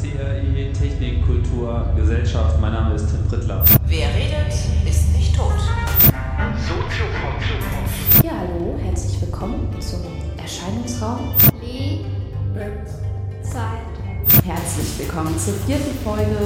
CRI 0.00 0.72
Technik, 0.72 1.26
Kultur, 1.26 1.86
Gesellschaft. 1.96 2.60
Mein 2.60 2.72
Name 2.72 2.94
ist 2.94 3.08
Tim 3.08 3.26
Prittler. 3.28 3.64
Wer 3.86 4.08
redet, 4.08 4.52
ist 4.88 5.12
nicht 5.12 5.36
tot. 5.36 5.52
Ja, 8.24 8.32
hallo, 8.38 8.78
herzlich 8.82 9.20
willkommen 9.20 9.68
zum 9.80 10.00
Erscheinungsraum. 10.36 11.34
Zeit. 13.42 14.44
Herzlich 14.44 14.98
willkommen 14.98 15.38
zur 15.38 15.54
vierten 15.54 15.96
Folge 16.04 16.36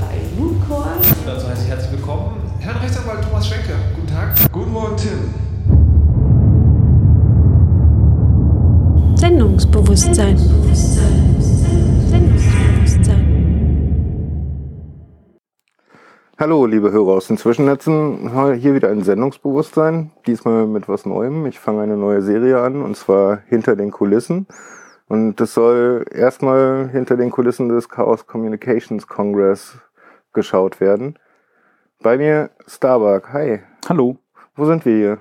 bei 0.00 0.20
Mooncore. 0.38 0.92
Dazu 1.26 1.48
heiße 1.48 1.62
ich 1.64 1.68
herzlich 1.68 1.92
willkommen 1.92 2.36
Herrn 2.60 2.76
Rechtsanwalt 2.76 3.22
Thomas 3.24 3.48
Schwenke. 3.48 3.74
Guten 3.96 4.06
Tag. 4.06 4.34
Guten 4.52 4.72
Morgen, 4.72 4.96
Tim. 4.96 5.34
Sendungsbewusstsein. 9.16 10.14
Sendungsbewusstsein. 10.38 11.41
Hallo, 16.38 16.66
liebe 16.66 16.90
Hörer 16.90 17.12
aus 17.12 17.28
den 17.28 17.36
Zwischennetzen. 17.36 18.30
Hier 18.58 18.74
wieder 18.74 18.88
ein 18.90 19.02
Sendungsbewusstsein. 19.02 20.10
Diesmal 20.26 20.66
mit 20.66 20.88
was 20.88 21.06
Neuem. 21.06 21.46
Ich 21.46 21.58
fange 21.58 21.82
eine 21.82 21.96
neue 21.96 22.20
Serie 22.22 22.60
an 22.60 22.82
und 22.82 22.96
zwar 22.96 23.42
hinter 23.46 23.76
den 23.76 23.90
Kulissen. 23.90 24.46
Und 25.08 25.36
das 25.36 25.54
soll 25.54 26.04
erstmal 26.10 26.88
hinter 26.90 27.16
den 27.16 27.30
Kulissen 27.30 27.68
des 27.68 27.88
Chaos 27.88 28.26
Communications 28.26 29.06
Congress 29.06 29.78
geschaut 30.32 30.80
werden. 30.80 31.18
Bei 32.02 32.16
mir 32.16 32.50
Starbuck. 32.66 33.32
Hi. 33.32 33.60
Hallo, 33.88 34.16
Wo 34.56 34.64
sind 34.64 34.84
wir 34.84 34.96
hier? 34.96 35.18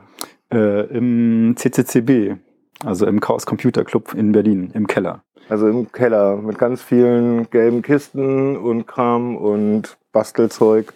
äh, 0.52 0.88
im 0.88 1.54
CCCB, 1.56 2.38
also 2.84 3.06
im 3.06 3.20
Chaos 3.20 3.46
Computer 3.46 3.84
Club 3.84 4.14
in 4.14 4.32
Berlin, 4.32 4.72
im 4.74 4.88
Keller. 4.88 5.24
Also 5.50 5.68
im 5.68 5.92
Keller 5.92 6.38
mit 6.38 6.58
ganz 6.58 6.82
vielen 6.82 7.50
gelben 7.50 7.82
Kisten 7.82 8.56
und 8.58 8.88
Kram 8.88 9.36
und 9.36 9.98
Bastelzeug. 10.12 10.94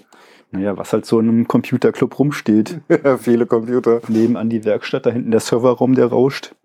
Naja, 0.51 0.77
was 0.77 0.93
halt 0.93 1.05
so 1.05 1.19
in 1.19 1.27
einem 1.27 1.47
Computerclub 1.47 2.17
rumsteht. 2.17 2.79
Viele 3.19 3.45
Computer. 3.45 4.01
Nebenan 4.07 4.49
die 4.49 4.63
Werkstatt, 4.63 5.05
da 5.05 5.09
hinten 5.09 5.31
der 5.31 5.41
Serverraum, 5.41 5.95
der 5.95 6.07
rauscht. 6.07 6.55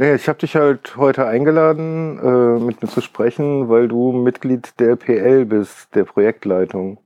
Naja, 0.00 0.14
ich 0.14 0.28
habe 0.28 0.38
dich 0.38 0.56
halt 0.56 0.96
heute 0.96 1.26
eingeladen, 1.26 2.18
äh, 2.18 2.58
mit 2.58 2.80
mir 2.80 2.88
zu 2.88 3.02
sprechen, 3.02 3.68
weil 3.68 3.86
du 3.86 4.12
Mitglied 4.12 4.70
der 4.78 4.96
PL 4.96 5.44
bist, 5.44 5.94
der 5.94 6.04
Projektleitung. 6.04 6.96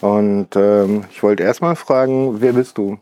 Und 0.00 0.48
ähm, 0.56 1.04
ich 1.08 1.22
wollte 1.22 1.44
erstmal 1.44 1.76
fragen, 1.76 2.40
wer 2.40 2.52
bist 2.52 2.78
du? 2.78 2.98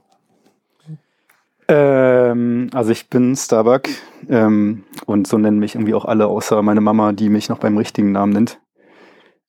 Ähm, 1.68 2.68
also 2.72 2.90
ich 2.90 3.08
bin 3.08 3.36
Starbuck 3.36 3.88
ähm, 4.28 4.84
und 5.06 5.26
so 5.26 5.38
nennen 5.38 5.58
mich 5.58 5.74
irgendwie 5.74 5.94
auch 5.94 6.04
alle, 6.04 6.26
außer 6.26 6.62
meine 6.62 6.80
Mama, 6.80 7.12
die 7.12 7.28
mich 7.28 7.48
noch 7.48 7.58
beim 7.58 7.76
richtigen 7.76 8.12
Namen 8.12 8.32
nennt. 8.32 8.60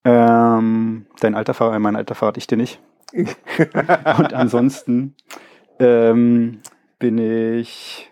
Ähm, 0.06 1.08
dein 1.20 1.36
alter 1.36 1.54
Fahrer, 1.54 1.80
mein 1.80 1.96
alter 1.96 2.16
verrate 2.16 2.38
ich 2.38 2.48
dir 2.48 2.58
nicht. 2.58 2.80
und 3.14 4.34
ansonsten 4.34 5.16
ähm, 5.80 6.60
bin 7.00 7.18
ich 7.18 8.12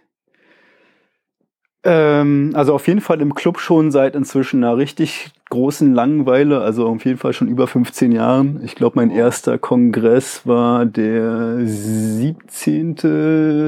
ähm, 1.83 2.51
also 2.53 2.73
auf 2.73 2.87
jeden 2.87 3.01
Fall 3.01 3.21
im 3.21 3.35
Club 3.35 3.59
schon 3.59 3.91
seit 3.91 4.15
inzwischen 4.15 4.63
einer 4.63 4.77
richtig 4.77 5.31
großen 5.53 5.93
Langeweile, 5.93 6.61
also 6.61 6.87
auf 6.87 7.05
jeden 7.05 7.19
Fall 7.19 7.31
schon 7.31 7.47
über 7.47 7.67
15 7.67 8.11
Jahren. 8.11 8.59
Ich 8.63 8.73
glaube, 8.73 8.95
mein 8.95 9.11
erster 9.11 9.59
Kongress 9.59 10.47
war 10.47 10.87
der 10.87 11.59
17., 11.63 12.97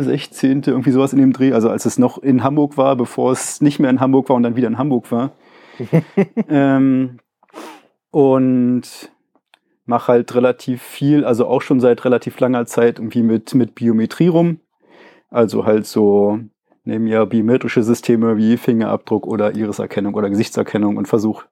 16., 0.02 0.64
irgendwie 0.66 0.90
sowas 0.90 1.14
in 1.14 1.20
dem 1.20 1.32
Dreh, 1.32 1.54
also 1.54 1.70
als 1.70 1.86
es 1.86 2.00
noch 2.00 2.18
in 2.18 2.44
Hamburg 2.44 2.76
war, 2.76 2.96
bevor 2.96 3.32
es 3.32 3.62
nicht 3.62 3.80
mehr 3.80 3.92
in 3.92 4.00
Hamburg 4.00 4.30
war 4.30 4.36
und 4.36 4.42
dann 4.42 4.56
wieder 4.56 4.68
in 4.68 4.80
Hamburg 4.80 5.12
war. 5.12 5.34
ähm, 6.50 7.20
und 8.10 9.12
mache 9.86 10.12
halt 10.12 10.34
relativ 10.34 10.82
viel, 10.82 11.24
also 11.24 11.46
auch 11.46 11.62
schon 11.62 11.80
seit 11.80 12.04
relativ 12.04 12.40
langer 12.40 12.66
Zeit 12.66 12.98
irgendwie 12.98 13.22
mit, 13.22 13.54
mit 13.54 13.76
Biometrie 13.76 14.30
rum. 14.30 14.60
Also 15.30 15.68
halt 15.68 15.86
so 15.86 16.40
nehmen 16.86 17.08
ja 17.08 17.26
biometrische 17.26 17.84
Systeme 17.84 18.38
wie 18.38 18.58
Fingerabdruck 18.58 19.28
oder 19.28 19.56
Iriserkennung 19.56 20.14
oder 20.14 20.30
Gesichtserkennung 20.30 20.98
und 20.98 21.08
versuche 21.08 21.46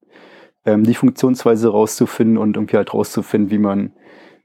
ähm, 0.66 0.84
die 0.84 0.96
Funktionsweise 0.96 1.70
rauszufinden 1.70 2.38
und 2.38 2.56
irgendwie 2.56 2.78
halt 2.78 2.94
rauszufinden, 2.94 3.52
wie 3.52 3.58
man 3.58 3.92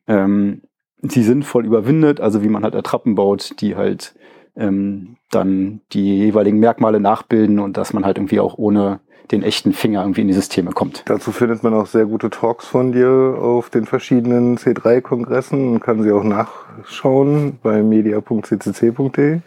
ähm, 0.07 0.63
sie 1.03 1.23
sinnvoll 1.23 1.65
überwindet, 1.65 2.21
also 2.21 2.43
wie 2.43 2.49
man 2.49 2.65
halt 2.65 2.75
Attrappen 2.75 3.15
baut, 3.15 3.61
die 3.61 3.77
halt 3.77 4.15
ähm, 4.57 5.17
dann 5.31 5.81
die 5.93 6.19
jeweiligen 6.19 6.59
Merkmale 6.59 7.01
nachbilden 7.01 7.59
und 7.59 7.77
dass 7.77 7.93
man 7.93 8.05
halt 8.05 8.19
irgendwie 8.19 8.41
auch 8.41 8.59
ohne 8.59 9.01
den 9.31 9.43
echten 9.43 9.75
Finger 9.75 10.01
irgendwie 10.01 10.23
in 10.23 10.29
die 10.29 10.35
Systeme 10.35 10.71
kommt. 10.73 11.03
Dazu 11.07 11.33
findet 11.33 11.63
man 11.63 11.75
auch 11.75 11.87
sehr 11.87 12.07
gute 12.07 12.31
Talks 12.31 12.67
von 12.67 12.93
dir 12.93 13.37
auf 13.39 13.69
den 13.69 13.85
verschiedenen 13.85 14.57
C3-Kongressen 14.57 15.75
und 15.75 15.81
kann 15.81 16.03
sie 16.03 16.13
auch 16.13 16.25
nachschauen 16.25 17.59
bei 17.63 17.83
media.ccc.de. 17.83 19.41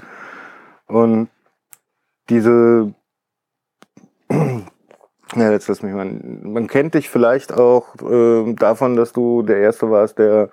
Und 0.92 1.30
diese, 2.30 2.94
ja, 4.30 5.52
jetzt 5.52 5.68
lass 5.68 5.82
mich 5.84 5.94
mal, 5.94 6.06
man 6.44 6.68
kennt 6.68 6.96
dich 6.96 7.10
vielleicht 7.10 7.54
auch 7.54 7.96
äh, 8.02 8.54
davon, 8.54 8.96
dass 8.96 9.14
du 9.14 9.42
der 9.42 9.58
Erste 9.58 9.90
warst, 9.90 10.20
der 10.20 10.50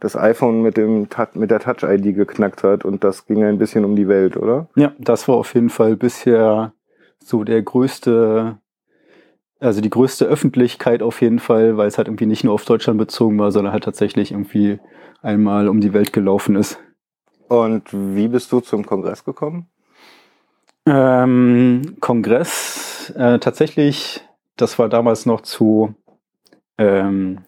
das 0.00 0.16
iPhone 0.16 0.62
mit, 0.62 0.76
dem, 0.76 1.08
mit 1.34 1.50
der 1.50 1.60
Touch-ID 1.60 2.16
geknackt 2.16 2.64
hat 2.64 2.84
und 2.84 3.04
das 3.04 3.26
ging 3.26 3.44
ein 3.44 3.58
bisschen 3.58 3.84
um 3.84 3.94
die 3.94 4.08
Welt, 4.08 4.36
oder? 4.36 4.66
Ja, 4.74 4.92
das 4.98 5.28
war 5.28 5.36
auf 5.36 5.54
jeden 5.54 5.70
Fall 5.70 5.96
bisher 5.96 6.72
so 7.22 7.44
der 7.44 7.62
größte, 7.62 8.58
also 9.60 9.80
die 9.80 9.90
größte 9.90 10.24
Öffentlichkeit 10.24 11.02
auf 11.02 11.20
jeden 11.20 11.38
Fall, 11.38 11.76
weil 11.76 11.86
es 11.86 11.98
halt 11.98 12.08
irgendwie 12.08 12.26
nicht 12.26 12.42
nur 12.42 12.54
auf 12.54 12.64
Deutschland 12.64 12.98
bezogen 12.98 13.38
war, 13.38 13.52
sondern 13.52 13.72
halt 13.72 13.84
tatsächlich 13.84 14.32
irgendwie 14.32 14.80
einmal 15.20 15.68
um 15.68 15.80
die 15.80 15.92
Welt 15.92 16.12
gelaufen 16.12 16.56
ist. 16.56 16.80
Und 17.48 17.84
wie 17.92 18.28
bist 18.28 18.50
du 18.50 18.60
zum 18.60 18.84
Kongress 18.84 19.24
gekommen? 19.24 19.68
Ähm, 20.84 21.96
Kongress, 22.00 23.12
äh, 23.16 23.38
tatsächlich, 23.38 24.20
das 24.56 24.78
war 24.78 24.88
damals 24.88 25.26
noch 25.26 25.42
zu 25.42 25.94
ähm, 26.76 27.40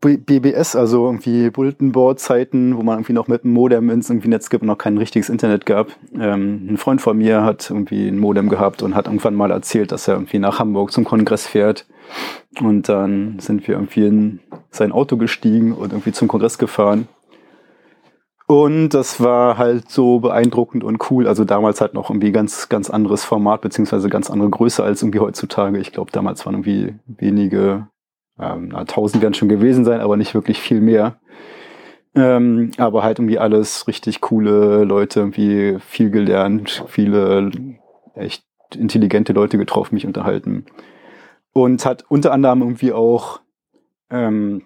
BBS, 0.00 0.76
also 0.76 1.06
irgendwie 1.06 1.50
Bulletin 1.50 1.92
Board 1.92 2.20
Zeiten, 2.20 2.76
wo 2.76 2.82
man 2.82 2.98
irgendwie 2.98 3.12
noch 3.12 3.28
mit 3.28 3.44
einem 3.44 3.54
Modem 3.54 3.90
ins 3.90 4.08
irgendwie 4.08 4.28
Netz 4.28 4.48
gibt 4.48 4.62
und 4.62 4.68
noch 4.68 4.78
kein 4.78 4.98
richtiges 4.98 5.28
Internet 5.28 5.66
gab. 5.66 5.88
Ähm, 6.18 6.68
ein 6.70 6.76
Freund 6.76 7.00
von 7.00 7.18
mir 7.18 7.42
hat 7.42 7.68
irgendwie 7.70 8.08
ein 8.08 8.18
Modem 8.18 8.48
gehabt 8.48 8.82
und 8.82 8.94
hat 8.94 9.06
irgendwann 9.06 9.34
mal 9.34 9.50
erzählt, 9.50 9.90
dass 9.90 10.06
er 10.06 10.14
irgendwie 10.14 10.38
nach 10.38 10.58
Hamburg 10.58 10.92
zum 10.92 11.04
Kongress 11.04 11.46
fährt. 11.46 11.86
Und 12.60 12.88
dann 12.88 13.38
sind 13.40 13.66
wir 13.66 13.74
irgendwie 13.74 14.06
in 14.06 14.40
sein 14.70 14.92
Auto 14.92 15.16
gestiegen 15.16 15.72
und 15.72 15.92
irgendwie 15.92 16.12
zum 16.12 16.28
Kongress 16.28 16.58
gefahren. 16.58 17.08
Und 18.46 18.90
das 18.90 19.22
war 19.22 19.56
halt 19.56 19.90
so 19.90 20.20
beeindruckend 20.20 20.84
und 20.84 21.10
cool. 21.10 21.26
Also 21.26 21.44
damals 21.44 21.80
halt 21.80 21.94
noch 21.94 22.10
irgendwie 22.10 22.32
ganz, 22.32 22.68
ganz 22.68 22.90
anderes 22.90 23.24
Format, 23.24 23.62
beziehungsweise 23.62 24.10
ganz 24.10 24.30
andere 24.30 24.50
Größe 24.50 24.82
als 24.84 25.02
irgendwie 25.02 25.20
heutzutage. 25.20 25.78
Ich 25.78 25.92
glaube, 25.92 26.12
damals 26.12 26.44
waren 26.44 26.54
irgendwie 26.54 26.94
wenige, 27.06 27.88
ähm, 28.38 28.68
na, 28.72 28.84
tausend 28.84 29.22
werden 29.22 29.34
schon 29.34 29.48
gewesen 29.48 29.86
sein, 29.86 30.00
aber 30.00 30.18
nicht 30.18 30.34
wirklich 30.34 30.60
viel 30.60 30.82
mehr. 30.82 31.16
Ähm, 32.14 32.70
aber 32.76 33.02
halt 33.02 33.18
irgendwie 33.18 33.38
alles 33.38 33.88
richtig 33.88 34.20
coole 34.20 34.84
Leute, 34.84 35.20
irgendwie 35.20 35.78
viel 35.80 36.10
gelernt, 36.10 36.84
viele 36.86 37.50
echt 38.14 38.44
intelligente 38.76 39.32
Leute 39.32 39.56
getroffen, 39.56 39.94
mich 39.94 40.06
unterhalten. 40.06 40.66
Und 41.52 41.86
hat 41.86 42.04
unter 42.08 42.32
anderem 42.32 42.60
irgendwie 42.60 42.92
auch 42.92 43.40
ähm, 44.10 44.62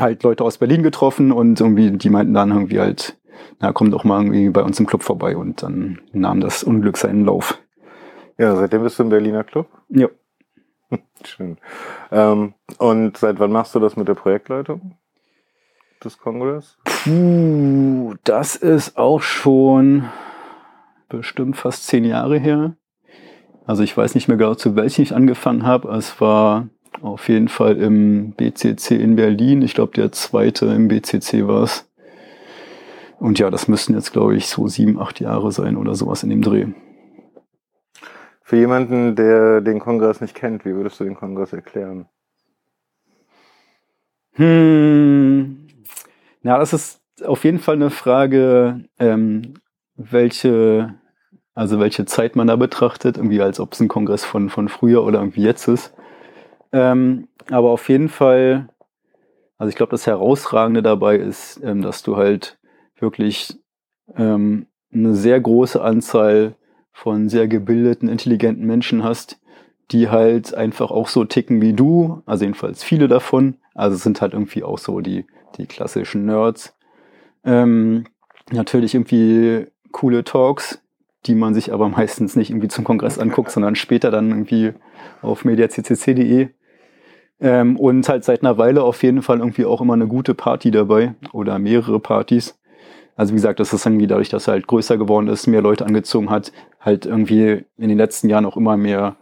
halt 0.00 0.22
Leute 0.22 0.44
aus 0.44 0.58
Berlin 0.58 0.82
getroffen 0.82 1.32
und 1.32 1.60
irgendwie, 1.60 1.90
die 1.90 2.10
meinten 2.10 2.34
dann 2.34 2.50
irgendwie 2.50 2.80
halt, 2.80 3.18
na 3.60 3.72
komm 3.72 3.90
doch 3.90 4.04
mal 4.04 4.22
irgendwie 4.22 4.50
bei 4.50 4.62
uns 4.62 4.78
im 4.80 4.86
Club 4.86 5.02
vorbei 5.02 5.36
und 5.36 5.62
dann 5.62 6.00
nahm 6.12 6.40
das 6.40 6.62
Unglück 6.62 6.96
seinen 6.96 7.24
Lauf. 7.24 7.58
Ja, 8.38 8.54
seitdem 8.54 8.82
bist 8.82 8.98
du 8.98 9.04
im 9.04 9.08
Berliner 9.08 9.44
Club. 9.44 9.68
Ja. 9.88 10.08
Schön. 11.24 11.58
Ähm, 12.10 12.54
und 12.78 13.16
seit 13.16 13.40
wann 13.40 13.52
machst 13.52 13.74
du 13.74 13.80
das 13.80 13.96
mit 13.96 14.08
der 14.08 14.14
Projektleitung 14.14 14.96
des 16.02 16.18
Kongress? 16.18 16.78
Puh, 16.84 18.14
das 18.24 18.56
ist 18.56 18.96
auch 18.96 19.20
schon 19.20 20.08
bestimmt 21.08 21.56
fast 21.56 21.86
zehn 21.86 22.04
Jahre 22.04 22.38
her. 22.38 22.76
Also 23.66 23.82
ich 23.82 23.96
weiß 23.96 24.14
nicht 24.14 24.28
mehr 24.28 24.36
genau, 24.36 24.54
zu 24.54 24.76
welchem 24.76 25.02
ich 25.02 25.14
angefangen 25.14 25.66
habe. 25.66 25.88
Es 25.90 26.20
war 26.20 26.68
auf 27.02 27.28
jeden 27.28 27.48
Fall 27.48 27.76
im 27.76 28.32
BCC 28.32 28.92
in 28.92 29.16
Berlin. 29.16 29.62
Ich 29.62 29.74
glaube, 29.74 29.92
der 29.92 30.12
zweite 30.12 30.66
im 30.66 30.88
BCC 30.88 31.46
war 31.46 31.62
es. 31.62 31.88
Und 33.18 33.38
ja, 33.38 33.50
das 33.50 33.68
müssten 33.68 33.94
jetzt, 33.94 34.12
glaube 34.12 34.36
ich, 34.36 34.46
so 34.46 34.68
sieben, 34.68 34.98
acht 35.00 35.20
Jahre 35.20 35.50
sein 35.52 35.76
oder 35.76 35.94
sowas 35.94 36.22
in 36.22 36.30
dem 36.30 36.42
Dreh. 36.42 36.66
Für 38.42 38.56
jemanden, 38.56 39.16
der 39.16 39.60
den 39.60 39.80
Kongress 39.80 40.20
nicht 40.20 40.34
kennt, 40.34 40.64
wie 40.64 40.74
würdest 40.74 40.98
du 41.00 41.04
den 41.04 41.16
Kongress 41.16 41.52
erklären? 41.52 42.06
Hm. 44.32 45.66
Na, 46.42 46.58
das 46.58 46.72
ist 46.72 47.00
auf 47.24 47.44
jeden 47.44 47.58
Fall 47.58 47.74
eine 47.74 47.90
Frage, 47.90 48.84
ähm, 48.98 49.54
welche, 49.96 50.94
Also 51.54 51.80
welche 51.80 52.04
Zeit 52.04 52.36
man 52.36 52.46
da 52.46 52.54
betrachtet, 52.54 53.16
irgendwie 53.16 53.42
als 53.42 53.58
ob 53.58 53.72
es 53.72 53.80
ein 53.80 53.88
Kongress 53.88 54.24
von, 54.24 54.48
von 54.48 54.68
früher 54.68 55.02
oder 55.02 55.18
irgendwie 55.18 55.42
jetzt 55.42 55.66
ist. 55.66 55.92
Ähm, 56.72 57.28
aber 57.50 57.70
auf 57.70 57.88
jeden 57.88 58.08
Fall, 58.08 58.68
also 59.56 59.68
ich 59.68 59.76
glaube, 59.76 59.90
das 59.90 60.06
Herausragende 60.06 60.82
dabei 60.82 61.16
ist, 61.16 61.60
ähm, 61.62 61.82
dass 61.82 62.02
du 62.02 62.16
halt 62.16 62.58
wirklich 62.98 63.58
ähm, 64.16 64.66
eine 64.92 65.14
sehr 65.14 65.40
große 65.40 65.80
Anzahl 65.80 66.54
von 66.92 67.28
sehr 67.28 67.48
gebildeten, 67.48 68.08
intelligenten 68.08 68.66
Menschen 68.66 69.04
hast, 69.04 69.40
die 69.90 70.08
halt 70.08 70.54
einfach 70.54 70.90
auch 70.90 71.08
so 71.08 71.24
ticken 71.24 71.62
wie 71.62 71.72
du, 71.72 72.22
also 72.26 72.44
jedenfalls 72.44 72.82
viele 72.82 73.08
davon. 73.08 73.56
Also 73.74 73.96
sind 73.96 74.20
halt 74.20 74.32
irgendwie 74.32 74.64
auch 74.64 74.78
so 74.78 75.00
die, 75.00 75.24
die 75.56 75.66
klassischen 75.66 76.26
Nerds. 76.26 76.76
Ähm, 77.44 78.04
natürlich 78.50 78.94
irgendwie 78.94 79.66
coole 79.92 80.24
Talks, 80.24 80.82
die 81.26 81.34
man 81.34 81.54
sich 81.54 81.72
aber 81.72 81.88
meistens 81.88 82.36
nicht 82.36 82.50
irgendwie 82.50 82.68
zum 82.68 82.84
Kongress 82.84 83.18
anguckt, 83.18 83.50
sondern 83.50 83.76
später 83.76 84.10
dann 84.10 84.30
irgendwie 84.30 84.72
auf 85.22 85.44
mediaccc.de. 85.44 86.48
Ähm, 87.40 87.76
und 87.76 88.08
halt 88.08 88.24
seit 88.24 88.42
einer 88.42 88.58
Weile 88.58 88.82
auf 88.82 89.02
jeden 89.02 89.22
Fall 89.22 89.38
irgendwie 89.38 89.64
auch 89.64 89.80
immer 89.80 89.94
eine 89.94 90.08
gute 90.08 90.34
Party 90.34 90.70
dabei 90.70 91.14
oder 91.32 91.58
mehrere 91.58 92.00
Partys. 92.00 92.58
Also 93.16 93.32
wie 93.32 93.36
gesagt, 93.36 93.60
das 93.60 93.72
ist 93.72 93.86
irgendwie 93.86 94.06
dadurch, 94.06 94.28
dass 94.28 94.48
er 94.48 94.52
halt 94.52 94.66
größer 94.66 94.96
geworden 94.96 95.28
ist, 95.28 95.46
mehr 95.46 95.62
Leute 95.62 95.86
angezogen 95.86 96.30
hat, 96.30 96.52
halt 96.80 97.06
irgendwie 97.06 97.64
in 97.76 97.88
den 97.88 97.98
letzten 97.98 98.28
Jahren 98.28 98.46
auch 98.46 98.56
immer 98.56 98.76
mehr 98.76 99.16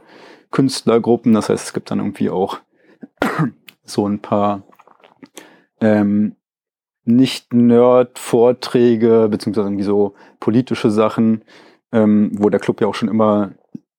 Künstlergruppen. 0.50 1.34
Das 1.34 1.48
heißt, 1.48 1.66
es 1.66 1.72
gibt 1.72 1.90
dann 1.90 2.00
irgendwie 2.00 2.30
auch 2.30 2.58
so 3.84 4.06
ein 4.06 4.20
paar 4.20 4.62
ähm, 5.80 6.36
nicht-Nerd-Vorträge, 7.04 9.28
beziehungsweise 9.30 9.68
irgendwie 9.68 9.84
so 9.84 10.14
politische 10.40 10.90
Sachen, 10.90 11.42
ähm, 11.92 12.30
wo 12.34 12.50
der 12.50 12.60
Club 12.60 12.80
ja 12.80 12.88
auch 12.88 12.94
schon 12.94 13.08
immer 13.08 13.52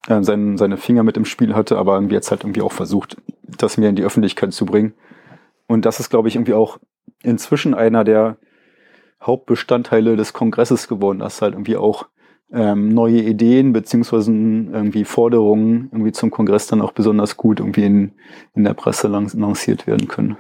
äh, 0.08 0.24
sein, 0.24 0.58
seine 0.58 0.78
Finger 0.78 1.04
mit 1.04 1.18
im 1.18 1.26
Spiel 1.26 1.54
hatte, 1.56 1.78
aber 1.78 1.96
irgendwie 1.96 2.16
jetzt 2.16 2.32
halt 2.32 2.44
irgendwie 2.44 2.62
auch 2.62 2.72
versucht, 2.72 3.18
das 3.44 3.78
mehr 3.78 3.90
in 3.90 3.96
die 3.96 4.04
Öffentlichkeit 4.04 4.54
zu 4.54 4.66
bringen. 4.66 4.94
Und 5.68 5.86
das 5.86 6.00
ist, 6.00 6.10
glaube 6.10 6.28
ich, 6.28 6.36
irgendwie 6.36 6.54
auch 6.54 6.80
inzwischen 7.24 7.74
einer 7.74 8.04
der 8.04 8.38
Hauptbestandteile 9.22 10.16
des 10.16 10.34
Kongresses 10.34 10.88
geworden, 10.88 11.20
dass 11.20 11.42
halt 11.42 11.54
irgendwie 11.54 11.78
auch 11.78 12.08
ähm, 12.52 12.90
neue 12.90 13.22
Ideen 13.22 13.74
beziehungsweise 13.74 14.32
irgendwie 14.32 15.04
Forderungen 15.04 15.90
irgendwie 15.92 16.14
zum 16.14 16.32
Kongress 16.32 16.68
dann 16.68 16.82
auch 16.82 16.94
besonders 16.94 17.36
gut 17.36 17.60
irgendwie 17.60 17.86
in, 17.86 18.12
in 18.56 18.64
der 18.64 18.74
Presse 18.74 19.08
lanciert 19.08 19.88
werden 19.88 20.08
können. 20.08 20.38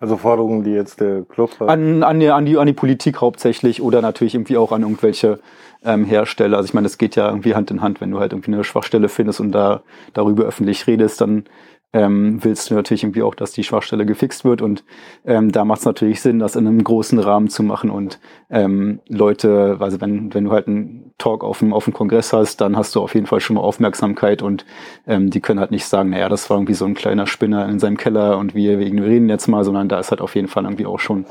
Also 0.00 0.16
Forderungen, 0.16 0.62
die 0.62 0.70
jetzt 0.70 1.00
der 1.00 1.22
Club 1.22 1.58
hat? 1.58 1.68
An, 1.68 2.02
an, 2.02 2.20
die, 2.20 2.30
an, 2.30 2.46
die, 2.46 2.56
an 2.56 2.66
die 2.66 2.72
Politik 2.72 3.20
hauptsächlich 3.20 3.82
oder 3.82 4.00
natürlich 4.00 4.34
irgendwie 4.34 4.56
auch 4.56 4.70
an 4.70 4.82
irgendwelche 4.82 5.40
ähm, 5.84 6.04
Hersteller. 6.04 6.56
Also 6.56 6.68
ich 6.68 6.74
meine, 6.74 6.84
das 6.84 6.98
geht 6.98 7.16
ja 7.16 7.28
irgendwie 7.28 7.54
Hand 7.54 7.70
in 7.70 7.82
Hand, 7.82 8.00
wenn 8.00 8.10
du 8.10 8.20
halt 8.20 8.32
irgendwie 8.32 8.52
eine 8.52 8.64
Schwachstelle 8.64 9.08
findest 9.08 9.40
und 9.40 9.52
da 9.52 9.82
darüber 10.14 10.44
öffentlich 10.44 10.86
redest, 10.86 11.20
dann 11.20 11.44
ähm, 11.92 12.44
willst 12.44 12.70
du 12.70 12.74
natürlich 12.74 13.02
irgendwie 13.02 13.22
auch, 13.22 13.34
dass 13.34 13.52
die 13.52 13.64
Schwachstelle 13.64 14.04
gefixt 14.04 14.44
wird. 14.44 14.60
Und 14.60 14.84
ähm, 15.24 15.50
da 15.50 15.64
macht 15.64 15.80
es 15.80 15.86
natürlich 15.86 16.20
Sinn, 16.20 16.38
das 16.38 16.56
in 16.56 16.66
einem 16.66 16.84
großen 16.84 17.18
Rahmen 17.18 17.48
zu 17.48 17.62
machen 17.62 17.90
und 17.90 18.20
ähm, 18.50 19.00
Leute, 19.08 19.76
also 19.80 20.00
wenn, 20.00 20.32
wenn 20.34 20.44
du 20.44 20.50
halt 20.50 20.68
einen 20.68 21.12
Talk 21.18 21.44
auf 21.44 21.60
dem, 21.60 21.72
auf 21.72 21.84
dem 21.84 21.94
Kongress 21.94 22.32
hast, 22.32 22.60
dann 22.60 22.76
hast 22.76 22.94
du 22.94 23.00
auf 23.00 23.14
jeden 23.14 23.26
Fall 23.26 23.40
schon 23.40 23.56
mal 23.56 23.62
Aufmerksamkeit 23.62 24.42
und 24.42 24.66
ähm, 25.06 25.30
die 25.30 25.40
können 25.40 25.60
halt 25.60 25.70
nicht 25.70 25.86
sagen, 25.86 26.10
naja, 26.10 26.28
das 26.28 26.48
war 26.50 26.58
irgendwie 26.58 26.74
so 26.74 26.84
ein 26.84 26.94
kleiner 26.94 27.26
Spinner 27.26 27.68
in 27.68 27.78
seinem 27.78 27.96
Keller 27.96 28.38
und 28.38 28.54
wir, 28.54 28.78
wir 28.78 28.86
ignorieren 28.86 29.28
jetzt 29.28 29.48
mal, 29.48 29.64
sondern 29.64 29.88
da 29.88 29.98
ist 29.98 30.10
halt 30.10 30.20
auf 30.20 30.34
jeden 30.34 30.48
Fall 30.48 30.64
irgendwie 30.64 30.86
auch 30.86 31.00
schon 31.00 31.24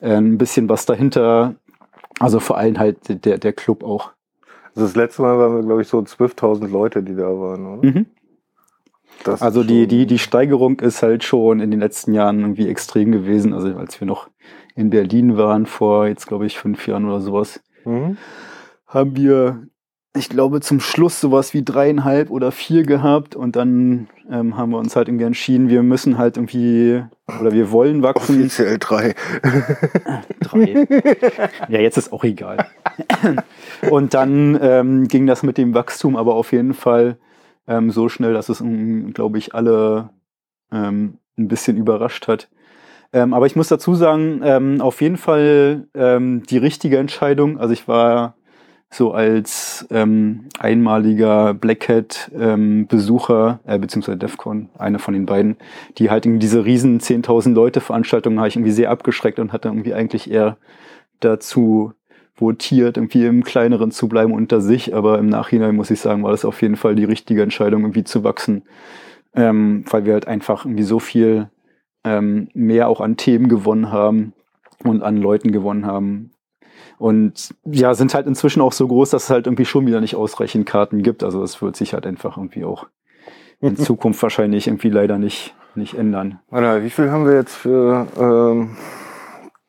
äh, 0.00 0.16
ein 0.16 0.38
bisschen 0.38 0.68
was 0.68 0.86
dahinter. 0.86 1.54
Also 2.20 2.40
vor 2.40 2.58
allem 2.58 2.78
halt 2.78 3.24
der, 3.24 3.38
der 3.38 3.52
Club 3.52 3.82
auch. 3.82 4.12
Also 4.74 4.86
das 4.86 4.96
letzte 4.96 5.22
Mal 5.22 5.38
waren 5.38 5.56
wir, 5.56 5.62
glaube 5.62 5.82
ich, 5.82 5.88
so 5.88 5.98
12.000 5.98 6.68
Leute, 6.68 7.02
die 7.02 7.14
da 7.14 7.26
waren, 7.26 7.66
oder? 7.66 7.86
Mhm. 7.86 8.06
Das 9.22 9.40
also 9.40 9.64
die, 9.64 9.86
die, 9.86 10.06
die 10.06 10.18
Steigerung 10.18 10.80
ist 10.80 11.02
halt 11.02 11.24
schon 11.24 11.60
in 11.60 11.70
den 11.70 11.80
letzten 11.80 12.12
Jahren 12.12 12.40
irgendwie 12.40 12.68
extrem 12.68 13.12
gewesen. 13.12 13.52
Also 13.52 13.76
als 13.76 14.00
wir 14.00 14.06
noch 14.06 14.28
in 14.74 14.90
Berlin 14.90 15.36
waren, 15.36 15.66
vor 15.66 16.06
jetzt 16.06 16.26
glaube 16.26 16.46
ich 16.46 16.58
fünf 16.58 16.86
Jahren 16.86 17.06
oder 17.06 17.20
sowas, 17.20 17.60
mhm. 17.84 18.16
haben 18.86 19.16
wir, 19.16 19.68
ich 20.16 20.28
glaube, 20.28 20.60
zum 20.60 20.80
Schluss 20.80 21.20
sowas 21.20 21.54
wie 21.54 21.64
dreieinhalb 21.64 22.30
oder 22.30 22.52
vier 22.52 22.82
gehabt 22.82 23.36
und 23.36 23.56
dann 23.56 24.08
ähm, 24.30 24.56
haben 24.56 24.70
wir 24.70 24.78
uns 24.78 24.96
halt 24.96 25.08
irgendwie 25.08 25.24
entschieden, 25.24 25.68
wir 25.68 25.82
müssen 25.82 26.18
halt 26.18 26.36
irgendwie 26.36 27.02
oder 27.40 27.52
wir 27.52 27.70
wollen 27.70 28.02
wachsen. 28.02 28.40
Offiziell 28.40 28.78
drei. 28.78 29.14
drei. 30.40 30.86
Ja, 31.68 31.80
jetzt 31.80 31.96
ist 31.96 32.12
auch 32.12 32.24
egal. 32.24 32.66
und 33.90 34.14
dann 34.14 34.58
ähm, 34.60 35.08
ging 35.08 35.26
das 35.26 35.42
mit 35.42 35.56
dem 35.56 35.74
Wachstum 35.74 36.16
aber 36.16 36.34
auf 36.34 36.52
jeden 36.52 36.74
Fall 36.74 37.16
ähm, 37.66 37.90
so 37.90 38.08
schnell, 38.08 38.34
dass 38.34 38.48
es, 38.48 38.60
ähm, 38.60 39.12
glaube 39.12 39.38
ich, 39.38 39.54
alle 39.54 40.10
ähm, 40.72 41.18
ein 41.38 41.48
bisschen 41.48 41.76
überrascht 41.76 42.28
hat. 42.28 42.48
Ähm, 43.12 43.32
aber 43.32 43.46
ich 43.46 43.56
muss 43.56 43.68
dazu 43.68 43.94
sagen, 43.94 44.40
ähm, 44.42 44.80
auf 44.80 45.00
jeden 45.00 45.16
Fall 45.16 45.86
ähm, 45.94 46.42
die 46.44 46.58
richtige 46.58 46.98
Entscheidung. 46.98 47.58
Also 47.58 47.72
ich 47.72 47.86
war 47.86 48.34
so 48.90 49.12
als 49.12 49.86
ähm, 49.90 50.48
einmaliger 50.58 51.54
Black 51.54 51.88
Hat 51.88 52.30
ähm, 52.36 52.86
Besucher, 52.86 53.60
äh, 53.66 53.78
beziehungsweise 53.78 54.18
DEFCON, 54.18 54.68
eine 54.78 54.98
von 54.98 55.14
den 55.14 55.26
beiden, 55.26 55.56
die 55.98 56.10
halt 56.10 56.26
irgendwie 56.26 56.40
diese 56.40 56.64
riesen 56.64 57.00
10.000 57.00 57.54
Leute 57.54 57.80
Veranstaltungen 57.80 58.38
habe 58.38 58.48
ich 58.48 58.56
irgendwie 58.56 58.72
sehr 58.72 58.90
abgeschreckt 58.90 59.38
und 59.38 59.52
hatte 59.52 59.68
irgendwie 59.68 59.94
eigentlich 59.94 60.30
eher 60.30 60.56
dazu 61.20 61.92
votiert, 62.36 62.96
irgendwie 62.96 63.26
im 63.26 63.44
Kleineren 63.44 63.90
zu 63.90 64.08
bleiben 64.08 64.32
unter 64.32 64.60
sich. 64.60 64.94
Aber 64.94 65.18
im 65.18 65.28
Nachhinein 65.28 65.76
muss 65.76 65.90
ich 65.90 66.00
sagen, 66.00 66.22
war 66.24 66.32
das 66.32 66.44
auf 66.44 66.62
jeden 66.62 66.76
Fall 66.76 66.94
die 66.96 67.04
richtige 67.04 67.42
Entscheidung, 67.42 67.82
irgendwie 67.82 68.04
zu 68.04 68.24
wachsen. 68.24 68.62
Ähm, 69.34 69.84
weil 69.90 70.04
wir 70.04 70.12
halt 70.14 70.28
einfach 70.28 70.64
irgendwie 70.64 70.84
so 70.84 70.98
viel 70.98 71.48
ähm, 72.04 72.48
mehr 72.54 72.88
auch 72.88 73.00
an 73.00 73.16
Themen 73.16 73.48
gewonnen 73.48 73.90
haben 73.90 74.32
und 74.84 75.02
an 75.02 75.16
Leuten 75.16 75.52
gewonnen 75.52 75.86
haben. 75.86 76.30
Und 76.98 77.54
ja, 77.64 77.94
sind 77.94 78.14
halt 78.14 78.26
inzwischen 78.26 78.60
auch 78.60 78.72
so 78.72 78.86
groß, 78.86 79.10
dass 79.10 79.24
es 79.24 79.30
halt 79.30 79.46
irgendwie 79.46 79.64
schon 79.64 79.86
wieder 79.86 80.00
nicht 80.00 80.14
ausreichend 80.14 80.66
Karten 80.66 81.02
gibt. 81.02 81.24
Also 81.24 81.42
es 81.42 81.60
wird 81.60 81.76
sich 81.76 81.94
halt 81.94 82.06
einfach 82.06 82.36
irgendwie 82.36 82.64
auch 82.64 82.86
in 83.60 83.76
Zukunft 83.76 84.22
wahrscheinlich 84.22 84.66
irgendwie 84.66 84.90
leider 84.90 85.18
nicht, 85.18 85.54
nicht 85.74 85.94
ändern. 85.94 86.40
Warte, 86.50 86.84
wie 86.84 86.90
viel 86.90 87.10
haben 87.10 87.26
wir 87.26 87.34
jetzt 87.34 87.54
für 87.54 88.06
ähm, 88.18 88.76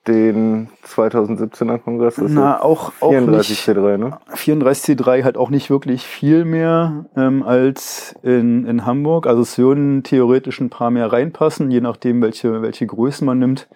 den 0.07 0.69
2017er 0.85 1.79
Kongress. 1.79 2.15
Das 2.15 2.31
Na, 2.31 2.61
auch, 2.61 2.91
34 2.93 3.59
auch 3.59 3.73
C3, 3.73 3.97
ne? 3.97 4.17
34 4.33 4.97
C3 4.97 5.23
halt 5.23 5.37
auch 5.37 5.49
nicht 5.49 5.69
wirklich 5.69 6.03
viel 6.03 6.45
mehr 6.45 7.05
ähm, 7.15 7.43
als 7.43 8.15
in, 8.21 8.65
in 8.65 8.85
Hamburg. 8.85 9.27
Also 9.27 9.41
es 9.41 9.57
würden 9.57 10.03
theoretisch 10.03 10.59
ein 10.61 10.69
paar 10.69 10.91
mehr 10.91 11.11
reinpassen, 11.11 11.71
je 11.71 11.81
nachdem, 11.81 12.21
welche, 12.21 12.61
welche 12.61 12.85
Größen 12.85 13.25
man 13.25 13.39
nimmt. 13.39 13.67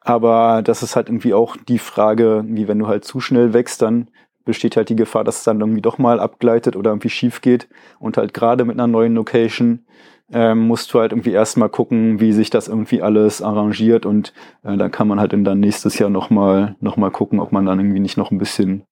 Aber 0.00 0.62
das 0.62 0.82
ist 0.82 0.94
halt 0.94 1.08
irgendwie 1.08 1.34
auch 1.34 1.56
die 1.56 1.78
Frage, 1.78 2.44
wie 2.46 2.68
wenn 2.68 2.78
du 2.78 2.86
halt 2.86 3.04
zu 3.04 3.20
schnell 3.20 3.52
wächst, 3.52 3.82
dann 3.82 4.08
besteht 4.44 4.76
halt 4.76 4.88
die 4.88 4.96
Gefahr, 4.96 5.24
dass 5.24 5.38
es 5.38 5.44
dann 5.44 5.60
irgendwie 5.60 5.82
doch 5.82 5.98
mal 5.98 6.20
abgleitet 6.20 6.76
oder 6.76 6.90
irgendwie 6.90 7.10
schief 7.10 7.40
geht. 7.40 7.68
Und 7.98 8.16
halt 8.16 8.32
gerade 8.32 8.64
mit 8.64 8.76
einer 8.76 8.86
neuen 8.86 9.14
Location 9.14 9.84
ähm, 10.32 10.66
musst 10.66 10.92
du 10.92 11.00
halt 11.00 11.12
irgendwie 11.12 11.32
erstmal 11.32 11.68
gucken, 11.68 12.20
wie 12.20 12.32
sich 12.32 12.50
das 12.50 12.68
irgendwie 12.68 13.02
alles 13.02 13.42
arrangiert 13.42 14.06
und 14.06 14.32
äh, 14.64 14.76
dann 14.76 14.90
kann 14.90 15.08
man 15.08 15.20
halt 15.20 15.32
dann 15.32 15.60
nächstes 15.60 15.98
Jahr 15.98 16.10
nochmal 16.10 16.76
noch 16.80 16.96
mal 16.96 17.10
gucken, 17.10 17.40
ob 17.40 17.52
man 17.52 17.66
dann 17.66 17.78
irgendwie 17.78 18.00
nicht 18.00 18.16
noch 18.16 18.30
ein 18.30 18.38
bisschen, 18.38 18.82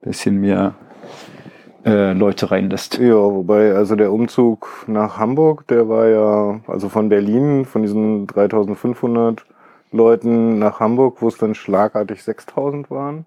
bisschen 0.00 0.40
mehr 0.40 0.74
äh, 1.84 2.12
Leute 2.12 2.50
reinlässt. 2.50 2.98
Ja, 2.98 3.14
wobei, 3.14 3.72
also 3.74 3.96
der 3.96 4.12
Umzug 4.12 4.84
nach 4.86 5.18
Hamburg, 5.18 5.66
der 5.68 5.88
war 5.88 6.08
ja, 6.08 6.60
also 6.66 6.88
von 6.88 7.08
Berlin, 7.08 7.64
von 7.64 7.82
diesen 7.82 8.26
3500 8.26 9.44
Leuten 9.90 10.58
nach 10.58 10.80
Hamburg, 10.80 11.20
wo 11.20 11.28
es 11.28 11.38
dann 11.38 11.54
schlagartig 11.54 12.22
6000 12.22 12.90
waren, 12.90 13.26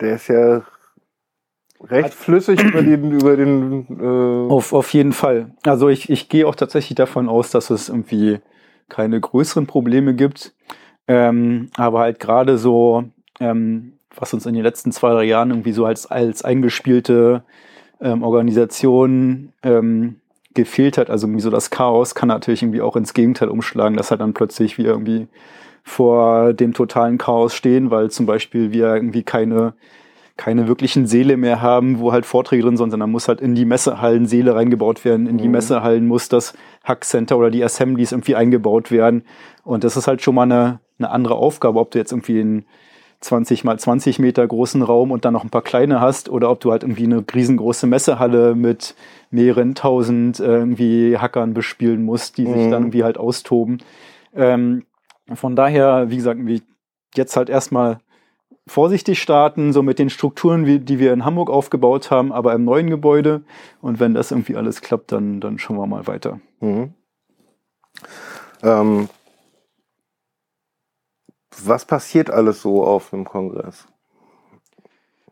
der 0.00 0.14
ist 0.14 0.28
ja 0.28 0.62
recht 1.80 2.14
flüssig 2.14 2.62
über 2.62 2.82
den, 2.82 3.12
über 3.12 3.36
den 3.36 3.86
äh 4.00 4.52
auf, 4.52 4.72
auf 4.72 4.92
jeden 4.92 5.12
Fall. 5.12 5.52
Also 5.64 5.88
ich, 5.88 6.10
ich 6.10 6.28
gehe 6.28 6.46
auch 6.46 6.54
tatsächlich 6.54 6.96
davon 6.96 7.28
aus, 7.28 7.50
dass 7.50 7.70
es 7.70 7.88
irgendwie 7.88 8.38
keine 8.88 9.20
größeren 9.20 9.66
Probleme 9.66 10.14
gibt. 10.14 10.54
Ähm, 11.06 11.70
aber 11.76 12.00
halt 12.00 12.20
gerade 12.20 12.58
so, 12.58 13.04
ähm, 13.40 13.94
was 14.14 14.34
uns 14.34 14.46
in 14.46 14.54
den 14.54 14.62
letzten 14.62 14.92
zwei, 14.92 15.12
drei 15.12 15.24
Jahren 15.24 15.50
irgendwie 15.50 15.72
so 15.72 15.84
als, 15.84 16.06
als 16.06 16.44
eingespielte 16.44 17.44
ähm, 18.00 18.22
Organisation 18.22 19.52
ähm, 19.62 20.16
gefehlt 20.54 20.98
hat, 20.98 21.08
also 21.08 21.26
irgendwie 21.26 21.42
so 21.42 21.50
das 21.50 21.70
Chaos, 21.70 22.14
kann 22.14 22.28
natürlich 22.28 22.62
irgendwie 22.62 22.82
auch 22.82 22.96
ins 22.96 23.14
Gegenteil 23.14 23.48
umschlagen, 23.48 23.96
dass 23.96 24.10
halt 24.10 24.20
dann 24.20 24.34
plötzlich 24.34 24.76
wir 24.76 24.86
irgendwie 24.86 25.28
vor 25.84 26.52
dem 26.52 26.74
totalen 26.74 27.16
Chaos 27.16 27.54
stehen, 27.54 27.90
weil 27.90 28.10
zum 28.10 28.26
Beispiel 28.26 28.72
wir 28.72 28.94
irgendwie 28.94 29.22
keine 29.22 29.74
keine 30.38 30.68
wirklichen 30.68 31.06
Seele 31.06 31.36
mehr 31.36 31.60
haben, 31.60 31.98
wo 31.98 32.12
halt 32.12 32.24
Vorträge 32.24 32.62
drin 32.62 32.76
sind, 32.76 32.90
sondern 32.90 33.10
muss 33.10 33.28
halt 33.28 33.40
in 33.40 33.54
die 33.56 33.64
Messehallen 33.64 34.26
Seele 34.26 34.54
reingebaut 34.54 35.04
werden. 35.04 35.26
In 35.26 35.36
die 35.36 35.46
mhm. 35.46 35.52
Messehallen 35.52 36.06
muss 36.06 36.28
das 36.28 36.54
Hackcenter 36.84 37.36
oder 37.36 37.50
die 37.50 37.62
Assemblies 37.62 38.12
irgendwie 38.12 38.36
eingebaut 38.36 38.90
werden. 38.90 39.24
Und 39.64 39.82
das 39.84 39.96
ist 39.96 40.06
halt 40.06 40.22
schon 40.22 40.36
mal 40.36 40.44
eine, 40.44 40.80
eine 40.98 41.10
andere 41.10 41.34
Aufgabe, 41.34 41.80
ob 41.80 41.90
du 41.90 41.98
jetzt 41.98 42.12
irgendwie 42.12 42.40
ein 42.40 42.64
20 43.20 43.64
mal 43.64 43.76
20 43.76 44.20
Meter 44.20 44.46
großen 44.46 44.80
Raum 44.80 45.10
und 45.10 45.24
dann 45.24 45.32
noch 45.32 45.42
ein 45.42 45.50
paar 45.50 45.62
kleine 45.62 46.00
hast 46.00 46.28
oder 46.28 46.50
ob 46.50 46.60
du 46.60 46.70
halt 46.70 46.84
irgendwie 46.84 47.04
eine 47.04 47.24
riesengroße 47.34 47.88
Messehalle 47.88 48.54
mit 48.54 48.94
mehreren 49.32 49.74
tausend 49.74 50.38
äh, 50.38 50.58
irgendwie 50.58 51.18
Hackern 51.18 51.52
bespielen 51.52 52.04
musst, 52.04 52.38
die 52.38 52.46
sich 52.46 52.66
Mhm. 52.66 52.70
dann 52.70 52.82
irgendwie 52.84 53.02
halt 53.02 53.18
austoben. 53.18 53.78
Ähm, 54.36 54.84
von 55.34 55.56
daher, 55.56 56.10
wie 56.10 56.16
gesagt, 56.16 56.40
jetzt 57.16 57.36
halt 57.36 57.50
erstmal 57.50 57.98
vorsichtig 58.68 59.20
starten, 59.20 59.72
so 59.72 59.82
mit 59.82 59.98
den 59.98 60.10
Strukturen, 60.10 60.66
wie, 60.66 60.78
die 60.78 60.98
wir 60.98 61.12
in 61.12 61.24
Hamburg 61.24 61.50
aufgebaut 61.50 62.10
haben, 62.10 62.32
aber 62.32 62.52
im 62.54 62.64
neuen 62.64 62.88
Gebäude. 62.88 63.42
Und 63.80 64.00
wenn 64.00 64.14
das 64.14 64.30
irgendwie 64.30 64.56
alles 64.56 64.80
klappt, 64.80 65.12
dann, 65.12 65.40
dann 65.40 65.58
schauen 65.58 65.76
wir 65.76 65.86
mal 65.86 66.06
weiter. 66.06 66.40
Mhm. 66.60 66.92
Ähm, 68.62 69.08
was 71.64 71.84
passiert 71.84 72.30
alles 72.30 72.62
so 72.62 72.84
auf 72.84 73.12
einem 73.12 73.24
Kongress? 73.24 73.86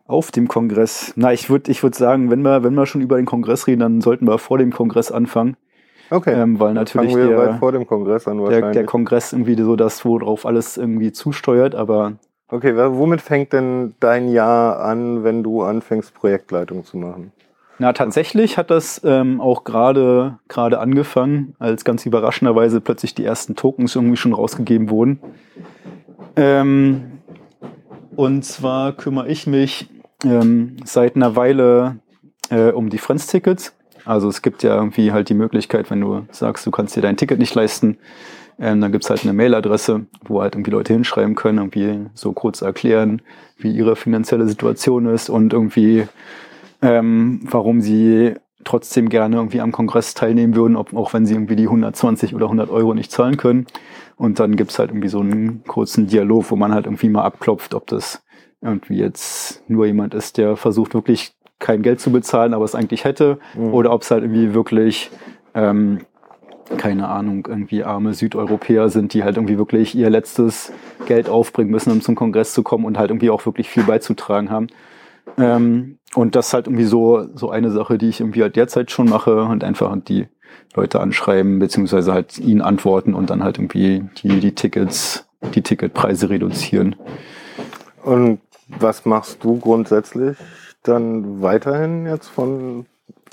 Auf 0.05 0.31
dem 0.31 0.47
Kongress. 0.47 1.13
Na, 1.15 1.33
ich 1.33 1.49
würde 1.49 1.71
ich 1.71 1.83
würd 1.83 1.95
sagen, 1.95 2.29
wenn 2.31 2.41
wir, 2.41 2.63
wenn 2.63 2.73
wir 2.73 2.85
schon 2.85 3.01
über 3.01 3.17
den 3.17 3.25
Kongress 3.25 3.67
reden, 3.67 3.81
dann 3.81 4.01
sollten 4.01 4.27
wir 4.27 4.37
vor 4.37 4.57
dem 4.57 4.71
Kongress 4.71 5.11
anfangen. 5.11 5.57
Okay. 6.09 6.33
Ähm, 6.33 6.59
weil 6.59 6.73
natürlich 6.73 7.13
der, 7.13 8.71
der 8.71 8.85
Kongress 8.85 9.33
irgendwie 9.33 9.61
so 9.61 9.75
das, 9.75 10.05
worauf 10.05 10.45
alles 10.45 10.77
irgendwie 10.77 11.11
zusteuert, 11.11 11.75
aber 11.75 12.13
okay, 12.49 12.75
womit 12.75 13.21
fängt 13.21 13.53
denn 13.53 13.95
dein 13.99 14.29
Jahr 14.29 14.79
an, 14.79 15.23
wenn 15.23 15.43
du 15.43 15.63
anfängst, 15.63 16.13
Projektleitung 16.13 16.83
zu 16.85 16.97
machen? 16.97 17.31
Na, 17.79 17.93
tatsächlich 17.93 18.57
hat 18.57 18.71
das 18.71 19.01
ähm, 19.03 19.39
auch 19.39 19.63
gerade 19.63 20.39
gerade 20.47 20.79
angefangen, 20.79 21.55
als 21.59 21.85
ganz 21.85 22.05
überraschenderweise 22.07 22.81
plötzlich 22.81 23.13
die 23.13 23.23
ersten 23.23 23.55
Tokens 23.55 23.95
irgendwie 23.95 24.17
schon 24.17 24.33
rausgegeben 24.33 24.89
wurden. 24.89 25.19
Ähm, 26.35 27.19
und 28.15 28.43
zwar 28.43 28.93
kümmere 28.93 29.27
ich 29.27 29.45
mich 29.45 29.89
ähm, 30.23 30.77
seit 30.85 31.15
einer 31.15 31.35
Weile 31.35 31.99
äh, 32.49 32.71
um 32.71 32.89
die 32.89 32.97
Friends-Tickets. 32.97 33.75
Also 34.05 34.27
es 34.29 34.41
gibt 34.41 34.63
ja 34.63 34.73
irgendwie 34.73 35.11
halt 35.11 35.29
die 35.29 35.35
Möglichkeit, 35.35 35.91
wenn 35.91 36.01
du 36.01 36.25
sagst, 36.31 36.65
du 36.65 36.71
kannst 36.71 36.95
dir 36.95 37.01
dein 37.01 37.17
Ticket 37.17 37.37
nicht 37.37 37.53
leisten, 37.53 37.97
ähm, 38.59 38.81
dann 38.81 38.91
gibt's 38.91 39.09
halt 39.09 39.23
eine 39.23 39.33
Mailadresse, 39.33 40.05
wo 40.25 40.41
halt 40.41 40.55
irgendwie 40.55 40.71
Leute 40.71 40.93
hinschreiben 40.93 41.35
können, 41.35 41.57
irgendwie 41.59 42.09
so 42.13 42.31
kurz 42.33 42.61
erklären, 42.61 43.21
wie 43.57 43.71
ihre 43.71 43.95
finanzielle 43.95 44.47
Situation 44.47 45.05
ist 45.07 45.29
und 45.29 45.53
irgendwie 45.53 46.07
ähm, 46.81 47.39
warum 47.43 47.81
sie 47.81 48.33
trotzdem 48.63 49.09
gerne 49.09 49.37
irgendwie 49.37 49.61
am 49.61 49.71
Kongress 49.71 50.13
teilnehmen 50.13 50.55
würden, 50.55 50.75
ob, 50.75 50.93
auch 50.95 51.13
wenn 51.13 51.25
sie 51.25 51.33
irgendwie 51.33 51.55
die 51.55 51.63
120 51.67 52.35
oder 52.35 52.45
100 52.45 52.69
Euro 52.69 52.93
nicht 52.93 53.11
zahlen 53.11 53.37
können. 53.37 53.65
Und 54.17 54.39
dann 54.39 54.55
gibt's 54.55 54.77
halt 54.77 54.89
irgendwie 54.91 55.07
so 55.07 55.21
einen 55.21 55.63
kurzen 55.65 56.07
Dialog, 56.07 56.51
wo 56.51 56.55
man 56.55 56.73
halt 56.73 56.85
irgendwie 56.85 57.09
mal 57.09 57.23
abklopft, 57.23 57.73
ob 57.73 57.87
das 57.87 58.23
irgendwie 58.61 58.97
jetzt 58.97 59.63
nur 59.69 59.85
jemand 59.85 60.13
ist, 60.13 60.37
der 60.37 60.57
versucht 60.57 60.93
wirklich 60.95 61.33
kein 61.59 61.81
Geld 61.81 61.99
zu 62.01 62.11
bezahlen, 62.11 62.53
aber 62.53 62.65
es 62.65 62.75
eigentlich 62.75 63.03
hätte, 63.05 63.39
Mhm. 63.55 63.73
oder 63.73 63.91
ob 63.93 64.01
es 64.01 64.11
halt 64.11 64.23
irgendwie 64.23 64.53
wirklich 64.53 65.11
ähm, 65.55 65.99
keine 66.77 67.07
Ahnung, 67.07 67.47
irgendwie 67.47 67.83
arme 67.83 68.13
Südeuropäer 68.13 68.89
sind, 68.89 69.13
die 69.13 69.23
halt 69.23 69.37
irgendwie 69.37 69.57
wirklich 69.57 69.95
ihr 69.95 70.09
letztes 70.09 70.73
Geld 71.05 71.29
aufbringen 71.29 71.71
müssen, 71.71 71.91
um 71.91 72.01
zum 72.01 72.15
Kongress 72.15 72.53
zu 72.53 72.63
kommen 72.63 72.85
und 72.85 72.97
halt 72.97 73.09
irgendwie 73.09 73.29
auch 73.29 73.45
wirklich 73.45 73.69
viel 73.69 73.83
beizutragen 73.83 74.49
haben. 74.49 74.67
Ähm, 75.37 75.97
und 76.15 76.35
das 76.35 76.47
ist 76.47 76.53
halt 76.53 76.67
irgendwie 76.67 76.85
so, 76.85 77.27
so 77.35 77.49
eine 77.49 77.71
Sache, 77.71 77.97
die 77.97 78.09
ich 78.09 78.19
irgendwie 78.19 78.41
halt 78.41 78.55
derzeit 78.55 78.91
schon 78.91 79.09
mache 79.09 79.43
und 79.43 79.63
einfach 79.63 79.95
die 80.07 80.27
Leute 80.75 80.99
anschreiben, 80.99 81.59
beziehungsweise 81.59 82.13
halt 82.13 82.37
ihnen 82.37 82.61
antworten 82.61 83.13
und 83.13 83.29
dann 83.29 83.43
halt 83.43 83.57
irgendwie 83.57 84.03
die, 84.21 84.39
die 84.39 84.53
Tickets, 84.53 85.27
die 85.53 85.61
Ticketpreise 85.61 86.29
reduzieren. 86.29 86.95
Und 88.03 88.39
was 88.67 89.05
machst 89.05 89.43
du 89.43 89.59
grundsätzlich 89.59 90.37
dann 90.83 91.41
weiterhin 91.41 92.05
jetzt 92.05 92.27
von. 92.27 92.85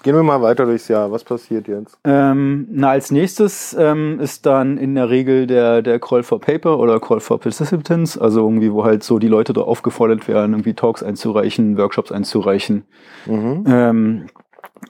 Gehen 0.04 0.14
wir 0.16 0.23
mal 0.23 0.42
weiter 0.42 0.66
durchs 0.66 0.88
Jahr. 0.88 1.11
Was 1.11 1.25
passiert 1.25 1.66
jetzt? 1.66 1.99
Ähm, 2.04 2.68
na, 2.70 2.90
als 2.90 3.11
nächstes 3.11 3.75
ähm, 3.78 4.20
ist 4.20 4.44
dann 4.44 4.76
in 4.76 4.94
der 4.94 5.08
Regel 5.08 5.46
der, 5.46 5.80
der 5.80 5.99
Call 5.99 6.23
for 6.23 6.38
Paper 6.38 6.78
oder 6.78 7.00
Call 7.00 7.20
for 7.20 7.40
Participants, 7.40 8.18
also 8.18 8.40
irgendwie, 8.40 8.70
wo 8.70 8.84
halt 8.84 9.02
so 9.02 9.18
die 9.18 9.28
Leute 9.28 9.54
da 9.54 9.62
aufgefordert 9.62 10.28
werden, 10.28 10.52
irgendwie 10.52 10.75
Talks 10.75 11.02
einzureichen, 11.02 11.78
Workshops 11.78 12.12
einzureichen. 12.12 12.84
Mhm. 13.25 13.64
Ähm, 13.66 14.26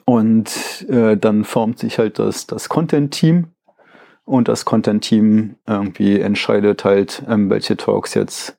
und 0.03 0.85
äh, 0.89 1.15
dann 1.15 1.45
formt 1.45 1.79
sich 1.79 1.97
halt 1.97 2.19
das, 2.19 2.45
das 2.45 2.67
Content-Team. 2.67 3.47
Und 4.25 4.49
das 4.49 4.65
Content-Team 4.65 5.55
irgendwie 5.65 6.19
entscheidet 6.19 6.83
halt, 6.83 7.23
ähm, 7.29 7.49
welche 7.49 7.77
Talks 7.77 8.15
jetzt 8.15 8.57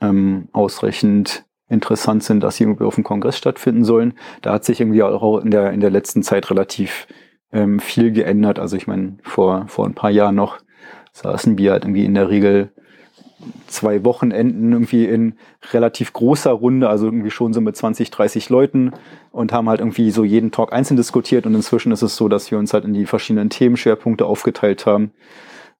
ähm, 0.00 0.46
ausreichend 0.52 1.46
interessant 1.68 2.22
sind, 2.22 2.42
dass 2.42 2.56
sie 2.56 2.64
irgendwie 2.64 2.84
auf 2.84 2.94
dem 2.94 3.04
Kongress 3.04 3.36
stattfinden 3.36 3.84
sollen. 3.84 4.14
Da 4.42 4.52
hat 4.52 4.64
sich 4.64 4.80
irgendwie 4.80 5.02
auch 5.02 5.40
in 5.40 5.50
der, 5.50 5.72
in 5.72 5.80
der 5.80 5.90
letzten 5.90 6.22
Zeit 6.22 6.50
relativ 6.50 7.06
ähm, 7.52 7.80
viel 7.80 8.12
geändert. 8.12 8.58
Also 8.58 8.76
ich 8.76 8.86
meine, 8.86 9.18
vor, 9.22 9.66
vor 9.68 9.86
ein 9.86 9.94
paar 9.94 10.10
Jahren 10.10 10.36
noch 10.36 10.58
saßen 11.12 11.58
wir 11.58 11.72
halt 11.72 11.84
irgendwie 11.84 12.04
in 12.04 12.14
der 12.14 12.28
Regel 12.28 12.70
zwei 13.66 14.04
Wochenenden 14.04 14.72
irgendwie 14.72 15.04
in 15.04 15.34
relativ 15.72 16.12
großer 16.12 16.52
Runde, 16.52 16.88
also 16.88 17.06
irgendwie 17.06 17.30
schon 17.30 17.52
so 17.52 17.60
mit 17.60 17.76
20, 17.76 18.10
30 18.10 18.48
Leuten 18.48 18.92
und 19.30 19.52
haben 19.52 19.68
halt 19.68 19.80
irgendwie 19.80 20.10
so 20.10 20.24
jeden 20.24 20.52
Talk 20.52 20.72
einzeln 20.72 20.96
diskutiert 20.96 21.46
und 21.46 21.54
inzwischen 21.54 21.92
ist 21.92 22.02
es 22.02 22.16
so, 22.16 22.28
dass 22.28 22.50
wir 22.50 22.58
uns 22.58 22.72
halt 22.72 22.84
in 22.84 22.94
die 22.94 23.06
verschiedenen 23.06 23.50
Themenschwerpunkte 23.50 24.24
aufgeteilt 24.24 24.86
haben 24.86 25.12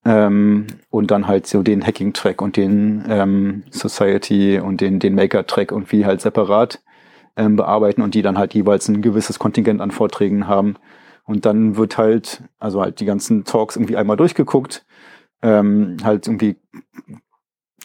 ähm, 0.06 0.66
und 0.88 1.10
dann 1.10 1.26
halt 1.26 1.46
so 1.46 1.62
den 1.62 1.84
Hacking-Track 1.84 2.40
und 2.40 2.56
den 2.56 3.04
ähm, 3.08 3.64
Society 3.70 4.60
und 4.60 4.80
den, 4.80 5.00
den 5.00 5.14
Maker-Track 5.16 5.72
irgendwie 5.72 6.06
halt 6.06 6.20
separat 6.20 6.82
ähm, 7.36 7.56
bearbeiten 7.56 8.02
und 8.02 8.14
die 8.14 8.22
dann 8.22 8.38
halt 8.38 8.54
jeweils 8.54 8.88
ein 8.88 9.02
gewisses 9.02 9.38
Kontingent 9.38 9.80
an 9.80 9.90
Vorträgen 9.90 10.46
haben 10.46 10.76
und 11.25 11.44
dann 11.44 11.76
wird 11.76 11.98
halt, 11.98 12.42
also 12.60 12.80
halt 12.80 13.00
die 13.00 13.04
ganzen 13.04 13.44
Talks 13.44 13.75
irgendwie 13.76 13.96
einmal 13.96 14.16
durchgeguckt, 14.16 14.86
ähm, 15.42 15.96
halt 16.04 16.26
irgendwie 16.28 16.56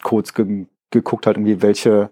kurz 0.04 0.34
ge 0.34 0.68
geguckt 0.92 1.26
halt 1.26 1.38
irgendwie, 1.38 1.62
welche, 1.62 2.12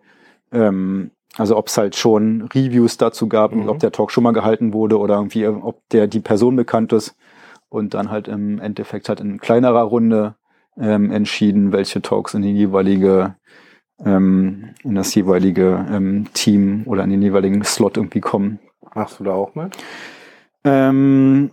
ähm, 0.53 1.11
also 1.35 1.57
ob 1.57 1.67
es 1.67 1.77
halt 1.77 1.97
schon 1.97 2.43
Reviews 2.53 2.97
dazu 2.97 3.27
gab, 3.27 3.53
Mhm. 3.53 3.67
ob 3.67 3.79
der 3.79 3.91
Talk 3.91 4.09
schon 4.09 4.23
mal 4.23 4.31
gehalten 4.31 4.71
wurde 4.71 4.97
oder 4.97 5.15
irgendwie, 5.15 5.45
ob 5.45 5.81
der 5.89 6.07
die 6.07 6.21
Person 6.21 6.55
bekannt 6.55 6.93
ist 6.93 7.15
und 7.69 7.93
dann 7.93 8.11
halt 8.11 8.27
im 8.27 8.59
Endeffekt 8.59 9.09
halt 9.09 9.19
in 9.19 9.39
kleinerer 9.39 9.83
Runde 9.83 10.35
ähm, 10.77 11.11
entschieden, 11.11 11.71
welche 11.71 12.01
Talks 12.01 12.33
in 12.33 12.41
die 12.41 12.53
jeweilige 12.53 13.35
ähm, 14.05 14.69
in 14.83 14.95
das 14.95 15.13
jeweilige 15.13 15.85
ähm, 15.89 16.27
Team 16.33 16.83
oder 16.85 17.03
in 17.03 17.09
den 17.09 17.21
jeweiligen 17.21 17.63
Slot 17.63 17.97
irgendwie 17.97 18.21
kommen. 18.21 18.59
Machst 18.95 19.19
du 19.19 19.23
da 19.23 19.31
auch 19.31 19.55
mit? 19.55 19.75
Ähm, 20.63 21.51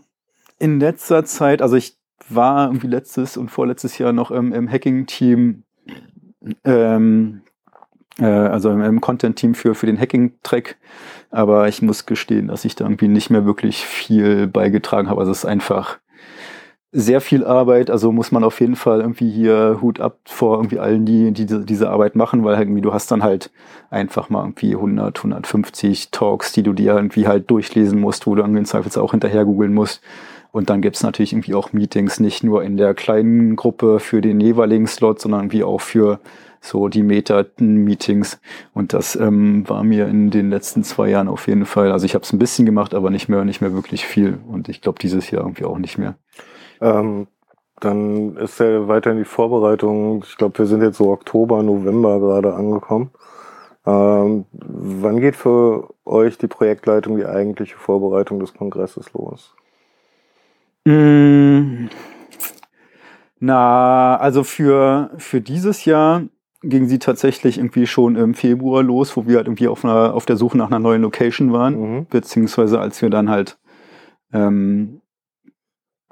in 0.59 0.81
letzter 0.81 1.25
Zeit, 1.25 1.63
also 1.63 1.77
ich 1.77 1.97
war 2.29 2.69
irgendwie 2.69 2.89
letztes 2.89 3.37
und 3.37 3.51
vorletztes 3.51 3.99
Jahr 3.99 4.13
noch 4.13 4.31
im, 4.31 4.53
im 4.53 4.71
Hacking-Team, 4.71 5.65
ähm, 6.65 7.43
äh, 8.19 8.25
also 8.25 8.71
im, 8.71 8.81
im 8.81 9.01
Content-Team 9.01 9.55
für, 9.55 9.75
für 9.75 9.87
den 9.87 9.99
Hacking-Track. 9.99 10.77
Aber 11.31 11.69
ich 11.69 11.83
muss 11.83 12.07
gestehen, 12.07 12.49
dass 12.49 12.65
ich 12.65 12.75
da 12.75 12.85
irgendwie 12.85 13.09
nicht 13.09 13.31
mehr 13.31 13.45
wirklich 13.45 13.85
viel 13.85 14.47
beigetragen 14.47 15.09
habe. 15.11 15.21
Also 15.21 15.33
es 15.33 15.39
ist 15.39 15.45
einfach 15.45 15.99
sehr 16.93 17.21
viel 17.21 17.45
Arbeit, 17.45 17.91
also 17.91 18.13
muss 18.13 18.33
man 18.33 18.45
auf 18.45 18.61
jeden 18.61 18.77
Fall 18.77 19.01
irgendwie 19.01 19.31
hier 19.31 19.79
Hut 19.83 20.01
ab 20.01 20.19
vor 20.25 20.57
irgendwie 20.57 20.79
allen, 20.79 21.05
die, 21.05 21.33
die 21.33 21.47
diese, 21.47 21.91
Arbeit 21.91 22.17
machen, 22.17 22.45
weil 22.45 22.59
irgendwie 22.59 22.81
du 22.81 22.93
hast 22.95 23.11
dann 23.11 23.23
halt 23.23 23.51
einfach 23.91 24.31
mal 24.31 24.43
irgendwie 24.43 24.75
100, 24.75 25.19
150 25.19 26.11
Talks, 26.11 26.53
die 26.53 26.63
du 26.63 26.73
dir 26.73 26.95
irgendwie 26.95 27.27
halt 27.27 27.51
durchlesen 27.51 28.01
musst, 28.01 28.27
wo 28.27 28.35
du 28.35 28.43
irgendwie 28.43 28.61
im 28.61 28.65
Zweifelsfall 28.65 29.03
auch 29.03 29.11
hinterher 29.11 29.45
googeln 29.45 29.75
musst. 29.75 30.01
Und 30.53 30.71
dann 30.71 30.81
gibt's 30.81 31.03
natürlich 31.03 31.33
irgendwie 31.33 31.55
auch 31.55 31.75
Meetings, 31.75 32.19
nicht 32.19 32.43
nur 32.43 32.63
in 32.63 32.79
der 32.79 32.95
kleinen 32.95 33.57
Gruppe 33.57 34.01
für 34.01 34.23
den 34.23 34.41
jeweiligen 34.41 34.87
Slot, 34.87 35.21
sondern 35.21 35.43
irgendwie 35.43 35.65
auch 35.65 35.83
für 35.83 36.21
so 36.63 36.89
die 36.89 37.03
Meta-Meetings. 37.03 38.41
Und 38.73 38.93
das 38.93 39.17
ähm, 39.17 39.69
war 39.69 39.85
mir 39.85 40.09
in 40.09 40.31
den 40.31 40.49
letzten 40.49 40.83
zwei 40.83 41.11
Jahren 41.11 41.29
auf 41.29 41.47
jeden 41.47 41.67
Fall. 41.67 41.93
Also 41.93 42.07
ich 42.07 42.15
habe 42.15 42.25
es 42.25 42.33
ein 42.33 42.39
bisschen 42.39 42.65
gemacht, 42.65 42.95
aber 42.95 43.11
nicht 43.11 43.29
mehr, 43.29 43.45
nicht 43.45 43.61
mehr 43.61 43.75
wirklich 43.75 44.07
viel. 44.07 44.39
Und 44.49 44.69
ich 44.69 44.81
glaube 44.81 44.99
dieses 44.99 45.31
Jahr 45.31 45.43
irgendwie 45.43 45.65
auch 45.65 45.79
nicht 45.79 45.99
mehr. 45.99 46.17
Ähm, 46.81 47.27
dann 47.81 48.37
ist 48.37 48.59
ja 48.59 48.89
weiterhin 48.89 49.19
die 49.19 49.25
Vorbereitung. 49.25 50.25
Ich 50.27 50.37
glaube, 50.37 50.59
wir 50.59 50.67
sind 50.67 50.83
jetzt 50.83 50.97
so 50.97 51.11
Oktober, 51.11 51.63
November 51.63 52.19
gerade 52.21 52.55
angekommen. 52.55 53.11
Ähm, 53.87 54.47
wann 54.53 55.21
geht 55.21 55.37
für 55.37 55.91
euch 56.05 56.39
die 56.39 56.49
Projektleitung, 56.49 57.17
die 57.17 57.27
eigentliche 57.27 57.77
Vorbereitung 57.77 58.41
des 58.41 58.55
Kongresses 58.55 59.13
los? 59.13 59.55
Mm, 60.85 61.89
Na, 63.39 64.17
also 64.17 64.43
für, 64.45 65.11
für 65.19 65.41
dieses 65.41 65.85
Jahr 65.85 66.23
ging 66.63 66.89
sie 66.89 66.99
tatsächlich 66.99 67.59
irgendwie 67.59 67.87
schon 67.87 68.17
im 68.17 68.35
Februar 68.35 68.83
los, 68.83 69.17
wo 69.17 69.27
wir 69.27 69.37
halt 69.37 69.47
irgendwie 69.47 69.69
auf, 69.69 69.85
einer, 69.85 70.15
auf 70.15 70.27
der 70.27 70.37
Suche 70.37 70.57
nach 70.57 70.69
einer 70.69 70.79
neuen 70.79 71.03
Location 71.03 71.53
waren, 71.53 71.79
Mhm. 71.79 72.07
beziehungsweise 72.07 72.81
als 72.81 73.03
wir 73.03 73.11
dann 73.11 73.29
halt 73.29 73.59
ähm, 74.33 75.01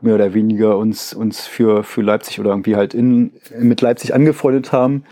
mehr 0.02 0.16
oder 0.16 0.34
weniger 0.34 0.76
uns, 0.78 1.14
uns 1.14 1.46
für, 1.46 1.84
für 1.84 2.02
Leipzig 2.02 2.40
oder 2.40 2.50
irgendwie 2.50 2.76
halt 2.76 2.94
in, 2.94 3.32
mit 3.58 3.80
Leipzig 3.80 4.14
angefreundet 4.14 4.72
haben, 4.72 5.04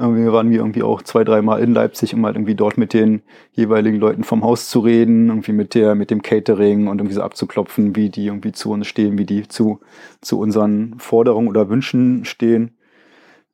Irgendwie 0.00 0.30
waren 0.30 0.50
wir 0.50 0.58
irgendwie 0.58 0.84
auch 0.84 1.02
zwei, 1.02 1.24
dreimal 1.24 1.60
in 1.60 1.74
Leipzig, 1.74 2.14
um 2.14 2.24
halt 2.24 2.36
irgendwie 2.36 2.54
dort 2.54 2.78
mit 2.78 2.92
den 2.94 3.22
jeweiligen 3.50 3.98
Leuten 3.98 4.22
vom 4.22 4.44
Haus 4.44 4.68
zu 4.70 4.78
reden, 4.78 5.28
irgendwie 5.28 5.50
mit 5.52 5.74
der, 5.74 5.96
mit 5.96 6.10
dem 6.12 6.22
Catering 6.22 6.86
und 6.86 6.98
irgendwie 6.98 7.16
so 7.16 7.22
abzuklopfen, 7.22 7.96
wie 7.96 8.08
die 8.08 8.26
irgendwie 8.26 8.52
zu 8.52 8.70
uns 8.70 8.86
stehen, 8.86 9.18
wie 9.18 9.26
die 9.26 9.48
zu, 9.48 9.80
zu 10.20 10.38
unseren 10.38 11.00
Forderungen 11.00 11.48
oder 11.48 11.68
Wünschen 11.68 12.24
stehen. 12.24 12.78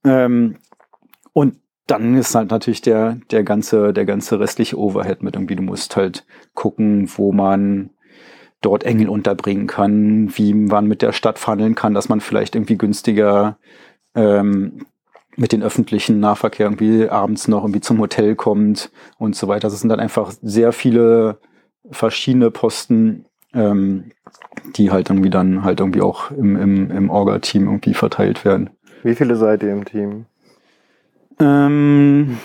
Ähm, 0.04 0.56
und 1.32 1.56
dann 1.86 2.14
ist 2.14 2.34
halt 2.34 2.50
natürlich 2.50 2.82
der, 2.82 3.18
der 3.30 3.42
ganze, 3.42 3.94
der 3.94 4.04
ganze 4.04 4.38
restliche 4.38 4.78
Overhead 4.78 5.22
mit 5.22 5.36
irgendwie, 5.36 5.56
du 5.56 5.62
musst 5.62 5.96
halt 5.96 6.26
gucken, 6.52 7.10
wo 7.16 7.32
man 7.32 7.88
dort 8.64 8.84
Engel 8.84 9.08
unterbringen 9.08 9.66
kann, 9.66 10.36
wie 10.36 10.54
man 10.54 10.86
mit 10.86 11.02
der 11.02 11.12
Stadt 11.12 11.38
verhandeln 11.38 11.74
kann, 11.74 11.94
dass 11.94 12.08
man 12.08 12.20
vielleicht 12.20 12.54
irgendwie 12.54 12.78
günstiger 12.78 13.58
ähm, 14.14 14.86
mit 15.36 15.52
den 15.52 15.62
öffentlichen 15.62 16.20
Nahverkehr 16.20 16.66
irgendwie 16.66 17.08
abends 17.08 17.48
noch 17.48 17.64
irgendwie 17.64 17.80
zum 17.80 17.98
Hotel 17.98 18.36
kommt 18.36 18.90
und 19.18 19.34
so 19.36 19.48
weiter. 19.48 19.68
Das 19.68 19.80
sind 19.80 19.88
dann 19.88 20.00
einfach 20.00 20.32
sehr 20.42 20.72
viele 20.72 21.38
verschiedene 21.90 22.50
Posten, 22.50 23.26
ähm, 23.52 24.10
die 24.76 24.90
halt 24.90 25.10
irgendwie 25.10 25.30
dann 25.30 25.64
halt 25.64 25.80
irgendwie 25.80 26.02
auch 26.02 26.30
im, 26.30 26.56
im, 26.56 26.90
im 26.90 27.10
Orga-Team 27.10 27.66
irgendwie 27.66 27.94
verteilt 27.94 28.44
werden. 28.44 28.70
Wie 29.02 29.14
viele 29.14 29.36
seid 29.36 29.62
ihr 29.62 29.72
im 29.72 29.84
Team? 29.84 30.26
Ähm, 31.40 32.38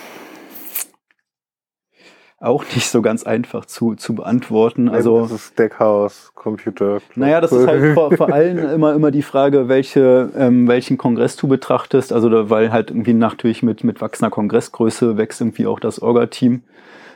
auch 2.39 2.63
nicht 2.73 2.89
so 2.89 3.01
ganz 3.01 3.23
einfach 3.23 3.65
zu, 3.65 3.95
zu 3.95 4.15
beantworten. 4.15 4.87
Also, 4.87 5.21
das 5.21 5.31
ist 5.31 5.59
Deckhaus, 5.59 6.31
Computer. 6.35 6.99
naja, 7.15 7.41
das 7.41 7.51
ist 7.51 7.67
halt 7.67 7.93
vor, 7.93 8.15
vor 8.15 8.31
allem 8.31 8.57
immer, 8.73 8.93
immer 8.93 9.11
die 9.11 9.23
Frage, 9.23 9.67
welche, 9.67 10.31
ähm, 10.35 10.67
welchen 10.67 10.97
Kongress 10.97 11.35
du 11.35 11.47
betrachtest. 11.47 12.13
Also, 12.13 12.29
da, 12.29 12.49
weil 12.49 12.71
halt 12.71 12.91
irgendwie 12.91 13.13
natürlich 13.13 13.61
mit, 13.61 13.83
mit 13.83 13.99
wachsender 13.99 14.29
Kongressgröße 14.29 15.17
wächst 15.17 15.41
irgendwie 15.41 15.67
auch 15.67 15.79
das 15.79 16.01
Orga-Team. 16.01 16.63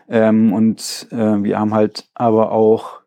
Ähm, 0.10 0.51
und 0.51 1.08
äh, 1.12 1.15
wir 1.15 1.58
haben 1.58 1.74
halt 1.74 2.06
aber 2.13 2.51
auch, 2.51 3.00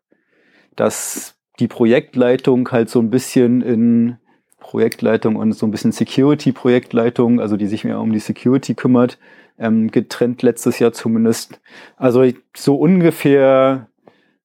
dass 0.75 1.35
die 1.59 1.67
Projektleitung 1.67 2.69
halt 2.71 2.89
so 2.89 2.99
ein 2.99 3.11
bisschen 3.11 3.61
in 3.61 4.17
Projektleitung 4.59 5.35
und 5.35 5.53
so 5.53 5.65
ein 5.65 5.71
bisschen 5.71 5.91
Security-Projektleitung, 5.91 7.39
also 7.39 7.57
die 7.57 7.67
sich 7.67 7.83
mehr 7.83 7.99
um 7.99 8.11
die 8.11 8.19
Security 8.19 8.75
kümmert, 8.75 9.17
ähm, 9.57 9.89
getrennt 9.91 10.41
letztes 10.41 10.79
Jahr 10.79 10.93
zumindest. 10.93 11.59
Also 11.95 12.25
so 12.55 12.75
ungefähr 12.75 13.87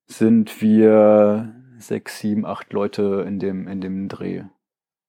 sind 0.06 0.60
wir 0.60 1.54
sechs, 1.78 2.18
sieben, 2.20 2.46
acht 2.46 2.72
Leute 2.72 3.24
in 3.26 3.38
dem, 3.38 3.68
in 3.68 3.80
dem 3.80 4.08
Dreh. 4.08 4.42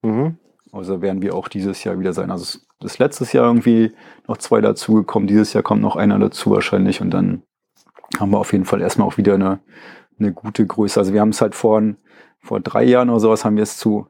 Mhm. 0.02 0.38
Also 0.72 1.02
werden 1.02 1.22
wir 1.22 1.36
auch 1.36 1.48
dieses 1.48 1.84
Jahr 1.84 2.00
wieder 2.00 2.14
sein. 2.14 2.32
Also 2.32 2.60
ist 2.84 3.00
letztes 3.00 3.34
Jahr 3.34 3.46
irgendwie 3.46 3.92
noch 4.28 4.38
zwei 4.38 4.62
dazugekommen. 4.62 5.28
Dieses 5.28 5.54
Jahr 5.54 5.64
kommt 5.64 5.82
noch 5.82 5.96
einer 5.96 6.20
dazu 6.20 6.52
wahrscheinlich 6.52 7.02
und 7.02 7.12
dann 7.12 7.44
haben 8.20 8.32
wir 8.32 8.40
auf 8.40 8.52
jeden 8.52 8.66
Fall 8.66 8.82
erstmal 8.82 9.08
auch 9.08 9.18
wieder 9.18 9.36
eine, 9.36 9.60
eine 10.20 10.34
gute 10.34 10.66
Größe. 10.66 11.00
Also 11.00 11.14
wir 11.14 11.22
haben 11.22 11.30
es 11.30 11.42
halt 11.42 11.56
vor, 11.56 11.82
vor 12.42 12.60
drei 12.60 12.84
Jahren 12.84 13.10
oder 13.10 13.20
sowas 13.20 13.46
haben 13.46 13.56
wir 13.56 13.64
es 13.64 13.78
zu, 13.78 14.08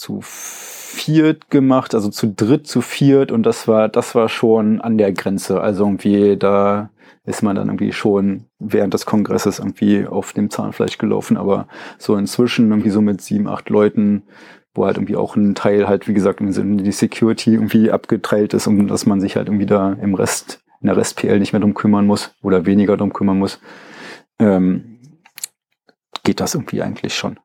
zu 0.00 0.20
viert 0.22 1.50
gemacht, 1.50 1.94
also 1.94 2.08
zu 2.08 2.26
dritt, 2.26 2.66
zu 2.66 2.80
viert 2.80 3.30
und 3.30 3.44
das 3.44 3.68
war, 3.68 3.88
das 3.88 4.14
war 4.14 4.28
schon 4.28 4.80
an 4.80 4.98
der 4.98 5.12
Grenze. 5.12 5.60
Also 5.60 5.84
irgendwie 5.84 6.36
da 6.36 6.90
ist 7.24 7.42
man 7.42 7.54
dann 7.54 7.68
irgendwie 7.68 7.92
schon 7.92 8.46
während 8.58 8.94
des 8.94 9.06
Kongresses 9.06 9.58
irgendwie 9.58 10.06
auf 10.06 10.32
dem 10.32 10.50
Zahnfleisch 10.50 10.98
gelaufen, 10.98 11.36
aber 11.36 11.68
so 11.98 12.16
inzwischen 12.16 12.70
irgendwie 12.70 12.90
so 12.90 13.00
mit 13.00 13.20
sieben, 13.20 13.46
acht 13.46 13.68
Leuten, 13.68 14.22
wo 14.74 14.86
halt 14.86 14.96
irgendwie 14.96 15.16
auch 15.16 15.36
ein 15.36 15.54
Teil 15.54 15.86
halt, 15.86 16.08
wie 16.08 16.14
gesagt, 16.14 16.40
in 16.40 16.78
die 16.78 16.92
Security 16.92 17.54
irgendwie 17.54 17.90
abgeteilt 17.90 18.54
ist 18.54 18.66
und 18.66 18.88
dass 18.88 19.06
man 19.06 19.20
sich 19.20 19.36
halt 19.36 19.48
irgendwie 19.48 19.66
da 19.66 19.92
im 19.92 20.14
Rest, 20.14 20.62
in 20.80 20.86
der 20.86 20.96
Rest-PL 20.96 21.38
nicht 21.38 21.52
mehr 21.52 21.60
drum 21.60 21.74
kümmern 21.74 22.06
muss 22.06 22.34
oder 22.42 22.66
weniger 22.66 22.96
drum 22.96 23.12
kümmern 23.12 23.38
muss, 23.38 23.60
ähm, 24.38 24.98
geht 26.24 26.40
das 26.40 26.54
irgendwie 26.54 26.82
eigentlich 26.82 27.14
schon. 27.14 27.38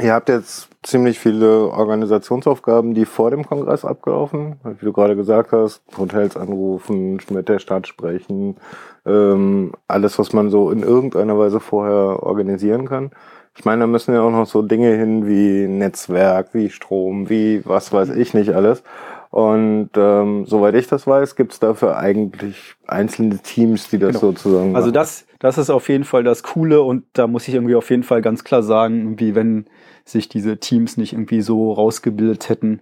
Ihr 0.00 0.14
habt 0.14 0.30
jetzt 0.30 0.70
ziemlich 0.82 1.18
viele 1.18 1.68
Organisationsaufgaben, 1.68 2.94
die 2.94 3.04
vor 3.04 3.30
dem 3.30 3.46
Kongress 3.46 3.84
abgelaufen, 3.84 4.56
wie 4.64 4.84
du 4.84 4.92
gerade 4.92 5.16
gesagt 5.16 5.52
hast, 5.52 5.82
Hotels 5.98 6.36
anrufen, 6.36 7.20
mit 7.30 7.48
der 7.48 7.58
Stadt 7.58 7.86
sprechen, 7.86 8.56
ähm, 9.04 9.72
alles, 9.88 10.18
was 10.18 10.32
man 10.32 10.50
so 10.50 10.70
in 10.70 10.82
irgendeiner 10.82 11.38
Weise 11.38 11.60
vorher 11.60 12.22
organisieren 12.22 12.88
kann. 12.88 13.10
Ich 13.54 13.66
meine, 13.66 13.80
da 13.80 13.86
müssen 13.86 14.14
ja 14.14 14.22
auch 14.22 14.30
noch 14.30 14.46
so 14.46 14.62
Dinge 14.62 14.94
hin 14.96 15.28
wie 15.28 15.68
Netzwerk, 15.68 16.54
wie 16.54 16.70
Strom, 16.70 17.28
wie 17.28 17.60
was 17.66 17.92
weiß 17.92 18.10
ich 18.10 18.32
nicht 18.32 18.54
alles. 18.54 18.82
Und 19.30 19.90
ähm, 19.96 20.44
soweit 20.46 20.74
ich 20.74 20.88
das 20.88 21.06
weiß, 21.06 21.36
gibt 21.36 21.52
es 21.52 21.58
dafür 21.58 21.96
eigentlich 21.96 22.74
einzelne 22.86 23.38
Teams, 23.38 23.88
die 23.88 23.98
das 23.98 24.20
genau. 24.20 24.32
sozusagen. 24.32 24.74
Also 24.74 24.90
das, 24.90 25.26
das 25.38 25.58
ist 25.58 25.70
auf 25.70 25.88
jeden 25.88 26.04
Fall 26.04 26.24
das 26.24 26.42
Coole 26.42 26.82
und 26.82 27.04
da 27.12 27.26
muss 27.26 27.48
ich 27.48 27.54
irgendwie 27.54 27.74
auf 27.74 27.88
jeden 27.90 28.02
Fall 28.02 28.22
ganz 28.22 28.44
klar 28.44 28.62
sagen, 28.62 29.18
wie 29.18 29.34
wenn 29.34 29.66
sich 30.04 30.28
diese 30.28 30.58
Teams 30.58 30.96
nicht 30.96 31.12
irgendwie 31.12 31.42
so 31.42 31.72
rausgebildet 31.72 32.48
hätten, 32.48 32.80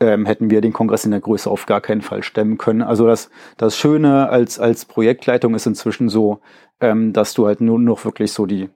ähm, 0.00 0.26
hätten 0.26 0.50
wir 0.50 0.60
den 0.60 0.72
Kongress 0.72 1.04
in 1.04 1.10
der 1.10 1.20
Größe 1.20 1.50
auf 1.50 1.66
gar 1.66 1.80
keinen 1.80 2.02
Fall 2.02 2.22
stemmen 2.22 2.58
können. 2.58 2.82
Also 2.82 3.06
das, 3.06 3.30
das 3.56 3.76
Schöne 3.76 4.28
als, 4.28 4.58
als 4.58 4.84
Projektleitung 4.84 5.54
ist 5.54 5.66
inzwischen 5.66 6.08
so, 6.08 6.40
ähm, 6.80 7.12
dass 7.12 7.34
du 7.34 7.46
halt 7.46 7.60
nur 7.60 7.78
noch 7.78 8.04
wirklich 8.04 8.32
so 8.32 8.46
die, 8.46 8.68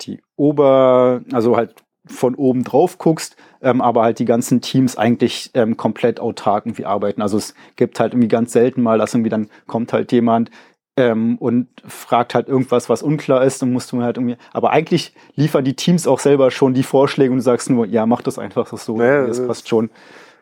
die 0.00 0.20
Ober, 0.36 1.22
also 1.32 1.56
halt 1.56 1.74
von 2.06 2.34
oben 2.34 2.64
drauf 2.64 2.98
guckst, 2.98 3.36
ähm, 3.60 3.80
aber 3.80 4.02
halt 4.02 4.18
die 4.18 4.24
ganzen 4.24 4.60
Teams 4.60 4.96
eigentlich 4.96 5.50
ähm, 5.54 5.76
komplett 5.76 6.18
autark 6.18 6.66
irgendwie 6.66 6.86
arbeiten. 6.86 7.20
Also 7.20 7.36
es 7.36 7.54
gibt 7.76 8.00
halt 8.00 8.12
irgendwie 8.14 8.28
ganz 8.28 8.52
selten 8.52 8.82
mal, 8.82 8.98
dass 8.98 9.14
irgendwie 9.14 9.30
dann 9.30 9.50
kommt 9.66 9.92
halt 9.92 10.10
jemand 10.12 10.50
ähm, 10.96 11.36
und 11.38 11.68
fragt 11.86 12.34
halt 12.34 12.48
irgendwas, 12.48 12.88
was 12.88 13.02
unklar 13.02 13.44
ist 13.44 13.62
und 13.62 13.72
musst 13.72 13.92
du 13.92 14.02
halt 14.02 14.16
irgendwie, 14.16 14.36
aber 14.52 14.70
eigentlich 14.70 15.14
liefern 15.34 15.64
die 15.64 15.74
Teams 15.74 16.06
auch 16.06 16.18
selber 16.18 16.50
schon 16.50 16.74
die 16.74 16.82
Vorschläge 16.82 17.30
und 17.30 17.38
du 17.38 17.42
sagst 17.42 17.70
nur, 17.70 17.86
ja, 17.86 18.06
mach 18.06 18.22
das 18.22 18.38
einfach 18.38 18.66
so, 18.76 18.96
naja, 18.96 19.26
das 19.26 19.46
passt 19.46 19.68
schon. 19.68 19.90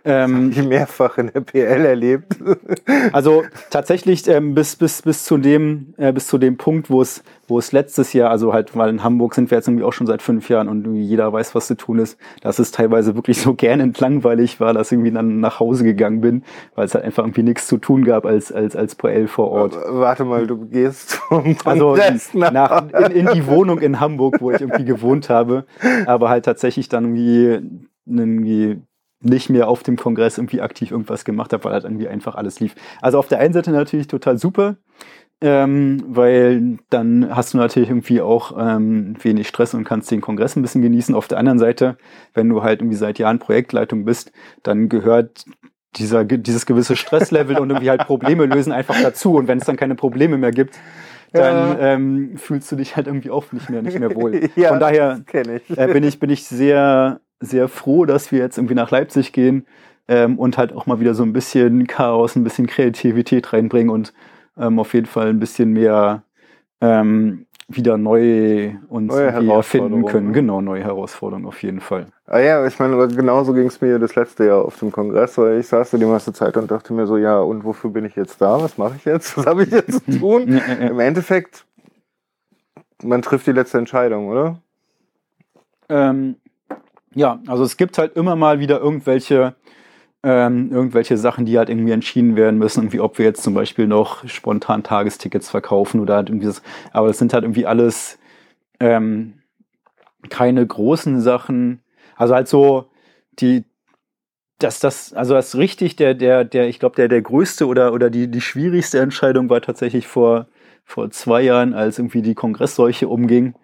Ähm, 0.09 0.51
ich 0.51 0.63
mehrfach 0.63 1.19
in 1.19 1.31
der 1.31 1.43
PL 1.43 1.85
erlebt. 1.85 2.39
also 3.13 3.45
tatsächlich 3.69 4.27
ähm, 4.27 4.55
bis, 4.55 4.75
bis, 4.75 5.03
bis, 5.03 5.25
zu 5.25 5.37
dem, 5.37 5.93
äh, 5.99 6.15
bis 6.15 6.27
zu 6.27 6.39
dem 6.39 6.57
Punkt, 6.57 6.89
wo 6.89 7.03
es, 7.03 7.23
wo 7.47 7.59
es 7.59 7.73
letztes 7.73 8.15
Jahr, 8.15 8.31
also 8.31 8.55
halt, 8.55 8.75
weil 8.75 8.89
in 8.89 9.05
Hamburg 9.05 9.35
sind 9.35 9.51
wir 9.51 9.59
jetzt 9.59 9.69
irgendwie 9.69 9.85
auch 9.85 9.93
schon 9.93 10.07
seit 10.07 10.23
fünf 10.23 10.49
Jahren 10.49 10.69
und 10.69 10.95
jeder 10.95 11.31
weiß, 11.31 11.55
was 11.55 11.67
zu 11.67 11.77
tun 11.77 11.99
ist, 11.99 12.17
dass 12.41 12.59
es 12.59 12.71
teilweise 12.71 13.17
wirklich 13.17 13.39
so 13.39 13.53
gern 13.57 13.93
langweilig 13.99 14.61
war, 14.61 14.73
dass 14.73 14.89
ich 14.89 14.93
irgendwie 14.93 15.13
dann 15.13 15.41
nach 15.41 15.61
Hause 15.61 15.85
gegangen 15.85 16.23
bin, 16.23 16.43
weil 16.75 16.87
es 16.87 16.95
halt 16.95 17.05
einfach 17.05 17.25
irgendwie 17.25 17.43
nichts 17.43 17.67
zu 17.67 17.77
tun 17.77 18.03
gab 18.03 18.25
als, 18.25 18.51
als, 18.51 18.77
als 18.77 18.95
PL 18.95 19.29
vor 19.29 19.51
Ort. 19.51 19.77
Warte 19.89 20.25
mal, 20.25 20.47
du 20.47 20.65
gehst 20.65 21.21
zum 21.29 21.55
also 21.67 21.99
nach, 22.33 22.51
nach 22.51 23.11
in, 23.11 23.27
in 23.27 23.35
die 23.35 23.47
Wohnung 23.47 23.81
in 23.81 24.01
Hamburg, 24.01 24.41
wo 24.41 24.51
ich 24.53 24.61
irgendwie 24.63 24.87
gewohnt 24.87 25.29
habe, 25.29 25.67
aber 26.07 26.31
halt 26.31 26.47
tatsächlich 26.47 26.89
dann 26.89 27.15
irgendwie 27.15 27.61
irgendwie 28.07 28.81
nicht 29.21 29.51
mehr 29.51 29.69
auf 29.69 29.83
dem 29.83 29.97
Kongress 29.97 30.39
irgendwie 30.39 30.61
aktiv 30.61 30.91
irgendwas 30.91 31.25
gemacht 31.25 31.53
habe, 31.53 31.65
weil 31.65 31.73
halt 31.73 31.85
irgendwie 31.85 32.09
einfach 32.09 32.35
alles 32.35 32.61
lief. 32.61 32.75
Also 33.01 33.19
auf 33.19 33.29
der 33.29 33.41
einen 33.41 33.53
Seite 33.53 33.73
natürlich 33.73 34.07
total 34.07 34.39
super, 34.39 34.77
ähm, 35.41 36.03
weil 36.07 36.79
dann 36.91 37.35
hast 37.35 37.55
du 37.55 37.59
natürlich 37.59 37.91
irgendwie 37.91 38.21
auch 38.21 38.57
ähm, 38.59 39.17
wenig 39.23 39.49
Stress 39.49 39.75
und 39.75 39.85
kannst 39.85 40.11
den 40.11 40.21
Kongress 40.21 40.57
ein 40.57 40.63
bisschen 40.63 40.83
genießen. 40.83 41.15
Auf 41.15 41.29
der 41.29 41.39
anderen 41.39 41.59
Seite, 41.59 41.97
wenn 42.35 42.49
du 42.49 42.63
halt 42.63 42.81
irgendwie 42.81 42.97
seit 42.97 43.19
Jahren 43.19 43.39
Projektleitung 43.39 44.05
bist, 44.05 44.33
dann 44.63 44.89
gehört 44.89 45.45
dieser, 45.97 46.25
dieses 46.25 46.67
gewisse 46.67 46.97
Stresslevel 46.97 47.59
und 47.59 47.71
irgendwie 47.71 47.91
halt 47.91 48.07
Probleme 48.07 48.47
lösen 48.47 48.73
einfach 48.73 49.01
dazu. 49.01 49.35
Und 49.35 49.49
wenn 49.49 49.59
es 49.59 49.65
dann 49.65 49.77
keine 49.77 49.95
Probleme 49.95 50.39
mehr 50.39 50.51
gibt, 50.51 50.79
dann 51.33 51.79
ja. 51.79 51.95
ähm, 51.95 52.37
fühlst 52.37 52.71
du 52.73 52.77
dich 52.77 52.97
halt 52.97 53.07
irgendwie 53.07 53.31
auch 53.31 53.53
nicht 53.53 53.69
mehr, 53.69 53.83
nicht 53.83 53.99
mehr 53.99 54.15
wohl. 54.15 54.49
ja, 54.57 54.71
Von 54.71 54.81
daher 54.81 55.21
ich. 55.33 55.79
Äh, 55.79 55.93
bin 55.93 56.03
ich 56.05 56.19
bin 56.19 56.31
ich 56.31 56.45
sehr 56.45 57.21
sehr 57.41 57.69
froh, 57.69 58.05
dass 58.05 58.33
wir 58.33 58.41
jetzt 58.41 58.59
irgendwie 58.59 58.75
nach 58.75 58.91
Leipzig 58.91 59.33
gehen 59.33 59.67
ähm, 60.09 60.39
und 60.39 60.59
halt 60.59 60.73
auch 60.73 60.87
mal 60.87 61.01
wieder 61.01 61.15
so 61.15 61.23
ein 61.23 61.33
bisschen 61.33 61.87
Chaos, 61.87 62.37
ein 62.37 62.45
bisschen 62.45 62.67
Kreativität 62.67 63.53
reinbringen 63.53 63.91
und 63.91 64.13
ähm, 64.57 64.79
auf 64.79 64.95
jeden 64.95 65.07
Fall 65.07 65.29
ein 65.29 65.39
bisschen 65.39 65.73
mehr 65.73 66.23
ähm, 66.81 67.47
wieder 67.69 67.99
neu 67.99 68.73
uns 68.89 69.13
neue 69.13 69.63
finden 69.63 70.07
können. 70.07 70.33
Genau, 70.33 70.63
neue 70.63 70.83
Herausforderungen 70.83 71.47
auf 71.47 71.63
jeden 71.63 71.81
Fall. 71.81 72.07
Ah 72.27 72.39
ja, 72.39 72.67
ich 72.67 72.79
meine, 72.79 73.09
genauso 73.09 73.53
ging 73.53 73.67
es 73.67 73.81
mir 73.83 73.99
das 73.99 74.15
letzte 74.15 74.47
Jahr 74.47 74.65
auf 74.65 74.79
dem 74.79 74.91
Kongress, 74.91 75.37
weil 75.37 75.61
ich 75.61 75.69
saß 75.69 75.91
da 75.91 75.99
die 75.99 76.07
meiste 76.07 76.33
Zeit 76.33 76.57
und 76.57 76.71
dachte 76.71 76.95
mir 76.95 77.07
so, 77.07 77.19
ja, 77.19 77.39
und 77.41 77.65
wofür 77.65 77.91
bin 77.91 78.07
ich 78.07 78.17
jetzt 78.17 78.41
da? 78.41 78.61
Was 78.63 78.79
mache 78.79 78.95
ich 78.97 79.05
jetzt? 79.05 79.37
Was 79.37 79.47
habe 79.47 79.65
ich 79.65 79.71
jetzt 79.71 80.05
zu 80.05 80.19
tun? 80.19 80.49
Im 80.81 80.99
Endeffekt, 80.99 81.67
man 83.03 83.21
trifft 83.21 83.47
die 83.47 83.53
letzte 83.53 83.77
Entscheidung, 83.77 84.29
oder? 84.29 84.59
Ähm, 85.91 86.37
ja, 87.19 87.41
also 87.49 87.65
es 87.65 87.77
gibt 87.77 87.99
halt 87.99 88.15
immer 88.17 88.37
mal 88.37 88.61
wieder 88.61 88.79
irgendwelche, 88.81 89.57
ähm, 90.23 90.71
irgendwelche 90.71 91.17
Sachen, 91.17 91.47
die 91.47 91.59
halt 91.59 91.69
irgendwie 91.69 91.91
entschieden 91.91 92.37
werden 92.37 92.59
müssen, 92.59 92.83
irgendwie 92.83 93.01
ob 93.01 93.19
wir 93.19 93.25
jetzt 93.25 93.43
zum 93.43 93.55
Beispiel 93.55 93.89
noch 93.89 94.27
spontan 94.29 94.85
Tagestickets 94.85 95.51
verkaufen 95.51 96.01
oder 96.01 96.15
halt 96.15 96.29
irgendwie 96.29 96.47
das, 96.47 96.63
aber 96.93 97.09
das 97.09 97.19
sind 97.19 97.33
halt 97.33 97.43
irgendwie 97.43 97.67
alles 97.67 98.19
ähm, 98.79 99.35
keine 100.31 100.65
großen 100.65 101.21
Sachen. 101.21 101.83
Also 102.17 102.35
halt 102.35 102.47
so 102.47 102.91
die, 103.41 103.65
dass 104.61 104.79
das, 104.79 105.13
also 105.13 105.35
das 105.35 105.57
richtig, 105.57 105.97
der, 105.97 106.15
der, 106.15 106.45
der, 106.45 106.69
ich 106.69 106.79
glaube, 106.79 106.97
der, 106.97 107.09
der 107.09 107.23
größte 107.23 107.67
oder, 107.67 107.93
oder 107.93 108.11
die, 108.11 108.31
die 108.31 108.41
schwierigste 108.41 109.01
Entscheidung 109.01 109.51
war 109.51 109.61
tatsächlich 109.61 110.07
vor, 110.07 110.47
vor 110.85 111.11
zwei 111.11 111.43
Jahren, 111.43 111.75
als 111.75 111.99
irgendwie 111.99 112.23
die 112.23 112.35
Kongressseuche 112.37 113.09
umging, 113.09 113.55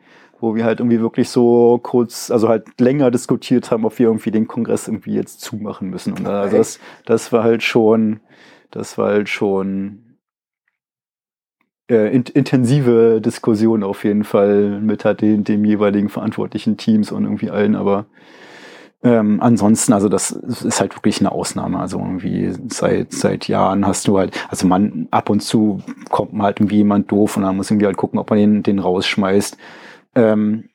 wo 0.44 0.54
wir 0.54 0.64
halt 0.64 0.80
irgendwie 0.80 1.00
wirklich 1.00 1.28
so 1.28 1.80
kurz, 1.82 2.30
also 2.30 2.48
halt 2.48 2.80
länger 2.80 3.10
diskutiert 3.10 3.70
haben, 3.70 3.84
ob 3.84 3.98
wir 3.98 4.06
irgendwie 4.06 4.30
den 4.30 4.46
Kongress 4.46 4.88
irgendwie 4.88 5.14
jetzt 5.14 5.40
zumachen 5.40 5.90
müssen. 5.90 6.12
Und 6.12 6.26
also 6.26 6.56
das, 6.56 6.78
das 7.04 7.32
war 7.32 7.42
halt 7.42 7.62
schon, 7.62 8.20
das 8.70 8.98
war 8.98 9.08
halt 9.08 9.28
schon 9.28 10.18
äh, 11.90 12.14
in, 12.14 12.24
intensive 12.34 13.20
Diskussion 13.20 13.82
auf 13.82 14.04
jeden 14.04 14.24
Fall 14.24 14.80
mit 14.80 15.04
halt 15.04 15.20
den, 15.20 15.44
dem 15.44 15.64
jeweiligen 15.64 16.08
verantwortlichen 16.08 16.76
Teams 16.76 17.12
und 17.12 17.24
irgendwie 17.24 17.50
allen, 17.50 17.76
aber 17.76 18.06
ähm, 19.04 19.42
ansonsten, 19.42 19.92
also 19.92 20.08
das 20.08 20.30
ist 20.30 20.80
halt 20.80 20.96
wirklich 20.96 21.20
eine 21.20 21.30
Ausnahme. 21.30 21.78
Also 21.78 21.98
irgendwie 21.98 22.54
seit 22.68 23.12
seit 23.12 23.48
Jahren 23.48 23.86
hast 23.86 24.08
du 24.08 24.18
halt, 24.18 24.32
also 24.48 24.66
man 24.66 25.08
ab 25.10 25.28
und 25.28 25.40
zu 25.40 25.82
kommt 26.08 26.32
man 26.32 26.46
halt 26.46 26.58
irgendwie 26.58 26.78
jemand 26.78 27.12
doof 27.12 27.36
und 27.36 27.42
dann 27.42 27.54
muss 27.56 27.70
irgendwie 27.70 27.84
halt 27.84 27.98
gucken, 27.98 28.18
ob 28.18 28.30
man 28.30 28.38
den 28.38 28.62
den 28.62 28.78
rausschmeißt. 28.78 29.58
Ähm, 30.14 30.70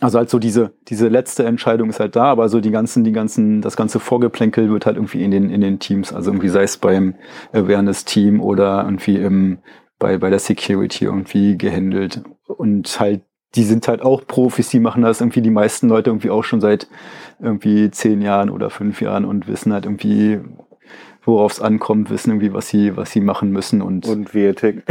also 0.00 0.18
halt 0.18 0.30
so 0.30 0.38
diese 0.38 0.72
diese 0.88 1.08
letzte 1.08 1.44
Entscheidung 1.44 1.90
ist 1.90 2.00
halt 2.00 2.16
da, 2.16 2.24
aber 2.24 2.48
so 2.48 2.60
die 2.60 2.70
ganzen 2.70 3.04
die 3.04 3.12
ganzen 3.12 3.60
das 3.60 3.76
ganze 3.76 4.00
Vorgeplänkel 4.00 4.70
wird 4.70 4.86
halt 4.86 4.96
irgendwie 4.96 5.22
in 5.22 5.30
den 5.30 5.50
in 5.50 5.60
den 5.60 5.78
Teams, 5.78 6.12
also 6.12 6.30
irgendwie 6.30 6.48
sei 6.48 6.62
es 6.62 6.78
beim 6.78 7.16
Awareness 7.52 8.06
Team 8.06 8.40
oder 8.40 8.82
irgendwie 8.84 9.16
im 9.16 9.58
bei 9.98 10.16
bei 10.16 10.30
der 10.30 10.38
Security 10.38 11.04
irgendwie 11.04 11.58
gehandelt 11.58 12.22
und 12.46 12.98
halt 12.98 13.22
die 13.54 13.64
sind 13.64 13.88
halt 13.88 14.02
auch 14.02 14.26
Profis, 14.26 14.68
die 14.68 14.80
machen 14.80 15.02
das 15.02 15.20
irgendwie 15.20 15.42
die 15.42 15.50
meisten 15.50 15.88
Leute 15.88 16.10
irgendwie 16.10 16.30
auch 16.30 16.44
schon 16.44 16.60
seit 16.60 16.88
irgendwie 17.40 17.90
zehn 17.90 18.22
Jahren 18.22 18.50
oder 18.50 18.70
fünf 18.70 19.00
Jahren 19.00 19.24
und 19.24 19.48
wissen 19.48 19.72
halt 19.72 19.86
irgendwie, 19.86 20.40
worauf 21.24 21.52
es 21.52 21.60
ankommt, 21.60 22.10
wissen 22.10 22.30
irgendwie, 22.30 22.52
was 22.52 22.68
sie, 22.68 22.96
was 22.96 23.10
sie 23.10 23.20
machen 23.20 23.50
müssen 23.50 23.82
und. 23.82 24.06
Und 24.06 24.34
wie 24.34 24.44
ihr 24.44 24.54
tickt. 24.54 24.88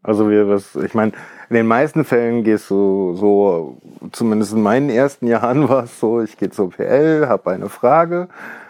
Also 0.00 0.30
wir 0.30 0.48
was, 0.48 0.76
ich 0.76 0.94
meine, 0.94 1.12
in 1.50 1.56
den 1.56 1.66
meisten 1.66 2.04
Fällen 2.04 2.44
gehst 2.44 2.70
du 2.70 3.14
so, 3.16 3.78
zumindest 4.12 4.52
in 4.52 4.62
meinen 4.62 4.90
ersten 4.90 5.26
Jahren 5.26 5.68
war 5.68 5.84
es 5.84 5.98
so, 6.00 6.20
ich 6.20 6.36
gehe 6.36 6.50
zur 6.50 6.70
PL, 6.70 7.26
habe 7.28 7.50
eine 7.50 7.68
Frage 7.68 8.28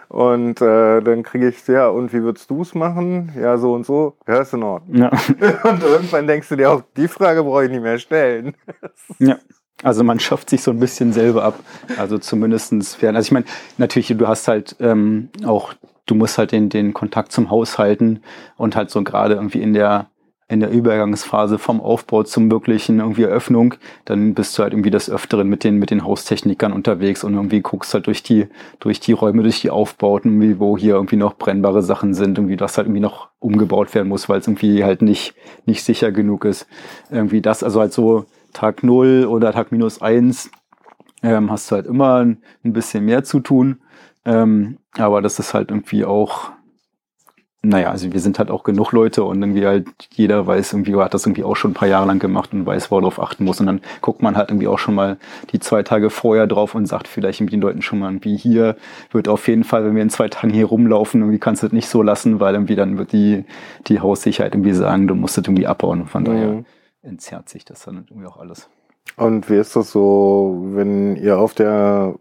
und 0.09 0.59
äh, 0.59 1.01
dann 1.01 1.21
kriege 1.21 1.49
ich, 1.49 1.67
ja, 1.67 1.87
und 1.87 2.11
wie 2.13 2.23
würdest 2.23 2.49
du 2.49 2.63
es 2.63 2.73
machen? 2.73 3.31
Ja, 3.39 3.57
so 3.57 3.73
und 3.73 3.85
so. 3.85 4.17
Ja, 4.27 4.41
ist 4.41 4.53
in 4.53 4.63
Ordnung. 4.63 4.97
Ja. 4.97 5.09
Und 5.69 5.83
irgendwann 5.83 6.25
denkst 6.25 6.49
du 6.49 6.55
dir 6.55 6.71
auch, 6.71 6.81
die 6.97 7.07
Frage 7.07 7.43
brauche 7.43 7.65
ich 7.65 7.71
nicht 7.71 7.83
mehr 7.83 7.99
stellen. 7.99 8.55
Ja. 9.19 9.37
Also 9.81 10.03
man 10.03 10.19
schafft 10.19 10.49
sich 10.49 10.61
so 10.61 10.71
ein 10.71 10.79
bisschen 10.79 11.13
selber 11.13 11.43
ab. 11.43 11.59
Also 11.97 12.17
zumindestens 12.17 13.01
werden. 13.01 13.15
Also 13.15 13.27
ich 13.27 13.31
meine, 13.31 13.45
natürlich, 13.77 14.07
du 14.09 14.27
hast 14.27 14.47
halt 14.49 14.75
ähm, 14.81 15.29
auch, 15.45 15.73
du 16.05 16.15
musst 16.15 16.37
halt 16.37 16.51
den, 16.51 16.69
den 16.69 16.93
Kontakt 16.93 17.31
zum 17.31 17.49
Haus 17.49 17.77
halten 17.77 18.21
und 18.57 18.75
halt 18.75 18.89
so 18.89 19.01
gerade 19.03 19.35
irgendwie 19.35 19.61
in 19.61 19.73
der 19.73 20.07
in 20.49 20.59
der 20.59 20.71
Übergangsphase 20.71 21.59
vom 21.59 21.79
Aufbau 21.79 22.23
zum 22.23 22.49
wirklichen 22.49 22.99
irgendwie 22.99 23.23
Eröffnung, 23.23 23.75
dann 24.05 24.33
bist 24.33 24.57
du 24.57 24.63
halt 24.63 24.73
irgendwie 24.73 24.89
des 24.89 25.07
Öfteren 25.09 25.47
mit 25.47 25.63
den, 25.63 25.77
mit 25.77 25.91
den 25.91 26.03
Haustechnikern 26.03 26.73
unterwegs 26.73 27.23
und 27.23 27.35
irgendwie 27.35 27.61
guckst 27.61 27.93
halt 27.93 28.07
durch 28.07 28.23
die, 28.23 28.47
durch 28.79 28.99
die 28.99 29.11
Räume, 29.11 29.43
durch 29.43 29.61
die 29.61 29.69
Aufbauten, 29.69 30.41
wie, 30.41 30.59
wo 30.59 30.75
hier 30.75 30.95
irgendwie 30.95 31.17
noch 31.17 31.35
brennbare 31.35 31.83
Sachen 31.83 32.15
sind, 32.15 32.39
irgendwie, 32.39 32.57
das 32.57 32.77
halt 32.77 32.87
irgendwie 32.87 33.01
noch 33.01 33.29
umgebaut 33.37 33.93
werden 33.93 34.07
muss, 34.07 34.27
weil 34.27 34.39
es 34.39 34.47
irgendwie 34.47 34.83
halt 34.83 35.03
nicht, 35.03 35.35
nicht 35.67 35.83
sicher 35.83 36.11
genug 36.11 36.45
ist. 36.45 36.67
Irgendwie 37.11 37.41
das, 37.41 37.61
also 37.61 37.79
halt 37.79 37.93
so 37.93 38.25
Tag 38.51 38.83
null 38.83 39.25
oder 39.29 39.53
Tag 39.53 39.71
minus 39.71 40.01
eins 40.01 40.49
ähm, 41.21 41.51
hast 41.51 41.69
du 41.69 41.75
halt 41.75 41.85
immer 41.85 42.15
ein, 42.15 42.41
ein 42.63 42.73
bisschen 42.73 43.05
mehr 43.05 43.23
zu 43.23 43.39
tun. 43.39 43.81
Ähm, 44.25 44.77
aber 44.97 45.21
das 45.21 45.37
ist 45.37 45.53
halt 45.53 45.69
irgendwie 45.69 46.05
auch, 46.05 46.51
naja, 47.61 47.91
also 47.91 48.13
wir 48.13 48.21
sind 48.21 48.39
halt 48.39 48.49
auch 48.51 48.63
genug 48.63 48.93
Leute 48.93 49.25
und 49.25 49.41
irgendwie 49.41 49.65
halt 49.65 49.87
jeder 50.13 50.47
weiß 50.47 50.71
irgendwie, 50.71 50.95
hat 50.95 51.13
das 51.13 51.25
irgendwie 51.25 51.43
auch 51.43 51.57
schon 51.57 51.71
ein 51.71 51.73
paar 51.73 51.89
Jahre 51.89 52.07
lang 52.07 52.19
gemacht 52.19 52.53
und 52.53 52.65
weiß, 52.65 52.89
worauf 52.89 53.21
achten 53.21 53.43
muss. 53.43 53.59
Und 53.59 53.65
dann 53.65 53.81
guckt 53.99 54.21
man 54.21 54.37
halt 54.37 54.49
irgendwie 54.49 54.67
auch 54.67 54.79
schon 54.79 54.95
mal 54.95 55.17
die 55.51 55.59
zwei 55.59 55.83
Tage 55.83 56.09
vorher 56.09 56.47
drauf 56.47 56.73
und 56.73 56.85
sagt 56.85 57.09
vielleicht 57.09 57.41
mit 57.41 57.51
den 57.51 57.59
Leuten 57.59 57.81
schon 57.81 57.99
mal 57.99 58.09
irgendwie 58.09 58.37
hier 58.37 58.77
wird 59.11 59.27
auf 59.27 59.49
jeden 59.49 59.65
Fall, 59.65 59.83
wenn 59.83 59.95
wir 59.95 60.01
in 60.01 60.09
zwei 60.09 60.29
Tagen 60.29 60.53
hier 60.53 60.67
rumlaufen, 60.67 61.19
irgendwie 61.19 61.39
kannst 61.39 61.61
du 61.61 61.67
das 61.67 61.73
nicht 61.73 61.89
so 61.89 62.01
lassen, 62.01 62.39
weil 62.39 62.53
irgendwie 62.53 62.77
dann 62.77 62.97
wird 62.97 63.11
die, 63.11 63.43
die 63.87 63.99
Haussicherheit 63.99 64.55
irgendwie 64.55 64.73
sagen, 64.73 65.07
du 65.07 65.15
musst 65.15 65.37
das 65.37 65.45
irgendwie 65.45 65.67
abbauen. 65.67 66.07
Von 66.07 66.23
daher 66.23 66.47
mhm. 66.47 66.65
entzerrt 67.01 67.49
sich 67.49 67.65
das 67.65 67.83
dann 67.83 68.05
irgendwie 68.09 68.27
auch 68.27 68.37
alles. 68.37 68.69
Und 69.17 69.49
wie 69.49 69.57
ist 69.57 69.75
das 69.75 69.91
so, 69.91 70.61
wenn 70.69 71.17
ihr 71.17 71.37
auf 71.37 71.55
der 71.55 72.15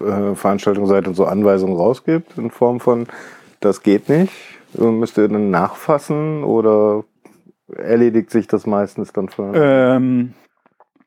äh, 0.00 0.36
Veranstaltung 0.36 0.86
seid 0.86 1.08
und 1.08 1.14
so 1.14 1.24
Anweisungen 1.24 1.74
rausgibt 1.74 2.38
in 2.38 2.52
Form 2.52 2.78
von 2.78 3.08
das 3.58 3.82
geht 3.82 4.08
nicht? 4.08 4.32
Müsst 4.74 5.18
ihr 5.18 5.28
dann 5.28 5.50
nachfassen 5.50 6.44
oder 6.44 7.04
erledigt 7.76 8.30
sich 8.30 8.46
das 8.46 8.66
meistens 8.66 9.12
dann 9.12 9.28
von? 9.28 9.52
Ähm, 9.54 10.34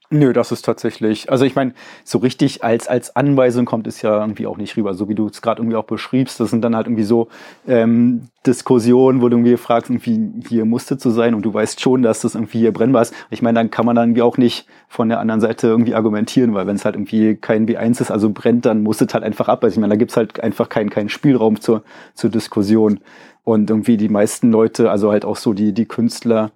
nö, 0.09 0.33
das 0.33 0.51
ist 0.51 0.63
tatsächlich, 0.63 1.31
also 1.31 1.45
ich 1.45 1.55
meine, 1.55 1.73
so 2.03 2.19
richtig 2.19 2.63
als, 2.63 2.87
als 2.87 3.15
Anweisung 3.15 3.65
kommt 3.65 3.87
es 3.87 4.01
ja 4.01 4.21
irgendwie 4.21 4.47
auch 4.47 4.57
nicht 4.57 4.77
rüber, 4.77 4.93
so 4.93 5.09
wie 5.09 5.15
du 5.15 5.27
es 5.27 5.41
gerade 5.41 5.61
irgendwie 5.61 5.77
auch 5.77 5.85
beschriebst. 5.85 6.39
Das 6.39 6.49
sind 6.49 6.61
dann 6.61 6.75
halt 6.75 6.87
irgendwie 6.87 7.03
so 7.03 7.27
ähm, 7.67 8.29
Diskussionen, 8.45 9.21
wo 9.21 9.29
du 9.29 9.37
irgendwie 9.37 9.57
fragst, 9.57 9.89
irgendwie 9.89 10.47
hier 10.47 10.65
musste 10.65 10.97
zu 10.97 11.09
sein 11.09 11.33
und 11.33 11.43
du 11.43 11.53
weißt 11.53 11.81
schon, 11.81 12.03
dass 12.03 12.21
das 12.21 12.35
irgendwie 12.35 12.59
hier 12.59 12.73
brennbar 12.73 13.01
ist. 13.01 13.13
Ich 13.29 13.41
meine, 13.41 13.59
dann 13.59 13.71
kann 13.71 13.85
man 13.85 13.95
dann 13.95 14.09
irgendwie 14.09 14.21
auch 14.21 14.37
nicht 14.37 14.67
von 14.87 15.09
der 15.09 15.19
anderen 15.19 15.41
Seite 15.41 15.67
irgendwie 15.67 15.95
argumentieren, 15.95 16.53
weil 16.53 16.67
wenn 16.67 16.75
es 16.75 16.85
halt 16.85 16.95
irgendwie 16.95 17.35
kein 17.35 17.67
B1 17.67 18.01
ist, 18.01 18.11
also 18.11 18.29
brennt, 18.29 18.65
dann 18.65 18.83
muss 18.83 19.01
es 19.01 19.13
halt 19.13 19.23
einfach 19.23 19.47
ab. 19.47 19.63
Also 19.63 19.75
ich 19.75 19.79
meine, 19.79 19.93
da 19.93 19.97
gibt's 19.97 20.17
halt 20.17 20.39
einfach 20.39 20.69
keinen 20.69 20.89
keinen 20.89 21.09
Spielraum 21.09 21.59
zur, 21.59 21.83
zur 22.13 22.29
Diskussion. 22.29 22.99
Und 23.45 23.69
irgendwie 23.69 23.95
die 23.95 24.09
meisten 24.09 24.51
Leute, 24.51 24.91
also 24.91 25.11
halt 25.11 25.23
auch 25.23 25.37
so 25.37 25.53
die, 25.53 25.71
die 25.71 25.85
Künstler, 25.85 26.51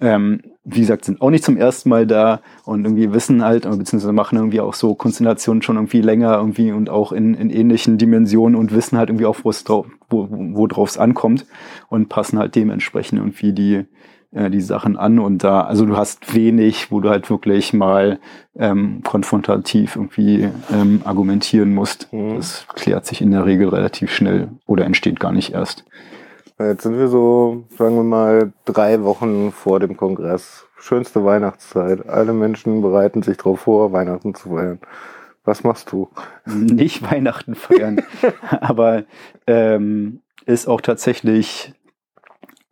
ähm, 0.00 0.42
wie 0.64 0.80
gesagt, 0.80 1.04
sind 1.04 1.20
auch 1.20 1.30
nicht 1.30 1.44
zum 1.44 1.56
ersten 1.56 1.88
Mal 1.88 2.06
da 2.06 2.40
und 2.64 2.84
irgendwie 2.84 3.12
wissen 3.12 3.44
halt, 3.44 3.64
beziehungsweise 3.64 4.12
machen 4.12 4.36
irgendwie 4.36 4.60
auch 4.60 4.74
so 4.74 4.94
Konstellationen 4.94 5.62
schon 5.62 5.76
irgendwie 5.76 6.00
länger 6.00 6.36
irgendwie 6.36 6.72
und 6.72 6.88
auch 6.90 7.12
in, 7.12 7.34
in 7.34 7.50
ähnlichen 7.50 7.98
Dimensionen 7.98 8.56
und 8.56 8.74
wissen 8.74 8.96
halt 8.96 9.10
irgendwie 9.10 9.26
auch, 9.26 9.38
wo 9.42 9.50
es 9.50 9.64
drauf, 9.64 9.86
wo, 10.08 10.28
wo 10.30 10.66
drauf 10.66 10.90
es 10.90 10.98
ankommt 10.98 11.46
und 11.88 12.08
passen 12.08 12.38
halt 12.38 12.54
dementsprechend 12.54 13.18
irgendwie 13.18 13.52
die, 13.52 13.84
äh, 14.32 14.50
die 14.50 14.62
Sachen 14.62 14.96
an 14.96 15.18
und 15.18 15.44
da, 15.44 15.62
also 15.62 15.84
du 15.86 15.96
hast 15.96 16.34
wenig, 16.34 16.90
wo 16.90 17.00
du 17.00 17.10
halt 17.10 17.28
wirklich 17.28 17.72
mal 17.72 18.18
ähm, 18.56 19.02
konfrontativ 19.04 19.96
irgendwie 19.96 20.48
ähm, 20.72 21.02
argumentieren 21.04 21.74
musst. 21.74 22.12
Mhm. 22.12 22.36
Das 22.36 22.66
klärt 22.74 23.06
sich 23.06 23.20
in 23.20 23.30
der 23.30 23.44
Regel 23.44 23.68
relativ 23.68 24.10
schnell 24.12 24.48
oder 24.66 24.86
entsteht 24.86 25.20
gar 25.20 25.32
nicht 25.32 25.52
erst. 25.52 25.84
Jetzt 26.58 26.84
sind 26.84 26.96
wir 26.96 27.08
so, 27.08 27.64
sagen 27.76 27.96
wir 27.96 28.04
mal, 28.04 28.52
drei 28.64 29.02
Wochen 29.02 29.50
vor 29.50 29.80
dem 29.80 29.96
Kongress. 29.96 30.68
Schönste 30.78 31.24
Weihnachtszeit. 31.24 32.08
Alle 32.08 32.32
Menschen 32.32 32.80
bereiten 32.80 33.22
sich 33.22 33.38
darauf 33.38 33.62
vor, 33.62 33.92
Weihnachten 33.92 34.36
zu 34.36 34.50
feiern. 34.50 34.78
Was 35.42 35.64
machst 35.64 35.90
du? 35.90 36.10
Nicht 36.46 37.02
Weihnachten 37.02 37.56
feiern, 37.56 38.02
aber 38.60 39.04
ähm, 39.48 40.20
ist 40.46 40.68
auch 40.68 40.80
tatsächlich 40.80 41.74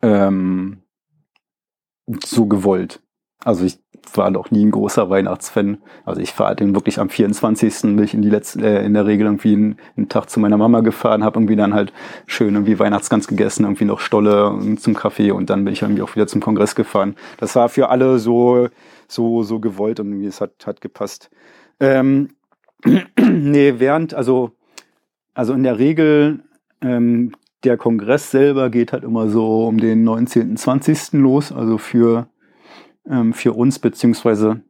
ähm, 0.01 0.81
so 2.23 2.45
gewollt. 2.45 3.02
Also 3.43 3.65
ich 3.65 3.79
war 4.13 4.29
noch 4.29 4.51
nie 4.51 4.65
ein 4.65 4.71
großer 4.71 5.09
Weihnachtsfan. 5.09 5.77
Also 6.05 6.21
ich 6.21 6.31
fahre 6.31 6.55
den 6.55 6.75
wirklich 6.75 6.99
am 6.99 7.09
24. 7.09 7.81
bin 7.81 8.03
ich 8.03 8.13
in 8.13 8.21
die 8.21 8.29
letzte, 8.29 8.61
äh, 8.61 8.85
in 8.85 8.93
der 8.93 9.05
Regel 9.05 9.25
irgendwie 9.25 9.53
einen, 9.53 9.77
einen 9.95 10.09
Tag 10.09 10.29
zu 10.29 10.39
meiner 10.39 10.57
Mama 10.57 10.81
gefahren, 10.81 11.23
habe 11.23 11.39
irgendwie 11.39 11.55
dann 11.55 11.73
halt 11.73 11.93
schön 12.25 12.53
irgendwie 12.53 12.79
Weihnachtsgans 12.79 13.27
gegessen, 13.27 13.63
irgendwie 13.63 13.85
noch 13.85 13.99
Stolle 13.99 14.75
zum 14.77 14.93
Kaffee 14.93 15.31
und 15.31 15.49
dann 15.49 15.63
bin 15.63 15.73
ich 15.73 15.81
irgendwie 15.81 16.01
auch 16.01 16.15
wieder 16.15 16.27
zum 16.27 16.41
Kongress 16.41 16.75
gefahren. 16.75 17.15
Das 17.37 17.55
war 17.55 17.69
für 17.69 17.89
alle 17.89 18.19
so 18.19 18.69
so 19.07 19.43
so 19.43 19.59
gewollt 19.59 19.99
und 19.99 20.07
irgendwie 20.07 20.27
es 20.27 20.41
hat 20.41 20.65
hat 20.65 20.81
gepasst. 20.81 21.29
Ähm, 21.79 22.29
nee, 23.19 23.75
während 23.77 24.13
also 24.13 24.51
also 25.33 25.53
in 25.53 25.63
der 25.63 25.79
Regel 25.79 26.43
ähm, 26.81 27.33
der 27.63 27.77
Kongress 27.77 28.31
selber 28.31 28.69
geht 28.69 28.91
halt 28.91 29.03
immer 29.03 29.29
so 29.29 29.67
um 29.67 29.77
den 29.77 30.03
19., 30.03 30.57
20. 30.57 31.13
los, 31.13 31.51
also 31.53 31.77
für 31.77 32.27
ähm, 33.09 33.33
für 33.33 33.53
uns, 33.53 33.79
beziehungsweise 33.79 34.61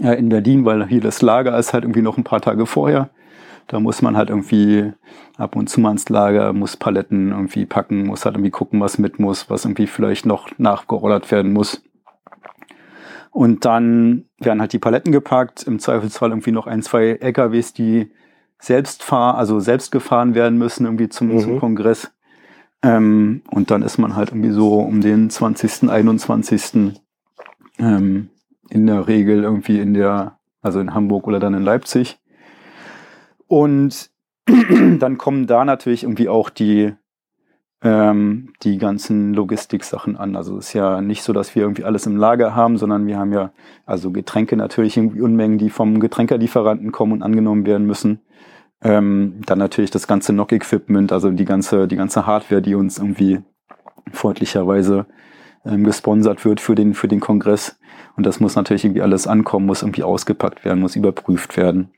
äh, 0.00 0.18
in 0.18 0.28
Berlin, 0.28 0.64
weil 0.64 0.86
hier 0.88 1.00
das 1.00 1.22
Lager 1.22 1.58
ist 1.58 1.72
halt 1.72 1.84
irgendwie 1.84 2.02
noch 2.02 2.16
ein 2.16 2.24
paar 2.24 2.40
Tage 2.40 2.66
vorher. 2.66 3.10
Da 3.68 3.80
muss 3.80 4.00
man 4.00 4.16
halt 4.16 4.30
irgendwie 4.30 4.92
ab 5.36 5.56
und 5.56 5.68
zu 5.68 5.80
mal 5.80 5.90
ins 5.90 6.08
Lager, 6.08 6.52
muss 6.52 6.76
Paletten 6.76 7.32
irgendwie 7.32 7.66
packen, 7.66 8.06
muss 8.06 8.24
halt 8.24 8.36
irgendwie 8.36 8.50
gucken, 8.50 8.80
was 8.80 8.98
mit 8.98 9.18
muss, 9.18 9.50
was 9.50 9.64
irgendwie 9.64 9.88
vielleicht 9.88 10.24
noch 10.24 10.48
nachgerollert 10.58 11.30
werden 11.30 11.52
muss. 11.52 11.82
Und 13.30 13.64
dann 13.64 14.24
werden 14.38 14.60
halt 14.60 14.72
die 14.72 14.78
Paletten 14.78 15.12
gepackt, 15.12 15.64
im 15.64 15.78
Zweifelsfall 15.78 16.30
irgendwie 16.30 16.52
noch 16.52 16.66
ein, 16.66 16.82
zwei 16.82 17.18
LKWs, 17.20 17.72
die 17.72 18.10
selbst 18.58 19.02
fahr, 19.02 19.36
also 19.36 19.60
selbst 19.60 19.92
gefahren 19.92 20.34
werden 20.34 20.58
müssen, 20.58 20.86
irgendwie 20.86 21.08
zum, 21.08 21.28
mhm. 21.28 21.40
zum 21.40 21.60
Kongress. 21.60 22.12
Ähm, 22.82 23.42
und 23.50 23.70
dann 23.70 23.82
ist 23.82 23.98
man 23.98 24.16
halt 24.16 24.30
irgendwie 24.30 24.52
so 24.52 24.78
um 24.80 25.00
den 25.00 25.28
20., 25.28 25.90
21 25.90 26.96
ähm, 27.78 28.30
in 28.70 28.86
der 28.86 29.06
Regel 29.06 29.42
irgendwie 29.42 29.78
in 29.80 29.94
der, 29.94 30.38
also 30.62 30.80
in 30.80 30.94
Hamburg 30.94 31.26
oder 31.26 31.38
dann 31.38 31.54
in 31.54 31.62
Leipzig. 31.62 32.18
Und 33.46 34.10
dann 34.98 35.18
kommen 35.18 35.46
da 35.46 35.64
natürlich 35.64 36.02
irgendwie 36.02 36.28
auch 36.28 36.50
die, 36.50 36.92
ähm, 37.82 38.52
die 38.62 38.78
ganzen 38.78 39.34
Logistik-Sachen 39.34 40.16
an. 40.16 40.36
Also 40.36 40.58
es 40.58 40.68
ist 40.68 40.72
ja 40.72 41.00
nicht 41.00 41.22
so, 41.22 41.32
dass 41.32 41.54
wir 41.54 41.62
irgendwie 41.62 41.84
alles 41.84 42.06
im 42.06 42.16
Lager 42.16 42.54
haben, 42.54 42.76
sondern 42.76 43.06
wir 43.06 43.18
haben 43.18 43.32
ja 43.32 43.52
also 43.84 44.10
Getränke 44.10 44.56
natürlich 44.56 44.96
irgendwie 44.96 45.20
Unmengen, 45.20 45.58
die 45.58 45.70
vom 45.70 46.00
Getränkelieferanten 46.00 46.92
kommen 46.92 47.12
und 47.12 47.22
angenommen 47.22 47.66
werden 47.66 47.86
müssen. 47.86 48.20
Ähm, 48.82 49.40
dann 49.46 49.58
natürlich 49.58 49.90
das 49.90 50.06
ganze 50.06 50.32
NOC-Equipment, 50.32 51.10
also 51.12 51.30
die 51.30 51.44
ganze, 51.44 51.88
die 51.88 51.96
ganze 51.96 52.26
Hardware, 52.26 52.62
die 52.62 52.74
uns 52.74 52.98
irgendwie 52.98 53.40
freundlicherweise 54.12 55.06
ähm, 55.66 55.84
gesponsert 55.84 56.44
wird 56.44 56.60
für 56.60 56.74
den, 56.74 56.94
für 56.94 57.08
den 57.08 57.20
Kongress. 57.20 57.78
Und 58.16 58.24
das 58.24 58.40
muss 58.40 58.56
natürlich 58.56 58.84
irgendwie 58.84 59.02
alles 59.02 59.26
ankommen, 59.26 59.66
muss 59.66 59.82
irgendwie 59.82 60.02
ausgepackt 60.02 60.64
werden, 60.64 60.80
muss 60.80 60.96
überprüft 60.96 61.56
werden. 61.56 61.90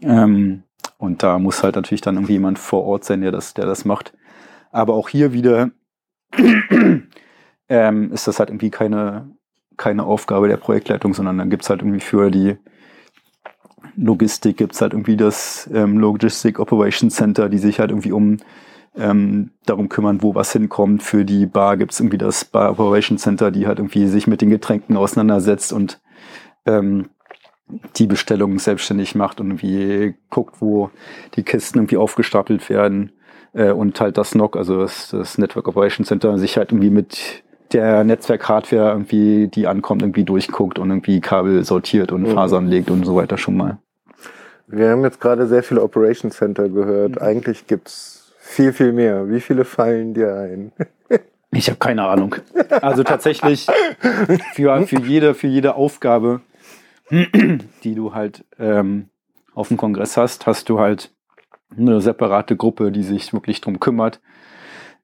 Ähm, 0.00 0.64
und 0.98 1.22
da 1.22 1.38
muss 1.38 1.62
halt 1.62 1.76
natürlich 1.76 2.00
dann 2.00 2.16
irgendwie 2.16 2.34
jemand 2.34 2.58
vor 2.58 2.84
Ort 2.84 3.04
sein, 3.04 3.22
der 3.22 3.32
das, 3.32 3.54
der 3.54 3.66
das 3.66 3.84
macht. 3.84 4.14
Aber 4.70 4.94
auch 4.94 5.08
hier 5.08 5.32
wieder 5.32 5.70
ähm, 7.68 8.12
ist 8.12 8.26
das 8.26 8.38
halt 8.38 8.50
irgendwie 8.50 8.70
keine, 8.70 9.36
keine 9.76 10.04
Aufgabe 10.04 10.48
der 10.48 10.56
Projektleitung, 10.56 11.14
sondern 11.14 11.38
dann 11.38 11.50
gibt's 11.50 11.70
halt 11.70 11.80
irgendwie 11.82 12.00
für 12.00 12.30
die 12.30 12.56
Logistik 13.96 14.56
gibt's 14.56 14.80
halt 14.80 14.92
irgendwie 14.92 15.16
das 15.16 15.68
ähm, 15.72 15.98
Logistic 15.98 16.58
Operation 16.58 17.10
Center, 17.10 17.48
die 17.48 17.58
sich 17.58 17.78
halt 17.78 17.90
irgendwie 17.90 18.12
um 18.12 18.38
ähm, 18.96 19.50
darum 19.66 19.88
kümmern, 19.88 20.22
wo 20.22 20.34
was 20.34 20.52
hinkommt. 20.52 21.02
Für 21.02 21.24
die 21.24 21.46
Bar 21.46 21.76
gibt's 21.76 22.00
irgendwie 22.00 22.18
das 22.18 22.44
Bar 22.44 22.72
Operation 22.72 23.18
Center, 23.18 23.50
die 23.50 23.66
halt 23.66 23.78
irgendwie 23.78 24.06
sich 24.06 24.26
mit 24.26 24.40
den 24.40 24.50
Getränken 24.50 24.96
auseinandersetzt 24.96 25.72
und 25.72 26.00
ähm, 26.66 27.08
die 27.96 28.06
Bestellungen 28.06 28.58
selbstständig 28.58 29.14
macht 29.14 29.40
und 29.40 29.48
irgendwie 29.48 30.14
guckt, 30.30 30.56
wo 30.60 30.90
die 31.36 31.42
Kisten 31.42 31.78
irgendwie 31.78 31.96
aufgestapelt 31.96 32.68
werden. 32.68 33.12
Äh, 33.54 33.70
und 33.70 34.00
halt 34.00 34.18
das 34.18 34.34
NOC, 34.34 34.56
also 34.56 34.78
das, 34.80 35.10
das 35.10 35.38
Network 35.38 35.68
Operation 35.68 36.04
Center, 36.04 36.38
sich 36.38 36.56
halt 36.56 36.72
irgendwie 36.72 36.90
mit 36.90 37.42
der 37.72 38.04
Netzwerk-Hardware 38.04 38.90
irgendwie, 38.90 39.48
die 39.48 39.66
ankommt, 39.66 40.02
irgendwie 40.02 40.24
durchguckt 40.24 40.78
und 40.78 40.90
irgendwie 40.90 41.20
Kabel 41.20 41.64
sortiert 41.64 42.12
und 42.12 42.22
Mhm. 42.22 42.32
Fasern 42.32 42.66
legt 42.66 42.90
und 42.90 43.04
so 43.04 43.16
weiter 43.16 43.38
schon 43.38 43.56
mal. 43.56 43.78
Wir 44.66 44.90
haben 44.90 45.02
jetzt 45.02 45.20
gerade 45.20 45.46
sehr 45.46 45.62
viele 45.62 45.82
Operation 45.82 46.30
Center 46.30 46.68
gehört. 46.68 47.20
Eigentlich 47.20 47.66
gibt's 47.66 48.21
viel, 48.52 48.72
viel 48.72 48.92
mehr. 48.92 49.28
Wie 49.28 49.40
viele 49.40 49.64
fallen 49.64 50.14
dir 50.14 50.34
ein? 50.34 50.72
Ich 51.54 51.68
habe 51.68 51.78
keine 51.78 52.04
Ahnung. 52.04 52.34
Also 52.80 53.04
tatsächlich 53.04 53.66
für, 54.54 54.86
für, 54.86 55.00
jede, 55.00 55.34
für 55.34 55.48
jede 55.48 55.74
Aufgabe, 55.74 56.40
die 57.10 57.94
du 57.94 58.14
halt 58.14 58.46
ähm, 58.58 59.10
auf 59.54 59.68
dem 59.68 59.76
Kongress 59.76 60.16
hast, 60.16 60.46
hast 60.46 60.70
du 60.70 60.80
halt 60.80 61.12
eine 61.76 62.00
separate 62.00 62.56
Gruppe, 62.56 62.90
die 62.90 63.02
sich 63.02 63.34
wirklich 63.34 63.60
drum 63.60 63.80
kümmert. 63.80 64.22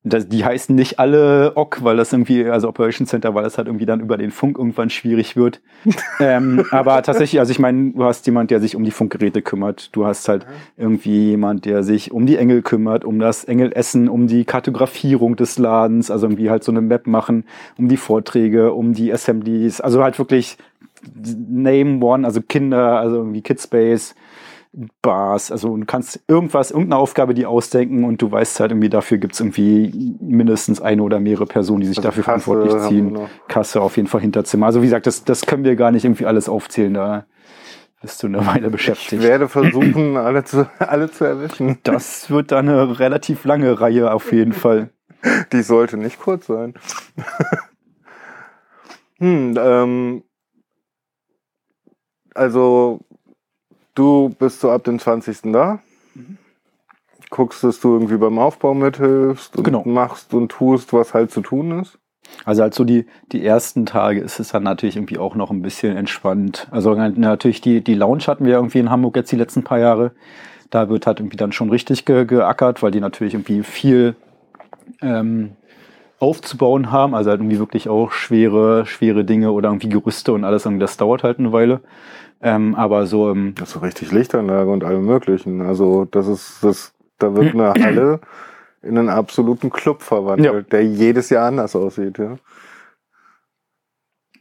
Das, 0.09 0.29
die 0.29 0.45
heißen 0.45 0.75
nicht 0.75 0.99
alle 0.99 1.53
OC, 1.57 1.85
weil 1.85 1.97
das 1.97 2.13
irgendwie, 2.13 2.45
also 2.45 2.69
Operation 2.69 3.07
Center, 3.07 3.35
weil 3.35 3.45
das 3.45 3.59
halt 3.59 3.69
irgendwie 3.69 3.87
dann 3.87 4.01
über 4.01 4.17
den 4.17 4.31
Funk 4.31 4.59
irgendwann 4.59 4.91
schwierig 4.91 5.37
wird. 5.37 5.61
ähm, 6.21 6.65
aber 6.71 7.03
tatsächlich, 7.03 7.41
also 7.41 7.51
ich 7.51 7.59
meine, 7.59 7.93
du 7.93 8.05
hast 8.05 8.27
jemand, 8.27 8.51
der 8.51 8.61
sich 8.61 8.77
um 8.77 8.85
die 8.85 8.91
Funkgeräte 8.91 9.43
kümmert. 9.43 9.95
Du 9.95 10.07
hast 10.07 10.29
halt 10.29 10.47
irgendwie 10.77 11.31
jemand, 11.31 11.65
der 11.65 11.83
sich 11.83 12.13
um 12.13 12.27
die 12.27 12.37
Engel 12.37 12.63
kümmert, 12.63 13.05
um 13.05 13.19
das 13.19 13.45
Engelessen, 13.45 14.09
um 14.09 14.27
die 14.27 14.45
Kartografierung 14.45 15.37
des 15.37 15.59
Ladens, 15.59 16.11
also 16.11 16.27
irgendwie 16.27 16.51
halt 16.51 16.65
so 16.65 16.73
eine 16.73 16.81
Map 16.81 17.07
machen, 17.07 17.45
um 17.77 17.89
die 17.89 17.97
Vorträge, 17.97 18.73
um 18.73 18.95
die 18.95 19.13
Assemblies, 19.13 19.81
also 19.81 20.03
halt 20.03 20.19
wirklich 20.19 20.57
Name 21.49 22.05
One, 22.05 22.27
also 22.27 22.41
Kinder, 22.41 22.99
also 22.99 23.17
irgendwie 23.17 23.43
Kidspace, 23.43 24.15
Bars, 25.03 25.51
also 25.51 25.77
du 25.77 25.85
kannst 25.87 26.21
irgendwas, 26.29 26.71
irgendeine 26.71 27.01
Aufgabe 27.01 27.35
die 27.35 27.47
ausdenken 27.47 28.05
und 28.05 28.21
du 28.21 28.31
weißt 28.31 28.61
halt 28.61 28.71
irgendwie, 28.71 28.89
dafür 28.89 29.19
gibt's 29.19 29.41
irgendwie 29.41 30.17
mindestens 30.21 30.81
eine 30.81 31.03
oder 31.03 31.21
mehrere 31.21 31.47
Personen, 31.47 31.81
die 31.81 31.87
sich 31.87 31.99
Also 31.99 32.09
dafür 32.09 32.25
Kasse 32.25 32.45
verantwortlich 32.45 32.89
ziehen. 32.89 33.19
Kasse 33.49 33.81
auf 33.81 33.97
jeden 33.97 34.09
Fall 34.09 34.21
Hinterzimmer. 34.21 34.67
Also 34.67 34.83
wie 34.83 34.87
gesagt, 34.87 35.07
das, 35.07 35.25
das 35.25 35.47
können 35.47 35.65
wir 35.65 35.77
gar 35.77 35.91
nicht 35.91 36.05
irgendwie 36.05 36.27
alles 36.27 36.49
aufzählen, 36.49 36.95
da 36.95 37.27
bist 38.01 38.23
du 38.23 38.29
eine 38.29 38.47
Weile 38.47 38.67
Ich 38.67 38.73
beschäftigt. 38.73 39.23
werde 39.23 39.49
versuchen, 39.49 40.17
alle 40.17 40.45
zu, 40.45 40.69
alle 40.79 41.11
zu 41.11 41.25
erwischen. 41.25 41.79
Das 41.83 42.31
wird 42.31 42.53
dann 42.53 42.69
eine 42.69 43.01
relativ 43.01 43.45
lange 43.45 43.81
Reihe 43.81 44.13
auf 44.13 44.33
jeden 44.33 44.53
Fall. 44.53 44.91
Die 45.53 45.63
sollte 45.63 45.97
nicht 45.97 46.21
kurz 46.21 46.47
sein. 46.47 46.75
hm, 49.19 49.55
ähm, 49.59 50.23
also, 52.35 53.01
du 53.99 54.31
bist 54.39 54.61
so 54.61 54.71
ab 54.71 54.85
dem 54.85 54.99
20. 54.99 55.53
da. 55.53 55.81
Guckst, 57.31 57.63
dass 57.63 57.81
du 57.81 57.93
irgendwie 57.93 58.17
beim 58.17 58.39
Aufbau 58.39 58.73
mithilfst 58.75 59.57
und 59.57 59.65
Genau. 59.65 59.83
machst 59.85 60.33
und 60.33 60.51
tust, 60.51 60.93
was 60.93 61.13
halt 61.13 61.31
zu 61.31 61.43
tun 61.43 61.81
ist. 61.81 61.99
Also 62.45 62.63
halt 62.63 62.75
so 62.75 62.85
die, 62.85 63.07
die 63.33 63.45
ersten 63.45 63.87
Tage 63.87 64.21
ist 64.21 64.39
es 64.41 64.51
dann 64.51 64.63
natürlich 64.63 64.97
irgendwie 64.97 65.19
auch 65.19 65.35
noch 65.35 65.51
ein 65.51 65.63
bisschen 65.63 65.97
entspannt. 65.97 66.69
Also 66.71 66.95
natürlich 66.95 67.61
die, 67.61 67.83
die 67.83 67.95
Lounge 67.95 68.27
hatten 68.27 68.45
wir 68.47 68.55
irgendwie 68.55 68.79
in 68.79 68.91
Hamburg 68.91 69.17
jetzt 69.17 69.33
die 69.33 69.37
letzten 69.37 69.63
paar 69.65 69.79
Jahre. 69.79 70.13
Da 70.71 70.89
wird 70.89 71.07
halt 71.07 71.21
irgendwie 71.21 71.37
dann 71.37 71.53
schon 71.53 71.71
richtig 71.71 72.05
ge 72.05 72.25
geackert, 72.27 72.83
weil 72.83 72.91
die 72.91 73.01
natürlich 73.01 73.35
irgendwie 73.35 73.63
viel 73.63 74.15
ähm, 75.01 75.53
aufzubauen 76.19 76.91
haben. 76.91 77.15
Also 77.15 77.31
halt 77.31 77.41
irgendwie 77.41 77.59
wirklich 77.59 77.89
auch 77.89 78.13
schwere, 78.13 78.87
schwere 78.87 79.25
Dinge 79.25 79.53
oder 79.53 79.69
irgendwie 79.69 79.89
Gerüste 79.89 80.33
und 80.33 80.45
alles. 80.45 80.67
Und 80.67 80.81
das 80.81 80.97
dauert 80.97 81.23
halt 81.23 81.39
eine 81.39 81.53
Weile. 81.53 81.81
Ähm, 82.41 82.75
aber 82.75 83.07
so 83.07 83.31
im, 83.33 83.55
Das 83.57 83.69
ist 83.69 83.75
so 83.75 83.81
richtig 83.81 84.13
Lichtanlage 84.13 84.71
und 84.71 84.85
allem 84.85 85.05
möglichen. 85.05 85.61
Also, 85.61 86.05
das 86.05 86.29
ist, 86.29 86.59
das, 86.63 86.95
da 87.19 87.35
wird 87.35 87.55
eine 87.55 87.73
Halle 87.85 88.21
in 88.83 88.97
einen 88.97 89.09
absoluten 89.09 89.71
Club 89.71 90.03
verwandelt, 90.03 90.55
Ja. 90.55 90.61
der 90.63 90.85
jedes 90.87 91.31
Jahr 91.31 91.49
anders 91.49 91.75
aussieht, 91.75 92.19
ja. 92.19 92.37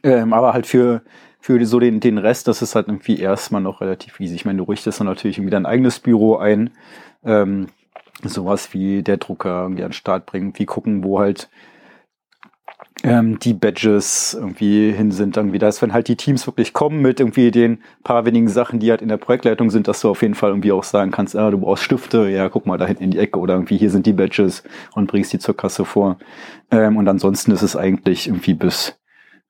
Ähm, 0.04 0.32
aber 0.32 0.52
halt 0.52 0.66
für, 0.66 1.02
für 1.40 1.64
so 1.66 1.80
den, 1.80 1.98
den 1.98 2.18
Rest, 2.18 2.46
das 2.46 2.62
ist 2.62 2.76
halt 2.76 2.86
irgendwie 2.86 3.18
erstmal 3.18 3.60
noch 3.60 3.80
relativ 3.80 4.20
easy. 4.20 4.36
Ich 4.36 4.44
meine, 4.44 4.58
du 4.58 4.64
richtest 4.64 5.00
dann 5.00 5.08
natürlich 5.08 5.38
irgendwie 5.38 5.50
dein 5.50 5.66
eigenes 5.66 5.98
Büro 5.98 6.36
ein, 6.36 6.70
ähm, 7.24 7.66
sowas 8.22 8.74
wie 8.74 9.02
der 9.02 9.16
Drucker 9.18 9.62
irgendwie 9.62 9.84
an 9.84 9.90
den 9.90 9.94
Start 9.94 10.26
bringen, 10.26 10.52
wie 10.56 10.66
gucken, 10.66 11.04
wo 11.04 11.18
halt 11.18 11.48
ähm, 13.04 13.38
die 13.38 13.54
Badges 13.54 14.34
irgendwie 14.34 14.90
hin 14.90 15.12
sind, 15.12 15.36
irgendwie 15.36 15.58
das, 15.58 15.80
wenn 15.82 15.92
halt 15.92 16.08
die 16.08 16.16
Teams 16.16 16.46
wirklich 16.46 16.72
kommen 16.72 17.00
mit 17.00 17.20
irgendwie 17.20 17.50
den 17.50 17.80
paar 18.02 18.24
wenigen 18.24 18.48
Sachen, 18.48 18.80
die 18.80 18.90
halt 18.90 19.02
in 19.02 19.08
der 19.08 19.18
Projektleitung 19.18 19.70
sind, 19.70 19.86
dass 19.86 20.00
du 20.00 20.10
auf 20.10 20.22
jeden 20.22 20.34
Fall 20.34 20.50
irgendwie 20.50 20.72
auch 20.72 20.82
sagen 20.82 21.12
kannst, 21.12 21.36
ah, 21.36 21.50
du 21.50 21.58
brauchst 21.58 21.84
Stifte, 21.84 22.28
ja, 22.28 22.48
guck 22.48 22.66
mal 22.66 22.78
da 22.78 22.86
hinten 22.86 23.04
in 23.04 23.10
die 23.12 23.18
Ecke 23.18 23.38
oder 23.38 23.54
irgendwie 23.54 23.76
hier 23.76 23.90
sind 23.90 24.06
die 24.06 24.12
Badges 24.12 24.64
und 24.94 25.06
bringst 25.06 25.32
die 25.32 25.38
zur 25.38 25.56
Kasse 25.56 25.84
vor. 25.84 26.18
Ähm, 26.70 26.96
und 26.96 27.06
ansonsten 27.06 27.52
ist 27.52 27.62
es 27.62 27.76
eigentlich 27.76 28.26
irgendwie 28.26 28.54
bis 28.54 28.98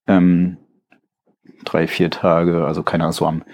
ähm, 0.07 0.59
drei, 1.65 1.87
vier 1.87 2.11
Tage, 2.11 2.67
also 2.67 2.83
keine 2.83 3.05
Ahnung, 3.05 3.13
so 3.13 3.27
am 3.27 3.45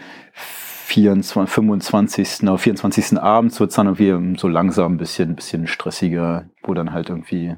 24, 0.95 1.53
25. 1.53 2.43
oder 2.45 2.57
24. 2.57 3.19
abends 3.19 3.59
wird 3.59 3.71
es 3.71 3.77
dann 3.77 3.89
irgendwie 3.89 4.39
so 4.39 4.47
langsam 4.47 4.93
ein 4.93 4.97
bisschen, 4.97 5.31
ein 5.31 5.35
bisschen 5.37 5.67
stressiger, 5.67 6.49
wo 6.63 6.73
dann 6.73 6.93
halt 6.93 7.09
irgendwie 7.09 7.57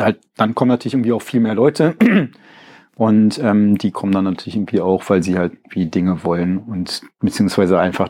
halt, 0.00 0.20
dann 0.38 0.54
kommen 0.54 0.70
natürlich 0.70 0.94
irgendwie 0.94 1.12
auch 1.12 1.20
viel 1.20 1.40
mehr 1.40 1.54
Leute 1.54 1.94
und 2.96 3.38
ähm, 3.38 3.76
die 3.76 3.90
kommen 3.90 4.12
dann 4.12 4.24
natürlich 4.24 4.56
irgendwie 4.56 4.80
auch, 4.80 5.10
weil 5.10 5.22
sie 5.22 5.36
halt 5.36 5.58
wie 5.68 5.84
Dinge 5.84 6.24
wollen 6.24 6.56
und 6.56 7.02
beziehungsweise 7.20 7.78
einfach 7.78 8.08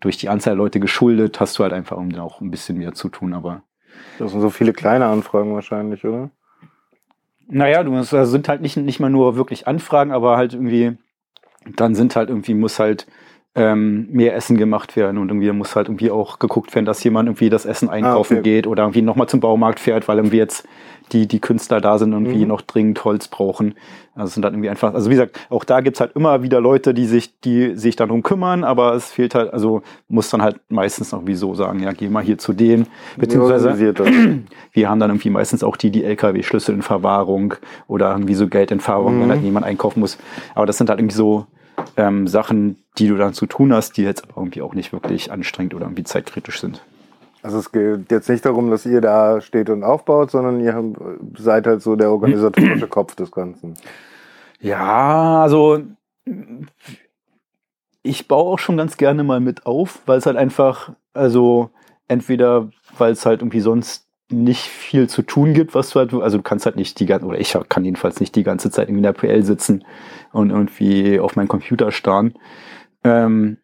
durch 0.00 0.16
die 0.16 0.28
Anzahl 0.28 0.54
der 0.54 0.64
Leute 0.64 0.80
geschuldet 0.80 1.38
hast 1.38 1.58
du 1.58 1.62
halt 1.62 1.72
einfach 1.72 1.96
irgendwie 1.96 2.18
auch 2.18 2.40
ein 2.40 2.50
bisschen 2.50 2.76
mehr 2.78 2.92
zu 2.92 3.08
tun, 3.08 3.34
aber 3.34 3.62
Das 4.18 4.32
sind 4.32 4.40
so 4.40 4.50
viele 4.50 4.72
kleine 4.72 5.06
Anfragen 5.06 5.54
wahrscheinlich, 5.54 6.04
oder? 6.04 6.30
Naja, 7.46 7.84
du 7.84 7.92
musst, 7.92 8.12
also 8.12 8.32
sind 8.32 8.48
halt 8.48 8.62
nicht, 8.62 8.76
nicht 8.76 8.98
mal 8.98 9.10
nur 9.10 9.36
wirklich 9.36 9.68
Anfragen, 9.68 10.10
aber 10.10 10.36
halt 10.36 10.54
irgendwie, 10.54 10.96
dann 11.76 11.94
sind 11.94 12.16
halt 12.16 12.28
irgendwie, 12.28 12.54
muss 12.54 12.78
halt 12.78 13.06
ähm, 13.54 14.08
mehr 14.10 14.34
Essen 14.34 14.56
gemacht 14.56 14.96
werden 14.96 15.18
und 15.18 15.28
irgendwie 15.28 15.50
muss 15.52 15.74
halt 15.74 15.88
irgendwie 15.88 16.10
auch 16.10 16.38
geguckt 16.38 16.74
werden, 16.74 16.86
dass 16.86 17.02
jemand 17.02 17.28
irgendwie 17.28 17.50
das 17.50 17.66
Essen 17.66 17.88
einkaufen 17.88 18.38
okay. 18.38 18.42
geht 18.42 18.66
oder 18.66 18.84
irgendwie 18.84 19.02
nochmal 19.02 19.28
zum 19.28 19.40
Baumarkt 19.40 19.80
fährt, 19.80 20.06
weil 20.06 20.18
irgendwie 20.18 20.36
jetzt 20.36 20.66
die, 21.12 21.26
die 21.28 21.40
Künstler 21.40 21.80
da 21.80 21.98
sind 21.98 22.14
und 22.14 22.24
irgendwie 22.26 22.42
Mhm. 22.44 22.48
noch 22.48 22.62
dringend 22.62 23.04
Holz 23.04 23.28
brauchen. 23.28 23.74
Also 24.14 24.32
sind 24.34 24.42
dann 24.42 24.54
irgendwie 24.54 24.68
einfach, 24.70 24.92
also 24.94 25.08
wie 25.10 25.14
gesagt, 25.14 25.38
auch 25.50 25.64
da 25.64 25.80
gibt's 25.80 26.00
halt 26.00 26.14
immer 26.16 26.42
wieder 26.42 26.60
Leute, 26.60 26.92
die 26.94 27.06
sich, 27.06 27.38
die 27.40 27.76
sich 27.76 27.96
darum 27.96 28.22
kümmern, 28.22 28.64
aber 28.64 28.94
es 28.94 29.10
fehlt 29.12 29.34
halt, 29.34 29.52
also 29.52 29.82
muss 30.08 30.28
dann 30.30 30.42
halt 30.42 30.60
meistens 30.68 31.12
noch 31.12 31.26
wie 31.26 31.34
so 31.34 31.54
sagen, 31.54 31.80
ja, 31.80 31.92
geh 31.92 32.08
mal 32.08 32.22
hier 32.22 32.36
zu 32.38 32.52
denen, 32.52 32.86
beziehungsweise 33.16 33.78
wir 34.72 34.88
haben 34.90 35.00
dann 35.00 35.10
irgendwie 35.10 35.30
meistens 35.30 35.62
auch 35.62 35.76
die, 35.76 35.90
die 35.90 36.04
LKW-Schlüssel 36.04 36.74
in 36.74 36.82
Verwahrung 36.82 37.54
oder 37.86 38.10
irgendwie 38.12 38.34
so 38.34 38.48
Geld 38.48 38.70
in 38.70 38.80
Verwahrung, 38.80 39.16
Mhm. 39.18 39.22
wenn 39.22 39.30
halt 39.30 39.42
jemand 39.42 39.66
einkaufen 39.66 40.00
muss. 40.00 40.18
Aber 40.54 40.66
das 40.66 40.78
sind 40.78 40.90
halt 40.90 40.98
irgendwie 41.00 41.16
so 41.16 41.46
ähm, 41.96 42.26
Sachen, 42.28 42.76
die 42.98 43.08
du 43.08 43.16
dann 43.16 43.32
zu 43.32 43.46
tun 43.46 43.72
hast, 43.72 43.96
die 43.96 44.02
jetzt 44.02 44.24
aber 44.24 44.36
irgendwie 44.42 44.60
auch 44.60 44.74
nicht 44.74 44.92
wirklich 44.92 45.32
anstrengend 45.32 45.74
oder 45.74 45.86
irgendwie 45.86 46.04
zeitkritisch 46.04 46.60
sind. 46.60 46.82
Also 47.42 47.58
es 47.58 47.72
geht 47.72 48.10
jetzt 48.10 48.28
nicht 48.28 48.44
darum, 48.44 48.70
dass 48.70 48.84
ihr 48.84 49.00
da 49.00 49.40
steht 49.40 49.70
und 49.70 49.82
aufbaut, 49.82 50.30
sondern 50.30 50.60
ihr 50.60 50.92
seid 51.38 51.66
halt 51.66 51.82
so 51.82 51.96
der 51.96 52.10
organisatorische 52.10 52.86
Kopf 52.88 53.14
des 53.14 53.30
Ganzen. 53.30 53.74
Ja, 54.60 55.42
also 55.42 55.80
ich 58.02 58.28
baue 58.28 58.54
auch 58.54 58.58
schon 58.58 58.76
ganz 58.76 58.96
gerne 58.96 59.24
mal 59.24 59.40
mit 59.40 59.66
auf, 59.66 60.00
weil 60.06 60.18
es 60.18 60.26
halt 60.26 60.36
einfach, 60.36 60.92
also 61.14 61.70
entweder, 62.08 62.70
weil 62.98 63.12
es 63.12 63.24
halt 63.24 63.40
irgendwie 63.40 63.60
sonst 63.60 64.06
nicht 64.30 64.62
viel 64.62 65.08
zu 65.08 65.22
tun 65.22 65.54
gibt, 65.54 65.74
was 65.74 65.90
du 65.90 65.98
halt, 65.98 66.14
also 66.14 66.36
du 66.36 66.42
kannst 66.42 66.66
halt 66.66 66.76
nicht 66.76 67.00
die 67.00 67.06
ganze, 67.06 67.26
oder 67.26 67.38
ich 67.38 67.56
kann 67.68 67.84
jedenfalls 67.84 68.20
nicht 68.20 68.36
die 68.36 68.44
ganze 68.44 68.70
Zeit 68.70 68.88
in 68.88 69.02
der 69.02 69.12
PL 69.12 69.42
sitzen 69.42 69.84
und 70.32 70.50
irgendwie 70.50 71.18
auf 71.18 71.36
meinen 71.36 71.48
Computer 71.48 71.90
starren. 71.90 72.34
Ähm, 73.02 73.58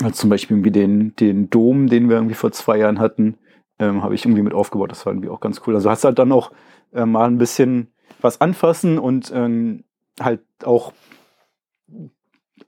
also 0.00 0.14
zum 0.14 0.30
Beispiel 0.30 0.56
irgendwie 0.56 0.70
den, 0.70 1.16
den 1.16 1.50
Dom, 1.50 1.88
den 1.88 2.08
wir 2.08 2.16
irgendwie 2.16 2.34
vor 2.34 2.52
zwei 2.52 2.78
Jahren 2.78 2.98
hatten, 2.98 3.38
ähm, 3.78 4.02
habe 4.02 4.14
ich 4.14 4.24
irgendwie 4.24 4.42
mit 4.42 4.54
aufgebaut. 4.54 4.90
Das 4.90 5.06
war 5.06 5.12
irgendwie 5.12 5.28
auch 5.28 5.40
ganz 5.40 5.62
cool. 5.66 5.74
Also 5.74 5.90
hast 5.90 6.04
halt 6.04 6.18
dann 6.18 6.32
auch 6.32 6.52
äh, 6.92 7.06
mal 7.06 7.26
ein 7.26 7.38
bisschen 7.38 7.88
was 8.20 8.40
anfassen 8.40 8.98
und 8.98 9.30
ähm, 9.34 9.84
halt 10.20 10.40
auch 10.64 10.92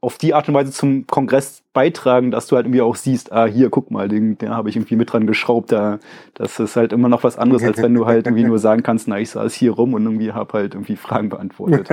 auf 0.01 0.19
die 0.19 0.35
Art 0.35 0.49
und 0.49 0.55
Weise 0.55 0.71
zum 0.71 1.07
Kongress 1.07 1.63
beitragen, 1.73 2.31
dass 2.31 2.47
du 2.47 2.57
halt 2.57 2.67
irgendwie 2.67 2.83
auch 2.83 2.95
siehst, 2.95 3.33
ah, 3.33 3.47
hier, 3.47 3.69
guck 3.71 3.91
mal, 3.91 4.09
den, 4.09 4.39
den 4.39 4.51
habe 4.51 4.69
ich 4.69 4.77
irgendwie 4.77 4.97
mit 4.97 5.13
dran 5.13 5.27
geschraubt. 5.27 5.73
Da, 5.73 5.99
das 6.35 6.61
ist 6.61 6.77
halt 6.77 6.93
immer 6.93 7.09
noch 7.09 7.25
was 7.25 7.37
anderes, 7.37 7.65
als 7.65 7.79
wenn 7.83 7.95
du 7.95 8.07
halt 8.07 8.27
irgendwie 8.27 8.45
nur 8.45 8.59
sagen 8.59 8.83
kannst, 8.83 9.09
na, 9.09 9.19
ich 9.19 9.31
saß 9.31 9.53
hier 9.55 9.73
rum 9.73 9.95
und 9.95 10.05
irgendwie 10.05 10.33
habe 10.33 10.53
halt 10.53 10.75
irgendwie 10.75 10.97
Fragen 10.97 11.31
beantwortet. 11.31 11.89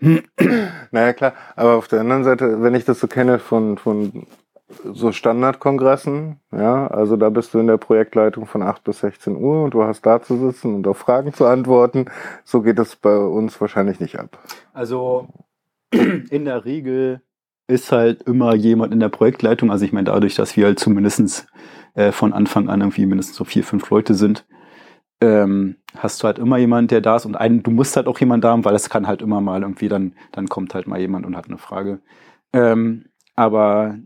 naja, 0.90 1.12
klar. 1.12 1.34
Aber 1.54 1.74
auf 1.74 1.86
der 1.86 2.00
anderen 2.00 2.24
Seite, 2.24 2.62
wenn 2.62 2.74
ich 2.74 2.84
das 2.84 2.98
so 2.98 3.06
kenne 3.06 3.38
von, 3.38 3.78
von 3.78 4.26
so 4.92 5.12
Standardkongressen, 5.12 6.40
ja, 6.52 6.86
also 6.86 7.16
da 7.16 7.30
bist 7.30 7.54
du 7.54 7.58
in 7.58 7.66
der 7.66 7.76
Projektleitung 7.76 8.46
von 8.46 8.62
8 8.62 8.84
bis 8.84 9.00
16 9.00 9.36
Uhr 9.36 9.64
und 9.64 9.74
du 9.74 9.82
hast 9.84 10.04
da 10.06 10.22
zu 10.22 10.36
sitzen 10.36 10.74
und 10.74 10.86
auf 10.86 10.98
Fragen 10.98 11.32
zu 11.32 11.46
antworten. 11.46 12.06
So 12.44 12.62
geht 12.62 12.78
es 12.78 12.96
bei 12.96 13.16
uns 13.16 13.60
wahrscheinlich 13.60 14.00
nicht 14.00 14.18
ab. 14.18 14.38
Also 14.72 15.28
in 15.90 16.44
der 16.44 16.64
Regel 16.64 17.22
ist 17.68 17.92
halt 17.92 18.22
immer 18.22 18.54
jemand 18.54 18.92
in 18.92 19.00
der 19.00 19.08
Projektleitung. 19.08 19.70
Also 19.70 19.84
ich 19.84 19.92
meine, 19.92 20.04
dadurch, 20.04 20.34
dass 20.34 20.56
wir 20.56 20.66
halt 20.66 20.78
zumindest 20.78 21.46
äh, 21.94 22.12
von 22.12 22.32
Anfang 22.32 22.68
an 22.68 22.80
irgendwie 22.80 23.06
mindestens 23.06 23.36
so 23.36 23.44
vier, 23.44 23.64
fünf 23.64 23.88
Leute 23.90 24.14
sind, 24.14 24.44
ähm, 25.20 25.76
hast 25.96 26.22
du 26.22 26.26
halt 26.26 26.38
immer 26.38 26.58
jemand, 26.58 26.90
der 26.90 27.00
da 27.00 27.16
ist 27.16 27.26
und 27.26 27.36
einen, 27.36 27.62
du 27.62 27.70
musst 27.70 27.96
halt 27.96 28.08
auch 28.08 28.18
jemand 28.18 28.42
da 28.44 28.50
haben, 28.50 28.64
weil 28.64 28.74
es 28.74 28.90
kann 28.90 29.06
halt 29.06 29.22
immer 29.22 29.40
mal 29.40 29.62
irgendwie, 29.62 29.88
dann, 29.88 30.14
dann 30.32 30.48
kommt 30.48 30.74
halt 30.74 30.86
mal 30.86 31.00
jemand 31.00 31.26
und 31.26 31.36
hat 31.36 31.46
eine 31.46 31.58
Frage. 31.58 32.00
Ähm, 32.52 33.04
aber 33.36 33.96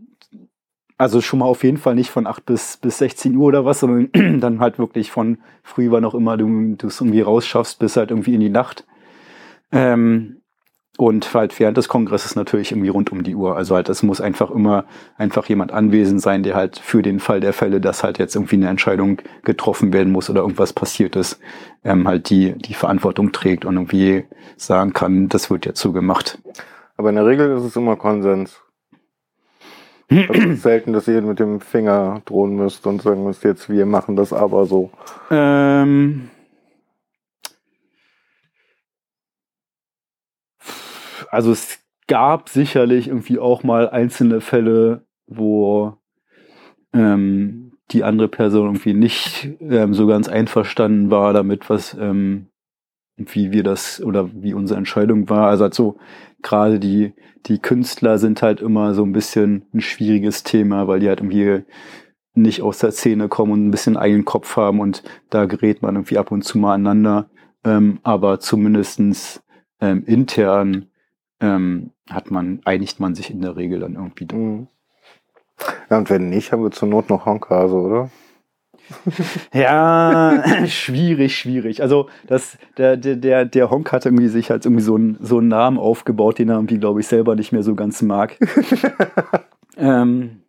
also 0.97 1.21
schon 1.21 1.39
mal 1.39 1.45
auf 1.45 1.63
jeden 1.63 1.77
Fall 1.77 1.95
nicht 1.95 2.09
von 2.09 2.25
8 2.25 2.45
bis, 2.45 2.77
bis 2.77 2.97
16 2.97 3.35
Uhr 3.35 3.45
oder 3.47 3.65
was, 3.65 3.79
sondern 3.81 4.09
dann 4.41 4.59
halt 4.59 4.79
wirklich 4.79 5.11
von 5.11 5.37
früh, 5.63 5.91
wann 5.91 6.05
auch 6.05 6.15
immer 6.15 6.37
du 6.37 6.75
es 6.83 6.99
irgendwie 6.99 7.21
rausschaffst, 7.21 7.79
bis 7.79 7.97
halt 7.97 8.09
irgendwie 8.09 8.33
in 8.33 8.41
die 8.41 8.49
Nacht. 8.49 8.85
Ähm, 9.71 10.41
und 10.97 11.31
halt 11.35 11.57
während 11.59 11.77
des 11.77 11.89
Kongresses 11.89 12.35
natürlich 12.35 12.71
irgendwie 12.71 12.89
rund 12.89 13.11
um 13.11 13.21
die 13.21 13.35
Uhr. 13.35 13.55
Also 13.55 13.75
halt, 13.75 13.87
es 13.87 14.01
muss 14.01 14.19
einfach 14.19 14.49
immer 14.49 14.85
einfach 15.15 15.45
jemand 15.45 15.71
anwesend 15.71 16.21
sein, 16.21 16.41
der 16.41 16.55
halt 16.55 16.79
für 16.79 17.03
den 17.03 17.19
Fall 17.19 17.39
der 17.39 17.53
Fälle, 17.53 17.79
dass 17.79 18.03
halt 18.03 18.17
jetzt 18.17 18.35
irgendwie 18.35 18.55
eine 18.55 18.69
Entscheidung 18.69 19.21
getroffen 19.43 19.93
werden 19.93 20.11
muss 20.11 20.29
oder 20.29 20.41
irgendwas 20.41 20.73
passiert 20.73 21.15
ist, 21.15 21.39
ähm, 21.83 22.07
halt 22.07 22.31
die, 22.31 22.53
die 22.53 22.73
Verantwortung 22.73 23.31
trägt 23.31 23.63
und 23.63 23.75
irgendwie 23.75 24.25
sagen 24.55 24.93
kann, 24.93 25.29
das 25.29 25.51
wird 25.51 25.67
jetzt 25.67 25.79
so 25.79 25.91
gemacht. 25.91 26.39
Aber 26.97 27.09
in 27.09 27.15
der 27.15 27.27
Regel 27.27 27.55
ist 27.55 27.63
es 27.63 27.75
immer 27.75 27.95
Konsens. 27.95 28.59
Also 30.09 30.53
selten, 30.55 30.93
dass 30.93 31.07
ihr 31.07 31.21
mit 31.21 31.39
dem 31.39 31.59
Finger 31.59 32.21
drohen 32.25 32.55
müsst 32.55 32.87
und 32.87 33.01
sagen 33.01 33.25
müsst, 33.25 33.43
jetzt 33.43 33.69
wir 33.69 33.85
machen 33.85 34.15
das 34.15 34.31
aber 34.31 34.65
so. 34.65 34.89
Ähm 35.29 36.29
also 41.29 41.51
es 41.51 41.79
gab 42.07 42.49
sicherlich 42.49 43.09
irgendwie 43.09 43.39
auch 43.39 43.63
mal 43.63 43.89
einzelne 43.89 44.39
Fälle, 44.39 45.05
wo 45.27 45.97
ähm, 46.93 47.73
die 47.91 48.03
andere 48.03 48.27
Person 48.27 48.67
irgendwie 48.67 48.93
nicht 48.93 49.49
ähm, 49.59 49.93
so 49.93 50.07
ganz 50.07 50.27
einverstanden 50.29 51.11
war 51.11 51.33
damit, 51.33 51.69
was 51.69 51.95
ähm, 51.99 52.47
wie 53.17 53.51
wir 53.51 53.63
das 53.63 54.01
oder 54.01 54.29
wie 54.33 54.53
unsere 54.53 54.77
Entscheidung 54.77 55.29
war. 55.29 55.47
Also 55.47 55.63
halt 55.63 55.73
so 55.73 55.97
gerade 56.41 56.79
die 56.79 57.13
die 57.47 57.59
Künstler 57.59 58.17
sind 58.17 58.41
halt 58.41 58.61
immer 58.61 58.93
so 58.93 59.03
ein 59.03 59.13
bisschen 59.13 59.65
ein 59.73 59.81
schwieriges 59.81 60.43
Thema, 60.43 60.87
weil 60.87 60.99
die 60.99 61.07
halt 61.07 61.19
irgendwie 61.21 61.63
nicht 62.33 62.61
aus 62.61 62.79
der 62.79 62.91
Szene 62.91 63.29
kommen 63.29 63.53
und 63.53 63.67
ein 63.67 63.71
bisschen 63.71 63.97
eigenen 63.97 64.25
Kopf 64.25 64.57
haben 64.57 64.79
und 64.79 65.03
da 65.29 65.45
gerät 65.45 65.81
man 65.81 65.95
irgendwie 65.95 66.17
ab 66.17 66.31
und 66.31 66.43
zu 66.43 66.57
mal 66.57 66.73
aneinander. 66.73 67.29
Ähm, 67.63 67.99
aber 68.03 68.39
zumindestens 68.39 69.43
ähm, 69.81 70.03
intern 70.05 70.87
ähm, 71.39 71.91
hat 72.09 72.31
man, 72.31 72.61
einigt 72.65 72.99
man 72.99 73.15
sich 73.15 73.31
in 73.31 73.41
der 73.41 73.55
Regel 73.55 73.79
dann 73.79 73.95
irgendwie. 73.95 74.27
Mhm. 74.33 74.67
Ja, 75.89 75.97
und 75.97 76.09
wenn 76.09 76.29
nicht, 76.29 76.51
haben 76.51 76.63
wir 76.63 76.71
zur 76.71 76.87
Not 76.87 77.09
noch 77.09 77.25
Honkase, 77.25 77.75
oder? 77.75 78.11
ja, 79.53 80.43
schwierig, 80.67 81.37
schwierig. 81.37 81.81
Also 81.81 82.09
das, 82.27 82.57
der, 82.77 82.97
der, 82.97 83.45
der 83.45 83.69
Honk 83.69 83.91
hat 83.91 84.05
irgendwie 84.05 84.27
sich 84.27 84.49
halt 84.49 84.65
irgendwie 84.65 84.83
so 84.83 84.95
einen, 84.95 85.17
so 85.21 85.39
einen 85.39 85.47
Namen 85.47 85.77
aufgebaut, 85.77 86.39
den 86.39 86.49
er 86.49 86.55
irgendwie, 86.55 86.77
glaube 86.77 86.99
ich, 86.99 87.07
selber 87.07 87.35
nicht 87.35 87.51
mehr 87.51 87.63
so 87.63 87.75
ganz 87.75 88.01
mag. 88.01 88.37
ähm, 89.77 90.41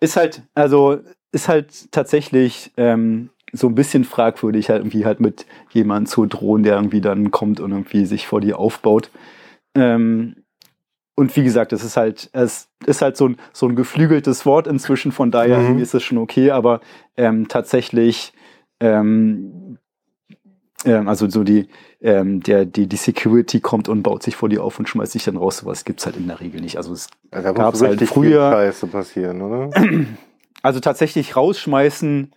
ist 0.00 0.16
halt, 0.16 0.42
also 0.54 0.98
ist 1.32 1.48
halt 1.48 1.92
tatsächlich 1.92 2.72
ähm, 2.76 3.30
so 3.52 3.68
ein 3.68 3.74
bisschen 3.74 4.04
fragwürdig, 4.04 4.70
halt 4.70 4.80
irgendwie 4.80 5.04
halt 5.04 5.20
mit 5.20 5.46
jemandem 5.70 6.06
zu 6.06 6.26
drohen, 6.26 6.62
der 6.62 6.76
irgendwie 6.76 7.00
dann 7.00 7.30
kommt 7.30 7.60
und 7.60 7.70
irgendwie 7.70 8.06
sich 8.06 8.26
vor 8.26 8.40
dir 8.40 8.58
aufbaut. 8.58 9.10
Ähm, 9.74 10.36
und 11.14 11.34
wie 11.36 11.44
gesagt, 11.44 11.72
es 11.72 11.84
ist 11.84 11.96
halt, 11.96 12.30
es 12.32 12.68
ist 12.86 13.02
halt 13.02 13.16
so 13.16 13.28
ein, 13.28 13.36
so 13.52 13.66
ein 13.66 13.76
geflügeltes 13.76 14.46
Wort 14.46 14.66
inzwischen, 14.66 15.12
von 15.12 15.30
daher 15.30 15.58
mhm. 15.58 15.78
ist 15.78 15.94
es 15.94 16.02
schon 16.02 16.18
okay, 16.18 16.50
aber 16.50 16.80
ähm, 17.16 17.48
tatsächlich, 17.48 18.32
ähm, 18.80 19.78
ähm, 20.84 21.08
also 21.08 21.28
so 21.28 21.44
die, 21.44 21.68
ähm, 22.00 22.42
der, 22.42 22.64
die, 22.64 22.86
die 22.86 22.96
Security 22.96 23.60
kommt 23.60 23.88
und 23.88 24.02
baut 24.02 24.22
sich 24.22 24.36
vor 24.36 24.48
dir 24.48 24.64
auf 24.64 24.78
und 24.78 24.88
schmeißt 24.88 25.14
dich 25.14 25.24
dann 25.24 25.36
raus, 25.36 25.58
sowas 25.58 25.84
gibt's 25.84 26.06
halt 26.06 26.16
in 26.16 26.26
der 26.26 26.40
Regel 26.40 26.60
nicht. 26.60 26.76
Also 26.76 26.92
es 26.92 27.08
ja, 27.32 27.52
gab 27.52 27.74
es 27.74 27.82
halt 27.82 28.00
früher. 28.02 28.50
Scheiße 28.50 28.86
passieren, 28.86 29.42
oder? 29.42 29.70
Also 30.62 30.78
tatsächlich 30.78 31.36
rausschmeißen, 31.36 32.32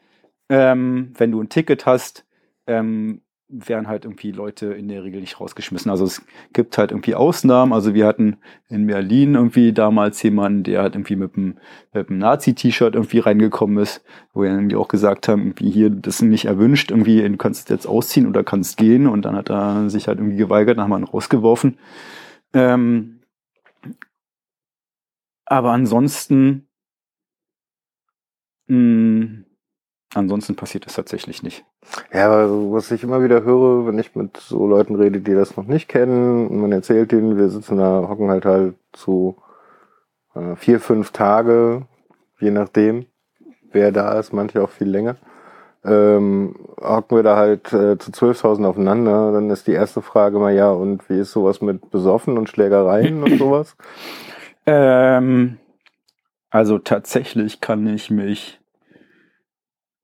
ähm, 0.47 1.13
wenn 1.17 1.31
du 1.31 1.41
ein 1.41 1.49
Ticket 1.49 1.85
hast, 1.85 2.23
ähm, 2.67 3.19
werden 3.53 3.87
halt 3.87 4.05
irgendwie 4.05 4.31
Leute 4.31 4.67
in 4.73 4.87
der 4.87 5.03
Regel 5.03 5.21
nicht 5.21 5.39
rausgeschmissen. 5.39 5.91
Also 5.91 6.05
es 6.05 6.25
gibt 6.53 6.77
halt 6.77 6.91
irgendwie 6.91 7.13
Ausnahmen. 7.13 7.71
Also 7.71 7.93
wir 7.93 8.07
hatten 8.07 8.37
in 8.67 8.87
Berlin 8.87 9.35
irgendwie 9.35 9.73
damals 9.73 10.21
jemanden, 10.23 10.63
der 10.63 10.81
halt 10.81 10.95
irgendwie 10.95 11.15
mit 11.15 11.37
einem, 11.37 11.57
einem 11.93 12.17
Nazi-T-Shirt 12.17 12.95
irgendwie 12.95 13.19
reingekommen 13.19 13.77
ist, 13.77 14.03
wo 14.33 14.41
wir 14.41 14.49
irgendwie 14.49 14.75
auch 14.75 14.87
gesagt 14.87 15.27
haben, 15.27 15.41
irgendwie 15.43 15.69
hier, 15.69 15.91
das 15.91 16.15
ist 16.15 16.21
nicht 16.23 16.45
erwünscht, 16.45 16.89
irgendwie, 16.89 17.21
du 17.21 17.37
kannst 17.37 17.69
jetzt 17.69 17.85
ausziehen 17.85 18.27
oder 18.27 18.43
kannst 18.43 18.77
gehen. 18.77 19.07
Und 19.07 19.23
dann 19.23 19.35
hat 19.35 19.51
er 19.51 19.89
sich 19.89 20.07
halt 20.07 20.17
irgendwie 20.17 20.37
geweigert, 20.37 20.77
dann 20.77 20.85
haben 20.85 20.91
wir 20.91 20.97
ihn 20.97 21.03
rausgeworfen. 21.03 21.77
Ähm, 22.53 23.19
aber 25.45 25.71
ansonsten, 25.71 26.67
mh, 28.67 28.75
hm, 28.75 29.45
Ansonsten 30.15 30.55
passiert 30.55 30.85
das 30.85 30.93
tatsächlich 30.93 31.41
nicht. 31.41 31.65
Ja, 32.13 32.27
aber 32.27 32.71
was 32.71 32.91
ich 32.91 33.03
immer 33.03 33.23
wieder 33.23 33.43
höre, 33.43 33.87
wenn 33.87 33.97
ich 33.97 34.15
mit 34.15 34.37
so 34.37 34.67
Leuten 34.67 34.95
rede, 34.95 35.21
die 35.21 35.33
das 35.33 35.57
noch 35.57 35.65
nicht 35.65 35.87
kennen, 35.87 36.47
und 36.47 36.61
man 36.61 36.71
erzählt 36.71 37.11
ihnen, 37.13 37.37
wir 37.37 37.49
sitzen 37.49 37.77
da, 37.77 38.05
hocken 38.07 38.29
halt 38.29 38.45
halt 38.45 38.75
zu 38.91 39.37
äh, 40.35 40.55
vier, 40.55 40.79
fünf 40.79 41.11
Tage, 41.11 41.87
je 42.39 42.51
nachdem, 42.51 43.07
wer 43.71 43.91
da 43.91 44.19
ist, 44.19 44.33
manche 44.33 44.63
auch 44.63 44.69
viel 44.69 44.89
länger, 44.89 45.15
ähm, 45.83 46.55
hocken 46.79 47.17
wir 47.17 47.23
da 47.23 47.35
halt 47.35 47.73
äh, 47.73 47.97
zu 47.97 48.11
12.000 48.11 48.65
aufeinander. 48.65 49.31
Dann 49.31 49.49
ist 49.49 49.67
die 49.67 49.73
erste 49.73 50.01
Frage 50.01 50.37
mal, 50.39 50.53
ja, 50.53 50.71
und 50.71 51.09
wie 51.09 51.19
ist 51.19 51.31
sowas 51.31 51.61
mit 51.61 51.89
Besoffen 51.89 52.37
und 52.37 52.49
Schlägereien 52.49 53.23
und 53.23 53.37
sowas? 53.37 53.75
Ähm, 54.65 55.57
also 56.49 56.79
tatsächlich 56.79 57.59
kann 57.59 57.85
ich 57.85 58.09
mich 58.09 58.61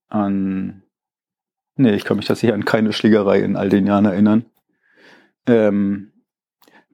an. 0.09 0.83
Nee, 1.75 1.93
ich 1.93 2.03
kann 2.03 2.17
mich 2.17 2.25
tatsächlich 2.25 2.53
an 2.53 2.65
keine 2.65 2.91
Schlägerei 2.91 3.39
in 3.39 3.55
all 3.55 3.69
den 3.69 3.87
Jahren 3.87 4.05
erinnern. 4.05 4.45
Ähm, 5.47 6.12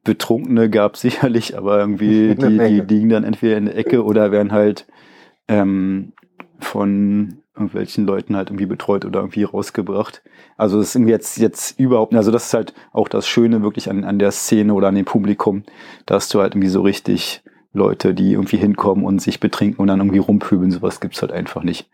Betrunkene 0.04 0.70
gab 0.70 0.98
sicherlich, 0.98 1.58
aber 1.58 1.80
irgendwie, 1.80 2.36
die, 2.36 2.58
die 2.58 2.82
liegen 2.82 3.10
dann 3.10 3.24
entweder 3.24 3.58
in 3.58 3.66
der 3.66 3.78
Ecke 3.78 4.04
oder 4.04 4.32
werden 4.32 4.52
halt 4.52 4.88
ähm, 5.48 6.14
von 6.60 7.42
irgendwelchen 7.56 8.06
Leuten 8.06 8.36
halt 8.36 8.50
irgendwie 8.50 8.66
betreut 8.66 9.06
oder 9.06 9.20
irgendwie 9.20 9.44
rausgebracht. 9.44 10.22
Also 10.58 10.78
das 10.78 10.96
ist 10.96 11.08
jetzt, 11.08 11.38
jetzt 11.38 11.80
überhaupt, 11.80 12.14
also 12.14 12.32
das 12.32 12.48
ist 12.48 12.54
halt 12.54 12.74
auch 12.92 13.08
das 13.08 13.28
Schöne 13.28 13.62
wirklich 13.62 13.90
an, 13.90 14.04
an 14.04 14.20
der 14.20 14.32
Szene 14.32 14.74
oder 14.74 14.90
an 14.90 14.96
dem 14.96 15.06
Publikum, 15.06 15.64
dass 16.06 16.28
du 16.30 16.42
halt 16.42 16.54
irgendwie 16.54 16.70
so 16.70 16.82
richtig 16.82 17.44
Leute, 17.76 18.14
die 18.14 18.34
irgendwie 18.34 18.58
hinkommen 18.58 19.06
und 19.06 19.22
sich 19.22 19.40
betrinken 19.40 19.82
und 19.82 19.88
dann 19.88 20.00
irgendwie 20.00 20.20
rumpöbeln, 20.20 20.72
sowas 20.72 21.00
gibt's 21.00 21.22
halt 21.22 21.32
einfach 21.32 21.64
nicht. 21.64 21.90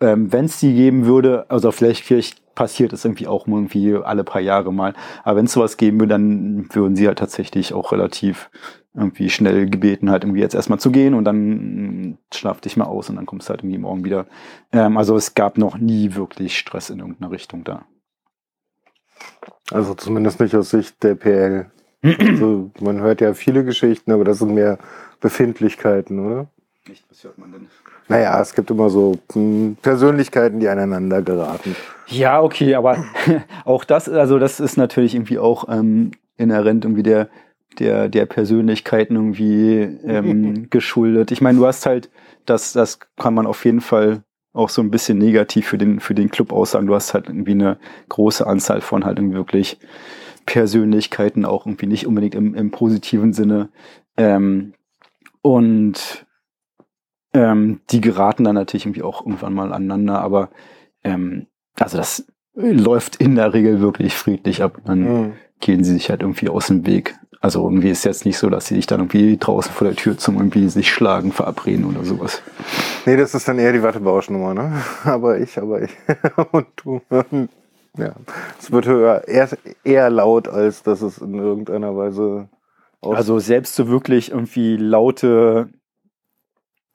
Ähm, 0.00 0.32
wenn 0.32 0.46
es 0.46 0.58
die 0.58 0.74
geben 0.74 1.06
würde, 1.06 1.46
also 1.48 1.70
vielleicht, 1.70 2.04
vielleicht 2.04 2.54
passiert 2.54 2.92
es 2.92 3.04
irgendwie 3.04 3.28
auch 3.28 3.46
irgendwie 3.46 3.94
alle 3.94 4.24
paar 4.24 4.40
Jahre 4.40 4.72
mal, 4.72 4.94
aber 5.22 5.36
wenn 5.36 5.44
es 5.46 5.52
sowas 5.52 5.76
geben 5.76 6.00
würde, 6.00 6.14
dann 6.14 6.66
würden 6.72 6.96
sie 6.96 7.06
halt 7.06 7.18
tatsächlich 7.18 7.72
auch 7.72 7.92
relativ 7.92 8.50
irgendwie 8.94 9.30
schnell 9.30 9.68
gebeten, 9.70 10.10
halt 10.10 10.24
irgendwie 10.24 10.40
jetzt 10.40 10.54
erstmal 10.54 10.80
zu 10.80 10.90
gehen 10.90 11.14
und 11.14 11.24
dann 11.24 12.10
mm, 12.10 12.18
schlaf 12.34 12.60
dich 12.60 12.76
mal 12.76 12.86
aus 12.86 13.08
und 13.08 13.16
dann 13.16 13.26
kommst 13.26 13.48
du 13.48 13.50
halt 13.50 13.60
irgendwie 13.60 13.78
morgen 13.78 14.04
wieder. 14.04 14.26
Ähm, 14.72 14.96
also 14.96 15.16
es 15.16 15.34
gab 15.34 15.56
noch 15.56 15.78
nie 15.78 16.14
wirklich 16.14 16.58
Stress 16.58 16.90
in 16.90 16.98
irgendeiner 16.98 17.30
Richtung 17.30 17.64
da. 17.64 17.86
Also 19.70 19.94
zumindest 19.94 20.40
nicht 20.40 20.54
aus 20.56 20.70
Sicht 20.70 21.02
der 21.02 21.14
PL. 21.14 21.70
also 22.02 22.70
man 22.80 23.00
hört 23.00 23.20
ja 23.20 23.34
viele 23.34 23.64
Geschichten, 23.64 24.12
aber 24.12 24.24
das 24.24 24.38
sind 24.38 24.54
mehr 24.54 24.78
Befindlichkeiten, 25.20 26.18
oder? 26.24 26.46
Nicht, 26.88 27.04
was 27.10 27.22
hört 27.24 27.38
man 27.38 27.52
denn? 27.52 27.66
Naja, 28.08 28.40
es 28.40 28.54
gibt 28.54 28.70
immer 28.70 28.88
so 28.88 29.18
hm, 29.32 29.76
Persönlichkeiten, 29.82 30.60
die 30.60 30.68
aneinander 30.68 31.20
geraten. 31.20 31.76
Ja, 32.06 32.40
okay, 32.40 32.74
aber 32.74 33.04
auch 33.64 33.84
das, 33.84 34.08
also 34.08 34.38
das 34.38 34.60
ist 34.60 34.76
natürlich 34.76 35.14
irgendwie 35.14 35.38
auch 35.38 35.68
ähm, 35.68 36.12
inhärent 36.38 36.84
irgendwie 36.84 37.02
der, 37.02 37.28
der, 37.78 38.08
der 38.08 38.24
Persönlichkeiten 38.24 39.16
irgendwie 39.16 39.98
ähm, 40.06 40.66
geschuldet. 40.70 41.30
Ich 41.30 41.42
meine, 41.42 41.58
du 41.58 41.66
hast 41.66 41.84
halt, 41.84 42.10
das, 42.46 42.72
das 42.72 42.98
kann 43.16 43.34
man 43.34 43.46
auf 43.46 43.64
jeden 43.66 43.82
Fall 43.82 44.22
auch 44.54 44.70
so 44.70 44.80
ein 44.80 44.90
bisschen 44.90 45.18
negativ 45.18 45.66
für 45.66 45.78
den, 45.78 46.00
für 46.00 46.14
den 46.14 46.30
Club 46.30 46.52
aussagen. 46.52 46.86
Du 46.86 46.94
hast 46.94 47.12
halt 47.12 47.28
irgendwie 47.28 47.52
eine 47.52 47.76
große 48.08 48.46
Anzahl 48.46 48.80
von 48.80 49.04
halt 49.04 49.18
irgendwie 49.18 49.36
wirklich 49.36 49.78
Persönlichkeiten, 50.46 51.44
auch 51.44 51.66
irgendwie 51.66 51.86
nicht 51.86 52.06
unbedingt 52.06 52.34
im, 52.34 52.54
im 52.54 52.70
positiven 52.70 53.34
Sinne. 53.34 53.68
Ähm, 54.16 54.72
und 55.48 56.26
ähm, 57.32 57.80
die 57.88 58.02
geraten 58.02 58.44
dann 58.44 58.54
natürlich 58.54 58.84
irgendwie 58.84 59.02
auch 59.02 59.24
irgendwann 59.24 59.54
mal 59.54 59.72
aneinander, 59.72 60.20
aber 60.20 60.50
ähm, 61.04 61.46
also 61.80 61.96
das 61.96 62.26
läuft 62.54 63.16
in 63.16 63.34
der 63.34 63.54
Regel 63.54 63.80
wirklich 63.80 64.14
friedlich 64.14 64.62
ab. 64.62 64.78
Dann 64.84 65.00
mhm. 65.00 65.32
gehen 65.60 65.84
sie 65.84 65.94
sich 65.94 66.10
halt 66.10 66.20
irgendwie 66.20 66.50
aus 66.50 66.66
dem 66.66 66.84
Weg. 66.84 67.18
Also 67.40 67.64
irgendwie 67.64 67.88
ist 67.88 68.04
jetzt 68.04 68.26
nicht 68.26 68.36
so, 68.36 68.50
dass 68.50 68.66
sie 68.66 68.74
sich 68.74 68.86
dann 68.86 69.00
irgendwie 69.00 69.38
draußen 69.38 69.72
vor 69.72 69.86
der 69.86 69.96
Tür 69.96 70.18
zum 70.18 70.36
irgendwie 70.36 70.68
sich 70.68 70.92
schlagen, 70.92 71.32
verabreden 71.32 71.86
oder 71.86 72.04
sowas. 72.04 72.42
Nee, 73.06 73.16
das 73.16 73.34
ist 73.34 73.48
dann 73.48 73.58
eher 73.58 73.72
die 73.72 73.82
Wattebauschnummer, 73.82 74.52
ne? 74.52 74.82
Aber 75.04 75.38
ich, 75.38 75.56
aber 75.56 75.80
ich 75.80 75.96
und 76.52 76.66
du. 76.84 77.00
Ja, 77.96 78.12
es 78.58 78.70
wird 78.70 78.86
eher, 78.86 79.48
eher 79.82 80.10
laut, 80.10 80.46
als 80.46 80.82
dass 80.82 81.00
es 81.00 81.16
in 81.18 81.34
irgendeiner 81.34 81.96
Weise. 81.96 82.50
Also 83.00 83.38
selbst 83.38 83.74
so 83.74 83.88
wirklich 83.88 84.30
irgendwie 84.30 84.76
laute 84.76 85.68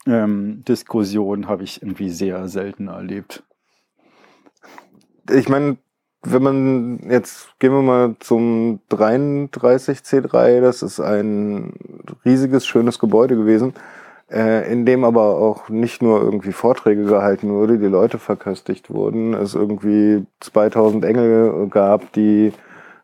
ähm, 0.06 0.64
Diskussionen 0.68 1.48
habe 1.48 1.64
ich 1.64 1.82
irgendwie 1.82 2.10
sehr 2.10 2.48
selten 2.48 2.88
erlebt. 2.88 3.44
Ich 5.30 5.48
meine, 5.48 5.78
wenn 6.24 6.44
man 6.44 7.00
jetzt 7.10 7.58
gehen 7.60 7.72
wir 7.72 7.82
mal 7.82 8.16
zum 8.20 8.80
33C3, 8.90 10.62
das 10.62 10.82
ist 10.82 11.00
ein 11.00 11.74
riesiges, 12.26 12.66
schönes 12.66 13.00
Gebäude 13.00 13.36
gewesen, 13.36 13.74
äh, 14.32 14.70
in 14.72 14.86
dem 14.86 15.04
aber 15.04 15.38
auch 15.38 15.70
nicht 15.70 16.02
nur 16.02 16.22
irgendwie 16.22 16.54
Vorträge 16.54 17.06
gehalten 17.06 17.50
wurde, 17.50 17.78
die 17.78 17.88
Leute 17.88 18.20
verköstigt 18.20 18.90
wurden, 18.90 19.34
es 19.34 19.56
irgendwie 19.56 20.26
2000 20.42 21.06
Engel 21.06 21.68
gab, 21.70 22.12
die 22.14 22.54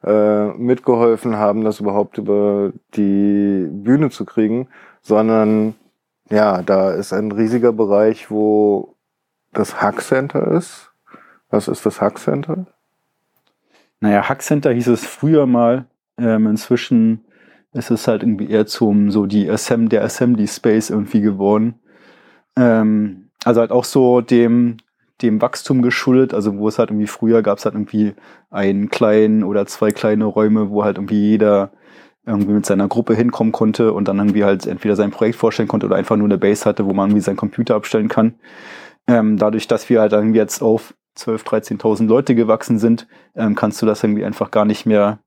äh, 0.04 0.48
mitgeholfen 0.54 1.36
haben, 1.36 1.64
das 1.64 1.80
überhaupt 1.80 2.18
über 2.18 2.72
die 2.96 3.68
Bühne 3.70 4.10
zu 4.10 4.26
kriegen, 4.26 4.68
sondern 5.02 5.76
ja, 6.30 6.62
da 6.62 6.92
ist 6.92 7.12
ein 7.14 7.32
riesiger 7.32 7.74
Bereich, 7.74 8.30
wo 8.30 8.96
das 9.52 9.82
Hack 9.82 10.02
Center 10.02 10.48
ist. 10.52 10.92
Was 11.50 11.68
ist 11.68 11.86
das 11.86 12.02
Hack 12.02 12.20
Center? 12.20 12.68
Naja, 14.00 14.30
Hack 14.30 14.42
Center 14.42 14.72
hieß 14.72 14.88
es 14.88 15.06
früher 15.06 15.46
mal. 15.46 15.86
Ähm, 16.18 16.48
inzwischen 16.48 17.26
ist 17.74 17.92
es 17.92 18.08
halt 18.08 18.24
irgendwie 18.24 18.50
eher 18.50 18.66
zum 18.66 19.12
so 19.12 19.26
die 19.26 19.50
Assemb 19.50 19.90
der 19.90 20.04
Assembly 20.04 20.48
Space 20.48 20.90
irgendwie 20.90 21.22
geworden. 21.22 21.80
Ähm, 22.56 23.30
also 23.44 23.62
halt 23.62 23.72
auch 23.72 23.86
so 23.86 24.22
dem 24.22 24.78
dem 25.22 25.42
Wachstum 25.42 25.82
geschuldet, 25.82 26.34
also 26.34 26.58
wo 26.58 26.68
es 26.68 26.80
halt 26.80 26.90
irgendwie 26.92 27.08
früher 27.08 27.42
gab 27.42 27.58
es 27.58 27.66
halt 27.66 27.76
irgendwie 27.76 28.14
einen 28.50 28.90
kleinen 28.90 29.44
oder 29.44 29.66
zwei 29.66 29.92
kleine 29.92 30.26
Räume, 30.26 30.70
wo 30.70 30.84
halt 30.84 30.98
irgendwie 30.98 31.30
jeder 31.30 31.72
irgendwie 32.26 32.54
mit 32.54 32.66
seiner 32.66 32.88
Gruppe 32.88 33.16
hinkommen 33.16 33.52
konnte 33.52 33.94
und 33.94 34.08
dann 34.08 34.18
irgendwie 34.18 34.44
halt 34.44 34.68
entweder 34.68 34.96
sein 34.96 35.12
Projekt 35.12 35.38
vorstellen 35.38 35.68
konnte 35.68 35.88
oder 35.88 35.96
einfach 35.96 36.16
nur 36.16 36.28
eine 36.28 36.38
Base 36.38 36.66
hatte, 36.66 36.86
wo 36.86 36.94
man 36.94 37.10
irgendwie 37.10 37.24
seinen 37.24 37.38
Computer 37.38 37.76
abstellen 37.76 38.08
kann. 38.08 38.36
Ähm, 39.08 39.38
dadurch, 39.38 39.68
dass 39.68 39.90
wir 39.90 40.02
halt 40.02 40.14
irgendwie 40.14 40.38
jetzt 40.38 40.62
auf 40.62 40.94
12.000, 41.18 41.80
13.000 41.80 42.08
Leute 42.08 42.36
gewachsen 42.36 42.78
sind, 42.78 43.08
ähm, 43.36 43.56
kannst 43.56 43.82
du 43.82 43.86
das 43.86 44.04
irgendwie 44.04 44.24
einfach 44.24 44.52
gar 44.52 44.66
nicht 44.66 44.86
mehr 44.86 45.20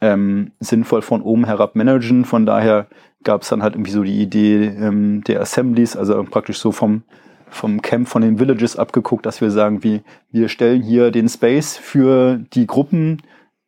ähm, 0.00 0.52
sinnvoll 0.60 1.02
von 1.02 1.22
oben 1.22 1.44
herab 1.44 1.76
managen. 1.76 2.24
Von 2.24 2.46
daher 2.46 2.88
gab 3.22 3.42
es 3.42 3.48
dann 3.48 3.62
halt 3.62 3.74
irgendwie 3.74 3.90
so 3.90 4.02
die 4.02 4.20
Idee 4.20 4.66
ähm, 4.66 5.22
der 5.24 5.40
Assemblies, 5.40 5.96
also 5.96 6.22
praktisch 6.24 6.58
so 6.58 6.72
vom, 6.72 7.02
vom 7.48 7.82
Camp 7.82 8.08
von 8.08 8.22
den 8.22 8.38
Villages 8.38 8.76
abgeguckt, 8.76 9.26
dass 9.26 9.40
wir 9.40 9.50
sagen, 9.50 9.82
wie, 9.82 10.02
wir 10.30 10.48
stellen 10.48 10.82
hier 10.82 11.10
den 11.10 11.28
Space 11.28 11.76
für 11.76 12.38
die 12.52 12.66
Gruppen, 12.66 13.22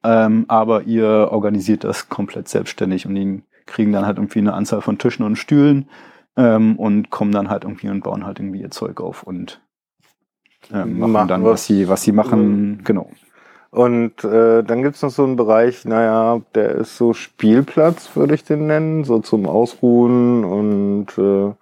ähm, 0.04 0.44
aber 0.48 0.82
ihr 0.82 1.28
organisiert 1.30 1.84
das 1.84 2.08
komplett 2.08 2.48
selbstständig 2.48 3.06
und 3.06 3.14
die 3.14 3.42
kriegen 3.66 3.92
dann 3.92 4.06
halt 4.06 4.18
irgendwie 4.18 4.38
eine 4.40 4.54
Anzahl 4.54 4.80
von 4.80 4.98
Tischen 4.98 5.24
und 5.24 5.36
Stühlen 5.36 5.88
ähm, 6.36 6.76
und 6.76 7.10
kommen 7.10 7.32
dann 7.32 7.50
halt 7.50 7.64
irgendwie 7.64 7.88
und 7.88 8.02
bauen 8.02 8.24
halt 8.24 8.38
irgendwie 8.38 8.60
ihr 8.60 8.70
Zeug 8.70 9.00
auf 9.00 9.22
und 9.22 9.60
ähm, 10.72 10.98
machen, 10.98 11.12
machen 11.12 11.28
dann, 11.28 11.44
was 11.44 11.66
sie, 11.66 11.88
was 11.88 12.02
sie 12.02 12.12
machen, 12.12 12.70
mhm. 12.70 12.84
genau. 12.84 13.10
Und 13.70 14.24
äh, 14.24 14.62
dann 14.62 14.82
gibt's 14.82 15.02
noch 15.02 15.10
so 15.10 15.24
einen 15.24 15.36
Bereich, 15.36 15.84
naja, 15.84 16.40
der 16.54 16.76
ist 16.76 16.96
so 16.96 17.12
Spielplatz, 17.12 18.16
würde 18.16 18.34
ich 18.34 18.42
den 18.42 18.66
nennen, 18.66 19.04
so 19.04 19.18
zum 19.18 19.46
Ausruhen 19.46 20.42
und 20.44 21.06
äh, 21.18 21.52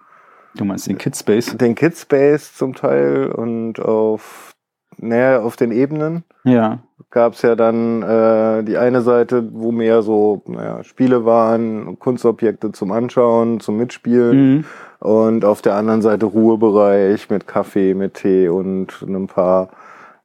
Du 0.57 0.65
meinst 0.65 0.87
den 0.87 0.97
Kidspace? 0.97 1.57
Den 1.57 1.75
Kidspace 1.75 2.55
zum 2.55 2.73
Teil 2.73 3.31
und 3.31 3.79
auf, 3.79 4.53
naja, 4.97 5.41
auf 5.41 5.55
den 5.55 5.71
Ebenen. 5.71 6.23
Ja. 6.43 6.79
Gab's 7.09 7.41
ja 7.41 7.55
dann 7.55 8.01
äh, 8.01 8.63
die 8.63 8.77
eine 8.77 9.01
Seite, 9.01 9.47
wo 9.53 9.71
mehr 9.71 10.01
so 10.01 10.41
naja, 10.47 10.83
Spiele 10.83 11.25
waren, 11.25 11.97
Kunstobjekte 11.99 12.71
zum 12.71 12.91
Anschauen, 12.91 13.59
zum 13.59 13.77
Mitspielen. 13.77 14.57
Mhm. 14.57 14.65
Und 14.99 15.45
auf 15.45 15.61
der 15.61 15.75
anderen 15.75 16.01
Seite 16.01 16.25
Ruhebereich 16.25 17.29
mit 17.29 17.47
Kaffee, 17.47 17.93
mit 17.93 18.15
Tee 18.15 18.49
und 18.49 19.01
ein 19.03 19.27
paar 19.27 19.69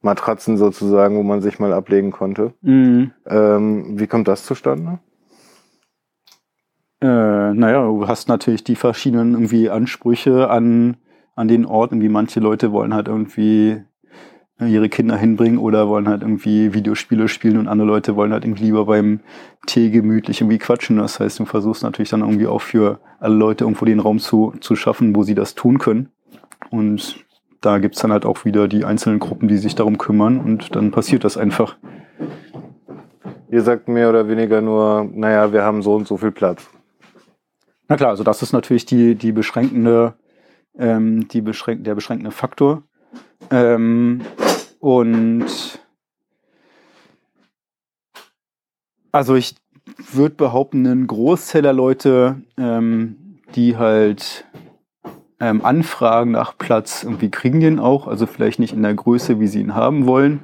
Matratzen 0.01 0.57
sozusagen, 0.57 1.15
wo 1.15 1.23
man 1.23 1.41
sich 1.41 1.59
mal 1.59 1.73
ablegen 1.73 2.11
konnte. 2.11 2.53
Mhm. 2.61 3.11
Ähm, 3.27 3.99
wie 3.99 4.07
kommt 4.07 4.27
das 4.27 4.45
zustande? 4.45 4.99
Äh, 7.03 7.53
naja, 7.53 7.83
du 7.83 8.07
hast 8.07 8.29
natürlich 8.29 8.63
die 8.63 8.77
verschiedenen 8.77 9.33
irgendwie 9.33 9.69
Ansprüche 9.69 10.49
an, 10.49 10.95
an 11.35 11.49
den 11.49 11.65
Orten, 11.65 11.99
wie 11.99 12.07
manche 12.07 12.39
Leute 12.39 12.71
wollen 12.71 12.93
halt 12.93 13.09
irgendwie 13.09 13.81
ihre 14.57 14.87
Kinder 14.87 15.17
hinbringen 15.17 15.57
oder 15.57 15.89
wollen 15.89 16.07
halt 16.07 16.21
irgendwie 16.21 16.73
Videospiele 16.73 17.27
spielen 17.27 17.57
und 17.57 17.67
andere 17.67 17.89
Leute 17.89 18.15
wollen 18.15 18.31
halt 18.31 18.45
irgendwie 18.45 18.63
lieber 18.63 18.85
beim 18.85 19.19
Tee 19.67 19.89
gemütlich 19.89 20.39
irgendwie 20.39 20.59
quatschen. 20.59 20.95
Das 20.95 21.19
heißt, 21.19 21.39
du 21.39 21.45
versuchst 21.45 21.83
natürlich 21.83 22.09
dann 22.09 22.21
irgendwie 22.21 22.47
auch 22.47 22.61
für 22.61 23.01
alle 23.19 23.35
Leute 23.35 23.65
irgendwo 23.65 23.83
den 23.83 23.99
Raum 23.99 24.19
zu, 24.19 24.53
zu 24.61 24.77
schaffen, 24.77 25.13
wo 25.13 25.23
sie 25.23 25.35
das 25.35 25.55
tun 25.55 25.79
können. 25.79 26.07
Und 26.69 27.17
da 27.59 27.79
gibt's 27.79 27.99
dann 27.99 28.13
halt 28.13 28.25
auch 28.25 28.45
wieder 28.45 28.69
die 28.69 28.85
einzelnen 28.85 29.19
Gruppen, 29.19 29.49
die 29.49 29.57
sich 29.57 29.75
darum 29.75 29.97
kümmern 29.97 30.39
und 30.39 30.73
dann 30.73 30.91
passiert 30.91 31.25
das 31.25 31.35
einfach. 31.35 31.75
Ihr 33.49 33.61
sagt 33.61 33.89
mehr 33.89 34.07
oder 34.09 34.29
weniger 34.29 34.61
nur, 34.61 35.05
naja, 35.11 35.51
wir 35.51 35.63
haben 35.63 35.81
so 35.81 35.95
und 35.95 36.07
so 36.07 36.15
viel 36.15 36.31
Platz. 36.31 36.69
Na 37.93 37.97
klar, 37.97 38.09
also 38.09 38.23
das 38.23 38.41
ist 38.41 38.53
natürlich 38.53 38.87
die, 38.87 39.13
die 39.13 39.31
beschränkende, 39.31 40.15
ähm, 40.79 41.27
die 41.27 41.41
beschränk 41.41 41.83
der 41.83 41.93
beschränkende 41.93 42.31
Faktor. 42.31 42.81
Ähm, 43.51 44.21
und 44.79 45.45
also 49.11 49.35
ich 49.35 49.53
würde 50.11 50.33
behaupten, 50.33 50.87
ein 50.87 51.05
Großteil 51.05 51.61
der 51.61 51.73
Leute, 51.73 52.41
ähm, 52.57 53.37
die 53.53 53.77
halt 53.77 54.45
ähm, 55.39 55.63
anfragen 55.63 56.31
nach 56.31 56.57
Platz, 56.57 57.03
irgendwie 57.03 57.29
kriegen 57.29 57.59
den 57.59 57.77
auch, 57.77 58.07
also 58.07 58.25
vielleicht 58.25 58.57
nicht 58.57 58.73
in 58.73 58.81
der 58.81 58.95
Größe, 58.95 59.39
wie 59.39 59.45
sie 59.45 59.61
ihn 59.61 59.75
haben 59.75 60.07
wollen. 60.07 60.39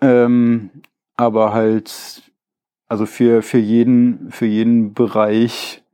Ähm, 0.00 0.70
aber 1.16 1.52
halt, 1.52 2.22
also 2.88 3.06
für, 3.06 3.42
für 3.42 3.58
jeden, 3.58 4.32
für 4.32 4.46
jeden 4.46 4.94
Bereich 4.94 5.84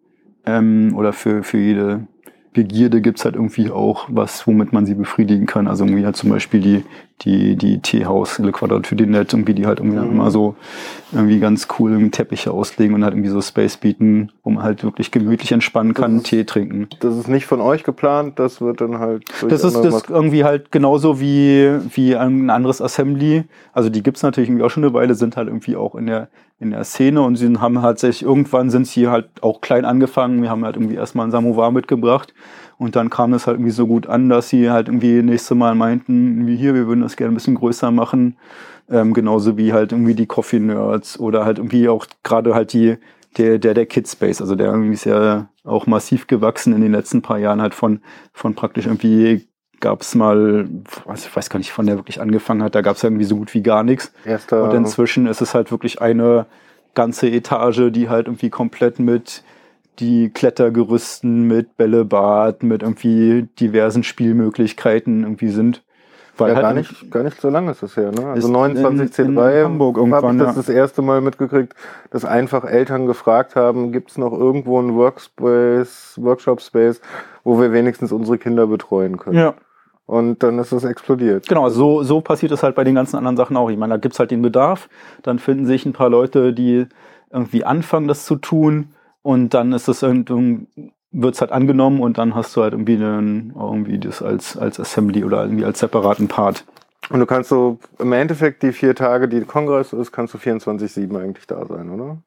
ähm, 0.46 0.94
oder 0.96 1.12
für, 1.12 1.42
für 1.42 1.58
jede 1.58 2.06
Begierde 2.52 3.00
gibt's 3.00 3.24
halt 3.24 3.34
irgendwie 3.34 3.70
auch 3.70 4.06
was, 4.10 4.46
womit 4.46 4.72
man 4.72 4.84
sie 4.84 4.94
befriedigen 4.94 5.46
kann. 5.46 5.66
Also 5.66 5.84
irgendwie 5.84 6.04
halt 6.04 6.16
zum 6.16 6.30
Beispiel 6.30 6.60
die, 6.60 6.84
die, 7.24 7.56
die 7.56 7.80
Teehaus, 7.80 8.38
Le 8.38 8.52
Quadrature 8.52 8.96
du 8.96 9.06
Net, 9.06 9.32
irgendwie, 9.32 9.54
die 9.54 9.66
halt 9.66 9.78
irgendwie 9.78 9.96
dann 9.96 10.10
immer 10.10 10.30
so 10.30 10.56
irgendwie 11.12 11.38
ganz 11.38 11.68
cool 11.78 11.92
irgendwie 11.92 12.10
Teppiche 12.10 12.50
auslegen 12.50 12.94
und 12.94 13.04
halt 13.04 13.14
irgendwie 13.14 13.30
so 13.30 13.40
Space 13.40 13.76
bieten, 13.76 14.32
wo 14.42 14.50
man 14.50 14.62
halt 14.62 14.82
wirklich 14.82 15.10
gemütlich 15.10 15.52
entspannen 15.52 15.94
kann, 15.94 16.22
Tee 16.22 16.44
trinken. 16.44 16.88
Das 17.00 17.16
ist 17.16 17.28
nicht 17.28 17.46
von 17.46 17.60
euch 17.60 17.84
geplant, 17.84 18.38
das 18.38 18.60
wird 18.60 18.80
dann 18.80 18.98
halt. 18.98 19.24
Das 19.48 19.62
ist 19.64 19.76
das 19.76 20.04
irgendwie 20.08 20.44
halt 20.44 20.72
genauso 20.72 21.20
wie, 21.20 21.70
wie 21.94 22.16
ein 22.16 22.50
anderes 22.50 22.80
Assembly. 22.80 23.44
Also 23.72 23.88
die 23.88 24.02
gibt's 24.02 24.22
natürlich 24.22 24.48
irgendwie 24.48 24.64
auch 24.64 24.70
schon 24.70 24.84
eine 24.84 24.94
Weile, 24.94 25.14
sind 25.14 25.36
halt 25.36 25.48
irgendwie 25.48 25.76
auch 25.76 25.94
in 25.94 26.06
der, 26.06 26.28
in 26.58 26.70
der 26.70 26.84
Szene 26.84 27.22
und 27.22 27.36
sie 27.36 27.52
haben 27.58 27.82
halt 27.82 27.98
sich, 27.98 28.22
irgendwann 28.22 28.70
sind 28.70 28.86
sie 28.86 29.08
halt 29.08 29.28
auch 29.42 29.60
klein 29.60 29.84
angefangen. 29.84 30.42
Wir 30.42 30.50
haben 30.50 30.64
halt 30.64 30.76
irgendwie 30.76 30.96
erstmal 30.96 31.24
einen 31.24 31.32
Samovar 31.32 31.70
mitgebracht 31.70 32.32
und 32.82 32.96
dann 32.96 33.10
kam 33.10 33.32
das 33.32 33.46
halt 33.46 33.56
irgendwie 33.56 33.70
so 33.70 33.86
gut 33.86 34.06
an, 34.06 34.28
dass 34.28 34.48
sie 34.48 34.70
halt 34.70 34.88
irgendwie 34.88 35.22
nächste 35.22 35.54
Mal 35.54 35.74
meinten, 35.74 36.36
irgendwie 36.36 36.56
hier, 36.56 36.74
wir 36.74 36.86
würden 36.86 37.02
das 37.02 37.16
gerne 37.16 37.32
ein 37.32 37.34
bisschen 37.34 37.54
größer 37.54 37.90
machen. 37.90 38.36
Ähm, 38.90 39.14
genauso 39.14 39.56
wie 39.56 39.72
halt 39.72 39.92
irgendwie 39.92 40.14
die 40.14 40.26
Coffee 40.26 40.58
Nerds 40.58 41.18
oder 41.18 41.44
halt 41.44 41.58
irgendwie 41.58 41.88
auch 41.88 42.06
gerade 42.24 42.54
halt 42.54 42.72
die, 42.72 42.96
der, 43.38 43.58
der, 43.58 43.74
der 43.74 43.86
Kidspace, 43.86 44.40
also 44.40 44.56
der 44.56 44.66
irgendwie 44.66 44.92
ist 44.92 45.04
ja 45.04 45.48
auch 45.64 45.86
massiv 45.86 46.26
gewachsen 46.26 46.74
in 46.74 46.82
den 46.82 46.92
letzten 46.92 47.22
paar 47.22 47.38
Jahren 47.38 47.62
halt 47.62 47.74
von, 47.74 48.00
von 48.32 48.54
praktisch 48.54 48.86
irgendwie 48.86 49.46
gab's 49.80 50.14
mal, 50.14 50.68
was, 51.04 51.26
ich 51.26 51.34
weiß 51.34 51.50
gar 51.50 51.58
nicht, 51.58 51.76
wann 51.76 51.86
der 51.86 51.96
wirklich 51.96 52.20
angefangen 52.20 52.62
hat, 52.62 52.74
da 52.74 52.80
gab's 52.80 53.02
irgendwie 53.02 53.24
so 53.24 53.36
gut 53.36 53.54
wie 53.54 53.62
gar 53.62 53.82
nichts. 53.84 54.12
Erster, 54.24 54.64
Und 54.64 54.74
inzwischen 54.74 55.26
ist 55.26 55.40
es 55.40 55.54
halt 55.54 55.70
wirklich 55.70 56.00
eine 56.02 56.46
ganze 56.94 57.30
Etage, 57.30 57.90
die 57.90 58.08
halt 58.08 58.26
irgendwie 58.26 58.50
komplett 58.50 58.98
mit 58.98 59.42
die 59.98 60.30
Klettergerüsten, 60.30 61.46
mit 61.46 61.76
Bällebad, 61.76 62.62
mit 62.62 62.82
irgendwie 62.82 63.48
diversen 63.60 64.02
Spielmöglichkeiten 64.02 65.22
irgendwie 65.22 65.48
sind. 65.48 65.82
Weil 66.38 66.48
ja, 66.48 66.54
halt 66.56 66.62
gar 66.64 66.72
nicht, 66.74 67.10
gar 67.10 67.22
nicht 67.24 67.38
so 67.40 67.50
lange 67.50 67.72
ist 67.72 67.82
es 67.82 67.94
her, 67.94 68.10
ne? 68.10 68.26
Also 68.28 68.48
Ist 68.48 68.52
29 68.52 69.18
in- 69.18 69.26
in 69.26 69.36
C3 69.36 69.64
Hamburg 69.64 69.98
irgendwann, 69.98 70.36
ich 70.38 70.42
das 70.42 70.56
ja. 70.56 70.62
das 70.62 70.68
erste 70.70 71.02
Mal 71.02 71.20
mitgekriegt, 71.20 71.74
dass 72.10 72.24
einfach 72.24 72.64
Eltern 72.64 73.06
gefragt 73.06 73.54
haben, 73.54 73.92
gibt's 73.92 74.16
noch 74.16 74.32
irgendwo 74.32 74.78
einen 74.78 74.94
Workspace, 74.96 76.14
Workshop 76.16 76.62
Space, 76.62 77.02
wo 77.44 77.60
wir 77.60 77.72
wenigstens 77.72 78.12
unsere 78.12 78.38
Kinder 78.38 78.66
betreuen 78.66 79.18
können. 79.18 79.36
Ja, 79.36 79.54
Und 80.06 80.42
dann 80.42 80.58
ist 80.58 80.72
es 80.72 80.84
explodiert. 80.84 81.46
genau, 81.48 81.68
so, 81.68 82.02
so 82.02 82.22
passiert 82.22 82.52
es 82.52 82.62
halt 82.62 82.74
bei 82.76 82.84
den 82.84 82.94
ganzen 82.94 83.16
anderen 83.16 83.36
Sachen 83.36 83.56
auch. 83.58 83.68
Ich 83.70 83.76
meine, 83.76 83.92
da 83.94 83.98
gibt's 83.98 84.18
halt 84.18 84.30
den 84.30 84.40
Bedarf, 84.40 84.88
dann 85.22 85.38
finden 85.38 85.66
sich 85.66 85.84
ein 85.84 85.92
paar 85.92 86.08
Leute, 86.08 86.54
die 86.54 86.86
irgendwie 87.30 87.64
anfangen, 87.64 88.08
das 88.08 88.24
zu 88.24 88.36
tun 88.36 88.94
und 89.22 89.54
dann 89.54 89.72
ist 89.72 89.88
es 89.88 90.02
irgendwie, 90.02 90.66
wird's 91.12 91.40
halt 91.40 91.52
angenommen 91.52 92.00
und 92.00 92.18
dann 92.18 92.34
hast 92.34 92.56
du 92.56 92.62
halt 92.62 92.72
irgendwie, 92.72 92.96
einen, 92.96 93.54
irgendwie 93.56 93.98
das 93.98 94.22
als, 94.22 94.56
als 94.56 94.80
Assembly 94.80 95.24
oder 95.24 95.42
irgendwie 95.42 95.64
als 95.64 95.78
separaten 95.78 96.28
Part. 96.28 96.64
Und 97.10 97.20
du 97.20 97.26
kannst 97.26 97.50
so 97.50 97.78
im 97.98 98.12
Endeffekt 98.12 98.62
die 98.62 98.72
vier 98.72 98.94
Tage, 98.94 99.28
die 99.28 99.40
Kongress 99.42 99.92
ist, 99.92 100.12
kannst 100.12 100.34
du 100.34 100.38
24-7 100.38 101.20
eigentlich 101.20 101.46
da 101.46 101.66
sein, 101.66 101.90
oder? 101.90 102.18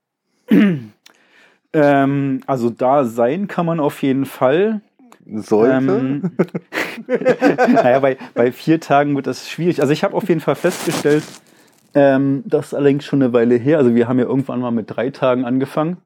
Ähm, 1.73 2.41
also 2.47 2.69
da 2.69 3.03
sein 3.03 3.47
kann 3.47 3.65
man 3.65 3.81
auf 3.81 4.01
jeden 4.01 4.25
Fall. 4.25 4.81
Sollte. 5.27 5.75
Ähm, 5.75 6.31
naja, 7.73 7.99
bei, 7.99 8.17
bei 8.33 8.51
vier 8.51 8.79
Tagen 8.79 9.15
wird 9.15 9.27
das 9.27 9.49
schwierig. 9.49 9.81
Also 9.81 9.91
ich 9.91 10.03
habe 10.03 10.15
auf 10.15 10.29
jeden 10.29 10.39
Fall 10.39 10.55
festgestellt, 10.55 11.23
ähm, 11.95 12.43
das 12.45 12.67
ist 12.67 12.73
allerdings 12.75 13.05
schon 13.05 13.21
eine 13.21 13.33
Weile 13.33 13.55
her. 13.55 13.79
Also 13.79 13.95
wir 13.95 14.07
haben 14.07 14.19
ja 14.19 14.25
irgendwann 14.25 14.61
mal 14.61 14.71
mit 14.71 14.95
drei 14.95 15.09
Tagen 15.09 15.43
angefangen 15.43 15.97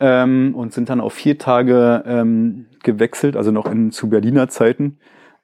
ähm, 0.00 0.54
und 0.54 0.72
sind 0.72 0.88
dann 0.88 1.00
auf 1.00 1.14
vier 1.14 1.38
Tage 1.38 2.04
ähm, 2.06 2.66
gewechselt, 2.82 3.36
also 3.36 3.50
noch 3.50 3.66
in, 3.70 3.90
zu 3.90 4.08
Berliner 4.08 4.48
Zeiten. 4.48 4.98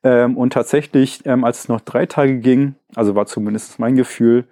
Ähm, 0.05 0.36
und 0.36 0.53
tatsächlich, 0.53 1.24
ähm, 1.26 1.44
als 1.44 1.61
es 1.61 1.68
noch 1.68 1.80
drei 1.80 2.07
Tage 2.07 2.38
ging, 2.38 2.74
also 2.94 3.14
war 3.14 3.26
zumindest 3.26 3.78
mein 3.78 3.96
Gefühl, 3.96 4.46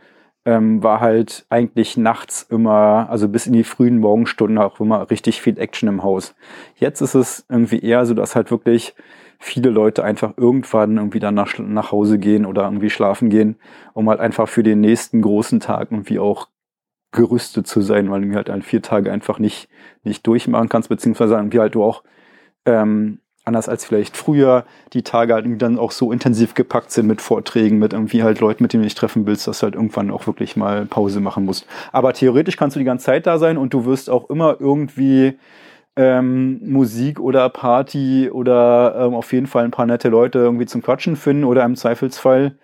ähm, 0.45 0.83
war 0.83 1.01
halt 1.01 1.45
eigentlich 1.51 1.97
nachts 1.97 2.47
immer, 2.49 3.09
also 3.11 3.29
bis 3.29 3.47
in 3.47 3.53
die 3.53 3.65
frühen 3.65 3.99
Morgenstunden 3.99 4.59
auch 4.59 4.81
immer 4.81 5.11
richtig 5.11 5.43
viel 5.43 5.59
Action 5.59 5.89
im 5.89 6.03
Haus. 6.03 6.35
Jetzt 6.77 7.03
ist 7.03 7.15
es 7.15 7.45
irgendwie 7.49 7.81
eher 7.81 8.07
so, 8.07 8.15
dass 8.15 8.37
halt 8.37 8.51
wirklich 8.51 8.95
viele 9.39 9.71
Leute 9.71 10.05
einfach 10.05 10.35
irgendwann 10.37 10.97
irgendwie 10.97 11.19
dann 11.19 11.35
nach, 11.35 11.59
nach 11.59 11.93
Hause 11.93 12.19
gehen 12.19 12.47
oder 12.47 12.65
irgendwie 12.65 12.91
schlafen 12.91 13.29
gehen, 13.31 13.57
um 13.95 14.09
halt 14.09 14.21
einfach 14.21 14.49
für 14.49 14.63
den 14.63 14.81
nächsten 14.81 15.21
großen 15.21 15.61
Tag 15.61 15.91
irgendwie 15.91 16.19
auch 16.19 16.49
gerüstet 17.13 17.67
zu 17.67 17.81
sein, 17.81 18.11
weil 18.11 18.23
du 18.23 18.35
halt 18.35 18.51
an 18.51 18.63
vier 18.63 18.83
Tage 18.83 19.11
einfach 19.11 19.39
nicht, 19.39 19.69
nicht 20.03 20.27
durchmachen 20.27 20.69
kannst, 20.69 20.89
beziehungsweise 20.89 21.35
irgendwie 21.35 21.61
halt 21.61 21.75
du 21.75 21.85
auch 21.85 22.03
ähm, 22.65 23.21
anders 23.45 23.69
als 23.69 23.85
vielleicht 23.85 24.17
früher 24.17 24.65
die 24.93 25.03
Tage 25.03 25.35
halt 25.35 25.45
irgendwie 25.45 25.59
dann 25.59 25.79
auch 25.79 25.93
so 25.93 26.13
intensiv 26.13 26.55
gepackt 26.55 26.93
sind 26.93 27.07
mit 27.07 27.21
Vorträgen, 27.21 27.79
mit 27.79 27.93
irgendwie 27.93 28.23
halt 28.23 28.41
Leuten, 28.41 28.63
mit 28.63 28.73
denen 28.73 28.83
du 28.83 28.87
dich 28.87 28.95
treffen 28.95 29.27
willst, 29.27 29.47
dass 29.47 29.61
du 29.61 29.65
halt 29.65 29.75
irgendwann 29.75 30.11
auch 30.11 30.27
wirklich 30.27 30.57
mal 30.57 30.87
Pause 30.87 31.21
machen 31.21 31.45
musst. 31.45 31.67
Aber 31.93 32.13
theoretisch 32.13 32.57
kannst 32.57 32.77
du 32.77 32.81
die 32.81 32.85
ganze 32.85 33.07
Zeit 33.07 33.27
da 33.27 33.39
sein 33.39 33.57
und 33.57 33.73
du 33.73 33.85
wirst 33.87 34.11
auch 34.11 34.29
immer 34.31 34.57
irgendwie 34.61 35.39
ähm, 35.97 36.61
Musik 36.63 37.19
oder 37.19 37.49
Party 37.49 38.31
oder 38.31 38.95
ähm, 38.99 39.15
auf 39.15 39.33
jeden 39.33 39.47
Fall 39.47 39.65
ein 39.65 39.71
paar 39.71 39.87
nette 39.87 40.09
Leute 40.09 40.39
irgendwie 40.39 40.67
zum 40.67 40.83
Quatschen 40.83 41.17
finden 41.17 41.45
oder 41.45 41.65
im 41.65 41.77
Zweifelsfall 41.77 42.57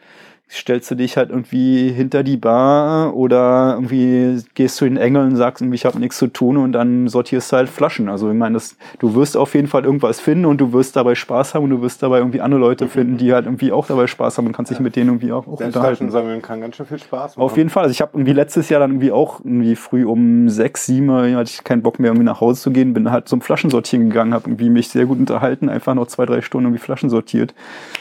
stellst 0.48 0.90
du 0.92 0.94
dich 0.94 1.16
halt 1.16 1.30
irgendwie 1.30 1.88
hinter 1.88 2.22
die 2.22 2.36
Bar 2.36 3.16
oder 3.16 3.74
irgendwie 3.74 4.44
gehst 4.54 4.76
zu 4.76 4.84
den 4.84 4.96
Engeln 4.96 5.30
und 5.30 5.36
sagst 5.36 5.60
irgendwie, 5.60 5.74
ich 5.74 5.84
habe 5.84 5.98
nichts 5.98 6.18
zu 6.18 6.28
tun 6.28 6.56
und 6.56 6.70
dann 6.70 7.08
sortierst 7.08 7.50
du 7.50 7.56
halt 7.56 7.68
Flaschen. 7.68 8.08
Also 8.08 8.30
ich 8.30 8.36
meine, 8.36 8.54
das, 8.54 8.76
du 9.00 9.14
wirst 9.14 9.36
auf 9.36 9.54
jeden 9.54 9.66
Fall 9.66 9.84
irgendwas 9.84 10.20
finden 10.20 10.44
und 10.44 10.60
du 10.60 10.72
wirst 10.72 10.94
dabei 10.94 11.16
Spaß 11.16 11.54
haben 11.54 11.64
und 11.64 11.70
du 11.70 11.82
wirst 11.82 12.00
dabei 12.02 12.18
irgendwie 12.18 12.40
andere 12.40 12.60
Leute 12.60 12.86
finden, 12.86 13.16
die 13.16 13.32
halt 13.32 13.46
irgendwie 13.46 13.72
auch 13.72 13.86
dabei 13.88 14.06
Spaß 14.06 14.38
haben 14.38 14.46
und 14.46 14.52
kannst 14.52 14.70
dich 14.70 14.78
mit 14.78 14.94
denen 14.94 15.08
irgendwie 15.08 15.32
auch, 15.32 15.48
auch 15.48 15.60
unterhalten. 15.60 15.80
Flaschen 15.80 16.10
sammeln 16.10 16.42
kann 16.42 16.60
ganz 16.60 16.76
schön 16.76 16.86
viel 16.86 17.00
Spaß 17.00 17.36
machen. 17.36 17.44
Auf 17.44 17.56
jeden 17.56 17.70
Fall. 17.70 17.84
Also 17.84 17.92
ich 17.92 18.00
habe 18.00 18.12
irgendwie 18.14 18.32
letztes 18.32 18.68
Jahr 18.68 18.78
dann 18.78 18.92
irgendwie 18.92 19.10
auch 19.10 19.40
irgendwie 19.40 19.74
früh 19.74 20.04
um 20.04 20.48
sechs, 20.48 20.86
sieben 20.86 21.10
hatte 21.10 21.50
ich 21.50 21.64
keinen 21.64 21.82
Bock 21.82 21.98
mehr 21.98 22.10
irgendwie 22.10 22.26
nach 22.26 22.40
Hause 22.40 22.60
zu 22.60 22.70
gehen, 22.70 22.94
bin 22.94 23.10
halt 23.10 23.28
zum 23.28 23.40
Flaschensortieren 23.40 24.10
gegangen, 24.10 24.32
habe 24.32 24.48
irgendwie 24.48 24.70
mich 24.70 24.88
sehr 24.88 25.06
gut 25.06 25.18
unterhalten, 25.18 25.68
einfach 25.68 25.94
noch 25.94 26.06
zwei, 26.06 26.24
drei 26.24 26.40
Stunden 26.40 26.66
irgendwie 26.66 26.82
Flaschen 26.82 27.10
sortiert. 27.10 27.54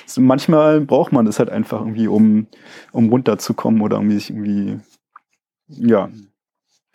Also 0.03 0.21
manchmal 0.21 0.81
braucht 0.81 1.11
man 1.11 1.25
das 1.25 1.39
halt 1.39 1.49
einfach 1.49 1.79
irgendwie, 1.79 2.07
um, 2.07 2.34
um 2.91 3.09
runterzukommen 3.09 3.81
oder 3.81 3.97
irgendwie 3.97 4.15
sich 4.15 4.29
irgendwie, 4.29 4.79
ja. 5.67 6.09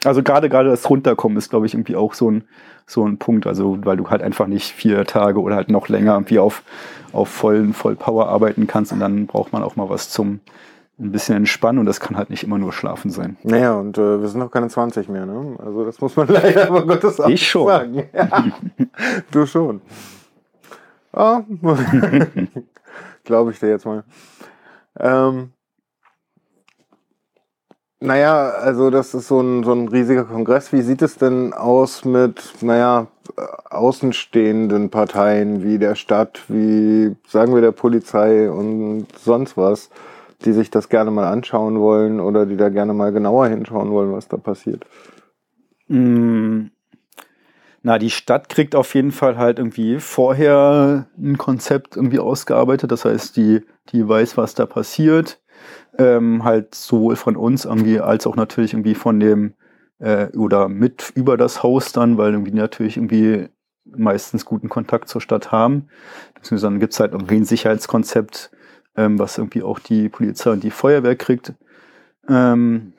Also 0.05 0.22
gerade 0.22 0.49
gerade 0.49 0.70
das 0.70 0.88
Runterkommen 0.88 1.36
ist, 1.36 1.51
glaube 1.51 1.66
ich, 1.66 1.74
irgendwie 1.74 1.97
auch 1.97 2.14
so 2.14 2.30
ein, 2.30 2.45
so 2.86 3.05
ein 3.07 3.18
Punkt. 3.18 3.47
Also 3.47 3.78
weil 3.84 3.99
du 3.99 4.09
halt 4.09 4.22
einfach 4.22 4.47
nicht 4.47 4.72
vier 4.72 5.05
Tage 5.05 5.41
oder 5.41 5.57
halt 5.57 5.68
noch 5.70 5.88
länger 5.88 6.14
irgendwie 6.14 6.38
auf, 6.38 6.62
auf 7.12 7.28
vollen, 7.28 7.74
voll 7.74 7.97
Power 7.97 8.28
arbeiten 8.28 8.66
kannst 8.66 8.93
und 8.93 9.01
dann 9.01 9.26
braucht 9.26 9.53
man 9.53 9.62
auch 9.62 9.76
mal 9.76 9.88
was 9.91 10.09
zum 10.11 10.41
ein 10.99 11.12
bisschen 11.12 11.34
entspannen 11.36 11.78
und 11.78 11.86
das 11.86 11.99
kann 11.99 12.16
halt 12.16 12.28
nicht 12.28 12.45
immer 12.45 12.59
nur 12.59 12.72
schlafen 12.72 13.11
sein. 13.11 13.38
Naja, 13.43 13.74
und 13.74 13.97
äh, 13.97 14.20
wir 14.20 14.28
sind 14.28 14.38
noch 14.41 14.51
keine 14.51 14.68
20 14.68 15.09
mehr, 15.09 15.24
ne? 15.24 15.57
Also 15.59 15.84
das 15.84 16.01
muss 16.01 16.14
man 16.16 16.28
leider 16.28 16.68
aber 16.68 16.86
Gottes 16.86 17.18
auch 17.20 17.28
Ich 17.28 17.49
schon. 17.49 17.66
sagen. 17.66 18.05
Ja, 18.12 18.45
du 19.30 19.47
schon. 19.47 19.80
Ah, 21.12 21.43
glaube 23.24 23.51
ich 23.51 23.59
dir 23.59 23.68
jetzt 23.70 23.86
mal. 23.86 24.05
Ähm, 25.01 25.53
naja, 28.03 28.51
also 28.51 28.88
das 28.90 29.12
ist 29.12 29.28
so 29.28 29.40
ein, 29.40 29.62
so 29.62 29.72
ein 29.72 29.88
riesiger 29.88 30.24
Kongress. 30.24 30.72
Wie 30.72 30.80
sieht 30.80 31.03
es 31.03 31.16
denn 31.16 31.53
aus 31.53 32.05
mit, 32.07 32.55
naja, 32.62 33.09
äh, 33.36 33.42
außenstehenden 33.70 34.90
Parteien 34.90 35.62
wie 35.62 35.78
der 35.78 35.94
Stadt, 35.94 36.42
wie, 36.48 37.14
sagen 37.28 37.55
wir, 37.55 37.61
der 37.61 37.72
Polizei 37.72 38.51
und 38.51 39.07
sonst 39.18 39.57
was, 39.59 39.90
die 40.44 40.53
sich 40.53 40.70
das 40.70 40.88
gerne 40.88 41.11
mal 41.11 41.30
anschauen 41.30 41.78
wollen 41.78 42.20
oder 42.20 42.46
die 42.46 42.57
da 42.57 42.70
gerne 42.70 42.94
mal 42.94 43.12
genauer 43.12 43.48
hinschauen 43.48 43.90
wollen, 43.90 44.12
was 44.12 44.28
da 44.28 44.38
passiert? 44.38 44.86
Mm, 45.88 46.68
Na, 47.83 47.99
die 47.99 48.11
Stadt 48.11 48.49
kriegt 48.49 48.74
auf 48.74 48.95
jeden 48.95 49.11
Fall 49.11 49.39
halt 49.39 49.59
irgendwie 49.59 50.01
vorher 50.01 51.07
ein 51.18 51.39
Konzept 51.39 51.97
irgendwie 51.97 52.18
ausgearbeitet. 52.18 52.93
Das 52.93 53.05
heißt, 53.05 53.37
die, 53.37 53.62
die 53.89 54.07
weiß, 54.07 54.37
was 54.37 54.55
da 54.55 54.66
passiert. 54.66 55.41
Ähm, 55.99 56.45
halt 56.45 56.74
sowohl 56.74 57.16
von 57.16 57.37
uns 57.37 57.64
irgendwie 57.64 58.01
als 58.01 58.26
auch 58.26 58.37
natürlich 58.37 58.74
irgendwie 58.74 58.95
von 58.95 59.18
dem 59.18 59.55
äh, 59.99 60.28
oder 60.37 60.68
mit 60.68 61.12
über 61.14 61.37
das 61.37 61.62
Haus 61.62 61.93
dann, 61.93 62.18
weil 62.18 62.33
irgendwie 62.33 62.53
natürlich 62.53 62.97
irgendwie 62.97 63.49
meistens 63.85 64.45
guten 64.45 64.68
Kontakt 64.68 65.09
zur 65.09 65.20
Stadt 65.20 65.51
haben. 65.51 65.89
Beziehungsweise 66.35 66.66
dann 66.66 66.81
gibt's 66.81 67.01
halt 67.01 67.12
irgendwie 67.12 67.37
ein 67.37 67.45
Sicherheitskonzept, 67.45 68.51
ähm, 68.97 69.18
was 69.18 69.39
irgendwie 69.39 69.62
auch 69.62 69.78
die 69.78 70.09
Polizei 70.09 70.51
und 70.51 70.62
die 70.62 70.70
Feuerwehr 70.70 71.16
kriegt. 71.16 71.55
Ähm, 72.28 72.93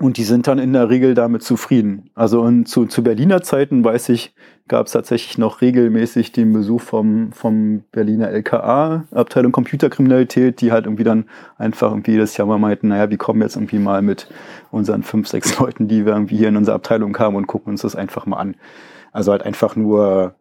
und 0.00 0.16
die 0.16 0.24
sind 0.24 0.46
dann 0.46 0.58
in 0.58 0.72
der 0.72 0.90
Regel 0.90 1.14
damit 1.14 1.42
zufrieden. 1.42 2.10
Also 2.14 2.40
und 2.40 2.66
zu, 2.66 2.86
zu 2.86 3.02
Berliner 3.02 3.42
Zeiten, 3.42 3.84
weiß 3.84 4.08
ich, 4.08 4.34
gab 4.66 4.86
es 4.86 4.92
tatsächlich 4.92 5.38
noch 5.38 5.60
regelmäßig 5.60 6.32
den 6.32 6.52
Besuch 6.52 6.80
vom, 6.80 7.32
vom 7.32 7.84
Berliner 7.92 8.28
LKA, 8.30 9.04
Abteilung 9.12 9.52
Computerkriminalität, 9.52 10.60
die 10.60 10.72
halt 10.72 10.86
irgendwie 10.86 11.04
dann 11.04 11.26
einfach 11.58 11.90
irgendwie 11.90 12.12
jedes 12.12 12.36
Jahr 12.36 12.46
mal 12.46 12.58
meinten, 12.58 12.88
naja, 12.88 13.10
wir 13.10 13.18
kommen 13.18 13.42
jetzt 13.42 13.56
irgendwie 13.56 13.78
mal 13.78 14.02
mit 14.02 14.28
unseren 14.70 15.02
fünf, 15.02 15.28
sechs 15.28 15.58
Leuten, 15.58 15.86
die 15.86 16.06
wir 16.06 16.14
irgendwie 16.14 16.36
hier 16.36 16.48
in 16.48 16.56
unsere 16.56 16.74
Abteilung 16.74 17.12
kamen 17.12 17.36
und 17.36 17.46
gucken 17.46 17.72
uns 17.72 17.82
das 17.82 17.94
einfach 17.94 18.26
mal 18.26 18.38
an. 18.38 18.56
Also 19.12 19.32
halt 19.32 19.42
einfach 19.42 19.76
nur 19.76 20.34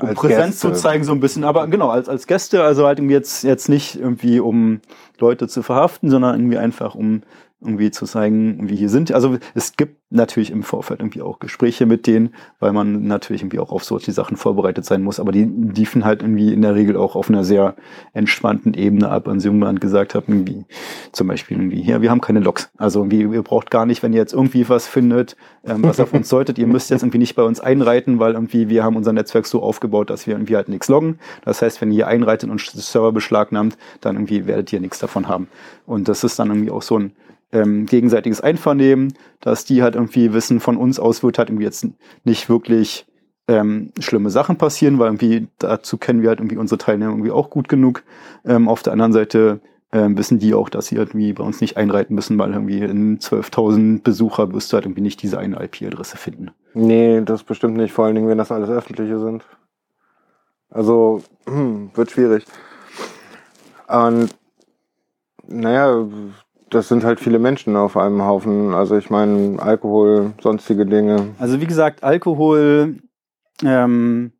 um 0.00 0.14
Präsenz 0.14 0.60
Gäste. 0.60 0.72
zu 0.72 0.80
zeigen, 0.80 1.04
so 1.04 1.12
ein 1.12 1.20
bisschen, 1.20 1.44
aber 1.44 1.66
genau, 1.68 1.88
als, 1.88 2.08
als 2.08 2.26
Gäste, 2.26 2.62
also 2.62 2.86
halt 2.86 2.98
irgendwie 2.98 3.14
jetzt, 3.14 3.44
jetzt 3.44 3.68
nicht 3.68 3.96
irgendwie, 3.98 4.40
um 4.40 4.80
Leute 5.18 5.48
zu 5.48 5.62
verhaften, 5.62 6.10
sondern 6.10 6.34
irgendwie 6.34 6.58
einfach, 6.58 6.94
um 6.94 7.22
irgendwie 7.60 7.90
zu 7.90 8.04
zeigen, 8.04 8.68
wie 8.68 8.76
hier 8.76 8.90
sind. 8.90 9.12
Also 9.12 9.38
es 9.54 9.76
gibt 9.76 9.96
natürlich 10.10 10.50
im 10.50 10.62
Vorfeld 10.62 11.00
irgendwie 11.00 11.22
auch 11.22 11.38
Gespräche 11.38 11.86
mit 11.86 12.06
denen, 12.06 12.34
weil 12.60 12.72
man 12.72 13.06
natürlich 13.06 13.42
irgendwie 13.42 13.58
auch 13.58 13.72
auf 13.72 13.82
solche 13.82 14.12
Sachen 14.12 14.36
vorbereitet 14.36 14.84
sein 14.84 15.02
muss, 15.02 15.18
aber 15.18 15.32
die 15.32 15.44
liefen 15.44 16.04
halt 16.04 16.22
irgendwie 16.22 16.52
in 16.52 16.62
der 16.62 16.74
Regel 16.74 16.96
auch 16.96 17.16
auf 17.16 17.28
einer 17.28 17.44
sehr 17.44 17.74
entspannten 18.12 18.74
Ebene 18.74 19.08
ab, 19.08 19.26
und 19.26 19.40
sie 19.40 19.48
irgendwann 19.48 19.80
gesagt 19.80 20.14
haben, 20.14 20.24
irgendwie, 20.28 20.64
zum 21.12 21.26
Beispiel 21.26 21.56
irgendwie, 21.56 21.82
hier, 21.82 22.02
wir 22.02 22.10
haben 22.10 22.20
keine 22.20 22.40
Logs. 22.40 22.70
Also 22.76 23.00
irgendwie, 23.00 23.22
ihr 23.22 23.42
braucht 23.42 23.70
gar 23.70 23.86
nicht, 23.86 24.02
wenn 24.02 24.12
ihr 24.12 24.20
jetzt 24.20 24.34
irgendwie 24.34 24.68
was 24.68 24.86
findet, 24.86 25.36
ähm, 25.64 25.82
was 25.82 25.98
auf 25.98 26.12
uns 26.12 26.28
deutet, 26.28 26.58
ihr 26.58 26.66
müsst 26.66 26.90
jetzt 26.90 27.02
irgendwie 27.02 27.18
nicht 27.18 27.34
bei 27.34 27.42
uns 27.42 27.60
einreiten, 27.60 28.18
weil 28.18 28.34
irgendwie 28.34 28.68
wir 28.68 28.84
haben 28.84 28.96
unser 28.96 29.12
Netzwerk 29.12 29.46
so 29.46 29.62
aufgebaut, 29.62 30.10
dass 30.10 30.26
wir 30.26 30.34
irgendwie 30.34 30.56
halt 30.56 30.68
nichts 30.68 30.88
loggen. 30.88 31.18
Das 31.44 31.62
heißt, 31.62 31.80
wenn 31.80 31.90
ihr 31.90 32.06
einreitet 32.06 32.50
und 32.50 32.60
Server 32.60 33.12
beschlagnahmt, 33.12 33.76
dann 34.02 34.16
irgendwie 34.16 34.46
werdet 34.46 34.72
ihr 34.72 34.80
nichts 34.80 34.98
davon 34.98 35.26
haben. 35.26 35.48
Und 35.86 36.06
das 36.08 36.22
ist 36.22 36.38
dann 36.38 36.48
irgendwie 36.48 36.70
auch 36.70 36.82
so 36.82 36.98
ein 36.98 37.12
ähm, 37.52 37.86
gegenseitiges 37.86 38.40
Einvernehmen, 38.40 39.14
dass 39.40 39.64
die 39.64 39.82
halt 39.82 39.94
irgendwie 39.94 40.32
wissen, 40.32 40.60
von 40.60 40.76
uns 40.76 40.98
aus 40.98 41.22
wird 41.22 41.38
halt 41.38 41.48
irgendwie 41.48 41.64
jetzt 41.64 41.86
nicht 42.24 42.48
wirklich 42.48 43.06
ähm, 43.48 43.92
schlimme 44.00 44.30
Sachen 44.30 44.56
passieren, 44.56 44.98
weil 44.98 45.08
irgendwie 45.08 45.48
dazu 45.58 45.98
kennen 45.98 46.22
wir 46.22 46.30
halt 46.30 46.40
irgendwie 46.40 46.56
unsere 46.56 46.78
Teilnehmer 46.78 47.12
irgendwie 47.12 47.30
auch 47.30 47.50
gut 47.50 47.68
genug. 47.68 48.02
Ähm, 48.44 48.68
auf 48.68 48.82
der 48.82 48.92
anderen 48.92 49.12
Seite 49.12 49.60
ähm, 49.92 50.18
wissen 50.18 50.38
die 50.38 50.54
auch, 50.54 50.68
dass 50.68 50.86
sie 50.86 50.96
irgendwie 50.96 51.32
bei 51.32 51.44
uns 51.44 51.60
nicht 51.60 51.76
einreiten 51.76 52.14
müssen, 52.14 52.38
weil 52.38 52.52
irgendwie 52.52 52.80
in 52.80 53.18
12.000 53.18 54.02
Besucher 54.02 54.52
wirst 54.52 54.72
du 54.72 54.74
halt 54.74 54.84
irgendwie 54.84 55.00
nicht 55.00 55.22
diese 55.22 55.38
eine 55.38 55.62
IP-Adresse 55.62 56.16
finden. 56.16 56.50
Nee, 56.74 57.22
das 57.24 57.44
bestimmt 57.44 57.76
nicht, 57.76 57.92
vor 57.92 58.04
allen 58.04 58.16
Dingen, 58.16 58.28
wenn 58.28 58.38
das 58.38 58.50
alles 58.50 58.68
öffentliche 58.68 59.18
sind. 59.20 59.44
Also, 60.70 61.22
hm, 61.46 61.90
wird 61.94 62.10
schwierig. 62.10 62.44
Und, 63.86 64.34
naja, 65.46 66.06
das 66.70 66.88
sind 66.88 67.04
halt 67.04 67.20
viele 67.20 67.38
Menschen 67.38 67.76
auf 67.76 67.96
einem 67.96 68.22
Haufen. 68.22 68.74
Also 68.74 68.96
ich 68.96 69.10
meine, 69.10 69.60
Alkohol, 69.60 70.32
sonstige 70.42 70.86
Dinge. 70.86 71.34
Also 71.38 71.60
wie 71.60 71.66
gesagt, 71.66 72.02
Alkohol 72.02 72.98
ähm, 73.62 74.32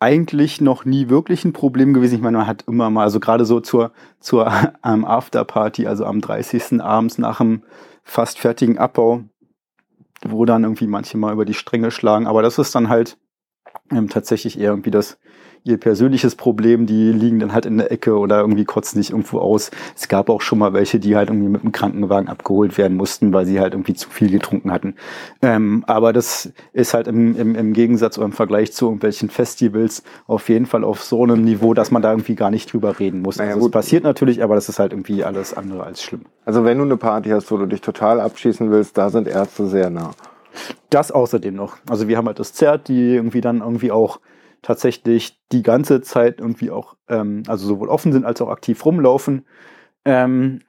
eigentlich 0.00 0.60
noch 0.60 0.84
nie 0.84 1.08
wirklich 1.08 1.44
ein 1.44 1.54
Problem 1.54 1.94
gewesen. 1.94 2.16
Ich 2.16 2.20
meine, 2.20 2.38
man 2.38 2.46
hat 2.46 2.64
immer 2.68 2.90
mal, 2.90 3.04
also 3.04 3.20
gerade 3.20 3.44
so 3.44 3.60
zur, 3.60 3.92
zur 4.20 4.52
ähm, 4.84 5.04
Afterparty, 5.04 5.86
also 5.86 6.04
am 6.04 6.20
30. 6.20 6.82
abends 6.82 7.18
nach 7.18 7.38
dem 7.38 7.62
fast 8.02 8.38
fertigen 8.38 8.76
Abbau, 8.76 9.22
wo 10.26 10.44
dann 10.44 10.64
irgendwie 10.64 10.86
manche 10.86 11.16
mal 11.16 11.32
über 11.32 11.46
die 11.46 11.54
Stränge 11.54 11.90
schlagen. 11.90 12.26
Aber 12.26 12.42
das 12.42 12.58
ist 12.58 12.74
dann 12.74 12.90
halt 12.90 13.16
ähm, 13.90 14.10
tatsächlich 14.10 14.58
eher 14.58 14.70
irgendwie 14.70 14.90
das 14.90 15.18
ihr 15.66 15.78
persönliches 15.78 16.36
Problem, 16.36 16.84
die 16.84 17.10
liegen 17.10 17.40
dann 17.40 17.54
halt 17.54 17.64
in 17.64 17.78
der 17.78 17.90
Ecke 17.90 18.18
oder 18.18 18.40
irgendwie 18.40 18.66
kotzen 18.66 19.00
sich 19.00 19.10
irgendwo 19.12 19.38
aus. 19.38 19.70
Es 19.96 20.08
gab 20.08 20.28
auch 20.28 20.42
schon 20.42 20.58
mal 20.58 20.74
welche, 20.74 21.00
die 21.00 21.16
halt 21.16 21.30
irgendwie 21.30 21.48
mit 21.48 21.62
dem 21.62 21.72
Krankenwagen 21.72 22.28
abgeholt 22.28 22.76
werden 22.76 22.98
mussten, 22.98 23.32
weil 23.32 23.46
sie 23.46 23.58
halt 23.58 23.72
irgendwie 23.72 23.94
zu 23.94 24.10
viel 24.10 24.30
getrunken 24.30 24.70
hatten. 24.70 24.94
Ähm, 25.40 25.82
aber 25.86 26.12
das 26.12 26.52
ist 26.74 26.92
halt 26.92 27.08
im, 27.08 27.34
im, 27.38 27.54
im 27.54 27.72
Gegensatz 27.72 28.18
oder 28.18 28.26
im 28.26 28.32
Vergleich 28.32 28.74
zu 28.74 28.84
irgendwelchen 28.84 29.30
Festivals 29.30 30.02
auf 30.26 30.50
jeden 30.50 30.66
Fall 30.66 30.84
auf 30.84 31.02
so 31.02 31.22
einem 31.22 31.42
Niveau, 31.42 31.72
dass 31.72 31.90
man 31.90 32.02
da 32.02 32.10
irgendwie 32.10 32.34
gar 32.34 32.50
nicht 32.50 32.70
drüber 32.70 33.00
reden 33.00 33.22
muss. 33.22 33.38
Naja, 33.38 33.54
also 33.54 33.64
es 33.66 33.72
passiert 33.72 34.04
natürlich, 34.04 34.42
aber 34.42 34.56
das 34.56 34.68
ist 34.68 34.78
halt 34.78 34.92
irgendwie 34.92 35.24
alles 35.24 35.54
andere 35.54 35.84
als 35.84 36.02
schlimm. 36.02 36.26
Also 36.44 36.64
wenn 36.66 36.76
du 36.76 36.84
eine 36.84 36.98
Party 36.98 37.30
hast, 37.30 37.50
wo 37.50 37.56
du 37.56 37.64
dich 37.64 37.80
total 37.80 38.20
abschießen 38.20 38.70
willst, 38.70 38.98
da 38.98 39.08
sind 39.08 39.26
Ärzte 39.26 39.66
sehr 39.66 39.88
nah. 39.88 40.10
Das 40.90 41.10
außerdem 41.10 41.54
noch. 41.54 41.78
Also 41.88 42.06
wir 42.06 42.18
haben 42.18 42.26
halt 42.26 42.38
das 42.38 42.52
Zert, 42.52 42.88
die 42.88 43.14
irgendwie 43.14 43.40
dann 43.40 43.60
irgendwie 43.60 43.90
auch 43.90 44.20
tatsächlich 44.64 45.38
die 45.52 45.62
ganze 45.62 46.00
Zeit 46.00 46.40
irgendwie 46.40 46.70
auch, 46.70 46.96
ähm, 47.08 47.44
also 47.46 47.66
sowohl 47.66 47.88
offen 47.88 48.12
sind 48.12 48.24
als 48.24 48.40
auch 48.40 48.48
aktiv 48.48 48.84
rumlaufen. 48.84 49.46
Ähm, 50.04 50.60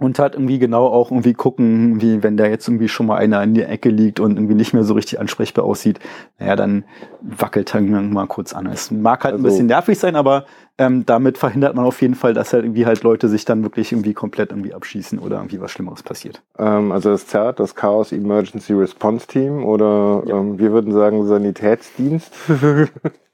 und 0.00 0.18
halt 0.18 0.34
irgendwie 0.34 0.58
genau 0.58 0.86
auch 0.86 1.10
irgendwie 1.10 1.34
gucken, 1.34 2.00
wie 2.00 2.22
wenn 2.22 2.36
da 2.36 2.46
jetzt 2.46 2.68
irgendwie 2.68 2.88
schon 2.88 3.06
mal 3.06 3.16
einer 3.16 3.42
in 3.42 3.54
der 3.54 3.68
Ecke 3.70 3.88
liegt 3.88 4.20
und 4.20 4.36
irgendwie 4.36 4.54
nicht 4.54 4.72
mehr 4.74 4.84
so 4.84 4.94
richtig 4.94 5.18
ansprechbar 5.20 5.64
aussieht, 5.64 5.98
naja, 6.38 6.56
dann 6.56 6.84
wackelt 7.20 7.74
dann 7.74 8.12
mal 8.12 8.26
kurz 8.26 8.52
an. 8.52 8.66
Es 8.66 8.90
mag 8.90 9.24
halt 9.24 9.34
ein 9.34 9.38
Also- 9.38 9.48
bisschen 9.48 9.66
nervig 9.66 9.98
sein, 9.98 10.16
aber 10.16 10.44
ähm, 10.80 11.04
damit 11.04 11.38
verhindert 11.38 11.74
man 11.74 11.84
auf 11.84 12.00
jeden 12.02 12.14
Fall, 12.14 12.34
dass 12.34 12.52
halt 12.52 12.64
irgendwie 12.64 12.86
halt 12.86 13.02
Leute 13.02 13.28
sich 13.28 13.44
dann 13.44 13.64
wirklich 13.64 13.90
irgendwie 13.90 14.14
komplett 14.14 14.50
irgendwie 14.52 14.72
abschießen 14.74 15.18
oder 15.18 15.36
irgendwie 15.38 15.60
was 15.60 15.72
Schlimmeres 15.72 16.04
passiert. 16.04 16.40
Ähm, 16.58 16.92
also 16.92 17.10
das 17.10 17.26
ZERT, 17.26 17.58
das 17.58 17.74
Chaos 17.74 18.12
Emergency 18.12 18.74
Response 18.74 19.26
Team 19.26 19.64
oder 19.64 20.22
Ja. 20.26 20.36
ähm, 20.38 20.58
wir 20.60 20.72
würden 20.72 20.92
sagen 20.92 21.26
Sanitätsdienst, 21.26 22.32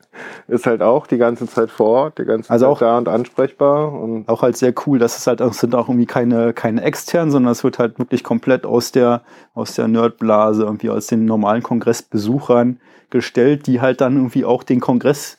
ist 0.49 0.67
halt 0.67 0.83
auch 0.83 1.07
die 1.07 1.19
ganze 1.19 1.47
Zeit 1.47 1.71
vor 1.71 1.87
Ort, 1.87 2.19
die 2.19 2.25
ganze 2.25 2.51
Also 2.51 2.67
Zeit 2.67 2.73
auch- 2.73 2.79
da 2.81 2.99
und 2.99 3.09
ansprechbar. 3.09 3.93
Und 3.93 4.29
auch 4.29 4.43
halt 4.43 4.57
sehr 4.57 4.75
cool, 4.87 4.99
dass 4.99 5.17
es 5.19 5.27
halt 5.27 5.41
auch 5.43 5.53
sind 5.53 5.75
auch 5.75 5.89
irgendwie 5.89 6.07
keine 6.07 6.53
keine 6.53 6.83
externen, 6.83 7.31
sondern 7.31 7.53
es 7.53 7.65
wird 7.65 7.79
halt 7.79 7.99
wirklich 7.99 8.25
komplett 8.25 8.67
aus 8.67 8.93
der 8.93 9.23
aus 9.55 9.75
der 9.75 9.89
Nerdblase 9.89 10.65
irgendwie 10.65 10.91
aus 10.91 11.07
den 11.07 11.25
normalen 11.25 11.63
Kongressbesuchern 11.63 12.79
gestellt, 13.11 13.67
die 13.67 13.81
halt 13.81 14.01
dann 14.01 14.17
irgendwie 14.17 14.45
auch 14.45 14.63
den 14.63 14.81
Kongress 14.81 15.39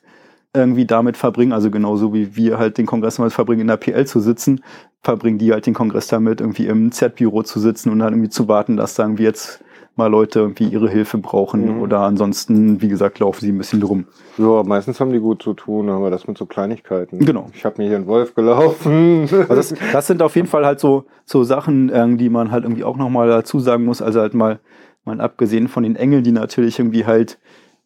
irgendwie 0.53 0.85
damit 0.85 1.17
verbringen, 1.17 1.51
also 1.51 1.69
genauso 1.69 2.13
wie 2.13 2.37
wir 2.37 2.57
halt 2.57 2.77
den 2.77 2.85
Kongress 2.85 3.17
damit 3.17 3.33
verbringen, 3.33 3.61
in 3.61 3.67
der 3.67 3.75
PL 3.75 4.05
zu 4.07 4.21
sitzen, 4.21 4.61
verbringen 5.03 5.37
die 5.37 5.51
halt 5.51 5.65
den 5.65 5.73
Kongress 5.73 6.07
damit, 6.07 6.39
irgendwie 6.39 6.67
im 6.67 6.93
Z-Büro 6.93 7.43
zu 7.43 7.59
sitzen 7.59 7.89
und 7.89 7.99
dann 7.99 8.13
irgendwie 8.13 8.29
zu 8.29 8.47
warten, 8.47 8.77
dass 8.77 8.95
da 8.95 9.03
irgendwie 9.03 9.23
jetzt 9.23 9.59
mal 9.97 10.07
Leute 10.07 10.39
irgendwie 10.39 10.65
ihre 10.65 10.89
Hilfe 10.89 11.17
brauchen 11.17 11.75
Mhm. 11.77 11.81
oder 11.81 11.99
ansonsten, 12.01 12.81
wie 12.81 12.87
gesagt, 12.89 13.19
laufen 13.19 13.41
sie 13.41 13.51
ein 13.51 13.57
bisschen 13.57 13.79
drum. 13.81 14.05
ja, 14.37 14.63
meistens 14.63 14.99
haben 14.99 15.11
die 15.13 15.19
gut 15.19 15.41
zu 15.41 15.53
tun, 15.53 15.89
aber 15.89 16.09
das 16.09 16.27
mit 16.27 16.37
so 16.37 16.45
Kleinigkeiten. 16.45 17.19
Genau. 17.19 17.49
Ich 17.53 17.63
habe 17.65 17.81
mir 17.81 17.87
hier 17.87 17.97
einen 17.97 18.07
Wolf 18.07 18.35
gelaufen. 18.35 19.27
Also 19.31 19.55
das, 19.55 19.73
das 19.93 20.07
sind 20.07 20.21
auf 20.21 20.35
jeden 20.35 20.47
Fall 20.47 20.65
halt 20.65 20.79
so, 20.79 21.05
so 21.25 21.43
Sachen, 21.43 21.89
ähm, 21.93 22.17
die 22.17 22.29
man 22.29 22.51
halt 22.51 22.63
irgendwie 22.65 22.83
auch 22.83 22.97
nochmal 22.97 23.27
dazu 23.27 23.59
sagen 23.59 23.85
muss. 23.85 24.01
Also 24.01 24.19
halt 24.19 24.33
mal, 24.33 24.59
mal 25.05 25.21
abgesehen 25.21 25.67
von 25.67 25.83
den 25.83 25.95
Engeln, 25.95 26.23
die 26.23 26.31
natürlich 26.31 26.79
irgendwie 26.79 27.05
halt 27.05 27.37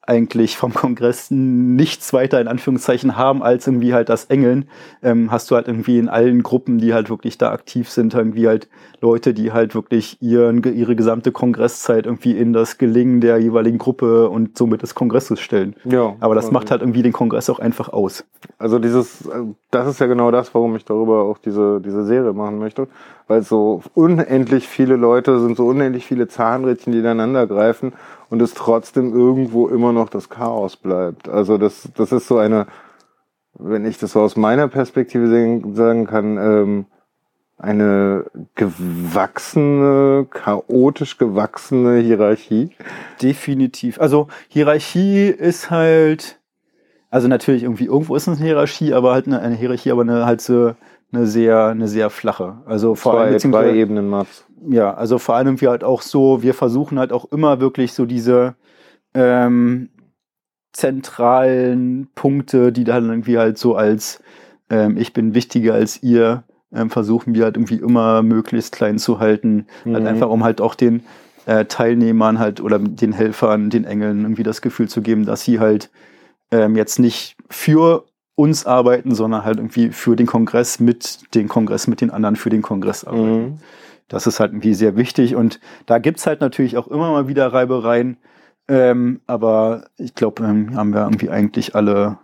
eigentlich 0.01 0.57
vom 0.57 0.73
Kongress 0.73 1.27
nichts 1.29 2.13
weiter 2.13 2.41
in 2.41 2.47
Anführungszeichen 2.47 3.15
haben 3.15 3.43
als 3.43 3.67
irgendwie 3.67 3.93
halt 3.93 4.09
das 4.09 4.25
Engeln, 4.25 4.67
ähm, 5.03 5.31
hast 5.31 5.51
du 5.51 5.55
halt 5.55 5.67
irgendwie 5.67 5.99
in 5.99 6.09
allen 6.09 6.41
Gruppen, 6.41 6.79
die 6.79 6.93
halt 6.93 7.09
wirklich 7.09 7.37
da 7.37 7.51
aktiv 7.51 7.89
sind, 7.89 8.13
irgendwie 8.15 8.47
halt 8.47 8.69
Leute, 9.01 9.33
die 9.33 9.51
halt 9.51 9.75
wirklich 9.75 10.21
ihren, 10.21 10.63
ihre 10.63 10.95
gesamte 10.95 11.31
Kongresszeit 11.31 12.05
irgendwie 12.05 12.31
in 12.31 12.53
das 12.53 12.77
Gelingen 12.77 13.21
der 13.21 13.37
jeweiligen 13.37 13.77
Gruppe 13.77 14.29
und 14.29 14.57
somit 14.57 14.81
des 14.81 14.95
Kongresses 14.95 15.39
stellen. 15.39 15.75
ja, 15.85 16.15
Aber 16.19 16.33
das 16.33 16.45
also- 16.45 16.53
macht 16.53 16.71
halt 16.71 16.81
irgendwie 16.81 17.03
den 17.03 17.13
Kongress 17.13 17.49
auch 17.49 17.59
einfach 17.59 17.89
aus. 17.89 18.25
Also 18.57 18.79
dieses, 18.79 19.25
äh, 19.27 19.43
das 19.69 19.87
ist 19.87 19.99
ja 19.99 20.07
genau 20.07 20.31
das, 20.31 20.53
warum 20.55 20.75
ich 20.75 20.85
darüber 20.85 21.23
auch 21.23 21.37
diese, 21.37 21.81
diese 21.81 22.03
Serie 22.05 22.33
machen 22.33 22.57
möchte. 22.57 22.87
Weil 23.27 23.43
so 23.43 23.83
unendlich 23.93 24.67
viele 24.67 24.95
Leute 24.95 25.39
sind, 25.39 25.55
so 25.55 25.67
unendlich 25.67 26.05
viele 26.05 26.27
Zahnrädchen, 26.27 26.91
die 26.93 26.99
ineinander 26.99 27.45
greifen 27.45 27.93
und 28.29 28.41
es 28.41 28.53
trotzdem 28.53 29.13
irgendwo 29.13 29.67
immer 29.67 29.91
noch 29.91 30.09
das 30.09 30.29
Chaos 30.29 30.75
bleibt. 30.75 31.27
Also 31.29 31.57
das, 31.57 31.89
das 31.95 32.11
ist 32.11 32.27
so 32.27 32.37
eine, 32.37 32.67
wenn 33.53 33.85
ich 33.85 33.97
das 33.97 34.13
so 34.13 34.21
aus 34.21 34.35
meiner 34.35 34.67
Perspektive 34.67 35.27
sagen 35.73 36.05
kann, 36.05 36.37
ähm, 36.37 36.85
eine 37.57 38.25
gewachsene, 38.55 40.27
chaotisch 40.29 41.17
gewachsene 41.17 41.99
Hierarchie. 41.99 42.71
Definitiv. 43.21 43.99
Also 43.99 44.29
Hierarchie 44.47 45.27
ist 45.27 45.69
halt, 45.69 46.39
also 47.09 47.27
natürlich 47.27 47.63
irgendwie 47.63 47.85
irgendwo 47.85 48.15
ist 48.15 48.29
eine 48.29 48.37
Hierarchie, 48.37 48.93
aber 48.93 49.11
halt 49.11 49.27
eine, 49.27 49.39
eine 49.41 49.55
Hierarchie, 49.55 49.91
aber 49.91 50.03
eine 50.03 50.25
halt 50.25 50.39
so 50.41 50.73
eine 51.11 51.25
sehr, 51.27 51.67
eine 51.67 51.87
sehr 51.87 52.09
flache. 52.09 52.57
Also 52.65 52.95
vor 52.95 53.13
allem 53.13 53.29
Zwei, 53.29 53.33
beziehungsweise- 53.33 53.69
drei 53.69 53.77
Ebenen 53.77 54.09
Maps. 54.09 54.45
ja, 54.69 54.93
also 54.93 55.17
vor 55.17 55.35
allem 55.35 55.59
wir 55.61 55.69
halt 55.69 55.83
auch 55.83 56.01
so, 56.01 56.41
wir 56.43 56.53
versuchen 56.53 56.99
halt 56.99 57.11
auch 57.11 57.25
immer 57.31 57.59
wirklich 57.61 57.93
so 57.93 58.05
diese 58.05 58.55
ähm, 59.13 59.89
zentralen 60.73 62.07
Punkte, 62.15 62.71
die 62.71 62.83
dann 62.83 63.09
irgendwie 63.09 63.37
halt 63.37 63.57
so 63.57 63.75
als 63.75 64.21
ähm, 64.69 64.97
ich 64.97 65.13
bin 65.13 65.33
wichtiger 65.33 65.73
als 65.73 66.03
ihr, 66.03 66.43
ähm, 66.71 66.89
versuchen 66.91 67.33
wir 67.33 67.45
halt 67.45 67.57
irgendwie 67.57 67.75
immer 67.75 68.21
möglichst 68.21 68.75
klein 68.75 68.99
zu 68.99 69.19
halten. 69.19 69.65
Halt 69.85 70.01
Mhm. 70.01 70.07
einfach, 70.07 70.29
um 70.29 70.43
halt 70.43 70.61
auch 70.61 70.75
den 70.75 71.01
äh, 71.47 71.65
Teilnehmern 71.65 72.37
halt 72.37 72.61
oder 72.61 72.77
den 72.77 73.11
Helfern, 73.13 73.71
den 73.71 73.83
Engeln 73.85 74.21
irgendwie 74.21 74.43
das 74.43 74.61
Gefühl 74.61 74.87
zu 74.87 75.01
geben, 75.01 75.25
dass 75.25 75.41
sie 75.43 75.59
halt 75.59 75.89
ähm, 76.51 76.75
jetzt 76.75 76.99
nicht 76.99 77.35
für 77.49 78.05
uns 78.39 78.65
arbeiten, 78.65 79.13
sondern 79.13 79.43
halt 79.43 79.57
irgendwie 79.57 79.89
für 79.89 80.15
den 80.15 80.25
Kongress 80.25 80.79
mit 80.79 81.35
den 81.35 81.49
Kongress 81.49 81.87
mit 81.87 81.99
den 81.99 82.09
anderen 82.09 82.37
für 82.37 82.49
den 82.49 82.61
Kongress 82.61 83.03
arbeiten. 83.03 83.41
Mhm. 83.41 83.57
Das 84.07 84.27
ist 84.27 84.39
halt 84.39 84.53
irgendwie 84.53 84.73
sehr 84.73 84.95
wichtig 84.95 85.35
und 85.35 85.59
da 85.87 85.99
gibt's 85.99 86.25
halt 86.25 86.39
natürlich 86.39 86.77
auch 86.77 86.87
immer 86.87 87.11
mal 87.11 87.27
wieder 87.27 87.51
Reibereien. 87.51 88.15
Ähm, 88.69 89.19
aber 89.27 89.89
ich 89.97 90.15
glaube, 90.15 90.45
ähm, 90.45 90.73
haben 90.73 90.93
wir 90.93 91.01
irgendwie 91.01 91.29
eigentlich 91.29 91.75
alle 91.75 92.17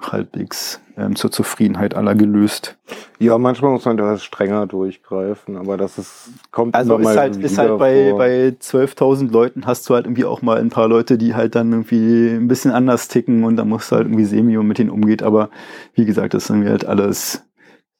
halbwegs 0.00 0.80
ähm, 0.96 1.16
zur 1.16 1.30
Zufriedenheit 1.30 1.94
aller 1.94 2.14
gelöst. 2.14 2.76
Ja, 3.18 3.38
manchmal 3.38 3.72
muss 3.72 3.84
man 3.84 3.96
da 3.96 4.18
strenger 4.18 4.66
durchgreifen, 4.66 5.56
aber 5.56 5.76
das 5.76 5.98
ist, 5.98 6.30
kommt 6.50 6.74
Also 6.74 6.96
ist 6.96 7.04
mal 7.04 7.16
halt, 7.16 7.36
ist 7.36 7.58
halt 7.58 7.78
bei, 7.78 8.10
vor. 8.10 8.18
bei 8.18 8.48
12.000 8.60 9.30
Leuten 9.30 9.66
hast 9.66 9.88
du 9.88 9.94
halt 9.94 10.06
irgendwie 10.06 10.24
auch 10.24 10.42
mal 10.42 10.58
ein 10.58 10.70
paar 10.70 10.88
Leute, 10.88 11.18
die 11.18 11.34
halt 11.34 11.54
dann 11.54 11.72
irgendwie 11.72 12.30
ein 12.30 12.48
bisschen 12.48 12.70
anders 12.72 13.08
ticken 13.08 13.44
und 13.44 13.56
da 13.56 13.64
musst 13.64 13.90
du 13.90 13.96
halt 13.96 14.06
irgendwie 14.06 14.24
sehen, 14.24 14.48
wie 14.48 14.56
man 14.56 14.66
mit 14.66 14.78
denen 14.78 14.90
umgeht. 14.90 15.22
Aber 15.22 15.50
wie 15.94 16.04
gesagt, 16.04 16.34
das 16.34 16.46
sind 16.46 16.66
halt 16.68 16.84
alles 16.84 17.42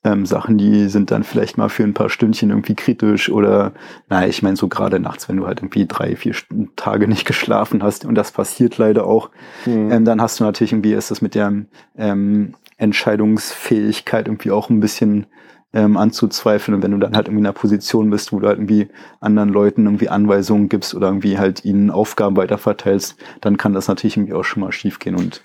ähm, 0.06 0.24
Sachen, 0.24 0.56
die 0.56 0.88
sind 0.88 1.10
dann 1.10 1.24
vielleicht 1.24 1.58
mal 1.58 1.68
für 1.68 1.82
ein 1.82 1.94
paar 1.94 2.08
Stündchen 2.08 2.50
irgendwie 2.50 2.76
kritisch 2.76 3.28
oder, 3.28 3.72
naja, 4.08 4.28
ich 4.28 4.42
meine 4.42 4.56
so 4.56 4.68
gerade 4.68 5.00
nachts, 5.00 5.28
wenn 5.28 5.36
du 5.36 5.46
halt 5.46 5.58
irgendwie 5.58 5.86
drei, 5.86 6.14
vier 6.14 6.34
Tage 6.76 7.08
nicht 7.08 7.26
geschlafen 7.26 7.82
hast 7.82 8.04
und 8.04 8.14
das 8.14 8.30
passiert 8.30 8.78
leider 8.78 9.04
auch, 9.04 9.30
Hm. 9.64 9.90
ähm, 9.90 10.04
dann 10.04 10.22
hast 10.22 10.38
du 10.38 10.44
natürlich 10.44 10.72
irgendwie 10.72 10.92
ist 10.92 11.10
das 11.10 11.22
mit 11.22 11.34
der 11.34 11.52
ähm, 11.96 12.54
Entscheidungsfähigkeit 12.78 14.28
irgendwie 14.28 14.52
auch 14.52 14.70
ein 14.70 14.80
bisschen 14.80 15.26
ähm, 15.72 15.96
anzuzweifeln. 15.96 16.76
Und 16.76 16.82
wenn 16.82 16.92
du 16.92 16.98
dann 16.98 17.16
halt 17.16 17.26
irgendwie 17.26 17.40
in 17.40 17.46
einer 17.46 17.52
Position 17.52 18.10
bist, 18.10 18.32
wo 18.32 18.38
du 18.38 18.46
halt 18.46 18.58
irgendwie 18.58 18.88
anderen 19.20 19.50
Leuten 19.50 19.84
irgendwie 19.84 20.08
Anweisungen 20.08 20.68
gibst 20.68 20.94
oder 20.94 21.08
irgendwie 21.08 21.38
halt 21.38 21.64
ihnen 21.64 21.90
Aufgaben 21.90 22.36
weiterverteilst, 22.36 23.16
dann 23.40 23.56
kann 23.56 23.72
das 23.72 23.88
natürlich 23.88 24.16
irgendwie 24.16 24.34
auch 24.34 24.44
schon 24.44 24.62
mal 24.62 24.72
schief 24.72 24.98
gehen. 24.98 25.16
Und 25.16 25.42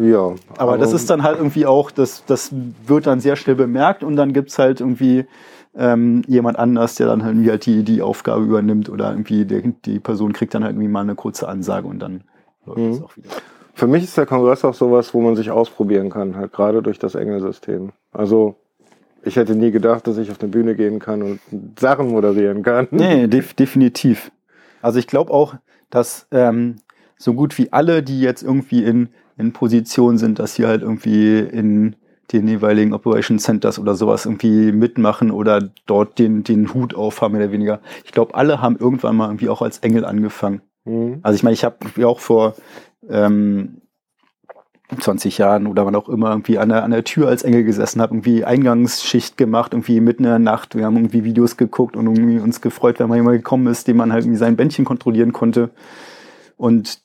ja, 0.00 0.34
aber 0.56 0.78
das 0.78 0.92
ist 0.92 1.10
dann 1.10 1.22
halt 1.22 1.38
irgendwie 1.38 1.66
auch, 1.66 1.90
das, 1.90 2.24
das 2.26 2.52
wird 2.86 3.06
dann 3.06 3.20
sehr 3.20 3.36
schnell 3.36 3.56
bemerkt 3.56 4.02
und 4.02 4.16
dann 4.16 4.32
gibt's 4.32 4.58
halt 4.58 4.80
irgendwie 4.80 5.26
ähm, 5.76 6.22
jemand 6.26 6.58
anders, 6.58 6.96
der 6.96 7.06
dann 7.06 7.22
halt 7.22 7.34
irgendwie 7.34 7.50
halt 7.50 7.66
die, 7.66 7.82
die 7.84 8.02
Aufgabe 8.02 8.42
übernimmt 8.42 8.88
oder 8.88 9.10
irgendwie 9.10 9.44
der, 9.44 9.62
die 9.84 10.00
Person 10.00 10.32
kriegt 10.32 10.54
dann 10.54 10.64
halt 10.64 10.72
irgendwie 10.74 10.88
mal 10.88 11.02
eine 11.02 11.14
kurze 11.14 11.48
Ansage 11.48 11.86
und 11.86 12.00
dann 12.00 12.24
läuft 12.66 12.78
Mhm. 12.78 12.90
das 12.90 13.02
auch 13.02 13.16
wieder. 13.16 13.28
Für 13.74 13.86
mich 13.86 14.04
ist 14.04 14.16
der 14.16 14.26
Kongress 14.26 14.64
auch 14.64 14.74
sowas, 14.74 15.14
wo 15.14 15.20
man 15.20 15.36
sich 15.36 15.50
ausprobieren 15.50 16.10
kann, 16.10 16.36
halt 16.36 16.52
gerade 16.52 16.82
durch 16.82 16.98
das 16.98 17.14
Engelsystem. 17.14 17.92
Also 18.12 18.56
ich 19.22 19.36
hätte 19.36 19.54
nie 19.54 19.70
gedacht, 19.70 20.06
dass 20.06 20.18
ich 20.18 20.30
auf 20.30 20.40
eine 20.40 20.50
Bühne 20.50 20.74
gehen 20.74 20.98
kann 20.98 21.22
und 21.22 21.40
Sachen 21.78 22.08
moderieren 22.08 22.62
kann. 22.62 22.88
Nee, 22.90 23.26
def 23.26 23.54
definitiv. 23.54 24.32
Also 24.82 24.98
ich 24.98 25.06
glaube 25.06 25.32
auch, 25.32 25.54
dass 25.88 26.26
ähm, 26.30 26.76
so 27.16 27.34
gut 27.34 27.56
wie 27.58 27.72
alle, 27.72 28.02
die 28.02 28.20
jetzt 28.20 28.42
irgendwie 28.42 28.82
in, 28.82 29.10
in 29.40 29.52
Position 29.52 30.18
sind, 30.18 30.38
dass 30.38 30.54
sie 30.54 30.66
halt 30.66 30.82
irgendwie 30.82 31.38
in 31.38 31.96
den 32.32 32.46
jeweiligen 32.46 32.92
Operation 32.92 33.38
Centers 33.38 33.78
oder 33.78 33.94
sowas 33.94 34.26
irgendwie 34.26 34.72
mitmachen 34.72 35.30
oder 35.30 35.70
dort 35.86 36.18
den, 36.18 36.44
den 36.44 36.72
Hut 36.74 36.94
aufhaben, 36.94 37.34
mehr 37.34 37.44
oder 37.44 37.52
weniger. 37.52 37.80
Ich 38.04 38.12
glaube, 38.12 38.34
alle 38.34 38.62
haben 38.62 38.76
irgendwann 38.76 39.16
mal 39.16 39.26
irgendwie 39.26 39.48
auch 39.48 39.62
als 39.62 39.78
Engel 39.78 40.04
angefangen. 40.04 40.60
Mhm. 40.84 41.18
Also 41.22 41.34
ich 41.36 41.42
meine, 41.42 41.54
ich 41.54 41.64
habe 41.64 41.76
ja 41.96 42.06
auch 42.06 42.20
vor 42.20 42.54
ähm, 43.08 43.80
20 44.98 45.38
Jahren 45.38 45.66
oder 45.66 45.86
wann 45.86 45.94
auch 45.94 46.08
immer 46.08 46.30
irgendwie 46.30 46.58
an 46.58 46.68
der, 46.68 46.82
an 46.82 46.90
der 46.90 47.04
Tür 47.04 47.28
als 47.28 47.42
Engel 47.42 47.64
gesessen, 47.64 48.00
habe 48.00 48.14
irgendwie 48.14 48.44
Eingangsschicht 48.44 49.36
gemacht, 49.36 49.72
irgendwie 49.72 50.00
mitten 50.00 50.24
in 50.24 50.30
der 50.30 50.38
Nacht. 50.38 50.74
Wir 50.74 50.84
haben 50.84 50.96
irgendwie 50.96 51.24
Videos 51.24 51.56
geguckt 51.56 51.96
und 51.96 52.06
irgendwie 52.06 52.38
uns 52.38 52.60
gefreut, 52.60 52.98
wenn 52.98 53.08
mal 53.08 53.16
jemand 53.16 53.36
gekommen 53.36 53.66
ist, 53.68 53.86
dem 53.86 53.96
man 53.96 54.12
halt 54.12 54.24
irgendwie 54.24 54.38
sein 54.38 54.56
Bändchen 54.56 54.84
kontrollieren 54.84 55.32
konnte. 55.32 55.70
Und 56.56 57.00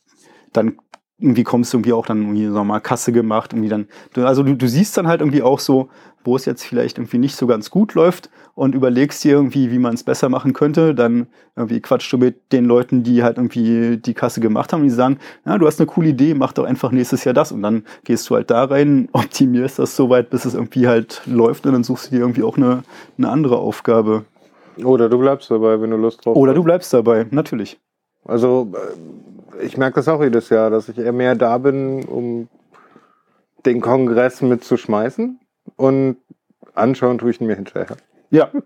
dann 0.53 0.77
irgendwie 1.17 1.43
kommst 1.43 1.71
du 1.71 1.77
irgendwie 1.77 1.93
auch 1.93 2.05
dann 2.05 2.21
irgendwie 2.21 2.47
so 2.47 2.63
mal 2.63 2.79
Kasse 2.79 3.11
gemacht, 3.11 3.53
irgendwie 3.53 3.69
dann, 3.69 3.87
also 4.15 4.43
du, 4.43 4.55
du 4.55 4.67
siehst 4.67 4.97
dann 4.97 5.07
halt 5.07 5.21
irgendwie 5.21 5.41
auch 5.41 5.59
so, 5.59 5.89
wo 6.25 6.35
es 6.35 6.45
jetzt 6.45 6.65
vielleicht 6.65 6.97
irgendwie 6.97 7.19
nicht 7.19 7.35
so 7.35 7.47
ganz 7.47 7.69
gut 7.69 7.93
läuft 7.93 8.29
und 8.55 8.75
überlegst 8.75 9.23
dir 9.23 9.33
irgendwie, 9.33 9.71
wie 9.71 9.79
man 9.79 9.93
es 9.93 10.03
besser 10.03 10.27
machen 10.27 10.53
könnte, 10.53 10.93
dann 10.93 11.27
irgendwie 11.55 11.79
quatschst 11.79 12.11
du 12.11 12.17
mit 12.17 12.51
den 12.51 12.65
Leuten, 12.65 13.03
die 13.03 13.23
halt 13.23 13.37
irgendwie 13.37 13.97
die 13.97 14.13
Kasse 14.13 14.41
gemacht 14.41 14.73
haben, 14.73 14.83
die 14.83 14.89
sagen, 14.89 15.19
ja, 15.45 15.57
du 15.57 15.67
hast 15.67 15.79
eine 15.79 15.87
coole 15.87 16.09
Idee, 16.09 16.33
mach 16.33 16.51
doch 16.51 16.65
einfach 16.65 16.91
nächstes 16.91 17.23
Jahr 17.23 17.33
das 17.33 17.51
und 17.51 17.61
dann 17.61 17.85
gehst 18.03 18.29
du 18.29 18.35
halt 18.35 18.49
da 18.49 18.65
rein, 18.65 19.07
optimierst 19.13 19.79
das 19.79 19.95
so 19.95 20.09
weit, 20.09 20.29
bis 20.29 20.45
es 20.45 20.53
irgendwie 20.53 20.87
halt 20.87 21.21
läuft 21.25 21.65
und 21.65 21.73
dann 21.73 21.83
suchst 21.83 22.07
du 22.07 22.11
dir 22.11 22.21
irgendwie 22.21 22.43
auch 22.43 22.57
eine, 22.57 22.83
eine 23.17 23.29
andere 23.29 23.57
Aufgabe. 23.57 24.25
Oder 24.83 25.07
du 25.07 25.17
bleibst 25.19 25.49
dabei, 25.49 25.79
wenn 25.79 25.91
du 25.91 25.97
Lust 25.97 26.25
drauf 26.25 26.35
Oder 26.35 26.51
hast. 26.51 26.57
du 26.57 26.63
bleibst 26.63 26.93
dabei, 26.93 27.25
natürlich. 27.31 27.79
Also 28.25 28.73
äh, 28.73 29.34
ich 29.61 29.77
merke 29.77 29.95
das 29.95 30.07
auch 30.07 30.21
jedes 30.23 30.49
Jahr, 30.49 30.69
dass 30.69 30.89
ich 30.89 30.97
eher 30.97 31.11
mehr 31.11 31.35
da 31.35 31.57
bin, 31.57 32.03
um 32.05 32.47
den 33.65 33.81
Kongress 33.81 34.41
mitzuschmeißen 34.41 35.39
und 35.75 36.17
anschauen 36.73 37.17
tue 37.17 37.31
ich 37.31 37.41
ihn 37.41 37.47
mir 37.47 37.55
hinterher. 37.55 37.97
Ja. 38.31 38.49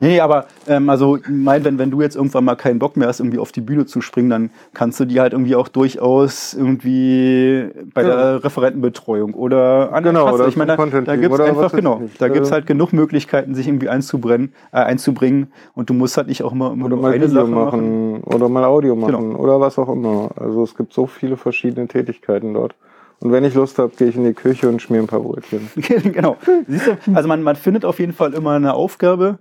Nee, 0.00 0.18
aber 0.20 0.46
ähm, 0.66 0.88
also 0.88 1.18
mein, 1.28 1.62
wenn, 1.64 1.78
wenn 1.78 1.90
du 1.90 2.00
jetzt 2.00 2.16
irgendwann 2.16 2.44
mal 2.44 2.56
keinen 2.56 2.78
Bock 2.78 2.96
mehr 2.96 3.06
hast, 3.08 3.20
irgendwie 3.20 3.38
auf 3.38 3.52
die 3.52 3.60
Bühne 3.60 3.84
zu 3.86 4.00
springen, 4.00 4.30
dann 4.30 4.50
kannst 4.72 4.98
du 4.98 5.04
die 5.04 5.20
halt 5.20 5.32
irgendwie 5.34 5.56
auch 5.56 5.68
durchaus 5.68 6.54
irgendwie 6.54 7.68
bei 7.92 8.02
Ja. 8.02 8.08
der 8.32 8.44
Referentenbetreuung 8.44 9.34
oder 9.34 9.92
an 9.92 10.02
Genau, 10.04 10.24
Kasse. 10.24 10.34
oder 10.36 10.48
Ich 10.48 10.56
meine, 10.56 10.76
da, 10.76 10.84
da 10.86 11.12
oder 11.14 11.30
was 11.30 11.40
einfach, 11.40 11.72
genau, 11.72 11.94
ich 11.96 12.00
nicht. 12.02 12.20
da 12.20 12.28
gibt's 12.28 12.50
halt 12.50 12.66
genug 12.66 12.92
Möglichkeiten, 12.92 13.54
sich 13.54 13.68
irgendwie 13.68 13.88
einzubrennen, 13.88 14.52
äh, 14.72 14.78
einzubringen 14.78 15.52
und 15.74 15.90
du 15.90 15.94
musst 15.94 16.16
halt 16.16 16.28
nicht 16.28 16.42
auch 16.42 16.52
immer, 16.52 16.72
immer 16.72 16.86
Oder 16.86 16.96
nur 16.96 17.02
mal 17.02 17.12
eine 17.12 17.24
Video 17.26 17.42
Sache 17.42 17.46
machen, 17.54 18.12
machen. 18.12 18.22
oder 18.24 18.48
mal 18.48 18.64
Audio 18.64 18.96
machen 18.96 19.14
Genau. 19.30 19.38
oder 19.38 19.60
was 19.60 19.78
auch 19.78 19.88
immer. 19.90 20.30
Also 20.36 20.62
es 20.64 20.74
gibt 20.76 20.92
so 20.92 21.06
viele 21.06 21.36
verschiedene 21.36 21.86
Tätigkeiten 21.88 22.54
dort. 22.54 22.74
Und 23.20 23.32
wenn 23.32 23.44
ich 23.44 23.54
Lust 23.54 23.78
habe, 23.78 23.94
gehe 23.96 24.08
ich 24.08 24.16
in 24.16 24.24
die 24.24 24.34
Küche 24.34 24.68
und 24.68 24.82
schmier 24.82 25.00
ein 25.00 25.06
paar 25.06 25.20
Brötchen. 25.20 25.70
genau. 25.76 26.36
Siehst 26.66 26.86
du, 26.86 26.96
also 27.14 27.28
man, 27.28 27.42
man 27.42 27.56
findet 27.56 27.84
auf 27.84 27.98
jeden 27.98 28.12
Fall 28.12 28.34
immer 28.34 28.52
eine 28.52 28.74
Aufgabe 28.74 29.38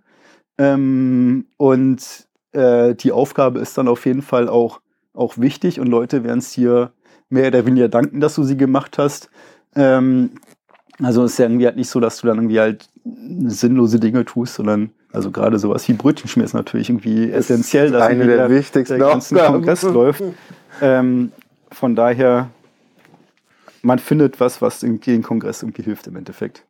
ähm, 0.57 1.47
und 1.57 2.27
äh, 2.53 2.95
die 2.95 3.11
Aufgabe 3.11 3.59
ist 3.59 3.77
dann 3.77 3.87
auf 3.87 4.05
jeden 4.05 4.21
Fall 4.21 4.47
auch, 4.47 4.79
auch 5.13 5.37
wichtig 5.37 5.79
und 5.79 5.87
Leute 5.87 6.23
werden 6.23 6.39
es 6.39 6.51
dir 6.51 6.91
mehr 7.29 7.47
oder 7.47 7.65
weniger 7.65 7.89
danken, 7.89 8.19
dass 8.19 8.35
du 8.35 8.43
sie 8.43 8.57
gemacht 8.57 8.97
hast. 8.97 9.29
Ähm, 9.75 10.31
also 11.01 11.23
es 11.23 11.33
ist 11.33 11.37
ja 11.39 11.45
irgendwie 11.45 11.65
halt 11.65 11.75
nicht 11.75 11.89
so, 11.89 11.99
dass 11.99 12.21
du 12.21 12.27
dann 12.27 12.37
irgendwie 12.37 12.59
halt 12.59 12.87
sinnlose 13.03 13.99
Dinge 13.99 14.25
tust, 14.25 14.55
sondern 14.55 14.91
also 15.11 15.31
gerade 15.31 15.59
sowas 15.59 15.87
wie 15.87 15.93
Brötchenschmier 15.93 16.45
ist 16.45 16.53
natürlich 16.53 16.89
irgendwie 16.89 17.31
essentiell, 17.31 17.91
dass 17.91 18.03
eine 18.03 18.23
irgendwie 18.23 18.37
der 18.37 18.49
wichtigsten 18.49 18.99
der 18.99 19.07
ganzen 19.07 19.37
Aufgaben. 19.37 19.55
Kongress 19.55 19.83
läuft. 19.83 20.23
Ähm, 20.81 21.31
von 21.71 21.95
daher, 21.95 22.49
man 23.83 23.99
findet 23.99 24.39
was, 24.39 24.61
was 24.61 24.81
irgendwie 24.81 25.11
den 25.11 25.21
Kongress 25.23 25.61
irgendwie 25.61 25.83
hilft 25.83 26.07
im 26.07 26.15
Endeffekt. 26.15 26.65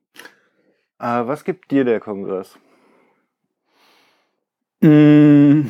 Äh, 0.99 1.25
was 1.25 1.43
gibt 1.45 1.71
dir 1.71 1.85
der 1.85 1.99
Kongress? 1.99 2.57
Mm, 4.81 5.67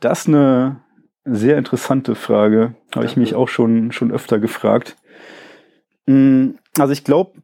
Das 0.00 0.20
ist 0.20 0.28
eine 0.28 0.80
sehr 1.24 1.56
interessante 1.56 2.14
Frage. 2.14 2.74
Habe 2.94 3.06
ich 3.06 3.16
mich 3.16 3.34
auch 3.34 3.48
schon, 3.48 3.92
schon 3.92 4.10
öfter 4.10 4.38
gefragt. 4.38 4.96
Mm, 6.06 6.50
Also 6.78 6.92
ich 6.92 7.04
glaube, 7.04 7.40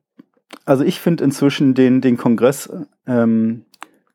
also 0.65 0.83
ich 0.85 1.01
finde 1.01 1.25
inzwischen 1.25 1.75
den, 1.75 2.01
den 2.01 2.17
Kongress 2.17 2.71
ähm, 3.07 3.65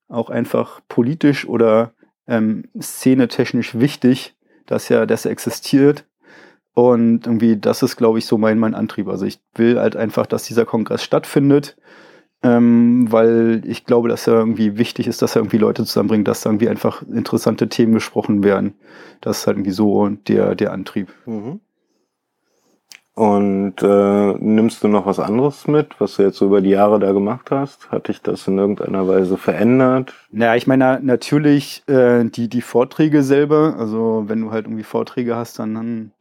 auch 0.07 0.29
einfach 0.29 0.81
politisch 0.87 1.47
oder 1.47 1.93
ähm, 2.27 2.65
szenetechnisch 2.79 3.79
wichtig, 3.79 4.35
dass 4.65 4.89
er, 4.89 5.05
dass 5.07 5.25
er 5.25 5.31
existiert. 5.31 6.05
Und 6.75 7.25
irgendwie, 7.25 7.57
das 7.57 7.81
ist, 7.81 7.95
glaube 7.95 8.19
ich, 8.19 8.27
so 8.27 8.37
mein, 8.37 8.59
mein 8.59 8.75
Antrieb. 8.75 9.07
Also 9.07 9.25
ich 9.25 9.39
will 9.55 9.79
halt 9.79 9.95
einfach, 9.95 10.27
dass 10.27 10.43
dieser 10.43 10.65
Kongress 10.65 11.03
stattfindet 11.03 11.75
ähm, 12.45 13.11
weil 13.11 13.63
ich 13.65 13.85
glaube, 13.85 14.07
dass 14.07 14.27
er 14.27 14.35
irgendwie 14.35 14.77
wichtig 14.77 15.07
ist, 15.07 15.21
dass 15.21 15.35
er 15.35 15.41
irgendwie 15.41 15.57
Leute 15.57 15.83
zusammenbringt, 15.83 16.27
dass 16.27 16.41
da 16.41 16.51
irgendwie 16.51 16.69
einfach 16.69 17.01
interessante 17.01 17.69
Themen 17.69 17.93
gesprochen 17.93 18.43
werden. 18.43 18.75
Das 19.21 19.39
ist 19.39 19.47
halt 19.47 19.57
irgendwie 19.57 19.71
so 19.71 20.09
der, 20.09 20.53
der 20.53 20.71
Antrieb. 20.71 21.11
Mhm. 21.25 21.59
Und 23.15 23.81
äh, 23.81 24.33
nimmst 24.39 24.83
du 24.83 24.89
noch 24.89 25.05
was 25.05 25.19
anderes 25.19 25.67
mit, 25.67 25.99
was 25.99 26.17
du 26.17 26.23
jetzt 26.23 26.37
so 26.37 26.47
über 26.47 26.59
die 26.59 26.71
Jahre 26.71 26.99
da 26.99 27.13
gemacht 27.13 27.49
hast? 27.49 27.89
Hat 27.89 28.09
dich 28.09 28.21
das 28.21 28.45
in 28.47 28.57
irgendeiner 28.57 29.07
Weise 29.07 29.37
verändert? 29.37 30.13
Naja, 30.31 30.55
ich 30.55 30.67
meine 30.67 30.99
natürlich 31.01 31.81
äh, 31.87 32.25
die, 32.25 32.49
die 32.49 32.61
Vorträge 32.61 33.23
selber, 33.23 33.75
also 33.79 34.25
wenn 34.27 34.41
du 34.41 34.51
halt 34.51 34.65
irgendwie 34.65 34.83
Vorträge 34.83 35.35
hast, 35.37 35.59
dann, 35.59 35.75
dann 35.75 36.11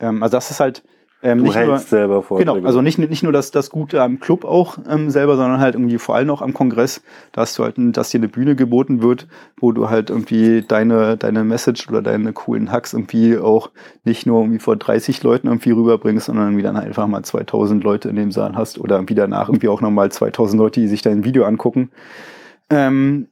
ähm, 0.00 0.22
also 0.22 0.36
das 0.36 0.50
ist 0.50 0.60
halt 0.60 0.82
ähm, 1.22 1.38
Du 1.38 1.44
nicht 1.44 1.54
nur, 1.54 1.74
hältst 1.74 1.90
selber 1.90 2.22
Vorträge. 2.22 2.50
Genau, 2.50 2.66
also 2.66 2.80
nicht, 2.80 2.98
nicht 2.98 3.22
nur 3.22 3.32
das, 3.32 3.50
das 3.50 3.68
Gute 3.68 4.00
am 4.02 4.20
Club 4.20 4.46
auch 4.46 4.78
ähm, 4.88 5.10
selber, 5.10 5.36
sondern 5.36 5.60
halt 5.60 5.74
irgendwie 5.74 5.98
vor 5.98 6.14
allem 6.14 6.30
auch 6.30 6.40
am 6.40 6.54
Kongress, 6.54 7.02
dass 7.32 7.54
du 7.54 7.64
halt, 7.64 7.74
dass 7.78 8.08
dir 8.08 8.18
eine 8.18 8.28
Bühne 8.28 8.56
geboten 8.56 9.02
wird, 9.02 9.26
wo 9.58 9.72
du 9.72 9.90
halt 9.90 10.08
irgendwie 10.08 10.62
deine, 10.62 11.18
deine 11.18 11.44
Message 11.44 11.88
oder 11.88 12.00
deine 12.00 12.32
coolen 12.32 12.72
Hacks 12.72 12.94
irgendwie 12.94 13.36
auch 13.36 13.70
nicht 14.04 14.26
nur 14.26 14.40
irgendwie 14.40 14.60
vor 14.60 14.76
30 14.76 15.22
Leuten 15.22 15.48
irgendwie 15.48 15.72
rüberbringst, 15.72 16.26
sondern 16.26 16.46
irgendwie 16.46 16.62
dann 16.62 16.76
einfach 16.78 17.06
mal 17.06 17.22
2000 17.22 17.84
Leute 17.84 18.08
in 18.08 18.16
dem 18.16 18.32
Saal 18.32 18.54
hast 18.54 18.78
oder 18.78 18.96
irgendwie 18.96 19.14
danach 19.14 19.48
irgendwie 19.50 19.68
auch 19.68 19.82
nochmal 19.82 20.10
2000 20.10 20.58
Leute, 20.58 20.80
die 20.80 20.88
sich 20.88 21.02
dein 21.02 21.24
Video 21.24 21.44
angucken. 21.44 21.90
Ähm, 22.70 23.26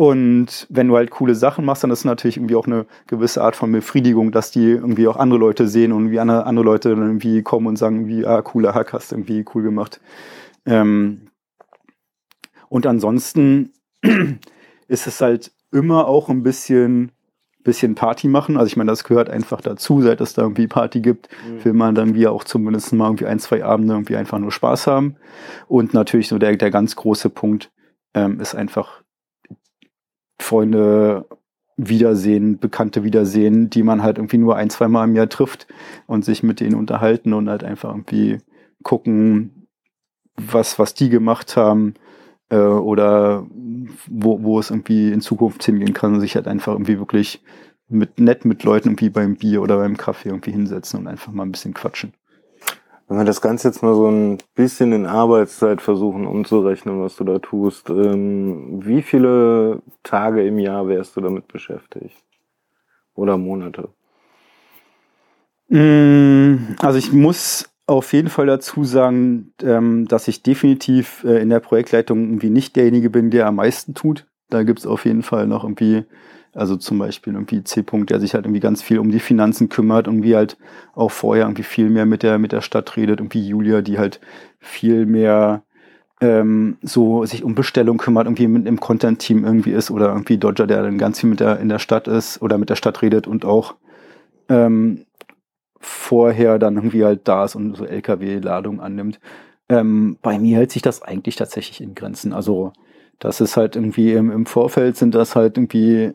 und 0.00 0.66
wenn 0.70 0.88
du 0.88 0.96
halt 0.96 1.10
coole 1.10 1.34
Sachen 1.34 1.66
machst, 1.66 1.84
dann 1.84 1.90
ist 1.90 1.98
es 1.98 2.04
natürlich 2.06 2.38
irgendwie 2.38 2.54
auch 2.54 2.66
eine 2.66 2.86
gewisse 3.06 3.42
Art 3.42 3.54
von 3.54 3.70
Befriedigung, 3.70 4.32
dass 4.32 4.50
die 4.50 4.70
irgendwie 4.70 5.06
auch 5.06 5.18
andere 5.18 5.38
Leute 5.38 5.68
sehen 5.68 5.92
und 5.92 6.10
wie 6.10 6.18
andere, 6.18 6.46
andere 6.46 6.64
Leute 6.64 6.88
dann 6.88 7.02
irgendwie 7.02 7.42
kommen 7.42 7.66
und 7.66 7.76
sagen, 7.76 8.08
wie, 8.08 8.24
ah, 8.24 8.40
cooler 8.40 8.72
Hack, 8.72 8.94
hast 8.94 9.12
irgendwie 9.12 9.44
cool 9.54 9.62
gemacht. 9.62 10.00
Ähm, 10.64 11.28
und 12.70 12.86
ansonsten 12.86 13.74
ist 14.88 15.06
es 15.06 15.20
halt 15.20 15.52
immer 15.70 16.06
auch 16.06 16.30
ein 16.30 16.42
bisschen 16.42 17.12
bisschen 17.62 17.94
Party 17.94 18.26
machen. 18.26 18.56
Also 18.56 18.68
ich 18.68 18.78
meine, 18.78 18.90
das 18.90 19.04
gehört 19.04 19.28
einfach 19.28 19.60
dazu, 19.60 20.00
seit 20.00 20.22
es 20.22 20.32
da 20.32 20.40
irgendwie 20.40 20.66
Party 20.66 21.02
gibt, 21.02 21.28
will 21.62 21.74
man 21.74 21.94
dann 21.94 22.14
wie 22.14 22.26
auch 22.26 22.44
zumindest 22.44 22.94
mal 22.94 23.04
irgendwie 23.04 23.26
ein, 23.26 23.38
zwei 23.38 23.62
Abende 23.62 23.92
irgendwie 23.92 24.16
einfach 24.16 24.38
nur 24.38 24.50
Spaß 24.50 24.86
haben. 24.86 25.16
Und 25.68 25.92
natürlich 25.92 26.28
so 26.28 26.38
der, 26.38 26.56
der 26.56 26.70
ganz 26.70 26.96
große 26.96 27.28
Punkt 27.28 27.70
ähm, 28.14 28.40
ist 28.40 28.54
einfach 28.54 29.02
Freunde 30.42 31.26
wiedersehen, 31.76 32.58
Bekannte 32.58 33.04
wiedersehen, 33.04 33.70
die 33.70 33.82
man 33.82 34.02
halt 34.02 34.18
irgendwie 34.18 34.38
nur 34.38 34.56
ein, 34.56 34.70
zwei 34.70 34.88
Mal 34.88 35.04
im 35.04 35.16
Jahr 35.16 35.28
trifft 35.28 35.66
und 36.06 36.24
sich 36.24 36.42
mit 36.42 36.60
denen 36.60 36.74
unterhalten 36.74 37.32
und 37.32 37.48
halt 37.48 37.64
einfach 37.64 37.90
irgendwie 37.90 38.38
gucken, 38.82 39.66
was, 40.36 40.78
was 40.78 40.94
die 40.94 41.08
gemacht 41.08 41.56
haben 41.56 41.94
äh, 42.50 42.56
oder 42.56 43.46
wo, 44.06 44.42
wo 44.42 44.58
es 44.58 44.70
irgendwie 44.70 45.10
in 45.10 45.20
Zukunft 45.20 45.62
hingehen 45.64 45.94
kann 45.94 46.14
und 46.14 46.20
sich 46.20 46.34
halt 46.36 46.48
einfach 46.48 46.72
irgendwie 46.72 46.98
wirklich 46.98 47.42
mit 47.88 48.20
nett 48.20 48.44
mit 48.44 48.62
Leuten 48.62 48.88
irgendwie 48.88 49.10
beim 49.10 49.36
Bier 49.36 49.62
oder 49.62 49.76
beim 49.78 49.96
Kaffee 49.96 50.28
irgendwie 50.28 50.52
hinsetzen 50.52 51.00
und 51.00 51.06
einfach 51.08 51.32
mal 51.32 51.44
ein 51.44 51.52
bisschen 51.52 51.74
quatschen. 51.74 52.12
Wenn 53.10 53.18
wir 53.18 53.24
das 53.24 53.40
Ganze 53.40 53.66
jetzt 53.66 53.82
mal 53.82 53.96
so 53.96 54.08
ein 54.08 54.38
bisschen 54.54 54.92
in 54.92 55.04
Arbeitszeit 55.04 55.82
versuchen 55.82 56.28
umzurechnen, 56.28 57.02
was 57.02 57.16
du 57.16 57.24
da 57.24 57.40
tust, 57.40 57.90
ähm, 57.90 58.86
wie 58.86 59.02
viele 59.02 59.82
Tage 60.04 60.46
im 60.46 60.60
Jahr 60.60 60.86
wärst 60.86 61.16
du 61.16 61.20
damit 61.20 61.48
beschäftigt? 61.48 62.22
Oder 63.16 63.36
Monate? 63.36 63.88
Mm, 65.70 66.76
Also 66.78 66.98
ich 66.98 67.12
muss 67.12 67.68
auf 67.88 68.12
jeden 68.12 68.28
Fall 68.28 68.46
dazu 68.46 68.84
sagen, 68.84 69.54
ähm, 69.60 70.06
dass 70.06 70.28
ich 70.28 70.44
definitiv 70.44 71.24
äh, 71.24 71.42
in 71.42 71.48
der 71.48 71.58
Projektleitung 71.58 72.20
irgendwie 72.28 72.50
nicht 72.50 72.76
derjenige 72.76 73.10
bin, 73.10 73.32
der 73.32 73.48
am 73.48 73.56
meisten 73.56 73.92
tut. 73.92 74.28
Da 74.50 74.62
gibt 74.62 74.78
es 74.78 74.86
auf 74.86 75.04
jeden 75.04 75.24
Fall 75.24 75.48
noch 75.48 75.64
irgendwie, 75.64 76.04
also 76.54 76.76
zum 76.76 76.98
Beispiel 76.98 77.34
irgendwie 77.34 77.62
C-Punkt, 77.62 78.10
der 78.10 78.20
sich 78.20 78.34
halt 78.34 78.44
irgendwie 78.44 78.60
ganz 78.60 78.82
viel 78.82 78.98
um 78.98 79.10
die 79.10 79.20
Finanzen 79.20 79.68
kümmert, 79.68 80.06
irgendwie 80.06 80.34
halt 80.34 80.56
auch 80.94 81.10
vorher 81.10 81.44
irgendwie 81.44 81.62
viel 81.62 81.90
mehr 81.90 82.06
mit 82.06 82.22
der, 82.22 82.38
mit 82.38 82.52
der 82.52 82.60
Stadt 82.60 82.96
redet, 82.96 83.20
irgendwie 83.20 83.46
Julia, 83.46 83.82
die 83.82 83.98
halt 83.98 84.20
viel 84.58 85.06
mehr 85.06 85.62
ähm, 86.20 86.76
so 86.82 87.24
sich 87.24 87.44
um 87.44 87.54
Bestellung 87.54 87.98
kümmert, 87.98 88.26
irgendwie 88.26 88.48
mit 88.48 88.66
im 88.66 88.80
Content-Team 88.80 89.44
irgendwie 89.44 89.72
ist 89.72 89.90
oder 89.90 90.08
irgendwie 90.08 90.38
Dodger, 90.38 90.66
der 90.66 90.82
dann 90.82 90.98
ganz 90.98 91.20
viel 91.20 91.30
mit 91.30 91.40
der 91.40 91.60
in 91.60 91.68
der 91.68 91.78
Stadt 91.78 92.08
ist 92.08 92.42
oder 92.42 92.58
mit 92.58 92.68
der 92.68 92.76
Stadt 92.76 93.00
redet 93.00 93.26
und 93.26 93.44
auch 93.44 93.76
ähm, 94.48 95.06
vorher 95.78 96.58
dann 96.58 96.76
irgendwie 96.76 97.04
halt 97.04 97.26
da 97.26 97.44
ist 97.44 97.54
und 97.54 97.76
so 97.76 97.86
LKW-Ladung 97.86 98.80
annimmt. 98.80 99.18
Ähm, 99.68 100.18
bei 100.20 100.38
mir 100.38 100.58
hält 100.58 100.72
sich 100.72 100.82
das 100.82 101.00
eigentlich 101.00 101.36
tatsächlich 101.36 101.80
in 101.80 101.94
Grenzen. 101.94 102.32
Also 102.32 102.72
das 103.18 103.40
ist 103.40 103.56
halt 103.56 103.76
irgendwie 103.76 104.12
im, 104.12 104.30
im 104.30 104.46
Vorfeld 104.46 104.96
sind 104.96 105.14
das 105.14 105.36
halt 105.36 105.56
irgendwie 105.56 106.12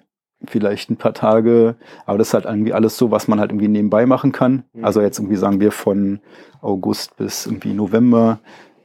vielleicht 0.50 0.90
ein 0.90 0.98
paar 0.98 1.14
Tage, 1.14 1.76
aber 2.06 2.18
das 2.18 2.30
ist 2.30 2.34
halt 2.34 2.46
irgendwie 2.46 2.74
alles 2.74 2.98
so, 2.98 3.12
was 3.12 3.28
man 3.28 3.40
halt 3.40 3.52
irgendwie 3.52 3.68
nebenbei 3.68 4.06
machen 4.06 4.32
kann. 4.32 4.64
Also 4.82 5.02
jetzt 5.02 5.20
irgendwie 5.20 5.36
sagen 5.36 5.60
wir 5.60 5.72
von 5.72 6.20
August 6.62 7.18
bis 7.18 7.46
irgendwie 7.46 7.74
November 7.74 8.40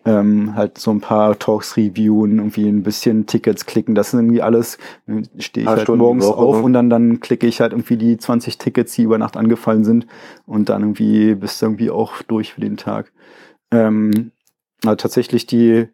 ähm, 0.05 0.55
halt 0.55 0.79
so 0.79 0.91
ein 0.91 1.01
paar 1.01 1.39
Talks 1.39 1.77
reviewen, 1.77 2.39
irgendwie 2.39 2.67
ein 2.67 2.83
bisschen 2.83 3.27
Tickets 3.27 3.67
klicken, 3.67 3.95
das 3.95 4.11
sind 4.11 4.21
irgendwie 4.21 4.43
alles, 4.43 4.79
äh, 5.07 5.23
stehe 5.39 5.65
ich 5.65 5.69
halt 5.69 5.83
Stunden 5.83 6.01
morgens 6.03 6.27
Woche, 6.27 6.39
auf 6.39 6.57
ne? 6.57 6.63
und 6.63 6.73
dann, 6.73 6.91
dann 6.91 7.21
klicke 7.21 7.47
ich 7.47 7.61
halt 7.61 7.73
irgendwie 7.73 7.97
die 7.97 8.17
20 8.17 8.57
Tickets, 8.59 8.95
die 8.95 9.03
über 9.03 9.19
Nacht 9.19 9.37
angefallen 9.37 9.85
sind 9.85 10.07
und 10.47 10.69
dann 10.69 10.83
irgendwie 10.83 11.35
bist 11.35 11.61
du 11.61 11.67
irgendwie 11.67 11.91
auch 11.91 12.23
durch 12.23 12.55
für 12.55 12.63
den 12.63 12.77
Tag. 12.77 13.13
Ähm, 13.71 14.33
also 14.85 14.97
tatsächlich 14.97 15.47
die, 15.47 15.89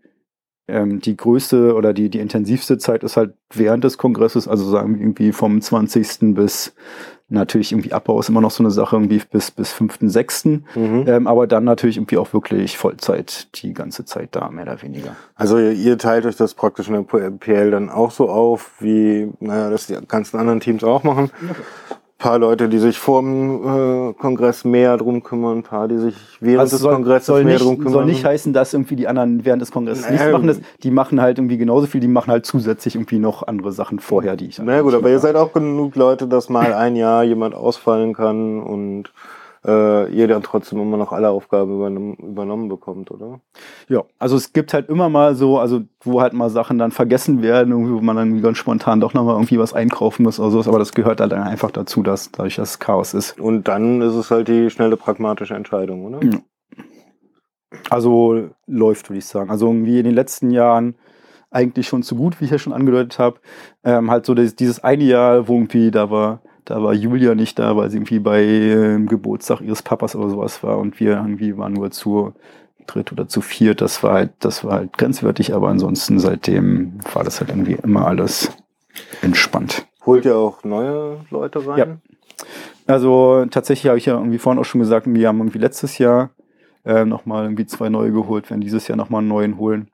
ähm, 0.69 1.01
die 1.01 1.17
größte 1.17 1.75
oder 1.75 1.93
die, 1.93 2.11
die 2.11 2.19
intensivste 2.19 2.79
Zeit 2.79 3.05
ist 3.05 3.17
halt 3.17 3.35
während 3.53 3.85
des 3.85 3.99
Kongresses, 3.99 4.49
also 4.49 4.69
sagen 4.69 4.95
wir 4.95 5.01
irgendwie 5.01 5.33
vom 5.33 5.61
20. 5.61 6.35
bis 6.35 6.75
natürlich 7.29 7.73
irgendwie 7.73 7.93
Abbau 7.93 8.21
ist 8.21 8.29
immer 8.29 8.41
noch 8.41 8.51
so 8.51 8.63
eine 8.63 8.71
Sache, 8.71 8.97
irgendwie 8.97 9.21
bis, 9.31 9.51
bis 9.51 9.73
5.6. 9.75 10.63
Mhm. 10.75 11.05
Ähm, 11.09 11.27
aber 11.27 11.47
dann 11.47 11.65
natürlich 11.65 11.97
irgendwie 11.97 12.19
auch 12.19 12.33
wirklich 12.33 12.79
Vollzeit 12.79 13.49
die 13.63 13.73
ganze 13.75 14.05
Zeit 14.05 14.31
da, 14.33 14.49
mehr 14.51 14.65
oder 14.65 14.83
weniger. 14.83 15.17
Also 15.35 15.59
ihr, 15.59 15.73
ihr 15.73 15.99
teilt 15.99 16.25
euch 16.27 16.37
das 16.37 16.55
praktisch 16.55 16.89
in 16.89 16.95
der 16.95 17.31
PL 17.31 17.71
dann 17.71 17.91
auch 17.91 18.11
so 18.11 18.29
auf, 18.29 18.73
wie 18.81 19.33
naja, 19.41 19.71
das 19.71 19.89
die 19.89 19.97
ganzen 20.07 20.39
anderen 20.39 20.61
Teams 20.61 20.85
auch 20.85 21.03
machen. 21.03 21.31
Paar 22.19 22.39
Leute, 22.39 22.69
die 22.69 22.79
sich 22.79 22.99
vor 22.99 23.21
dem 23.21 24.11
äh, 24.11 24.13
Kongress 24.15 24.65
mehr 24.65 24.97
drum 24.97 25.23
kümmern, 25.23 25.59
ein 25.59 25.63
paar, 25.63 25.87
die 25.87 25.99
sich 25.99 26.15
während 26.41 26.61
Also 26.61 26.77
des 26.77 26.81
soll, 26.83 26.95
Kongresses 26.95 27.27
soll, 27.27 27.45
mehr 27.45 27.55
nicht, 27.55 27.65
drum 27.65 27.77
kümmern. 27.77 27.93
soll 27.93 28.05
nicht 28.07 28.25
heißen, 28.25 28.53
dass 28.53 28.73
irgendwie 28.73 28.97
die 28.97 29.07
anderen 29.07 29.45
während 29.45 29.61
des 29.61 29.71
Kongresses 29.71 30.05
Naja, 30.05 30.13
nichts 30.15 30.33
machen. 30.33 30.47
Das, 30.47 30.61
die 30.83 30.91
machen 30.91 31.21
halt 31.21 31.39
irgendwie 31.39 31.59
genauso 31.59 31.87
viel, 31.87 32.01
die 32.01 32.09
machen 32.09 32.31
halt 32.31 32.47
zusätzlich 32.47 32.95
irgendwie 32.95 33.19
noch 33.19 33.47
andere 33.47 33.73
Sachen 33.73 33.99
vorher, 33.99 34.37
die 34.37 34.47
ich 34.47 34.59
Na 34.59 34.81
gut, 34.81 34.93
nicht 34.93 35.01
aber 35.01 35.11
ihr 35.11 35.19
seid 35.19 35.37
auch 35.37 35.53
genug 35.53 35.95
Leute, 35.97 36.27
dass 36.27 36.49
mal 36.49 36.73
ein 36.73 36.97
Jahr 36.97 37.23
jemand 37.23 37.55
ausfallen 37.55 38.15
kann 38.15 38.63
und 38.63 39.13
äh, 39.67 40.11
ihr 40.13 40.29
dann 40.29 40.43
trotzdem 40.43 40.81
immer 40.81 40.97
noch 40.97 41.13
alle 41.13 41.31
Aufgaben 41.31 41.75
übernommen, 41.75 42.15
übernommen 42.15 42.69
bekommt, 42.69 43.11
oder? 43.11 43.41
Ja, 43.89 44.05
also 44.19 44.37
es 44.37 44.53
gibt 44.53 44.73
halt 44.73 44.89
immer 44.89 45.09
mal 45.09 45.35
so, 45.35 45.59
also 45.59 45.83
wo 46.03 46.21
halt 46.21 46.33
mal 46.33 46.51
Sachen 46.51 46.79
dann 46.79 46.93
vergessen 46.93 47.43
werden, 47.43 47.73
irgendwie, 47.73 47.95
wo 47.95 48.01
man 48.01 48.17
dann 48.17 48.43
ganz 48.43 48.59
spontan 48.59 49.01
doch 49.01 49.13
nochmal 49.13 49.35
irgendwie 49.35 49.59
was 49.59 49.75
einkaufen 49.75 50.23
muss 50.23 50.39
oder 50.39 50.51
sowas, 50.51 50.69
aber 50.69 50.79
das 50.79 50.93
gehört 50.93 51.21
halt 51.21 51.33
dann 51.33 51.43
einfach 51.43 51.71
dazu, 51.71 52.03
dass 52.03 52.31
dadurch 52.31 52.57
das 52.57 52.79
Chaos 52.79 53.13
ist. 53.13 53.39
Und 53.41 53.67
dann 53.67 54.01
ist 54.03 54.15
es 54.15 54.31
halt 54.31 54.49
die 54.49 54.71
schnelle 54.71 54.97
pragmatische 54.97 55.55
Entscheidung, 55.55 56.05
oder? 56.05 56.25
Ja. 56.25 56.39
Also 57.91 58.51
läuft, 58.67 59.11
würde 59.11 59.19
ich 59.19 59.27
sagen. 59.27 59.51
Also 59.51 59.67
irgendwie 59.67 59.99
in 59.99 60.05
den 60.05 60.15
letzten 60.15 60.51
Jahren 60.51 60.95
eigentlich 61.51 61.89
schon 61.89 62.03
zu 62.03 62.17
gut, 62.17 62.41
wie 62.41 62.45
ich 62.45 62.51
ja 62.51 62.59
schon 62.59 62.73
angedeutet 62.73 63.19
habe. 63.19 63.41
Ähm, 63.85 64.11
halt 64.11 64.27
so 64.27 64.35
das, 64.35 64.55
dieses 64.55 64.83
eine 64.83 65.05
Jahr, 65.05 65.49
wo 65.49 65.55
irgendwie 65.55 65.91
da 65.91 66.11
war, 66.11 66.41
da 66.67 66.83
war 66.83 66.93
Julia 66.93 67.35
nicht 67.35 67.59
da, 67.59 67.77
weil 67.77 67.91
sie 67.91 67.97
irgendwie 67.97 68.19
bei 68.19 68.43
ähm, 68.43 69.07
Geburtstag 69.07 69.61
ihres 69.61 69.83
Papas 69.83 70.15
oder 70.15 70.29
sowas 70.29 70.63
war 70.63 70.79
und 70.79 71.01
wir 71.01 71.13
irgendwie 71.13 71.57
waren 71.57 71.73
nur 71.73 71.91
zu 71.93 72.35
dritt 72.87 73.13
oder 73.13 73.29
zu 73.29 73.41
viert. 73.41 73.81
Das 73.81 74.03
war 74.03 74.15
halt, 74.15 74.33
das 74.41 74.65
war 74.65 74.73
halt 74.73 74.99
grenzwertig, 74.99 75.55
aber 75.55 75.69
ansonsten 75.69 76.19
seitdem 76.19 76.99
war 77.15 77.25
das 77.25 77.41
halt 77.41 77.51
irgendwie 77.51 77.79
immer 77.83 78.07
alles 78.07 78.51
entspannt. 79.23 79.87
Holt 80.05 80.25
ihr 80.25 80.37
auch 80.37 80.65
neue 80.65 81.21
Leute 81.31 81.67
rein? 81.67 81.79
Ja. 81.79 81.87
Also 82.87 83.47
tatsächlich 83.51 83.89
habe 83.89 83.99
ich 83.99 84.07
ja 84.07 84.15
irgendwie 84.15 84.39
vorhin 84.39 84.61
auch 84.61 84.65
schon 84.65 84.81
gesagt, 84.81 85.07
wir 85.09 85.29
haben 85.29 85.39
irgendwie 85.39 85.59
letztes 85.59 85.99
Jahr 85.99 86.31
äh, 86.85 87.05
nochmal 87.05 87.45
irgendwie 87.45 87.67
zwei 87.67 87.89
neue 87.89 88.13
geholt, 88.13 88.51
werden 88.51 88.61
dieses 88.61 88.89
Jahr 88.89 88.97
nochmal 88.97 89.21
einen 89.21 89.29
neuen 89.29 89.59
holen. 89.59 89.89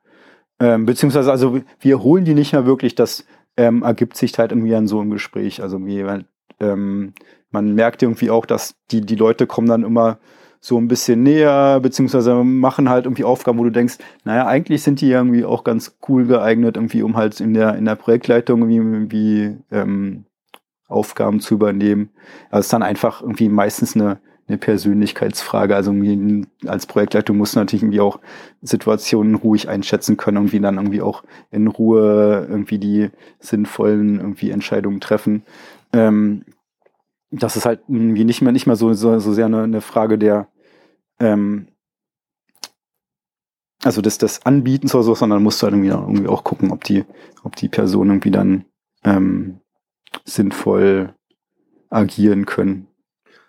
Ähm, 0.58 0.86
beziehungsweise, 0.86 1.30
also 1.30 1.60
wir 1.80 2.02
holen 2.02 2.24
die 2.24 2.34
nicht 2.34 2.52
mehr 2.52 2.66
wirklich, 2.66 2.94
das 2.94 3.26
ähm, 3.56 3.82
ergibt 3.82 4.16
sich 4.16 4.38
halt 4.38 4.52
irgendwie 4.52 4.74
an 4.74 4.86
so 4.86 5.00
einem 5.00 5.10
Gespräch. 5.10 5.62
Also 5.62 5.78
weil, 5.80 6.24
ähm, 6.60 7.14
man 7.50 7.74
merkt 7.74 8.02
irgendwie 8.02 8.30
auch, 8.30 8.46
dass 8.46 8.74
die, 8.90 9.02
die 9.02 9.14
Leute 9.14 9.46
kommen 9.46 9.68
dann 9.68 9.84
immer 9.84 10.18
so 10.64 10.78
ein 10.78 10.86
bisschen 10.86 11.24
näher, 11.24 11.80
beziehungsweise 11.80 12.34
machen 12.44 12.88
halt 12.88 13.04
irgendwie 13.04 13.24
Aufgaben, 13.24 13.58
wo 13.58 13.64
du 13.64 13.70
denkst, 13.70 13.98
naja, 14.24 14.46
eigentlich 14.46 14.82
sind 14.84 15.00
die 15.00 15.10
irgendwie 15.10 15.44
auch 15.44 15.64
ganz 15.64 15.98
cool 16.08 16.24
geeignet, 16.24 16.76
irgendwie, 16.76 17.02
um 17.02 17.16
halt 17.16 17.40
in 17.40 17.52
der, 17.52 17.74
in 17.74 17.84
der 17.84 17.96
Projektleitung 17.96 18.60
irgendwie, 18.60 18.76
irgendwie 18.76 19.56
ähm, 19.72 20.24
Aufgaben 20.86 21.40
zu 21.40 21.54
übernehmen. 21.54 22.10
Also 22.50 22.60
es 22.60 22.66
ist 22.66 22.72
dann 22.72 22.84
einfach 22.84 23.22
irgendwie 23.22 23.48
meistens 23.48 23.96
eine, 23.96 24.20
eine 24.46 24.56
Persönlichkeitsfrage. 24.56 25.74
Also 25.74 25.92
als 26.66 26.86
Projektleitung 26.86 27.38
muss 27.38 27.56
natürlich 27.56 27.82
irgendwie 27.82 28.00
auch 28.00 28.20
Situationen 28.60 29.34
ruhig 29.34 29.68
einschätzen 29.68 30.16
können, 30.16 30.36
irgendwie 30.36 30.60
dann 30.60 30.76
irgendwie 30.76 31.02
auch 31.02 31.24
in 31.50 31.66
Ruhe 31.66 32.46
irgendwie 32.48 32.78
die 32.78 33.10
sinnvollen 33.40 34.20
irgendwie 34.20 34.50
Entscheidungen 34.50 35.00
treffen. 35.00 35.42
Ähm, 35.92 36.44
das 37.30 37.56
ist 37.56 37.66
halt 37.66 37.80
irgendwie 37.88 38.24
nicht 38.24 38.42
mehr 38.42 38.52
nicht 38.52 38.66
mehr 38.66 38.76
so, 38.76 38.92
so, 38.92 39.18
so 39.18 39.32
sehr 39.32 39.46
eine, 39.46 39.62
eine 39.62 39.80
Frage 39.80 40.18
der 40.18 40.48
ähm, 41.18 41.68
also 43.84 44.00
des, 44.00 44.18
des 44.18 44.44
Anbietens 44.46 44.94
oder 44.94 45.04
so, 45.04 45.14
sondern 45.14 45.42
musst 45.42 45.60
du 45.60 45.64
halt 45.64 45.74
irgendwie, 45.74 45.90
irgendwie 45.90 46.28
auch 46.28 46.44
gucken, 46.44 46.70
ob 46.70 46.84
die, 46.84 47.04
ob 47.42 47.56
die 47.56 47.68
Person 47.68 48.08
irgendwie 48.08 48.30
dann 48.30 48.64
ähm, 49.04 49.60
sinnvoll 50.24 51.14
agieren 51.90 52.46
können. 52.46 52.86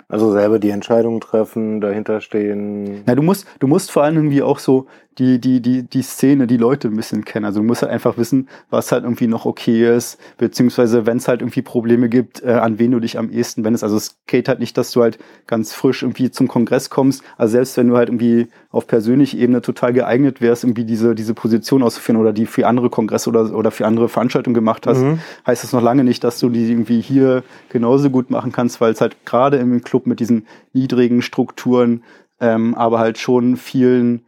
Also 0.10 0.32
selber 0.32 0.60
die 0.60 0.70
Entscheidung 0.70 1.22
treffen, 1.22 1.82
dahinter 1.82 2.22
stehen. 2.22 3.04
Na, 3.06 3.16
du 3.16 3.24
musst, 3.24 3.48
du 3.60 3.68
musst 3.68 3.92
vor 3.92 4.04
allem 4.04 4.16
irgendwie 4.16 4.44
auch 4.44 4.60
so 4.60 4.88
die, 5.18 5.40
die, 5.40 5.62
die, 5.62 5.84
die 5.84 6.02
Szene, 6.02 6.48
die 6.48 6.58
Leute 6.58 6.88
ein 6.88 6.96
bisschen 6.96 7.24
kennen. 7.24 7.46
Also 7.46 7.60
du 7.60 7.66
musst 7.66 7.82
halt 7.82 7.92
einfach 7.92 8.18
wissen, 8.18 8.50
was 8.70 8.92
halt 8.92 9.04
irgendwie 9.04 9.28
noch 9.28 9.46
okay 9.46 9.96
ist, 9.96 10.18
beziehungsweise 10.38 11.06
wenn 11.06 11.18
es 11.18 11.28
halt 11.28 11.42
irgendwie 11.42 11.62
Probleme 11.62 12.10
gibt, 12.10 12.44
äh, 12.44 12.52
an 12.54 12.80
wen 12.80 12.92
du 12.92 13.00
dich 13.00 13.18
am 13.18 13.30
ehesten 13.30 13.64
wendest. 13.64 13.84
Also 13.84 13.96
es 13.98 14.18
geht 14.28 14.48
halt 14.48 14.60
nicht, 14.60 14.78
dass 14.78 14.92
du 14.92 15.02
halt 15.02 15.20
ganz 15.48 15.74
frisch 15.74 16.04
irgendwie 16.04 16.32
zum 16.32 16.48
Kongress 16.48 16.90
kommst. 16.90 17.24
Also 17.38 17.52
selbst 17.54 17.78
wenn 17.78 17.88
du 17.88 17.98
halt 17.98 18.10
irgendwie 18.10 18.48
auf 18.72 18.88
persönlicher 18.88 19.38
Ebene 19.38 19.62
total 19.62 19.94
geeignet 19.94 20.42
wärst, 20.42 20.64
irgendwie 20.64 20.86
diese, 20.86 21.14
diese 21.16 21.34
Position 21.34 21.84
auszuführen 21.84 22.20
oder 22.20 22.34
die 22.34 22.46
für 22.46 22.66
andere 22.68 22.90
Kongresse 22.90 23.30
oder, 23.30 23.56
oder 23.56 23.72
für 23.72 23.86
andere 23.86 24.10
Veranstaltungen 24.10 24.54
gemacht 24.56 24.88
hast, 24.88 25.02
Mhm. 25.04 25.20
heißt 25.46 25.64
das 25.64 25.74
noch 25.74 25.82
lange 25.82 26.04
nicht, 26.04 26.24
dass 26.24 26.40
du 26.40 26.50
die 26.50 26.70
irgendwie 26.72 27.02
hier 27.02 27.44
genauso 27.70 28.10
gut 28.10 28.30
machen 28.30 28.52
kannst, 28.52 28.82
weil 28.82 28.94
es 28.94 29.02
halt 29.02 29.26
gerade 29.26 29.58
im 29.58 29.84
Club 29.84 30.08
mit 30.08 30.20
diesen 30.20 30.48
niedrigen 30.74 31.22
Strukturen, 31.22 32.04
ähm, 32.40 32.74
aber 32.76 33.00
halt 33.00 33.18
schon 33.18 33.58
vielen 33.58 34.22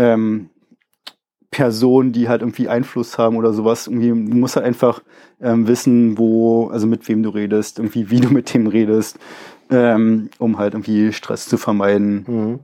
ähm, 0.00 0.48
Personen, 1.50 2.12
die 2.12 2.28
halt 2.28 2.42
irgendwie 2.42 2.68
Einfluss 2.68 3.18
haben 3.18 3.36
oder 3.36 3.52
sowas. 3.52 3.86
Irgendwie, 3.86 4.08
du 4.08 4.36
musst 4.36 4.56
halt 4.56 4.64
einfach 4.66 5.02
ähm, 5.40 5.66
wissen, 5.66 6.16
wo, 6.16 6.68
also 6.68 6.86
mit 6.86 7.06
wem 7.08 7.22
du 7.22 7.30
redest, 7.30 7.78
irgendwie, 7.78 8.10
wie 8.10 8.20
du 8.20 8.30
mit 8.30 8.54
dem 8.54 8.66
redest, 8.66 9.18
ähm, 9.68 10.30
um 10.38 10.58
halt 10.58 10.74
irgendwie 10.74 11.12
Stress 11.12 11.48
zu 11.48 11.58
vermeiden. 11.58 12.24
Mhm. 12.26 12.58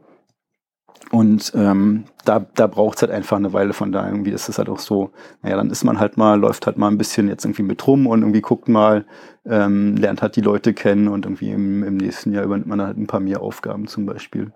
Und 1.12 1.52
ähm, 1.54 2.04
da, 2.24 2.40
da 2.54 2.66
braucht 2.66 2.96
es 2.96 3.02
halt 3.02 3.12
einfach 3.12 3.36
eine 3.36 3.52
Weile 3.52 3.74
von 3.74 3.92
da 3.92 4.08
irgendwie 4.08 4.32
ist 4.32 4.48
es 4.48 4.58
halt 4.58 4.68
auch 4.68 4.80
so, 4.80 5.10
naja, 5.42 5.56
dann 5.56 5.70
ist 5.70 5.84
man 5.84 6.00
halt 6.00 6.16
mal, 6.16 6.38
läuft 6.38 6.66
halt 6.66 6.78
mal 6.78 6.88
ein 6.88 6.98
bisschen 6.98 7.28
jetzt 7.28 7.44
irgendwie 7.44 7.62
mit 7.62 7.86
rum 7.86 8.08
und 8.08 8.22
irgendwie 8.22 8.40
guckt 8.40 8.68
mal, 8.68 9.04
ähm, 9.44 9.96
lernt 9.96 10.22
halt 10.22 10.34
die 10.34 10.40
Leute 10.40 10.74
kennen 10.74 11.06
und 11.06 11.24
irgendwie 11.24 11.50
im, 11.50 11.84
im 11.84 11.96
nächsten 11.96 12.32
Jahr 12.32 12.44
übernimmt 12.44 12.68
man 12.68 12.82
halt 12.82 12.96
ein 12.96 13.06
paar 13.06 13.20
mehr 13.20 13.40
Aufgaben 13.40 13.86
zum 13.86 14.04
Beispiel. 14.04 14.52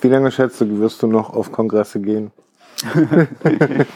Wie 0.00 0.08
lange 0.08 0.30
schätzt 0.30 0.60
du, 0.60 0.78
wirst 0.78 1.02
du 1.02 1.06
noch 1.06 1.30
auf 1.30 1.52
Kongresse 1.52 2.00
gehen? 2.00 2.30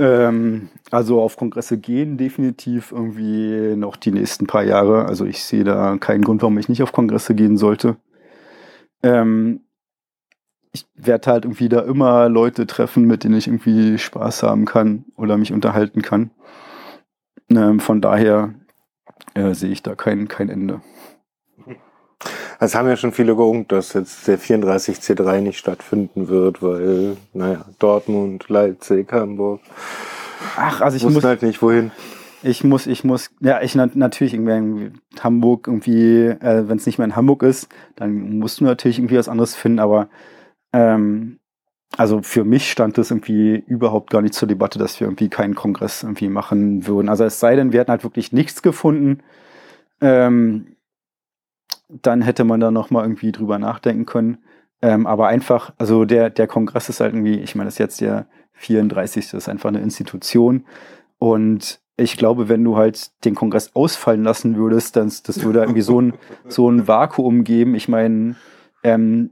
Ähm, 0.00 0.70
also 0.90 1.20
auf 1.20 1.36
Kongresse 1.36 1.76
gehen 1.76 2.16
definitiv 2.16 2.90
irgendwie 2.90 3.76
noch 3.76 3.96
die 3.96 4.12
nächsten 4.12 4.46
paar 4.46 4.62
Jahre. 4.62 5.04
Also 5.04 5.26
ich 5.26 5.44
sehe 5.44 5.62
da 5.62 5.98
keinen 5.98 6.24
Grund, 6.24 6.40
warum 6.40 6.58
ich 6.58 6.70
nicht 6.70 6.82
auf 6.82 6.92
Kongresse 6.92 7.34
gehen 7.34 7.58
sollte. 7.58 7.96
Ähm, 9.02 9.60
ich 10.72 10.86
werde 10.94 11.30
halt 11.30 11.44
irgendwie 11.44 11.68
da 11.68 11.80
immer 11.80 12.30
Leute 12.30 12.66
treffen, 12.66 13.04
mit 13.04 13.24
denen 13.24 13.36
ich 13.36 13.46
irgendwie 13.46 13.98
Spaß 13.98 14.42
haben 14.42 14.64
kann 14.64 15.04
oder 15.16 15.36
mich 15.36 15.52
unterhalten 15.52 16.00
kann. 16.00 16.30
Ähm, 17.50 17.78
von 17.78 18.00
daher 18.00 18.54
äh, 19.34 19.52
sehe 19.52 19.70
ich 19.70 19.82
da 19.82 19.94
kein, 19.94 20.28
kein 20.28 20.48
Ende. 20.48 20.80
Es 22.58 22.74
haben 22.74 22.88
ja 22.88 22.96
schon 22.96 23.12
viele 23.12 23.34
geungt, 23.34 23.72
dass 23.72 23.94
jetzt 23.94 24.28
der 24.28 24.38
34C3 24.38 25.40
nicht 25.40 25.58
stattfinden 25.58 26.28
wird, 26.28 26.62
weil, 26.62 27.16
naja, 27.32 27.64
Dortmund, 27.78 28.48
Leipzig, 28.48 29.10
Hamburg. 29.12 29.60
Ach, 30.56 30.80
also 30.80 30.96
ich 30.96 31.04
muss 31.04 31.24
halt 31.24 31.42
nicht 31.42 31.62
wohin. 31.62 31.90
Ich 32.42 32.64
muss, 32.64 32.86
ich 32.86 33.04
muss, 33.04 33.30
ja, 33.40 33.60
ich 33.62 33.74
nat- 33.74 33.96
natürlich 33.96 34.34
irgendwie 34.34 34.52
in 34.52 34.92
Hamburg 35.20 35.66
irgendwie, 35.66 36.26
äh, 36.26 36.68
wenn 36.68 36.78
es 36.78 36.86
nicht 36.86 36.98
mehr 36.98 37.04
in 37.06 37.16
Hamburg 37.16 37.42
ist, 37.42 37.68
dann 37.96 38.38
musst 38.38 38.60
du 38.60 38.64
natürlich 38.64 38.98
irgendwie 38.98 39.18
was 39.18 39.28
anderes 39.28 39.54
finden, 39.54 39.78
aber 39.78 40.08
ähm, 40.72 41.38
also 41.96 42.22
für 42.22 42.44
mich 42.44 42.70
stand 42.70 42.96
das 42.96 43.10
irgendwie 43.10 43.62
überhaupt 43.66 44.10
gar 44.10 44.22
nicht 44.22 44.34
zur 44.34 44.48
Debatte, 44.48 44.78
dass 44.78 45.00
wir 45.00 45.06
irgendwie 45.06 45.28
keinen 45.28 45.54
Kongress 45.54 46.02
irgendwie 46.02 46.28
machen 46.28 46.86
würden. 46.86 47.08
Also 47.08 47.24
es 47.24 47.40
sei 47.40 47.56
denn, 47.56 47.72
wir 47.72 47.80
hätten 47.80 47.90
halt 47.90 48.04
wirklich 48.04 48.32
nichts 48.32 48.62
gefunden, 48.62 49.20
ähm, 50.00 50.76
dann 52.02 52.22
hätte 52.22 52.44
man 52.44 52.60
da 52.60 52.70
nochmal 52.70 53.04
irgendwie 53.04 53.32
drüber 53.32 53.58
nachdenken 53.58 54.06
können. 54.06 54.38
Ähm, 54.82 55.06
aber 55.06 55.28
einfach, 55.28 55.72
also 55.78 56.04
der, 56.04 56.30
der 56.30 56.46
Kongress 56.46 56.88
ist 56.88 57.00
halt 57.00 57.12
irgendwie, 57.12 57.38
ich 57.40 57.54
meine, 57.54 57.66
das 57.68 57.74
ist 57.74 57.78
jetzt 57.78 58.00
der 58.00 58.26
34. 58.54 59.30
Das 59.30 59.44
ist 59.44 59.48
einfach 59.48 59.68
eine 59.68 59.80
Institution. 59.80 60.64
Und 61.18 61.80
ich 61.96 62.16
glaube, 62.16 62.48
wenn 62.48 62.64
du 62.64 62.76
halt 62.76 63.10
den 63.24 63.34
Kongress 63.34 63.74
ausfallen 63.74 64.24
lassen 64.24 64.56
würdest, 64.56 64.96
dann 64.96 65.12
das 65.24 65.42
würde 65.42 65.60
irgendwie 65.60 65.82
so 65.82 66.00
ein, 66.00 66.14
so 66.48 66.70
ein 66.70 66.88
Vakuum 66.88 67.44
geben. 67.44 67.74
Ich 67.74 67.88
meine, 67.88 68.36
ähm, 68.82 69.30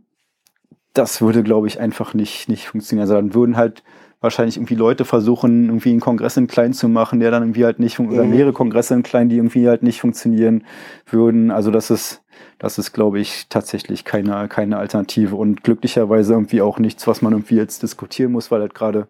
das 0.92 1.22
würde, 1.22 1.42
glaube 1.42 1.66
ich, 1.66 1.80
einfach 1.80 2.12
nicht, 2.12 2.48
nicht 2.48 2.68
funktionieren. 2.68 3.02
Also 3.02 3.14
dann 3.14 3.34
würden 3.34 3.56
halt 3.56 3.82
wahrscheinlich 4.20 4.56
irgendwie 4.56 4.74
Leute 4.74 5.04
versuchen, 5.04 5.66
irgendwie 5.66 5.90
einen 5.90 6.00
Kongress 6.00 6.36
in 6.36 6.48
klein 6.48 6.72
zu 6.72 6.88
machen, 6.88 7.20
der 7.20 7.30
dann 7.30 7.42
irgendwie 7.44 7.64
halt 7.64 7.78
nicht, 7.78 8.00
oder 8.00 8.24
Mhm. 8.24 8.30
mehrere 8.30 8.52
Kongresse 8.52 8.94
in 8.94 9.02
klein, 9.02 9.28
die 9.28 9.36
irgendwie 9.36 9.68
halt 9.68 9.82
nicht 9.82 10.00
funktionieren 10.00 10.64
würden. 11.06 11.50
Also 11.50 11.70
das 11.70 11.90
ist, 11.90 12.22
das 12.58 12.78
ist, 12.78 12.92
glaube 12.92 13.20
ich, 13.20 13.46
tatsächlich 13.48 14.04
keine, 14.04 14.48
keine 14.48 14.78
Alternative 14.78 15.36
und 15.36 15.62
glücklicherweise 15.62 16.32
irgendwie 16.32 16.62
auch 16.62 16.78
nichts, 16.78 17.06
was 17.06 17.22
man 17.22 17.32
irgendwie 17.32 17.56
jetzt 17.56 17.82
diskutieren 17.82 18.32
muss, 18.32 18.50
weil 18.50 18.60
halt 18.60 18.74
gerade, 18.74 19.06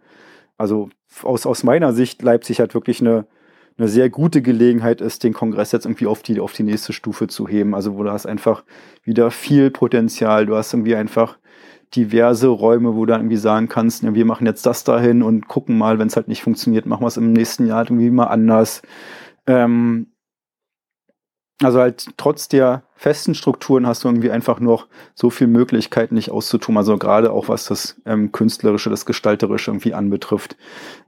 also 0.59 0.91
aus, 1.23 1.47
aus 1.47 1.65
meiner 1.65 1.93
Sicht 1.95 2.23
Leipzig 2.23 2.61
halt 2.61 2.75
wirklich 2.75 3.01
eine, 3.01 3.27
eine 3.79 3.89
sehr 3.89 4.11
gute 4.11 4.43
Gelegenheit 4.43 5.01
ist, 5.01 5.25
den 5.25 5.33
Kongress 5.33 5.73
jetzt 5.73 5.87
irgendwie 5.87 6.07
auf 6.07 6.23
die, 6.23 6.41
auf 6.41 6.53
die 6.53 6.65
nächste 6.65 6.93
Stufe 6.93 7.29
zu 7.29 7.49
heben. 7.49 7.75
Also 7.75 7.97
wo 7.97 8.03
du 8.03 8.11
hast 8.11 8.27
einfach 8.27 8.65
wieder 9.05 9.31
viel 9.31 9.71
Potenzial, 9.71 10.45
du 10.47 10.57
hast 10.57 10.75
irgendwie 10.75 10.97
einfach 10.97 11.39
diverse 11.95 12.49
Räume, 12.49 12.95
wo 12.95 13.07
du 13.07 13.13
dann 13.13 13.23
irgendwie 13.23 13.37
sagen 13.37 13.69
kannst, 13.69 14.03
ja, 14.03 14.15
wir 14.15 14.25
machen 14.25 14.47
jetzt 14.47 14.67
das 14.67 14.85
dahin 14.85 15.23
und 15.23 15.49
gucken 15.49 15.79
mal, 15.79 15.99
wenn 15.99 16.09
es 16.09 16.17
halt 16.17 16.29
nicht 16.29 16.43
funktioniert, 16.43 16.87
machen 16.87 17.03
wir 17.03 17.09
es 17.09 17.17
im 17.17 17.33
nächsten 17.33 17.67
Jahr 17.67 17.79
halt 17.79 17.91
irgendwie 17.91 18.11
mal 18.11 18.27
anders. 18.27 18.83
Ähm, 19.47 20.09
also 21.63 21.81
halt 21.81 22.07
trotz 22.17 22.49
der 22.49 22.85
festen 22.95 23.35
Strukturen 23.35 23.87
hast 23.87 24.05
du 24.05 24.09
irgendwie 24.09 24.31
einfach 24.31 24.61
noch 24.61 24.87
so 25.15 25.29
viel 25.31 25.49
Möglichkeiten, 25.49 26.15
nicht 26.15 26.31
auszutun. 26.31 26.77
Also 26.77 26.97
gerade 26.99 27.33
auch 27.33 27.49
was 27.49 27.65
das 27.65 28.01
ähm, 28.07 28.31
Künstlerische, 28.31 28.91
das 28.91 29.07
Gestalterische 29.07 29.71
irgendwie 29.71 29.95
anbetrifft, 29.95 30.57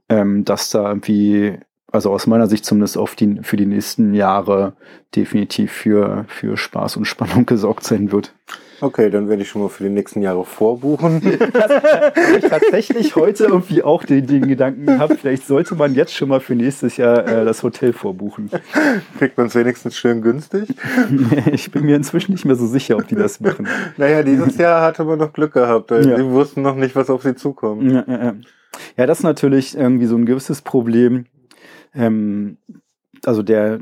ähm, 0.09 0.43
dass 0.43 0.69
da 0.69 0.89
irgendwie, 0.89 1.57
also 1.91 2.11
aus 2.11 2.27
meiner 2.27 2.47
Sicht 2.47 2.65
zumindest 2.65 2.97
auf 2.97 3.15
die, 3.15 3.39
für 3.43 3.57
die 3.57 3.65
nächsten 3.65 4.13
Jahre 4.13 4.73
definitiv 5.15 5.71
für, 5.71 6.25
für 6.27 6.57
Spaß 6.57 6.97
und 6.97 7.05
Spannung 7.05 7.45
gesorgt 7.45 7.83
sein 7.83 8.11
wird. 8.11 8.33
Okay, 8.83 9.11
dann 9.11 9.29
werde 9.29 9.43
ich 9.43 9.49
schon 9.49 9.61
mal 9.61 9.69
für 9.69 9.83
die 9.83 9.91
nächsten 9.91 10.23
Jahre 10.23 10.43
vorbuchen. 10.43 11.21
ich 12.37 12.49
tatsächlich 12.49 13.15
heute 13.15 13.43
irgendwie 13.43 13.83
auch 13.83 14.03
den, 14.03 14.25
den 14.25 14.47
Gedanken 14.47 14.87
gehabt, 14.87 15.19
vielleicht 15.21 15.45
sollte 15.45 15.75
man 15.75 15.93
jetzt 15.93 16.15
schon 16.15 16.29
mal 16.29 16.39
für 16.39 16.55
nächstes 16.55 16.97
Jahr 16.97 17.27
äh, 17.27 17.45
das 17.45 17.61
Hotel 17.61 17.93
vorbuchen. 17.93 18.49
Kriegt 19.19 19.37
man 19.37 19.47
es 19.47 19.55
wenigstens 19.55 19.97
schön 19.97 20.23
günstig. 20.23 20.73
ich 21.51 21.69
bin 21.69 21.85
mir 21.85 21.95
inzwischen 21.95 22.31
nicht 22.31 22.43
mehr 22.43 22.55
so 22.55 22.65
sicher, 22.65 22.97
ob 22.97 23.07
die 23.07 23.13
das 23.13 23.39
machen. 23.39 23.67
Naja, 23.97 24.23
dieses 24.23 24.57
Jahr 24.57 24.81
hatte 24.81 25.03
man 25.03 25.19
noch 25.19 25.31
Glück 25.31 25.53
gehabt. 25.53 25.91
weil 25.91 26.09
Ja. 26.09 26.17
Sie 26.17 26.25
wussten 26.25 26.63
noch 26.63 26.75
nicht, 26.75 26.95
was 26.95 27.11
auf 27.11 27.21
sie 27.21 27.35
zukommt. 27.35 27.83
Ja, 27.83 28.03
ja, 28.07 28.23
ja. 28.23 28.35
ja, 28.97 29.05
das 29.05 29.19
ist 29.19 29.23
natürlich 29.23 29.77
irgendwie 29.77 30.07
so 30.07 30.15
ein 30.15 30.25
gewisses 30.25 30.63
Problem. 30.63 31.25
Ähm, 31.93 32.57
also 33.25 33.43
der, 33.43 33.81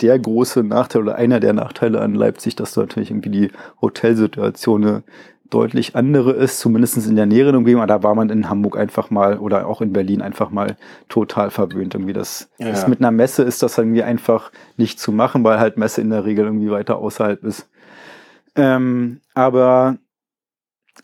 der 0.00 0.18
große 0.18 0.62
Nachteil 0.62 1.02
oder 1.02 1.16
einer 1.16 1.40
der 1.40 1.52
Nachteile 1.52 2.00
an 2.00 2.14
Leipzig, 2.14 2.56
dass 2.56 2.72
da 2.74 2.82
natürlich 2.82 3.10
irgendwie 3.10 3.30
die 3.30 3.50
Hotelsituation 3.80 4.84
eine 4.84 5.02
deutlich 5.50 5.94
andere 5.94 6.32
ist, 6.32 6.58
zumindest 6.58 6.96
in 7.06 7.16
der 7.16 7.26
näheren 7.26 7.56
Umgebung. 7.56 7.82
Aber 7.82 7.92
Da 7.92 8.02
war 8.02 8.14
man 8.14 8.30
in 8.30 8.50
Hamburg 8.50 8.76
einfach 8.76 9.10
mal 9.10 9.38
oder 9.38 9.66
auch 9.66 9.80
in 9.80 9.92
Berlin 9.92 10.22
einfach 10.22 10.50
mal 10.50 10.76
total 11.08 11.50
verwöhnt. 11.50 11.94
Irgendwie 11.94 12.12
das 12.12 12.50
Ja. 12.58 12.70
ist 12.70 12.88
mit 12.88 13.00
einer 13.00 13.12
Messe 13.12 13.42
ist 13.42 13.62
das 13.62 13.78
irgendwie 13.78 14.02
einfach 14.02 14.50
nicht 14.76 14.98
zu 14.98 15.12
machen, 15.12 15.44
weil 15.44 15.60
halt 15.60 15.76
Messe 15.76 16.00
in 16.00 16.10
der 16.10 16.24
Regel 16.24 16.46
irgendwie 16.46 16.70
weiter 16.70 16.98
außerhalb 16.98 17.44
ist. 17.44 17.68
Ähm, 18.56 19.20
aber 19.34 19.98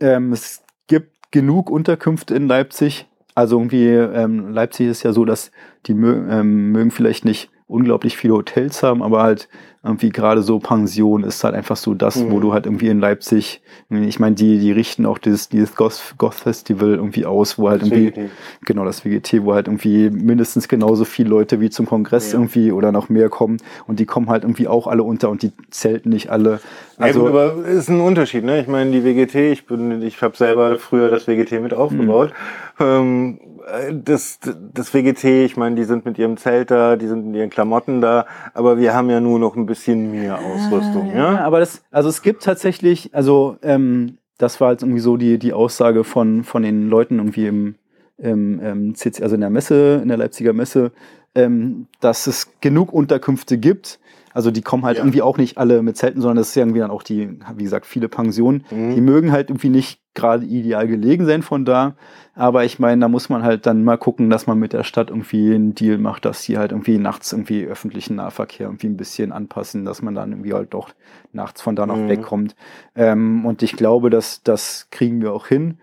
ähm, 0.01 0.33
es 0.33 0.63
gibt 0.87 1.31
genug 1.31 1.71
Unterkünfte 1.71 2.35
in 2.35 2.49
Leipzig. 2.49 3.07
Also 3.35 3.59
irgendwie, 3.59 3.89
ähm, 3.89 4.53
Leipzig 4.53 4.89
ist 4.89 5.03
ja 5.03 5.13
so, 5.13 5.25
dass 5.25 5.51
die 5.87 5.95
mö 5.95 6.27
ähm, 6.31 6.73
mögen 6.73 6.91
vielleicht 6.91 7.25
nicht 7.25 7.51
unglaublich 7.73 8.17
viele 8.17 8.35
Hotels 8.35 8.83
haben, 8.83 9.03
aber 9.03 9.23
halt 9.23 9.49
irgendwie 9.85 10.11
gerade 10.11 10.43
so 10.43 10.61
Pension 10.61 11.25
ist 11.25 11.43
halt 11.43 11.57
einfach 11.57 11.75
so 11.77 11.93
das, 11.95 12.25
wo 12.31 12.37
Mhm. 12.37 12.41
du 12.41 12.53
halt 12.53 12.67
irgendwie 12.67 12.87
in 12.87 13.01
Leipzig, 13.01 13.63
ich 13.91 14.21
meine, 14.21 14.37
die, 14.37 14.61
die 14.61 14.71
richten 14.71 15.07
auch 15.07 15.19
dieses, 15.19 15.49
dieses 15.49 15.75
Goth, 15.75 16.15
Goth 16.19 16.35
Festival 16.35 16.91
irgendwie 16.91 17.27
aus, 17.27 17.59
wo 17.59 17.69
halt 17.69 17.83
Das 17.83 17.89
irgendwie, 17.89 18.15
WGT. 18.17 18.31
genau 18.65 18.85
das 18.85 19.05
WGT, 19.05 19.43
wo 19.45 19.55
halt 19.55 19.67
irgendwie 19.67 20.09
mindestens 20.11 20.69
genauso 20.69 21.05
viele 21.05 21.31
Leute 21.31 21.61
wie 21.61 21.69
zum 21.69 21.87
Kongress 21.87 22.33
Ja. 22.33 22.39
irgendwie 22.39 22.71
oder 22.71 22.93
noch 22.93 23.09
mehr 23.09 23.29
kommen 23.29 23.57
und 23.89 23.99
die 23.99 24.07
kommen 24.07 24.29
halt 24.29 24.45
irgendwie 24.45 24.69
auch 24.69 24.87
alle 24.87 25.03
unter 25.03 25.31
und 25.31 25.43
die 25.43 25.51
zelten 25.71 26.11
nicht 26.11 26.31
alle. 26.31 26.61
Also, 26.99 27.27
Also, 27.27 27.29
aber 27.29 27.65
ist 27.67 27.89
ein 27.89 28.01
Unterschied, 28.01 28.45
ne? 28.45 28.61
Ich 28.61 28.69
meine, 28.69 28.93
die 28.93 29.03
WGT, 29.05 29.35
ich 29.51 29.67
bin, 29.67 30.01
ich 30.03 30.23
habe 30.23 30.37
selber 30.37 30.79
früher 30.79 31.11
das 31.11 31.27
WGT 31.27 31.61
mit 31.61 31.75
aufgebaut. 31.75 32.33
Ähm, 32.79 33.41
äh, 33.43 33.52
das, 33.93 34.39
das 34.73 34.93
WGT, 34.95 35.25
ich 35.45 35.57
meine, 35.57 35.77
die 35.77 35.85
sind 35.85 36.05
mit 36.05 36.19
ihrem 36.19 36.37
Zelt 36.37 36.71
da, 36.71 36.97
die 36.97 37.07
sind 37.07 37.27
in 37.27 37.35
ihren 37.35 37.51
Klamotten 37.51 38.01
da, 38.01 38.27
aber 38.55 38.79
wir 38.79 38.95
haben 38.95 39.09
ja 39.11 39.21
nur 39.21 39.39
noch 39.39 39.57
ein 39.57 39.67
bisschen 39.67 40.11
mehr 40.11 40.39
Ausrüstung, 40.39 41.11
Ja, 41.11 41.35
ja? 41.35 41.39
aber 41.45 41.61
das, 41.61 41.83
also 41.91 42.09
es 42.09 42.23
gibt 42.23 42.43
tatsächlich, 42.43 43.15
also 43.15 43.57
ähm, 43.63 44.19
das 44.39 44.61
war 44.61 44.73
jetzt 44.73 44.83
irgendwie 44.83 45.01
so 45.01 45.17
die, 45.17 45.39
die 45.39 45.53
Aussage 45.53 46.05
von, 46.05 46.43
von 46.45 46.63
den 46.63 46.89
Leuten 46.89 47.19
irgendwie 47.19 47.47
im, 47.47 47.75
im, 48.19 48.61
im 48.61 48.95
CC, 48.95 49.23
also 49.23 49.35
in 49.37 49.41
der 49.41 49.51
Messe, 49.51 50.01
in 50.03 50.09
der 50.09 50.17
Leipziger 50.17 50.53
Messe, 50.53 50.93
ähm, 51.35 51.87
dass 52.01 52.27
es 52.27 52.53
genug 52.61 52.93
Unterkünfte 52.93 53.57
gibt. 53.59 54.01
Also 54.35 54.51
die 54.51 54.63
kommen 54.63 54.85
halt 54.85 54.97
Ja. 54.99 55.03
irgendwie 55.05 55.23
auch 55.23 55.37
nicht 55.39 55.59
alle 55.59 55.83
mit 55.83 55.97
Zelten, 55.97 56.21
sondern 56.21 56.39
das 56.39 56.49
ist 56.49 56.55
ja 56.57 56.63
irgendwie 56.63 56.81
dann 56.81 56.91
auch 56.91 57.03
die, 57.03 57.39
wie 57.57 57.63
gesagt, 57.65 57.87
viele 57.87 58.09
Pensionen. 58.09 58.65
Mhm. 58.71 58.95
Die 58.95 59.01
mögen 59.01 59.31
halt 59.33 59.51
irgendwie 59.51 59.69
nicht 59.69 60.01
gerade 60.15 60.45
ideal 60.45 60.87
gelegen 60.89 61.25
sein 61.27 61.43
von 61.43 61.65
da. 61.65 61.95
Aber 62.35 62.65
ich 62.65 62.79
meine, 62.79 63.01
da 63.03 63.09
muss 63.09 63.29
man 63.29 63.43
halt 63.43 63.67
dann 63.67 63.85
mal 63.85 63.99
gucken, 63.99 64.31
dass 64.31 64.47
man 64.47 64.59
mit 64.59 64.73
der 64.73 64.85
Stadt 64.85 65.11
irgendwie 65.11 65.55
einen 65.55 65.75
Deal 65.75 65.99
macht, 65.99 66.25
dass 66.25 66.43
die 66.43 66.57
halt 66.59 66.73
irgendwie 66.73 66.99
nachts 66.99 67.33
irgendwie 67.33 67.65
öffentlichen 67.65 68.17
Nahverkehr 68.17 68.67
irgendwie 68.67 68.87
ein 68.87 68.97
bisschen 68.97 69.33
anpassen, 69.33 69.85
dass 69.85 70.01
man 70.03 70.15
dann 70.15 70.33
irgendwie 70.33 70.55
halt 70.55 70.73
doch 70.75 70.91
nachts 71.33 71.61
von 71.61 71.77
da 71.77 71.87
noch 71.87 71.97
Mhm. 71.97 72.09
wegkommt. 72.09 72.55
Ähm, 72.95 73.45
und 73.45 73.63
ich 73.63 73.77
glaube, 73.77 74.09
dass 74.11 74.43
das 74.43 74.89
kriegen 74.91 75.21
wir 75.21 75.33
auch 75.33 75.47
hin. 75.47 75.79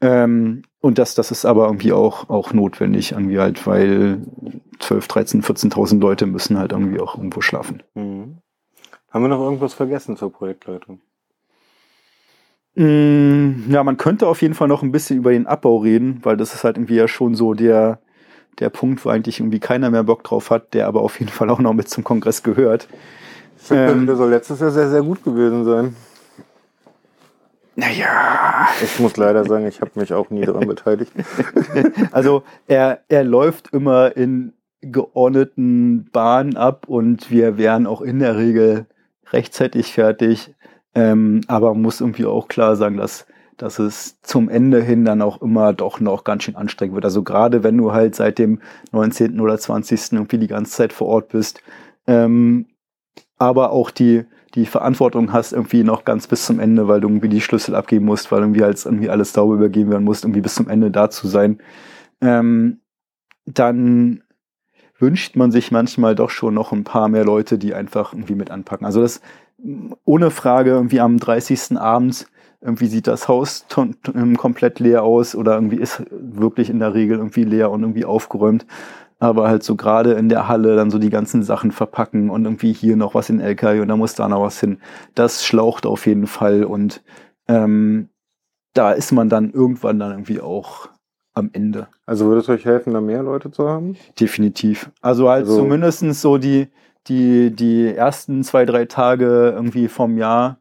Ähm, 0.00 0.62
und 0.80 0.98
das, 0.98 1.14
das 1.14 1.30
ist 1.30 1.44
aber 1.46 1.66
irgendwie 1.66 1.92
auch, 1.92 2.28
auch 2.28 2.52
notwendig, 2.52 3.12
irgendwie 3.12 3.38
halt, 3.38 3.66
weil 3.66 4.20
12, 4.80 5.08
13, 5.08 5.42
14.000 5.42 6.00
Leute 6.00 6.26
müssen 6.26 6.58
halt 6.58 6.72
irgendwie 6.72 7.00
auch 7.00 7.16
irgendwo 7.16 7.40
schlafen. 7.40 7.82
Mhm. 7.94 8.38
Haben 9.10 9.22
wir 9.24 9.28
noch 9.28 9.40
irgendwas 9.40 9.74
vergessen 9.74 10.16
zur 10.16 10.32
Projektleitung? 10.32 11.00
Mm, 12.76 13.70
Ja, 13.70 13.84
man 13.84 13.96
könnte 13.96 14.26
auf 14.26 14.42
jeden 14.42 14.54
Fall 14.54 14.68
noch 14.68 14.82
ein 14.82 14.92
bisschen 14.92 15.18
über 15.18 15.30
den 15.30 15.46
Abbau 15.46 15.78
reden, 15.78 16.20
weil 16.22 16.36
das 16.36 16.54
ist 16.54 16.64
halt 16.64 16.76
irgendwie 16.76 16.96
ja 16.96 17.08
schon 17.08 17.34
so 17.34 17.54
der, 17.54 17.98
der 18.58 18.70
Punkt, 18.70 19.04
wo 19.04 19.10
eigentlich 19.10 19.40
irgendwie 19.40 19.60
keiner 19.60 19.90
mehr 19.90 20.04
Bock 20.04 20.24
drauf 20.24 20.50
hat, 20.50 20.74
der 20.74 20.86
aber 20.86 21.02
auf 21.02 21.18
jeden 21.20 21.30
Fall 21.30 21.50
auch 21.50 21.60
noch 21.60 21.72
mit 21.72 21.88
zum 21.88 22.04
Kongress 22.04 22.42
gehört. 22.42 22.88
Ähm, 23.70 24.06
Der 24.06 24.16
soll 24.16 24.30
letztes 24.30 24.60
Jahr 24.60 24.70
sehr, 24.70 24.90
sehr 24.90 25.02
gut 25.02 25.24
gewesen 25.24 25.64
sein. 25.64 25.96
naja, 27.76 28.68
Ich 28.82 28.98
muss 29.00 29.16
leider 29.16 29.44
sagen, 29.44 29.66
ich 29.66 29.80
habe 29.80 29.92
mich 29.94 30.12
auch 30.12 30.30
nie 30.30 30.44
daran 30.44 30.66
beteiligt. 30.68 31.12
also 32.12 32.42
er, 32.66 33.00
er 33.08 33.24
läuft 33.24 33.72
immer 33.72 34.16
in 34.16 34.52
geordneten 34.82 36.10
Bahnen 36.12 36.56
ab 36.56 36.84
und 36.88 37.30
wir 37.30 37.56
wären 37.56 37.86
auch 37.86 38.02
in 38.02 38.18
der 38.18 38.36
Regel 38.36 38.86
rechtzeitig 39.32 39.92
fertig. 39.92 40.54
Ähm, 40.94 41.40
aber 41.48 41.74
muss 41.74 42.00
irgendwie 42.00 42.26
auch 42.26 42.48
klar 42.48 42.76
sagen, 42.76 42.96
dass, 42.96 43.26
dass 43.56 43.78
es 43.78 44.20
zum 44.22 44.48
Ende 44.48 44.80
hin 44.80 45.04
dann 45.04 45.22
auch 45.22 45.42
immer 45.42 45.72
doch 45.72 46.00
noch 46.00 46.24
ganz 46.24 46.44
schön 46.44 46.56
anstrengend 46.56 46.94
wird. 46.94 47.04
Also 47.04 47.22
gerade 47.22 47.62
wenn 47.64 47.76
du 47.76 47.92
halt 47.92 48.14
seit 48.14 48.38
dem 48.38 48.60
19. 48.92 49.40
oder 49.40 49.58
20. 49.58 50.12
irgendwie 50.12 50.38
die 50.38 50.46
ganze 50.46 50.72
Zeit 50.72 50.92
vor 50.92 51.08
Ort 51.08 51.28
bist, 51.28 51.62
ähm, 52.06 52.66
aber 53.38 53.72
auch 53.72 53.90
die, 53.90 54.24
die 54.54 54.66
Verantwortung 54.66 55.32
hast 55.32 55.52
irgendwie 55.52 55.82
noch 55.82 56.04
ganz 56.04 56.28
bis 56.28 56.46
zum 56.46 56.60
Ende, 56.60 56.86
weil 56.86 57.00
du 57.00 57.08
irgendwie 57.08 57.28
die 57.28 57.40
Schlüssel 57.40 57.74
abgeben 57.74 58.04
musst, 58.04 58.30
weil 58.30 58.40
irgendwie 58.40 58.62
als 58.62 58.86
irgendwie 58.86 59.10
alles 59.10 59.32
sauber 59.32 59.54
übergeben 59.54 59.90
werden 59.90 60.04
muss, 60.04 60.22
irgendwie 60.22 60.40
bis 60.40 60.54
zum 60.54 60.68
Ende 60.68 60.90
da 60.90 61.10
zu 61.10 61.26
sein, 61.26 61.58
ähm, 62.20 62.80
dann 63.46 64.22
wünscht 64.98 65.36
man 65.36 65.50
sich 65.50 65.72
manchmal 65.72 66.14
doch 66.14 66.30
schon 66.30 66.54
noch 66.54 66.72
ein 66.72 66.84
paar 66.84 67.08
mehr 67.08 67.24
Leute, 67.24 67.58
die 67.58 67.74
einfach 67.74 68.12
irgendwie 68.12 68.36
mit 68.36 68.50
anpacken. 68.50 68.86
Also 68.86 69.02
das 69.02 69.20
ohne 70.04 70.30
Frage 70.30 70.70
irgendwie 70.70 71.00
am 71.00 71.18
30. 71.18 71.76
Abend 71.78 72.26
irgendwie 72.60 72.86
sieht 72.86 73.06
das 73.06 73.28
Haus 73.28 73.66
ton- 73.68 73.96
komplett 74.38 74.80
leer 74.80 75.02
aus 75.02 75.34
oder 75.34 75.54
irgendwie 75.54 75.76
ist 75.76 76.02
wirklich 76.10 76.70
in 76.70 76.78
der 76.78 76.94
Regel 76.94 77.18
irgendwie 77.18 77.44
leer 77.44 77.70
und 77.70 77.82
irgendwie 77.82 78.04
aufgeräumt. 78.06 78.66
Aber 79.18 79.48
halt 79.48 79.62
so 79.62 79.76
gerade 79.76 80.12
in 80.14 80.28
der 80.28 80.48
Halle 80.48 80.74
dann 80.76 80.90
so 80.90 80.98
die 80.98 81.10
ganzen 81.10 81.42
Sachen 81.42 81.72
verpacken 81.72 82.30
und 82.30 82.44
irgendwie 82.44 82.72
hier 82.72 82.96
noch 82.96 83.14
was 83.14 83.28
in 83.30 83.40
LKW 83.40 83.80
und 83.80 83.88
da 83.88 83.96
muss 83.96 84.14
da 84.14 84.28
noch 84.28 84.40
was 84.42 84.58
hin. 84.60 84.78
Das 85.14 85.44
schlaucht 85.44 85.84
auf 85.86 86.06
jeden 86.06 86.26
Fall 86.26 86.64
und 86.64 87.02
ähm, 87.48 88.08
da 88.72 88.92
ist 88.92 89.12
man 89.12 89.28
dann 89.28 89.50
irgendwann 89.52 89.98
dann 89.98 90.10
irgendwie 90.12 90.40
auch 90.40 90.88
am 91.34 91.50
Ende. 91.52 91.88
Also 92.06 92.26
würde 92.26 92.40
es 92.40 92.48
euch 92.48 92.64
helfen, 92.64 92.92
da 92.94 93.00
mehr 93.00 93.22
Leute 93.22 93.50
zu 93.50 93.68
haben? 93.68 93.96
Definitiv. 94.18 94.90
Also 95.00 95.28
halt 95.28 95.44
Also- 95.44 95.58
zumindestens 95.58 96.20
so 96.22 96.38
die, 96.38 96.68
die, 97.08 97.50
die 97.50 97.94
ersten 97.94 98.42
zwei, 98.44 98.64
drei 98.64 98.86
Tage 98.86 99.52
irgendwie 99.54 99.88
vom 99.88 100.18
Jahr 100.18 100.58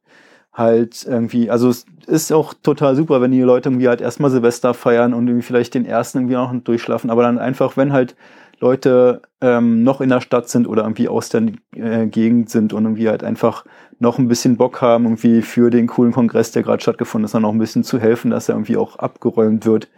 halt 0.54 1.06
irgendwie, 1.08 1.50
also 1.50 1.70
es 1.70 1.86
ist 2.06 2.32
auch 2.32 2.54
total 2.54 2.96
super, 2.96 3.22
wenn 3.22 3.32
die 3.32 3.42
Leute 3.42 3.70
irgendwie 3.70 3.88
halt 3.88 4.02
erstmal 4.02 4.30
Silvester 4.30 4.74
feiern 4.74 5.14
und 5.14 5.28
irgendwie 5.28 5.46
vielleicht 5.46 5.74
den 5.74 5.86
ersten 5.86 6.20
irgendwie 6.20 6.38
auch 6.38 6.52
noch 6.52 6.64
durchschlafen, 6.64 7.10
aber 7.10 7.24
dann 7.24 7.40
einfach, 7.40 7.76
wenn 7.76 7.92
halt 7.92 8.16
Leute 8.60 9.22
ähm, 9.42 9.84
noch 9.84 10.00
in 10.00 10.10
der 10.10 10.22
Stadt 10.22 10.48
sind 10.48 10.68
oder 10.68 10.84
irgendwie 10.84 11.10
aus 11.10 11.30
der 11.30 11.44
äh, 11.76 12.08
Gegend 12.08 12.50
sind 12.50 12.72
und 12.72 12.84
irgendwie 12.86 13.10
halt 13.10 13.24
einfach 13.24 13.66
noch 14.00 14.20
ein 14.20 14.28
bisschen 14.28 14.58
Bock 14.58 14.82
haben, 14.82 15.06
irgendwie 15.06 15.42
für 15.42 15.70
den 15.70 15.88
coolen 15.88 16.14
Kongress, 16.14 16.52
der 16.52 16.64
gerade 16.64 16.82
stattgefunden 16.82 17.26
ist, 17.26 17.34
dann 17.34 17.42
noch 17.42 17.52
ein 17.52 17.60
bisschen 17.60 17.84
zu 17.84 18.00
helfen, 18.00 18.32
dass 18.32 18.48
er 18.48 18.56
irgendwie 18.56 18.78
auch 18.78 18.98
abgeräumt 18.98 19.66
wird. 19.66 19.90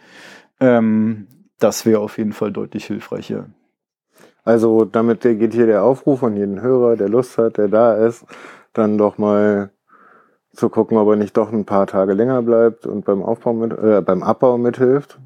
Ähm, 0.60 1.28
das 1.60 1.86
wäre 1.86 2.00
auf 2.00 2.18
jeden 2.18 2.34
Fall 2.34 2.52
deutlich 2.52 2.86
hilfreicher. 2.86 3.48
Also 4.46 4.86
damit 4.86 5.22
geht 5.22 5.54
hier 5.54 5.66
der 5.66 5.84
Aufruf 5.84 6.24
an 6.24 6.38
jeden 6.38 6.62
Hörer, 6.62 6.96
der 6.96 7.10
Lust 7.10 7.38
hat, 7.38 7.58
der 7.58 7.68
da 7.68 7.96
ist, 7.96 8.26
dann 8.74 8.98
doch 8.98 9.18
mal 9.18 9.72
zu 10.54 10.70
gucken, 10.70 10.98
ob 10.98 11.10
er 11.10 11.16
nicht 11.16 11.36
doch 11.36 11.52
ein 11.52 11.66
paar 11.66 11.88
Tage 11.88 12.14
länger 12.14 12.42
bleibt 12.42 12.86
und 12.86 13.06
beim 13.06 13.24
Aufbau 13.24 13.54
mit, 13.54 13.74
äh, 13.78 14.02
beim 14.02 14.24
Abbau 14.24 14.58
mithilft. 14.58 15.20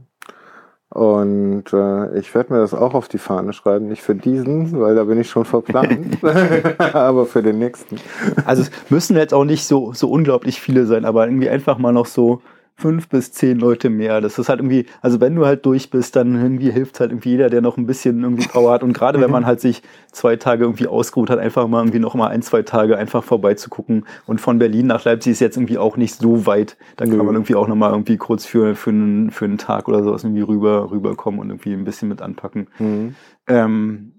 Und 0.90 1.66
äh, 1.72 2.18
ich 2.18 2.34
werde 2.34 2.54
mir 2.54 2.60
das 2.60 2.74
auch 2.74 2.96
auf 2.96 3.08
die 3.08 3.20
Fahne 3.20 3.54
schreiben, 3.54 3.90
nicht 3.90 4.02
für 4.02 4.16
diesen, 4.16 4.80
weil 4.80 4.96
da 4.96 5.04
bin 5.04 5.20
ich 5.20 5.30
schon 5.30 5.46
verplant, 5.46 6.18
aber 6.94 7.28
für 7.28 7.44
den 7.44 7.60
nächsten. 7.60 7.98
Also 8.46 8.64
es 8.64 8.72
müssen 8.90 9.16
jetzt 9.16 9.34
auch 9.34 9.46
nicht 9.46 9.66
so, 9.66 9.94
so 9.94 10.10
unglaublich 10.10 10.60
viele 10.60 10.88
sein, 10.88 11.06
aber 11.06 11.28
irgendwie 11.28 11.50
einfach 11.50 11.78
mal 11.78 11.92
noch 11.92 12.08
so 12.08 12.42
fünf 12.80 13.10
bis 13.10 13.32
zehn 13.32 13.60
Leute 13.60 13.90
mehr. 13.90 14.22
Das 14.22 14.40
ist 14.40 14.50
halt 14.50 14.60
irgendwie, 14.60 14.86
also 15.02 15.20
wenn 15.20 15.36
du 15.36 15.46
halt 15.46 15.66
durch 15.66 15.90
bist, 15.90 16.16
dann 16.16 16.36
irgendwie 16.36 16.72
hilft 16.72 17.00
halt 17.00 17.12
irgendwie 17.12 17.32
jeder, 17.32 17.50
der 17.50 17.62
noch 17.62 17.78
ein 17.78 17.86
bisschen 17.86 18.24
irgendwie 18.24 18.48
Power 18.48 18.72
hat. 18.72 18.84
Und 18.84 18.94
gerade 18.94 19.20
wenn 19.20 19.30
man 19.30 19.46
halt 19.46 19.60
sich 19.60 19.84
zwei 20.12 20.38
Tage 20.38 20.64
irgendwie 20.64 20.88
ausgeruht 20.88 21.30
hat, 21.30 21.40
einfach 21.40 21.68
mal 21.68 21.82
irgendwie 21.82 22.00
noch 22.00 22.16
mal 22.16 22.28
ein, 22.28 22.42
zwei 22.42 22.62
Tage 22.64 22.98
einfach 22.98 23.24
vorbeizugucken. 23.24 24.06
Und 24.26 24.40
von 24.40 24.60
Berlin 24.60 24.88
nach 24.88 25.04
Leipzig 25.04 25.34
ist 25.34 25.40
jetzt 25.42 25.58
irgendwie 25.58 25.78
auch 25.78 25.98
nicht 25.98 26.16
so 26.16 26.46
weit. 26.46 26.78
Dann 26.96 27.10
kann 27.10 27.26
man 27.26 27.36
irgendwie 27.36 27.56
auch 27.56 27.68
noch 27.68 27.76
mal 27.76 27.92
irgendwie 27.92 28.18
kurz 28.18 28.46
für, 28.46 28.76
für, 28.76 28.92
einen, 28.92 29.32
für 29.32 29.46
einen 29.46 29.58
Tag 29.58 29.88
oder 29.88 30.04
sowas 30.04 30.24
irgendwie 30.24 30.42
rüber, 30.42 30.90
rüberkommen 30.90 31.40
und 31.40 31.50
irgendwie 31.50 31.74
ein 31.74 31.84
bisschen 31.84 32.08
mit 32.08 32.22
anpacken. 32.22 32.68
Mhm. 32.80 33.16
Ähm, 33.48 34.19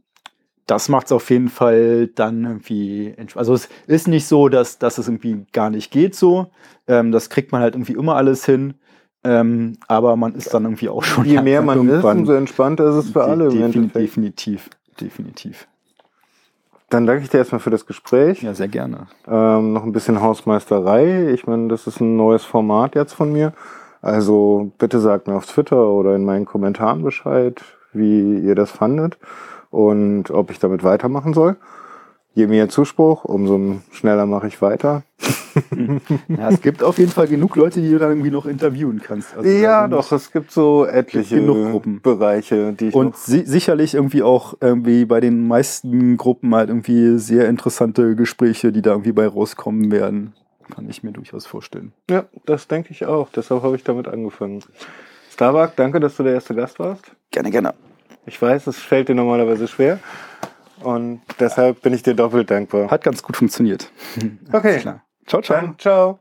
das 0.70 0.88
macht 0.88 1.06
es 1.06 1.12
auf 1.12 1.28
jeden 1.30 1.48
Fall 1.48 2.06
dann 2.14 2.44
irgendwie. 2.44 3.14
Also 3.34 3.54
es 3.54 3.68
ist 3.88 4.06
nicht 4.06 4.26
so, 4.26 4.48
dass, 4.48 4.78
dass 4.78 4.98
es 4.98 5.08
irgendwie 5.08 5.44
gar 5.52 5.68
nicht 5.68 5.90
geht 5.90 6.14
so. 6.14 6.46
Ähm, 6.86 7.10
das 7.10 7.28
kriegt 7.28 7.50
man 7.50 7.60
halt 7.60 7.74
irgendwie 7.74 7.94
immer 7.94 8.14
alles 8.14 8.44
hin. 8.44 8.74
Ähm, 9.24 9.78
aber 9.88 10.14
man 10.14 10.34
ist 10.34 10.54
dann 10.54 10.64
irgendwie 10.64 10.88
auch 10.88 11.02
schon. 11.02 11.24
Je 11.24 11.42
mehr 11.42 11.60
man 11.62 11.88
ist, 11.88 12.04
umso 12.04 12.32
entspannter 12.34 12.88
ist 12.90 12.94
es 12.94 13.10
für 13.10 13.24
alle 13.24 13.48
Defin-. 13.48 13.92
Definitiv, 13.92 14.70
definitiv. 15.00 15.66
Dann 16.88 17.06
danke 17.06 17.24
ich 17.24 17.30
dir 17.30 17.38
erstmal 17.38 17.60
für 17.60 17.70
das 17.70 17.84
Gespräch. 17.84 18.42
Ja, 18.42 18.54
sehr 18.54 18.68
gerne. 18.68 19.08
Ähm, 19.26 19.72
noch 19.72 19.82
ein 19.82 19.92
bisschen 19.92 20.20
Hausmeisterei. 20.20 21.32
Ich 21.32 21.46
meine, 21.48 21.68
das 21.68 21.88
ist 21.88 22.00
ein 22.00 22.16
neues 22.16 22.44
Format 22.44 22.94
jetzt 22.94 23.12
von 23.12 23.32
mir. 23.32 23.52
Also 24.02 24.70
bitte 24.78 25.00
sagt 25.00 25.26
mir 25.26 25.34
auf 25.34 25.46
Twitter 25.46 25.88
oder 25.88 26.14
in 26.14 26.24
meinen 26.24 26.46
Kommentaren 26.46 27.02
Bescheid, 27.02 27.60
wie 27.92 28.38
ihr 28.38 28.54
das 28.54 28.70
fandet 28.70 29.18
und 29.70 30.30
ob 30.30 30.50
ich 30.50 30.58
damit 30.58 30.84
weitermachen 30.84 31.34
soll. 31.34 31.56
Je 32.34 32.46
mehr 32.46 32.68
Zuspruch, 32.68 33.24
umso 33.24 33.80
schneller 33.92 34.26
mache 34.26 34.46
ich 34.48 34.60
weiter. 34.62 35.02
Ja, 36.28 36.48
es 36.48 36.60
gibt 36.60 36.82
auf 36.82 36.98
jeden 36.98 37.10
Fall 37.10 37.26
genug 37.26 37.56
Leute, 37.56 37.80
die 37.80 37.90
du 37.90 37.98
dann 37.98 38.10
irgendwie 38.10 38.30
noch 38.30 38.46
interviewen 38.46 39.00
kannst. 39.02 39.36
Also, 39.36 39.48
ja, 39.48 39.88
doch, 39.88 40.12
es 40.12 40.30
gibt 40.30 40.52
so 40.52 40.86
etliche 40.86 41.36
genug 41.36 41.72
Gruppen. 41.72 42.00
Bereiche, 42.00 42.72
die 42.72 42.88
ich 42.88 42.94
Und 42.94 43.06
noch 43.06 43.16
si 43.16 43.44
sicherlich 43.44 43.94
irgendwie 43.94 44.22
auch 44.22 44.54
irgendwie 44.60 45.04
bei 45.04 45.20
den 45.20 45.48
meisten 45.48 46.16
Gruppen 46.16 46.54
halt 46.54 46.68
irgendwie 46.68 47.18
sehr 47.18 47.48
interessante 47.48 48.14
Gespräche, 48.14 48.70
die 48.70 48.82
da 48.82 48.90
irgendwie 48.90 49.12
bei 49.12 49.26
rauskommen 49.26 49.90
werden. 49.90 50.34
Kann 50.72 50.88
ich 50.88 51.02
mir 51.02 51.12
durchaus 51.12 51.46
vorstellen. 51.46 51.92
Ja, 52.08 52.26
das 52.46 52.68
denke 52.68 52.92
ich 52.92 53.06
auch. 53.06 53.28
Deshalb 53.30 53.62
habe 53.62 53.74
ich 53.74 53.82
damit 53.82 54.06
angefangen. 54.06 54.62
Starbuck, 55.32 55.72
danke, 55.74 55.98
dass 55.98 56.16
du 56.16 56.22
der 56.22 56.34
erste 56.34 56.54
Gast 56.54 56.78
warst. 56.78 57.10
Gerne, 57.32 57.50
gerne. 57.50 57.74
Ich 58.26 58.40
weiß, 58.40 58.66
es 58.66 58.78
fällt 58.78 59.08
dir 59.08 59.14
normalerweise 59.14 59.66
schwer. 59.68 59.98
Und 60.82 61.20
deshalb 61.38 61.82
bin 61.82 61.92
ich 61.92 62.02
dir 62.02 62.14
doppelt 62.14 62.50
dankbar. 62.50 62.90
Hat 62.90 63.04
ganz 63.04 63.22
gut 63.22 63.36
funktioniert. 63.36 63.90
Okay, 64.52 64.78
Klar. 64.78 65.04
Ciao, 65.26 65.42
ciao. 65.42 65.60
dann 65.60 65.78
ciao. 65.78 66.20